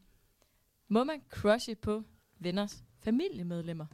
må 0.89 1.05
man 1.05 1.23
crushe 1.31 1.75
på 1.75 2.03
venners 2.39 2.77
familiemedlemmer? 3.05 3.87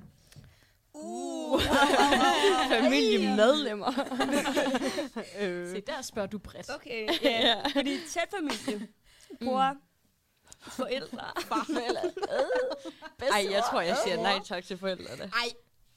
Uh. 0.94 1.60
Familiemedlemmer. 2.82 3.88
øh. 5.40 5.68
Se, 5.74 5.80
der 5.80 6.02
spørger 6.02 6.28
du 6.28 6.38
bredt. 6.38 6.70
Okay, 6.74 7.08
ja. 7.22 7.62
Fordi 7.74 7.98
tæt 8.08 8.34
familie. 8.38 8.88
Bror, 9.44 9.76
forældre, 10.60 11.24
far 11.48 11.66
eller 11.88 12.00
Ej, 13.32 13.46
jeg 13.50 13.62
tror, 13.70 13.80
jeg 13.80 13.96
siger 14.04 14.16
nej 14.16 14.40
tak 14.44 14.64
til 14.64 14.78
forældrene. 14.78 15.22
Ej, 15.22 15.48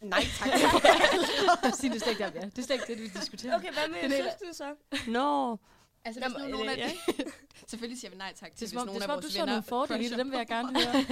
nej 0.02 0.24
tak. 0.40 0.50
Sig 1.80 1.92
det 1.92 2.02
slet 2.02 2.12
ikke 2.12 2.24
er. 2.24 2.30
Det 2.30 2.58
er 2.58 2.62
slet 2.62 2.72
ikke 2.72 2.94
det, 2.94 3.02
vi 3.02 3.08
diskuterer. 3.08 3.56
Okay, 3.56 3.74
hvad 3.74 3.88
med 3.88 4.24
søskende 4.24 4.54
så? 4.54 4.76
Nå. 5.08 5.58
Altså, 6.06 6.20
Nå, 6.20 6.28
hvis 6.28 6.38
nu 6.38 6.44
men, 6.44 6.52
nogen 6.52 6.70
øh, 6.70 6.86
af 6.86 6.98
Selvfølgelig 7.68 8.00
siger 8.00 8.12
vi 8.12 8.18
nej 8.18 8.34
tak 8.36 8.50
til, 8.56 8.60
hvis 8.60 8.70
som 8.70 8.80
om, 8.80 8.88
nogen 8.88 9.02
det 9.02 9.08
er, 9.08 9.14
af 9.14 9.16
som 9.16 9.16
om 9.16 9.22
du 9.22 9.26
vores 9.26 9.34
så 9.34 9.40
venner 9.40 9.54
nogle 9.54 9.64
fordele 9.64 10.18
dem 10.18 10.32
vil 10.32 10.38
jeg 10.38 10.48
gerne 10.48 10.68
høre. 10.80 11.06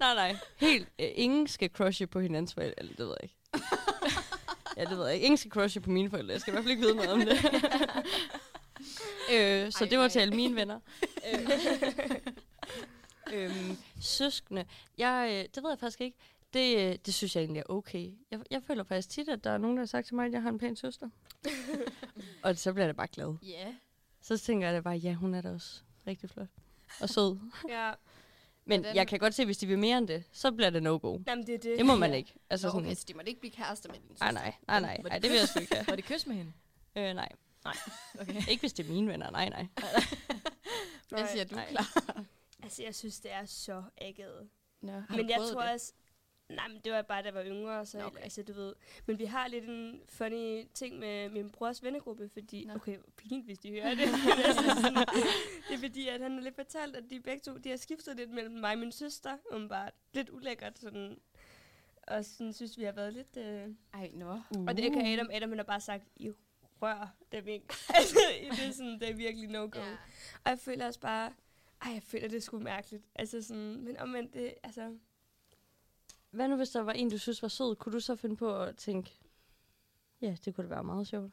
Nej, 0.00 0.14
nej. 0.14 0.36
Helt. 0.56 0.88
Øh, 0.98 1.08
ingen 1.14 1.48
skal 1.48 1.70
crushe 1.70 2.06
på 2.06 2.20
hinandens 2.20 2.54
forældre. 2.54 2.74
Eller, 2.78 2.92
det 2.92 3.06
ved 3.06 3.16
jeg 3.20 3.22
ikke. 3.22 3.36
ja, 4.76 4.84
det 4.84 4.98
ved 4.98 5.04
jeg 5.04 5.14
ikke. 5.14 5.24
Ingen 5.24 5.38
skal 5.38 5.50
crushe 5.50 5.80
på 5.80 5.90
mine 5.90 6.10
forældre. 6.10 6.32
Jeg 6.32 6.40
skal 6.40 6.50
i 6.50 6.52
hvert 6.52 6.64
fald 6.64 6.70
ikke 6.70 6.82
vide 6.82 6.94
noget 6.94 7.10
om 7.10 7.20
det. 7.20 7.38
Øh, 9.32 9.72
så 9.72 9.84
Ej, 9.84 9.88
det 9.90 9.98
var 9.98 10.04
ej. 10.04 10.08
til 10.08 10.18
alle 10.20 10.34
mine 10.36 10.56
venner. 10.56 10.80
Øh, 13.32 13.44
øhm, 13.44 13.76
søskende. 14.00 14.64
Jeg, 14.98 15.28
øh, 15.32 15.48
det 15.54 15.62
ved 15.62 15.70
jeg 15.70 15.78
faktisk 15.78 16.00
ikke. 16.00 16.16
Det, 16.52 16.76
øh, 16.78 16.98
det 17.06 17.14
synes 17.14 17.36
jeg 17.36 17.42
egentlig 17.42 17.60
er 17.60 17.70
okay. 17.72 18.10
Jeg, 18.30 18.40
jeg 18.50 18.62
føler 18.66 18.84
faktisk 18.84 19.08
tit, 19.10 19.28
at 19.28 19.44
der 19.44 19.50
er 19.50 19.58
nogen, 19.58 19.76
der 19.76 19.80
har 19.80 19.86
sagt 19.86 20.06
til 20.06 20.14
mig, 20.16 20.26
at 20.26 20.32
jeg 20.32 20.42
har 20.42 20.50
en 20.50 20.58
pæn 20.58 20.76
søster. 20.76 21.08
og 22.44 22.56
så 22.58 22.72
bliver 22.72 22.84
jeg 22.86 22.94
da 22.94 22.96
bare 22.96 23.06
glad. 23.12 23.34
Ja. 23.42 23.74
Så 24.22 24.38
tænker 24.38 24.66
jeg 24.66 24.74
da 24.74 24.80
bare, 24.80 24.94
ja, 24.96 25.14
hun 25.14 25.34
er 25.34 25.40
da 25.40 25.50
også 25.52 25.80
rigtig 26.06 26.30
flot. 26.30 26.48
Og 27.00 27.08
sød. 27.08 27.38
Ja, 27.68 27.92
Men 28.64 28.84
den- 28.84 28.96
jeg 28.96 29.08
kan 29.08 29.18
godt 29.18 29.34
se, 29.34 29.44
hvis 29.44 29.58
de 29.58 29.66
vil 29.66 29.78
mere 29.78 29.98
end 29.98 30.08
det, 30.08 30.24
så 30.32 30.52
bliver 30.52 30.70
det 30.70 30.82
no-go. 30.82 31.18
jamen 31.26 31.46
det 31.46 31.54
er 31.54 31.58
det. 31.58 31.78
Det 31.78 31.86
må 31.86 31.96
man 31.96 32.14
ikke. 32.14 32.34
Altså 32.50 32.66
Nå, 32.66 32.70
sådan, 32.70 32.86
okay, 32.86 32.94
så 32.96 33.04
de 33.08 33.14
måtte 33.14 33.28
ikke 33.28 33.40
blive 33.40 33.52
kærester 33.52 33.88
med 33.88 33.96
din 34.00 34.08
søster. 34.10 34.30
nej, 34.30 34.54
nej, 34.68 34.80
nej, 34.80 34.80
nej, 34.80 35.00
nej, 35.08 35.18
det 35.18 35.30
vil 35.30 35.38
jeg 35.38 35.48
sgu 35.48 35.60
ikke. 35.60 35.76
Var 35.88 35.96
det 35.96 36.04
kys 36.04 36.26
med 36.26 36.36
hende? 36.36 36.52
Øh, 36.96 37.14
nej. 37.14 37.28
Okay. 38.20 38.40
Ikke 38.50 38.60
hvis 38.60 38.72
det 38.72 38.86
er 38.86 38.92
mine 38.92 39.08
venner, 39.08 39.30
nej, 39.30 39.48
nej. 39.48 39.66
Hvad 41.08 41.26
siger 41.26 41.44
du, 41.44 41.54
Nej. 41.54 41.68
klar? 41.70 42.24
Altså, 42.62 42.82
jeg 42.82 42.94
synes, 42.94 43.20
det 43.20 43.32
er 43.32 43.44
så 43.44 43.82
ægget. 43.98 44.48
Nå, 44.80 44.92
har 44.92 45.16
Men 45.16 45.26
du 45.26 45.32
jeg 45.32 45.38
tror 45.52 45.62
det? 45.62 45.72
også... 45.72 45.92
Nej, 46.48 46.68
men 46.68 46.80
det 46.84 46.92
var 46.92 47.02
bare, 47.02 47.22
da 47.22 47.26
jeg 47.26 47.34
var 47.34 47.44
yngre, 47.44 47.86
så 47.86 48.06
okay. 48.06 48.22
altså, 48.22 48.42
du 48.42 48.52
ved. 48.52 48.74
Men 49.06 49.18
vi 49.18 49.24
har 49.24 49.48
lidt 49.48 49.64
en 49.64 50.00
funny 50.08 50.66
ting 50.74 50.98
med 50.98 51.28
min 51.28 51.50
brors 51.50 51.82
vennegruppe, 51.82 52.28
fordi... 52.28 52.64
Nå. 52.64 52.74
Okay, 52.74 52.98
pinligt, 53.16 53.46
hvis 53.46 53.58
de 53.58 53.70
hører 53.70 53.94
det. 53.94 54.08
Sådan, 54.82 54.94
det 55.68 55.74
er 55.74 55.78
fordi, 55.78 56.08
at 56.08 56.20
han 56.20 56.32
har 56.32 56.40
lidt 56.40 56.54
fortalt, 56.54 56.96
at 56.96 57.04
de 57.10 57.20
begge 57.20 57.40
to, 57.40 57.56
de 57.56 57.68
har 57.68 57.76
skiftet 57.76 58.16
lidt 58.16 58.30
mellem 58.30 58.54
mig 58.54 58.72
og 58.72 58.78
min 58.78 58.92
søster, 58.92 59.36
umiddelbart. 59.50 59.92
Lidt 60.12 60.30
ulækkert, 60.30 60.78
sådan... 60.78 61.18
Og 62.02 62.24
sådan 62.24 62.52
synes 62.52 62.78
vi 62.78 62.84
har 62.84 62.92
været 62.92 63.12
lidt... 63.12 63.36
Øh... 63.36 63.68
Ej, 63.94 64.10
nå. 64.14 64.32
Uh. 64.56 64.64
Og 64.64 64.76
det 64.76 64.92
kan 64.92 65.06
Adam, 65.06 65.30
Adam 65.32 65.48
han 65.48 65.58
har 65.58 65.64
bare 65.64 65.80
sagt, 65.80 66.04
I 66.16 66.30
rør 66.82 67.14
dem 67.32 67.48
ikke. 67.48 67.66
altså, 67.94 68.18
det 68.50 68.66
er 68.68 68.72
sådan, 68.72 69.00
det 69.00 69.10
er 69.10 69.14
virkelig 69.14 69.48
no-go. 69.48 69.80
Ja. 69.80 69.92
Og 70.44 70.50
jeg 70.50 70.58
føler 70.58 70.86
også 70.86 71.00
bare, 71.00 71.32
ej, 71.82 71.92
jeg 71.92 72.02
føler, 72.02 72.28
det 72.28 72.36
er 72.36 72.40
sgu 72.40 72.58
mærkeligt. 72.58 73.04
Altså 73.14 73.42
sådan, 73.42 73.84
men 73.84 73.96
omvendt, 73.96 74.34
det, 74.34 74.54
altså, 74.62 74.96
Hvad 76.30 76.48
nu, 76.48 76.56
hvis 76.56 76.70
der 76.70 76.80
var 76.80 76.92
en, 76.92 77.10
du 77.10 77.18
synes 77.18 77.42
var 77.42 77.48
sød? 77.48 77.76
Kunne 77.76 77.92
du 77.92 78.00
så 78.00 78.16
finde 78.16 78.36
på 78.36 78.62
at 78.62 78.76
tænke, 78.76 79.10
ja, 80.20 80.36
det 80.44 80.54
kunne 80.54 80.68
da 80.68 80.74
være 80.74 80.84
meget 80.84 81.06
sjovt. 81.06 81.32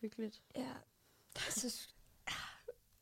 Hyggeligt. 0.00 0.42
ja, 0.56 0.72
så, 1.36 1.88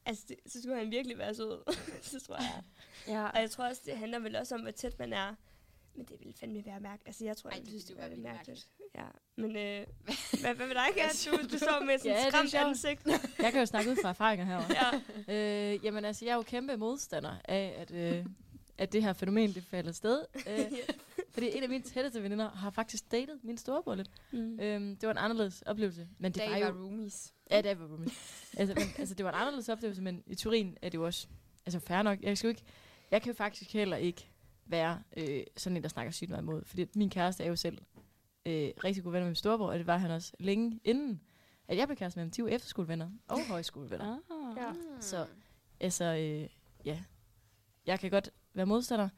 altså, 0.07 0.25
det, 0.29 0.37
så 0.47 0.63
skulle 0.63 0.79
han 0.79 0.91
virkelig 0.91 1.19
være 1.19 1.35
sød. 1.35 1.75
så 2.03 2.21
tror 2.21 2.37
jeg. 2.37 2.63
Ja. 3.07 3.27
Og 3.27 3.41
jeg 3.41 3.51
tror 3.51 3.69
også, 3.69 3.83
det 3.85 3.99
handler 3.99 4.19
vel 4.19 4.37
også 4.37 4.55
om, 4.55 4.61
hvor 4.61 4.71
tæt 4.71 4.99
man 4.99 5.13
er. 5.13 5.35
Men 5.97 6.07
det 6.07 6.17
ville 6.21 6.35
fandme 6.41 6.63
være 6.67 6.81
mærkeligt. 6.81 7.07
Altså, 7.09 7.25
jeg 7.25 7.37
tror, 7.37 7.51
Ej, 7.51 7.55
jeg 7.57 7.63
det 7.63 7.69
synes, 7.71 7.85
det 7.85 7.97
ville 7.97 8.03
var 8.03 8.09
være 8.09 8.17
vildt 8.17 8.33
mærkeligt. 8.33 8.69
Ja, 8.95 9.05
men 9.37 9.57
øh, 9.57 9.87
hvad, 10.43 10.55
hvad 10.55 10.67
med 10.67 10.75
dig, 10.75 10.89
Kat? 10.97 11.29
Du, 11.31 11.37
du? 11.53 11.59
står 11.59 11.85
med 11.85 11.99
sådan 11.99 12.13
Ja, 12.13 12.21
et 12.21 12.27
er 12.27 12.31
skræmt 12.31 12.55
ansigt. 12.55 13.07
Jeg 13.45 13.53
kan 13.53 13.61
jo 13.61 13.67
snakke 13.67 13.91
ud 13.91 13.97
fra 14.03 14.09
erfaringer 14.09 14.45
herovre. 14.47 14.75
ja. 15.29 15.73
Øh, 15.75 15.85
jamen 15.85 16.05
altså, 16.05 16.25
jeg 16.25 16.33
er 16.33 16.37
jo 16.37 16.43
kæmpe 16.43 16.77
modstander 16.77 17.37
af, 17.45 17.75
at, 17.79 17.91
øh, 17.91 18.27
at 18.79 18.93
det 18.93 19.03
her 19.03 19.13
fænomen, 19.13 19.53
det 19.55 19.65
falder 19.65 19.93
sted. 19.93 20.25
Øh, 20.49 20.59
fordi 21.35 21.57
en 21.57 21.63
af 21.63 21.69
mine 21.69 21.83
tætteste 21.85 22.23
veninder 22.23 22.51
har 22.51 22.71
faktisk 22.71 23.13
datet 23.13 23.39
min 23.43 23.59
storebror 23.59 23.95
lidt. 23.95 24.11
Mm. 24.33 24.61
Øhm, 24.61 24.97
det 24.97 25.07
var 25.07 25.11
en 25.13 25.19
anderledes 25.19 25.63
oplevelse. 25.63 26.09
Men 26.19 26.33
det 26.33 26.43
Det 26.43 26.51
var 26.51 26.59
var 26.61 26.67
jo... 26.67 26.73
roomies. 26.85 27.33
Ja, 27.51 27.61
det 27.61 27.81
var 27.81 27.87
roomie. 27.87 28.11
altså, 28.57 28.75
men, 28.75 28.85
altså, 28.99 29.15
det 29.15 29.25
var 29.25 29.33
en 29.33 29.39
anderledes 29.41 29.69
oplevelse, 29.69 30.03
men 30.03 30.23
i 30.27 30.35
Turin 30.35 30.77
er 30.83 30.89
det 30.89 30.99
jo 30.99 31.05
også 31.07 31.27
altså, 31.67 31.81
fair 31.81 32.03
nok. 32.03 32.21
Jeg, 32.23 32.39
skal 32.39 32.49
jo 32.49 32.51
ikke, 32.51 32.63
jeg 33.11 33.23
kan 33.23 33.33
jo 33.33 33.37
faktisk 33.37 33.73
heller 33.73 33.97
ikke 33.97 34.29
være 34.67 35.03
øh, 35.17 35.43
sådan 35.57 35.77
en, 35.77 35.83
der 35.83 35.89
snakker 35.89 36.13
sygt 36.13 36.31
meget 36.31 36.43
imod. 36.43 36.65
Fordi 36.65 36.87
min 36.95 37.11
kæreste 37.11 37.45
er 37.45 37.49
jo 37.49 37.57
selv 37.57 37.79
øh, 38.47 38.71
rigtig 38.85 39.05
god 39.05 39.13
venner 39.13 39.25
med 39.25 39.31
min 39.31 39.37
storebror, 39.37 39.69
og 39.69 39.79
det 39.79 39.87
var 39.87 39.97
han 39.97 40.11
også 40.11 40.33
længe 40.39 40.81
inden, 40.85 41.21
at 41.69 41.77
jeg 41.77 41.89
blev 41.89 41.97
kæreste 41.97 42.19
med 42.19 42.25
ham. 42.25 42.31
De 42.31 42.43
var 42.43 42.49
efterskolevenner 42.49 43.11
og 43.29 43.47
højskolevenner. 43.49 44.19
Ah. 44.31 44.57
Ja. 44.63 45.01
Så 45.01 45.27
altså, 45.81 46.05
øh, 46.05 46.49
ja. 46.85 47.03
Jeg 47.87 48.01
kan 48.01 48.11
godt 48.11 48.31
være 48.55 48.67
modstander, 48.67 49.09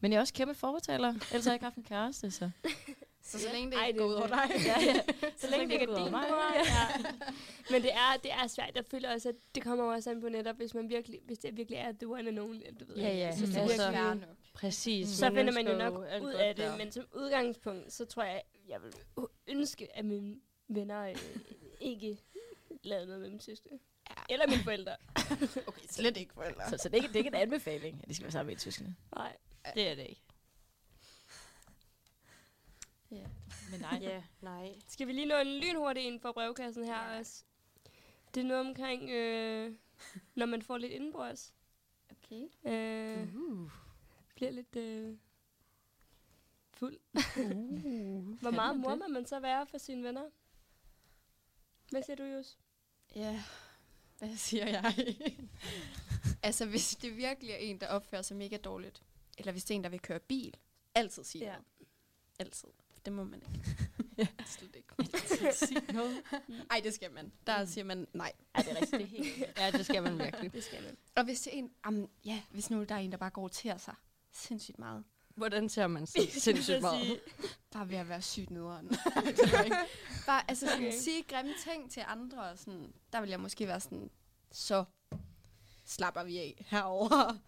men 0.00 0.12
jeg 0.12 0.16
er 0.16 0.20
også 0.20 0.34
kæmpe 0.34 0.54
fortaler. 0.54 1.08
Ellers 1.08 1.44
har 1.44 1.50
jeg 1.50 1.54
ikke 1.54 1.64
haft 1.64 1.76
en 1.76 1.84
kæreste, 1.84 2.30
så... 2.30 2.50
Så 3.26 3.38
så 3.38 3.48
længe 3.52 3.70
det 3.70 3.78
ikke 3.86 3.98
går 3.98 4.06
ud 4.06 4.14
er 4.14 4.18
over 4.18 4.26
dig. 4.26 4.50
ja, 4.66 4.80
ja. 4.80 5.00
Så 5.36 5.50
længe 5.50 5.66
det 5.66 5.72
ikke 5.72 5.86
går 5.86 5.94
er 5.94 6.00
ud 6.00 6.06
din 6.06 6.14
over 6.14 6.20
mig. 6.20 6.26
Ja. 6.64 7.10
Men 7.72 7.82
det 7.82 7.92
er, 7.92 8.16
det 8.22 8.32
er 8.32 8.46
svært. 8.46 8.70
Jeg 8.74 8.84
føler 8.84 9.14
også, 9.14 9.28
at 9.28 9.34
det 9.54 9.62
kommer 9.62 9.84
jo 9.84 9.90
også 9.90 10.10
an 10.10 10.20
på 10.20 10.28
netop, 10.28 10.56
hvis, 10.56 10.74
man 10.74 10.88
virkelig, 10.88 11.20
hvis 11.26 11.38
det 11.38 11.56
virkelig 11.56 11.78
er 11.78 11.92
the 11.92 12.08
one 12.08 12.28
and 12.28 12.38
only. 12.38 12.62
Du 12.80 12.84
ved, 12.84 12.96
Ja, 12.96 13.08
ja. 13.08 13.36
Så, 13.36 13.46
det 13.46 13.56
Altså, 13.56 13.76
virkelig, 13.76 13.94
Fair 13.94 14.14
nok. 14.14 14.36
Præcis. 14.56 15.08
så 15.08 15.30
finder 15.34 15.52
man 15.52 15.68
jo 15.68 15.76
nok 15.78 15.94
ud 15.94 16.20
godt 16.20 16.34
af 16.36 16.54
det. 16.54 16.64
der. 16.64 16.76
Men 16.76 16.92
som 16.92 17.04
udgangspunkt, 17.14 17.92
så 17.92 18.04
tror 18.04 18.22
jeg, 18.22 18.42
jeg 18.68 18.82
vil 18.82 18.94
ønske, 19.46 19.96
at 19.96 20.04
mine 20.04 20.40
venner 20.68 21.02
øh, 21.02 21.16
ikke 21.80 22.18
lavede 22.84 23.06
noget 23.06 23.20
med 23.20 23.30
min 23.30 23.40
søster. 23.40 23.70
Ja. 24.10 24.14
Eller 24.34 24.46
mine 24.46 24.62
forældre. 24.62 24.96
Okay, 25.68 25.86
slet 25.90 26.16
ikke 26.16 26.34
forældre. 26.34 26.70
Så, 26.70 26.76
så 26.78 26.88
det, 26.88 26.98
er 26.98 27.02
ikke, 27.02 27.08
det 27.08 27.14
er 27.14 27.18
ikke 27.20 27.28
en 27.28 27.34
anbefaling, 27.34 28.00
at 28.02 28.08
de 28.08 28.14
skal 28.14 28.24
være 28.24 28.32
sammen 28.32 28.52
med 28.52 28.58
søskende. 28.58 28.94
Nej. 29.16 29.36
Det 29.74 29.88
er 29.88 29.94
det 29.94 30.06
ikke. 30.08 30.22
Men 33.70 33.80
nej. 33.80 33.98
Ja, 34.02 34.22
nej. 34.40 34.74
Skal 34.88 35.06
vi 35.06 35.12
lige 35.12 35.26
nå 35.26 35.36
en 35.36 35.46
lynhurtig 35.60 36.04
ind 36.06 36.20
for 36.20 36.32
brevkassen 36.32 36.84
her 36.84 37.12
Ja. 37.12 37.18
også? 37.18 37.44
Det 38.34 38.40
er 38.40 38.44
noget 38.44 38.66
omkring, 38.66 39.10
øh, 39.10 39.72
når 40.34 40.46
man 40.46 40.62
får 40.62 40.78
lidt 40.78 40.92
indenbords. 40.92 41.54
Okay. 42.10 42.42
Øh, 42.66 43.34
Uh. 43.36 43.70
Bliver 44.36 44.50
lidt 44.50 44.76
øh, 44.76 45.16
fuld. 46.70 46.98
Uh. 47.14 48.38
Hvor 48.42 48.50
meget 48.50 48.80
mor 48.80 48.94
må 48.94 49.08
man 49.08 49.26
så 49.26 49.40
være 49.40 49.66
for 49.66 49.78
sine 49.78 50.02
venner? 50.02 50.24
Hvad 51.90 52.02
siger 52.02 52.16
du, 52.16 52.22
Jus? 52.22 52.58
Ja, 53.14 53.42
hvad 54.18 54.36
siger 54.36 54.66
jeg? 54.66 54.94
altså, 56.42 56.66
hvis 56.66 56.96
det 56.96 57.16
virkelig 57.16 57.50
er 57.50 57.56
en, 57.56 57.80
der 57.80 57.88
opfører 57.88 58.22
sig 58.22 58.36
mega 58.36 58.56
dårligt, 58.56 59.02
eller 59.38 59.52
hvis 59.52 59.64
det 59.64 59.74
er 59.74 59.76
en, 59.76 59.84
der 59.84 59.90
vil 59.90 60.00
køre 60.00 60.20
bil, 60.20 60.56
altid 60.94 61.24
sige 61.24 61.44
Ja. 61.44 61.56
Altid. 62.38 62.68
Det 63.04 63.12
må 63.12 63.24
man 63.24 63.42
ikke. 63.42 63.76
Ja. 64.18 64.26
Slet 64.46 64.76
ikke. 64.76 64.88
Sig 65.52 65.94
noget. 65.94 66.22
Ej, 66.70 66.80
det 66.84 66.94
skal 66.94 67.12
man. 67.12 67.32
Der 67.46 67.64
siger 67.64 67.84
man 67.84 68.06
nej. 68.12 68.32
Ja, 68.56 68.62
det 68.62 68.70
er 68.70 68.80
rigtigt. 68.80 68.92
Det 68.92 69.02
er 69.02 69.06
helt 69.06 69.58
Ja, 69.58 69.70
det 69.70 69.86
skal 69.86 70.02
man 70.02 70.18
virkelig. 70.18 70.52
Det 70.52 70.64
skal 70.64 70.82
man. 70.82 70.96
Og 71.14 71.24
hvis 71.24 71.40
det 71.40 71.54
er 71.54 71.58
en, 71.58 71.72
um, 71.88 72.10
ja, 72.24 72.42
hvis 72.50 72.70
nu 72.70 72.84
der 72.84 72.94
er 72.94 72.98
en, 72.98 73.12
der 73.12 73.18
bare 73.18 73.30
går 73.30 73.48
til 73.48 73.74
sig 73.78 73.94
sindssygt 74.36 74.78
meget, 74.78 75.04
Hvordan 75.34 75.68
ser 75.68 75.86
man 75.86 76.06
så 76.06 76.26
sindssygt 76.40 76.80
meget? 76.82 77.20
bare 77.70 77.88
ved 77.88 77.96
at 77.96 78.08
være 78.08 78.22
sygt 78.22 78.50
nederen. 78.50 78.88
Bare 80.26 80.42
altså 80.48 80.66
sådan, 80.66 80.86
Okay. 80.86 80.98
sige 80.98 81.22
grimme 81.22 81.52
ting 81.64 81.90
til 81.90 82.02
andre, 82.06 82.42
og 82.50 82.58
sådan, 82.58 82.92
der 83.12 83.20
vil 83.20 83.30
jeg 83.30 83.40
måske 83.40 83.66
være 83.66 83.80
sådan, 83.80 84.10
så 84.52 84.84
slapper 85.84 86.24
vi 86.24 86.38
af 86.38 86.64
herover. 86.68 87.34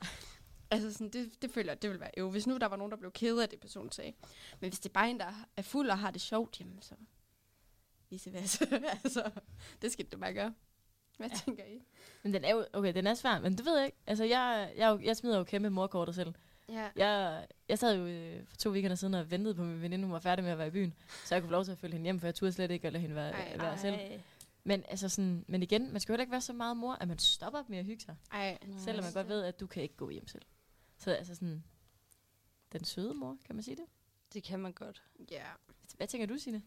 Altså 0.70 0.92
sådan, 0.92 1.08
det, 1.10 1.42
det 1.42 1.50
føler 1.50 1.72
jeg, 1.72 1.82
det 1.82 1.90
vil 1.90 2.00
være 2.00 2.10
jo. 2.18 2.30
Hvis 2.30 2.46
nu 2.46 2.56
der 2.58 2.66
var 2.66 2.76
nogen, 2.76 2.90
der 2.90 2.96
blev 2.96 3.12
ked 3.12 3.38
af 3.38 3.48
det, 3.48 3.60
personen 3.60 3.92
sagde. 3.92 4.12
Men 4.60 4.70
hvis 4.70 4.80
det 4.80 4.88
er 4.88 4.92
bare 4.92 5.10
en, 5.10 5.20
der 5.20 5.32
er 5.56 5.62
fuld 5.62 5.90
og 5.90 5.98
har 5.98 6.10
det 6.10 6.20
sjovt, 6.20 6.60
jamen 6.60 6.82
så 6.82 6.94
vice 8.10 8.32
versa. 8.32 8.64
altså, 9.04 9.30
det 9.82 9.92
skal 9.92 10.06
det 10.10 10.20
bare 10.20 10.34
gøre. 10.34 10.54
Hvad 11.16 11.28
ja. 11.28 11.36
tænker 11.36 11.64
I? 11.64 11.82
Men 12.22 12.34
den 12.34 12.44
er 12.44 12.50
jo, 12.54 12.66
okay, 12.72 12.94
den 12.94 13.06
er 13.06 13.14
svær, 13.14 13.40
men 13.40 13.58
det 13.58 13.64
ved 13.66 13.76
jeg 13.76 13.86
ikke. 13.86 13.98
Altså, 14.06 14.24
jeg, 14.24 14.72
jeg, 14.76 14.88
jo- 14.90 15.00
jeg 15.04 15.16
smider 15.16 15.38
jo 15.38 15.44
kæmpe 15.44 15.70
morkortet 15.70 16.14
selv. 16.14 16.34
Ja. 16.68 16.88
Jeg, 16.96 17.46
jeg 17.68 17.78
sad 17.78 17.96
jo 17.96 18.06
øh, 18.06 18.46
for 18.46 18.56
to 18.56 18.70
weekender 18.70 18.94
siden 18.94 19.14
og 19.14 19.30
ventede 19.30 19.54
på, 19.54 19.62
min 19.62 19.82
veninde 19.82 20.04
hun 20.04 20.12
var 20.12 20.18
færdig 20.18 20.44
med 20.44 20.52
at 20.52 20.58
være 20.58 20.66
i 20.68 20.70
byen. 20.70 20.94
Så 21.24 21.34
jeg 21.34 21.42
kunne 21.42 21.48
få 21.48 21.52
lov 21.52 21.64
til 21.64 21.72
at 21.72 21.78
følge 21.78 21.92
hende 21.92 22.04
hjem, 22.04 22.20
for 22.20 22.26
jeg 22.26 22.34
turde 22.34 22.52
slet 22.52 22.70
ikke 22.70 22.86
at 22.86 22.92
lade 22.92 23.00
hende 23.00 23.16
være, 23.16 23.32
Ej, 23.32 23.56
være 23.56 23.78
selv. 23.78 23.96
Men, 24.64 24.84
altså 24.88 25.08
sådan, 25.08 25.44
men 25.48 25.62
igen, 25.62 25.92
man 25.92 26.00
skal 26.00 26.12
jo 26.12 26.14
heller 26.14 26.22
ikke 26.22 26.32
være 26.32 26.40
så 26.40 26.52
meget 26.52 26.76
mor, 26.76 26.92
at 26.94 27.08
man 27.08 27.18
stopper 27.18 27.62
med 27.68 27.78
at 27.78 27.84
hygge 27.84 28.02
sig. 28.02 28.16
Ej, 28.32 28.58
Selvom 28.78 29.04
man 29.04 29.12
godt 29.12 29.28
ved, 29.28 29.42
at 29.44 29.60
du 29.60 29.66
kan 29.66 29.82
ikke 29.82 29.96
gå 29.96 30.10
hjem 30.10 30.26
selv. 30.26 30.42
Så 30.98 31.10
altså 31.12 31.34
sådan, 31.34 31.64
den 32.72 32.84
søde 32.84 33.14
mor, 33.14 33.36
kan 33.46 33.54
man 33.56 33.62
sige 33.62 33.76
det? 33.76 33.84
Det 34.32 34.42
kan 34.42 34.60
man 34.60 34.72
godt. 34.72 35.02
ja. 35.30 35.44
Hvad 35.96 36.06
tænker 36.06 36.26
du, 36.26 36.38
Signe? 36.38 36.62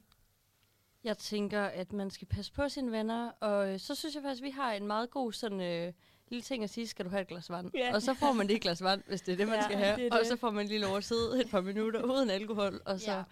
Jeg 1.04 1.18
tænker, 1.18 1.64
at 1.64 1.94
man 1.94 2.10
skal 2.10 2.28
passe 2.28 2.54
på 2.54 2.70
sine 2.70 2.92
venner, 2.92 3.32
og 3.40 3.74
øh, 3.74 3.80
så 3.80 3.96
synes 3.96 4.16
jeg 4.16 4.24
faktisk, 4.24 4.42
at 4.42 4.46
vi 4.46 4.52
har 4.52 4.74
en 4.74 4.88
meget 4.88 5.10
god 5.10 5.34
sådan 5.34 5.62
øh, 5.62 5.94
lille 6.32 6.44
ting 6.44 6.64
at 6.64 6.70
sige, 6.70 6.88
skal 6.88 7.06
du 7.06 7.10
have 7.10 7.22
et 7.22 7.28
glas 7.28 7.50
vand? 7.50 7.72
Ja. 7.74 7.94
Og 7.96 8.02
så 8.02 8.14
får 8.14 8.32
man 8.34 8.48
det 8.48 8.56
et 8.56 8.62
glas 8.62 8.84
vand, 8.84 9.02
hvis 9.08 9.22
det 9.22 9.32
er 9.34 9.38
det, 9.38 9.48
man 9.48 9.56
Ja, 9.58 9.64
skal 9.64 9.78
have. 9.78 9.96
det 9.98 10.08
er 10.08 10.12
Og 10.14 10.20
det. 10.20 10.28
så 10.28 10.36
får 10.36 10.52
man 10.52 10.68
lige 10.68 10.80
lov 10.80 10.98
at 10.98 11.04
sidde 11.04 11.42
et 11.42 11.50
par 11.50 11.62
minutter 11.62 12.04
uden 12.04 12.30
alkohol, 12.30 12.82
og 12.86 13.00
så, 13.00 13.12
Ja. 13.12 13.18
ja. 13.18 13.24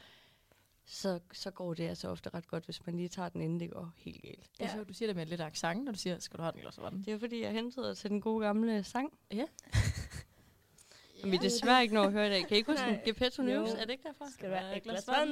så, 0.85 1.19
så 1.33 1.51
går 1.51 1.73
det 1.73 1.87
altså 1.89 2.09
ofte 2.09 2.29
ret 2.33 2.47
godt, 2.47 2.65
hvis 2.65 2.85
man 2.85 2.95
lige 2.95 3.09
tager 3.09 3.29
den, 3.29 3.41
inden 3.41 3.59
det 3.59 3.71
går 3.71 3.93
helt 3.97 4.21
galt. 4.21 4.49
Det 4.57 4.65
er 4.65 4.73
sjovt, 4.73 4.87
du 4.89 4.93
siger 4.93 5.07
det 5.07 5.15
med 5.15 5.25
lidt 5.25 5.41
accent, 5.41 5.83
når 5.85 5.91
du 5.91 5.97
siger, 5.99 6.19
skal 6.19 6.37
du 6.37 6.41
have 6.43 6.51
den 6.51 6.61
glas 6.61 6.79
vand? 6.81 7.03
Det 7.05 7.13
er 7.13 7.19
fordi, 7.19 7.41
jeg 7.41 7.51
hentede 7.51 7.95
til 7.95 8.09
den 8.09 8.21
gode 8.21 8.45
gamle 8.45 8.83
sang. 8.83 9.13
Ja. 9.31 9.45
Som 11.21 11.31
vi 11.31 11.37
desværre 11.37 11.81
ikke 11.83 11.93
når 11.95 12.03
at 12.03 12.11
høre 12.11 12.27
i 12.27 12.29
dag. 12.29 12.41
Kan 12.47 12.55
I 12.55 12.57
ikke 12.57 12.71
huske 12.71 12.85
Nej. 12.85 13.01
Gepetto 13.05 13.41
News? 13.43 13.69
Jo. 13.69 13.75
Er 13.75 13.79
det 13.85 13.89
ikke 13.89 14.03
derfra? 14.03 14.29
Skal 14.31 14.49
du 14.49 14.55
have 14.55 14.77
et 14.77 14.83
glas 14.83 15.07
vand? 15.07 15.29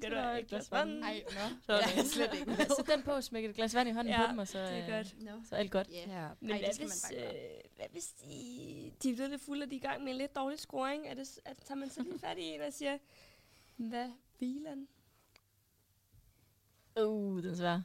Skal 0.00 0.10
du 0.10 0.16
have 0.16 0.40
et 0.40 0.46
glas 0.46 0.70
vand? 0.72 1.04
Ej, 1.04 1.22
nå. 1.26 1.56
Så 1.66 1.72
er 1.72 1.76
Ja, 1.96 2.02
det. 2.02 2.10
slet 2.10 2.34
ikke. 2.40 2.56
Sæt 2.76 2.86
den 2.96 3.02
på, 3.02 3.20
smæk 3.20 3.44
et 3.44 3.54
glas 3.54 3.74
vand 3.74 3.88
i 3.88 3.92
hånden 3.92 4.12
Ja, 4.14 4.26
på 4.26 4.30
dem, 4.30 4.38
og 4.38 4.48
så, 4.48 4.58
det 4.58 4.68
er 4.68 4.84
øh, 4.86 4.92
godt. 4.94 5.14
Nå. 5.22 5.30
så 5.48 5.54
er 5.54 5.58
alt 5.58 5.70
godt. 5.70 5.88
Ja. 5.92 6.22
Ja. 6.22 6.28
Men 6.40 6.50
Ej, 6.50 6.58
hvad, 6.58 6.78
hvis, 6.78 7.12
øh, 7.16 7.22
hvad 7.76 7.86
hvis 7.92 8.06
de, 8.06 8.92
de 9.02 9.10
er 9.10 9.14
blevet 9.14 9.30
lidt 9.30 9.42
fulde, 9.42 9.62
og 9.64 9.70
de 9.70 9.74
er 9.76 9.80
i 9.80 9.82
gang 9.82 10.04
med 10.04 10.12
en 10.12 10.18
lidt 10.18 10.36
dårlig 10.36 10.58
scoring? 10.58 11.06
Er 11.06 11.14
det, 11.14 11.40
at, 11.44 11.56
tager 11.64 11.78
man 11.78 11.90
så 11.90 12.02
lige 12.02 12.18
fat 12.18 12.38
i 12.38 12.42
en 12.42 12.60
og 12.60 12.72
siger, 12.72 12.98
hvad 13.76 14.10
hvilen? 14.38 14.88
Uh, 17.00 17.42
den 17.42 17.50
er 17.50 17.56
svær. 17.56 17.80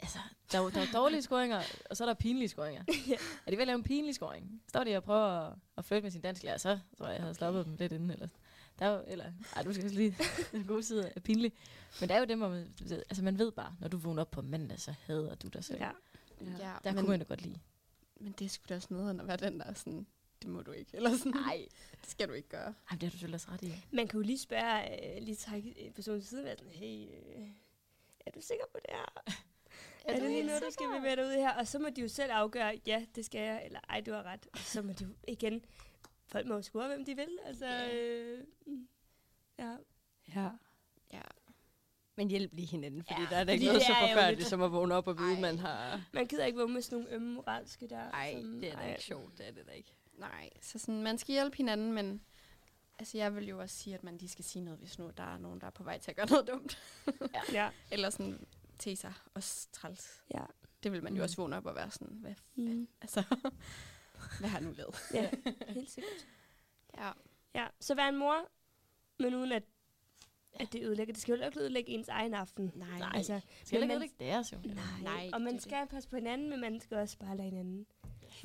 Altså, 0.00 0.18
der 0.52 0.58
er, 0.60 0.70
der 0.70 0.80
er 0.80 0.86
dårlige 0.94 1.22
scoringer, 1.22 1.62
og 1.90 1.96
så 1.96 2.04
er 2.04 2.08
der 2.08 2.14
pinlige 2.14 2.48
scoringer. 2.48 2.82
Er 3.46 3.50
de 3.50 3.56
ved 3.56 3.60
at 3.60 3.66
lave 3.66 3.76
en 3.76 3.82
pinlig 3.82 4.14
scoring? 4.14 4.62
Står 4.68 4.84
de 4.84 4.96
og 4.96 5.04
prøver 5.04 5.26
at, 5.48 5.54
at 5.76 5.84
flytte 5.84 6.02
med 6.02 6.10
sin 6.10 6.20
dansk 6.20 6.42
lærer, 6.42 6.56
så 6.56 6.78
tror 6.98 7.06
jeg, 7.06 7.14
jeg 7.14 7.22
havde 7.22 7.34
stoppet 7.34 7.66
dem 7.66 7.76
lidt 7.76 7.92
inden. 7.92 8.10
Eller, 8.10 8.28
der 8.78 8.86
er 8.86 8.90
jo, 8.98 9.04
eller, 9.06 9.32
ej, 9.56 9.62
du 9.62 9.72
skal 9.72 9.84
også 9.84 9.96
lige 9.96 10.16
den 10.52 10.64
gode 10.66 10.82
side 10.82 11.12
af 11.16 11.22
pinlig. 11.22 11.52
Men 12.00 12.08
der 12.08 12.14
er 12.14 12.18
jo 12.18 12.24
det, 12.24 12.36
hvor 12.36 12.48
man, 12.48 12.74
altså 12.90 13.24
man 13.24 13.38
ved 13.38 13.52
bare, 13.52 13.76
når 13.80 13.88
du 13.88 13.96
vågner 13.96 14.22
op 14.22 14.30
på 14.30 14.42
mandag, 14.42 14.80
så 14.80 14.94
hader 15.06 15.34
du 15.34 15.48
dig 15.48 15.64
selv. 15.64 15.78
Ja. 15.80 15.90
Ja, 16.58 16.72
Der 16.84 16.92
kunne 16.92 17.08
man 17.08 17.18
da 17.18 17.24
godt 17.24 17.42
lide. 17.42 17.58
men 18.20 18.32
det 18.38 18.44
er 18.44 18.48
sgu 18.48 18.64
da 18.68 18.74
også 18.74 18.88
noget, 18.90 19.20
at 19.20 19.26
være 19.26 19.36
den, 19.36 19.58
der 19.60 19.64
er 19.64 19.74
sådan, 19.74 20.06
det 20.42 20.50
må 20.50 20.62
du 20.62 20.70
ikke. 20.72 20.90
Eller 20.94 21.16
sådan, 21.16 21.32
Nej, 21.32 21.66
det 22.02 22.10
skal 22.10 22.28
du 22.28 22.32
ikke 22.32 22.48
gøre. 22.48 22.74
Ej, 22.90 22.96
det 22.96 23.02
har 23.02 23.08
du 23.08 23.10
selvfølgelig 23.10 23.34
også 23.34 23.50
ret 23.50 23.62
i. 23.62 23.72
Man 23.92 24.08
kan 24.08 24.20
jo 24.20 24.26
lige 24.26 24.38
spørge, 24.38 25.16
øh, 25.16 25.22
lige 25.22 25.36
trække 25.36 25.92
personen 25.94 26.20
til 26.20 26.28
siden, 26.28 26.46
sådan, 26.58 26.72
hey, 26.72 27.06
øh, 27.06 27.48
er 28.26 28.30
du 28.30 28.40
sikker 28.40 28.64
på 28.72 28.78
det 28.88 28.94
her? 28.94 29.32
Er, 30.08 30.12
er 30.12 30.20
det 30.20 30.30
lige 30.30 30.42
noget, 30.46 30.62
du 30.62 30.70
skal 30.70 30.86
bevæge 30.98 31.16
dig 31.16 31.24
ud 31.26 31.32
her? 31.32 31.50
Og 31.54 31.66
så 31.66 31.78
må 31.78 31.88
de 31.96 32.00
jo 32.00 32.08
selv 32.08 32.32
afgøre, 32.32 32.80
ja, 32.86 33.06
det 33.14 33.24
skal 33.24 33.40
jeg, 33.40 33.62
eller 33.64 33.80
ej, 33.88 34.00
du 34.00 34.12
har 34.12 34.22
ret. 34.22 34.46
Og 34.52 34.58
så 34.58 34.82
må 34.82 34.92
de 34.92 35.04
jo 35.04 35.10
igen, 35.28 35.64
folk 36.26 36.46
må 36.46 36.54
jo 36.54 36.62
score, 36.62 36.86
hvem 36.88 37.04
de 37.04 37.16
vil. 37.16 37.28
Altså, 37.44 37.66
Ja. 37.66 37.94
øh, 37.96 38.44
ja. 39.58 39.76
Ja. 40.34 40.48
Ja. 41.12 41.20
Men 42.16 42.28
hjælp 42.30 42.54
lige 42.54 42.66
hinanden, 42.66 43.02
fordi 43.02 43.20
Ja, 43.20 43.24
ja, 43.24 43.30
der 43.30 43.36
er 43.36 43.44
da 43.44 43.52
ikke 43.52 43.62
fordi 43.62 43.66
noget 43.66 43.82
så 43.82 43.92
forfærdeligt, 44.00 44.38
lidt- 44.40 44.48
som 44.48 44.62
at 44.62 44.72
vågne 44.72 44.94
op 44.94 45.06
og 45.08 45.18
vide, 45.18 45.34
Ej. 45.34 45.40
man 45.40 45.58
har... 45.58 46.02
Man 46.12 46.26
gider 46.26 46.44
ikke 46.44 46.58
vågne 46.58 46.74
med 46.74 46.82
sådan 46.82 46.98
nogle 46.98 47.14
ømme 47.14 47.32
moralske 47.34 47.86
der. 47.88 48.10
Nej, 48.10 48.34
det 48.60 48.64
er 48.68 48.76
da 48.76 48.82
ej. 48.82 48.90
ikke 48.90 49.02
sjovt, 49.02 49.38
det 49.38 49.48
er 49.48 49.52
det 49.52 49.66
da 49.66 49.72
ikke. 49.72 49.94
Nej, 50.18 50.50
så 50.62 50.78
sådan, 50.78 51.02
man 51.02 51.18
skal 51.18 51.32
hjælpe 51.32 51.56
hinanden, 51.56 51.92
men 51.92 52.20
altså, 52.98 53.18
jeg 53.18 53.34
vil 53.36 53.48
jo 53.48 53.58
også 53.60 53.76
sige, 53.76 53.94
at 53.94 54.04
man 54.04 54.16
lige 54.18 54.28
skal 54.28 54.44
sige 54.44 54.62
noget, 54.64 54.80
hvis 54.80 54.98
nu 54.98 55.10
der 55.16 55.34
er 55.34 55.38
nogen, 55.38 55.60
der 55.60 55.66
er 55.66 55.70
på 55.70 55.82
vej 55.84 55.98
til 55.98 56.10
at 56.10 56.16
gøre 56.16 56.26
noget 56.26 56.48
dumt. 56.48 56.78
Ja. 57.52 57.70
Eller 57.92 58.10
sådan 58.10 58.46
til 58.78 58.96
sig 58.96 59.12
også 59.34 59.68
træls. 59.72 60.24
Ja. 60.34 60.44
Det 60.82 60.92
vil 60.92 61.02
man 61.02 61.12
jo 61.12 61.16
Mm. 61.18 61.22
også 61.22 61.36
vågne 61.36 61.56
op 61.56 61.66
og 61.66 61.74
være 61.74 61.90
sådan, 61.90 62.16
hvad, 62.20 62.34
Mm. 62.54 62.88
altså, 63.00 63.22
hvad 64.40 64.48
har 64.48 64.58
jeg 64.58 64.66
nu 64.68 64.72
lavet? 64.76 64.94
ja, 65.14 65.30
helt 65.68 65.90
sikkert. 65.90 66.12
Ja. 66.98 67.10
Ja, 67.54 67.66
så 67.80 67.94
vær 67.94 68.08
en 68.08 68.16
mor, 68.16 68.48
men 69.18 69.34
uden 69.34 69.52
at, 69.52 69.62
at 70.54 70.72
det 70.72 70.82
ødelægger. 70.82 71.14
Det 71.14 71.22
skal 71.22 71.38
jo 71.38 71.44
ikke 71.46 71.60
ødelægge 71.60 71.90
ens 71.90 72.08
egen 72.08 72.34
aften. 72.34 72.72
Nej. 72.74 72.98
Nej. 72.98 73.10
Altså, 73.14 73.40
Skal 73.64 73.80
men 73.80 73.90
ikke 73.90 74.02
ikke 74.04 74.14
deres 74.20 74.52
jo. 74.52 74.58
nej. 74.64 74.84
Nej, 75.02 75.30
og 75.32 75.40
man 75.42 75.54
det 75.54 75.62
skal 75.62 75.86
passe 75.86 76.08
på 76.08 76.16
hinanden, 76.16 76.50
men 76.50 76.60
man 76.60 76.80
skal 76.80 76.96
også 76.96 77.18
bare 77.18 77.36
lade 77.36 77.48
hinanden 77.48 77.86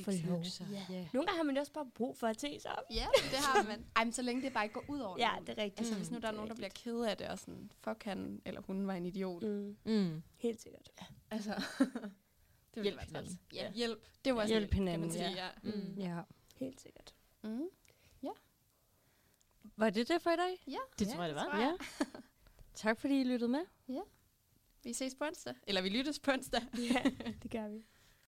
få 0.02 0.12
lov. 0.28 0.44
Ja. 0.72 0.86
ja. 0.90 1.08
Nogle 1.14 1.28
gange 1.28 1.38
har 1.38 1.44
man 1.44 1.56
jo 1.56 1.60
også 1.60 1.72
bare 1.74 1.86
brug 1.96 2.18
for 2.18 2.28
at 2.28 2.38
te 2.38 2.60
sig 2.60 2.72
op. 2.78 2.84
Ja, 2.92 3.08
det 3.16 3.38
har 3.40 3.64
man. 3.64 3.86
Ej, 3.96 4.04
men 4.04 4.14
så 4.14 4.22
længe 4.22 4.42
det 4.42 4.54
bare 4.54 4.64
ikke 4.66 4.74
går 4.74 4.86
ud 4.88 5.00
over 5.00 5.18
Ja, 5.20 5.32
nogen. 5.32 5.48
det 5.48 5.60
er 5.60 5.64
rigtigt. 5.64 5.80
Altså, 5.80 5.96
hvis 5.96 6.12
nu 6.12 6.20
der 6.20 6.28
er 6.28 6.32
Det 6.32 6.36
nogen, 6.36 6.50
der 6.50 6.56
bliver 6.56 6.70
ked 6.70 7.00
af 7.02 7.18
det, 7.18 7.28
og 7.28 7.40
sådan, 7.40 7.72
fuck 7.82 8.04
han 8.04 8.42
eller 8.46 8.62
hun 8.62 8.88
var 8.88 8.94
en 8.94 9.06
idiot. 9.06 9.44
Mm, 9.44 9.78
Mm. 9.86 10.24
helt 10.38 10.62
sikkert. 10.62 10.90
Altså, 11.32 11.54
det 12.76 12.84
Hjælp 12.84 12.98
være 12.98 13.06
træls. 13.06 13.12
hinanden. 13.12 13.40
Ja, 13.54 13.64
Ja. 13.64 13.72
hjælp. 13.72 14.06
Det 14.26 14.36
var 14.36 14.42
også 14.42 14.54
Hjælp 14.54 14.72
kan 14.72 14.84
man 14.84 14.88
hinanden, 14.94 15.12
sige, 15.12 15.30
ja. 15.30 15.46
ja. 15.46 15.50
Mm. 15.64 15.94
ja. 15.98 16.22
Helt 16.56 16.82
sikkert. 16.82 17.14
Mm. 17.44 17.62
Var 19.78 19.90
det 19.90 20.08
det 20.08 20.22
for 20.22 20.30
i 20.30 20.36
dag? 20.36 20.64
Ja, 20.68 20.78
Det 21.00 21.08
tror 21.08 21.20
jeg, 21.24 21.30
det 21.30 21.36
var. 21.36 21.44
tror 21.52 21.60
jeg. 21.60 21.78
Tak 22.76 23.00
fordi 23.00 23.22
I 23.22 23.24
lyttede 23.24 23.52
med. 23.52 23.60
Vi 24.84 24.94
ses 24.94 25.16
på 25.16 25.26
onsdag. 25.26 25.54
Eller 25.68 25.82
vi 25.82 25.90
lyttes 25.90 26.20
på 26.20 26.32
onsdag. 26.32 26.62
Ja, 26.94 27.04
det 27.44 27.52
gør 27.52 27.68
vi. 27.68 27.86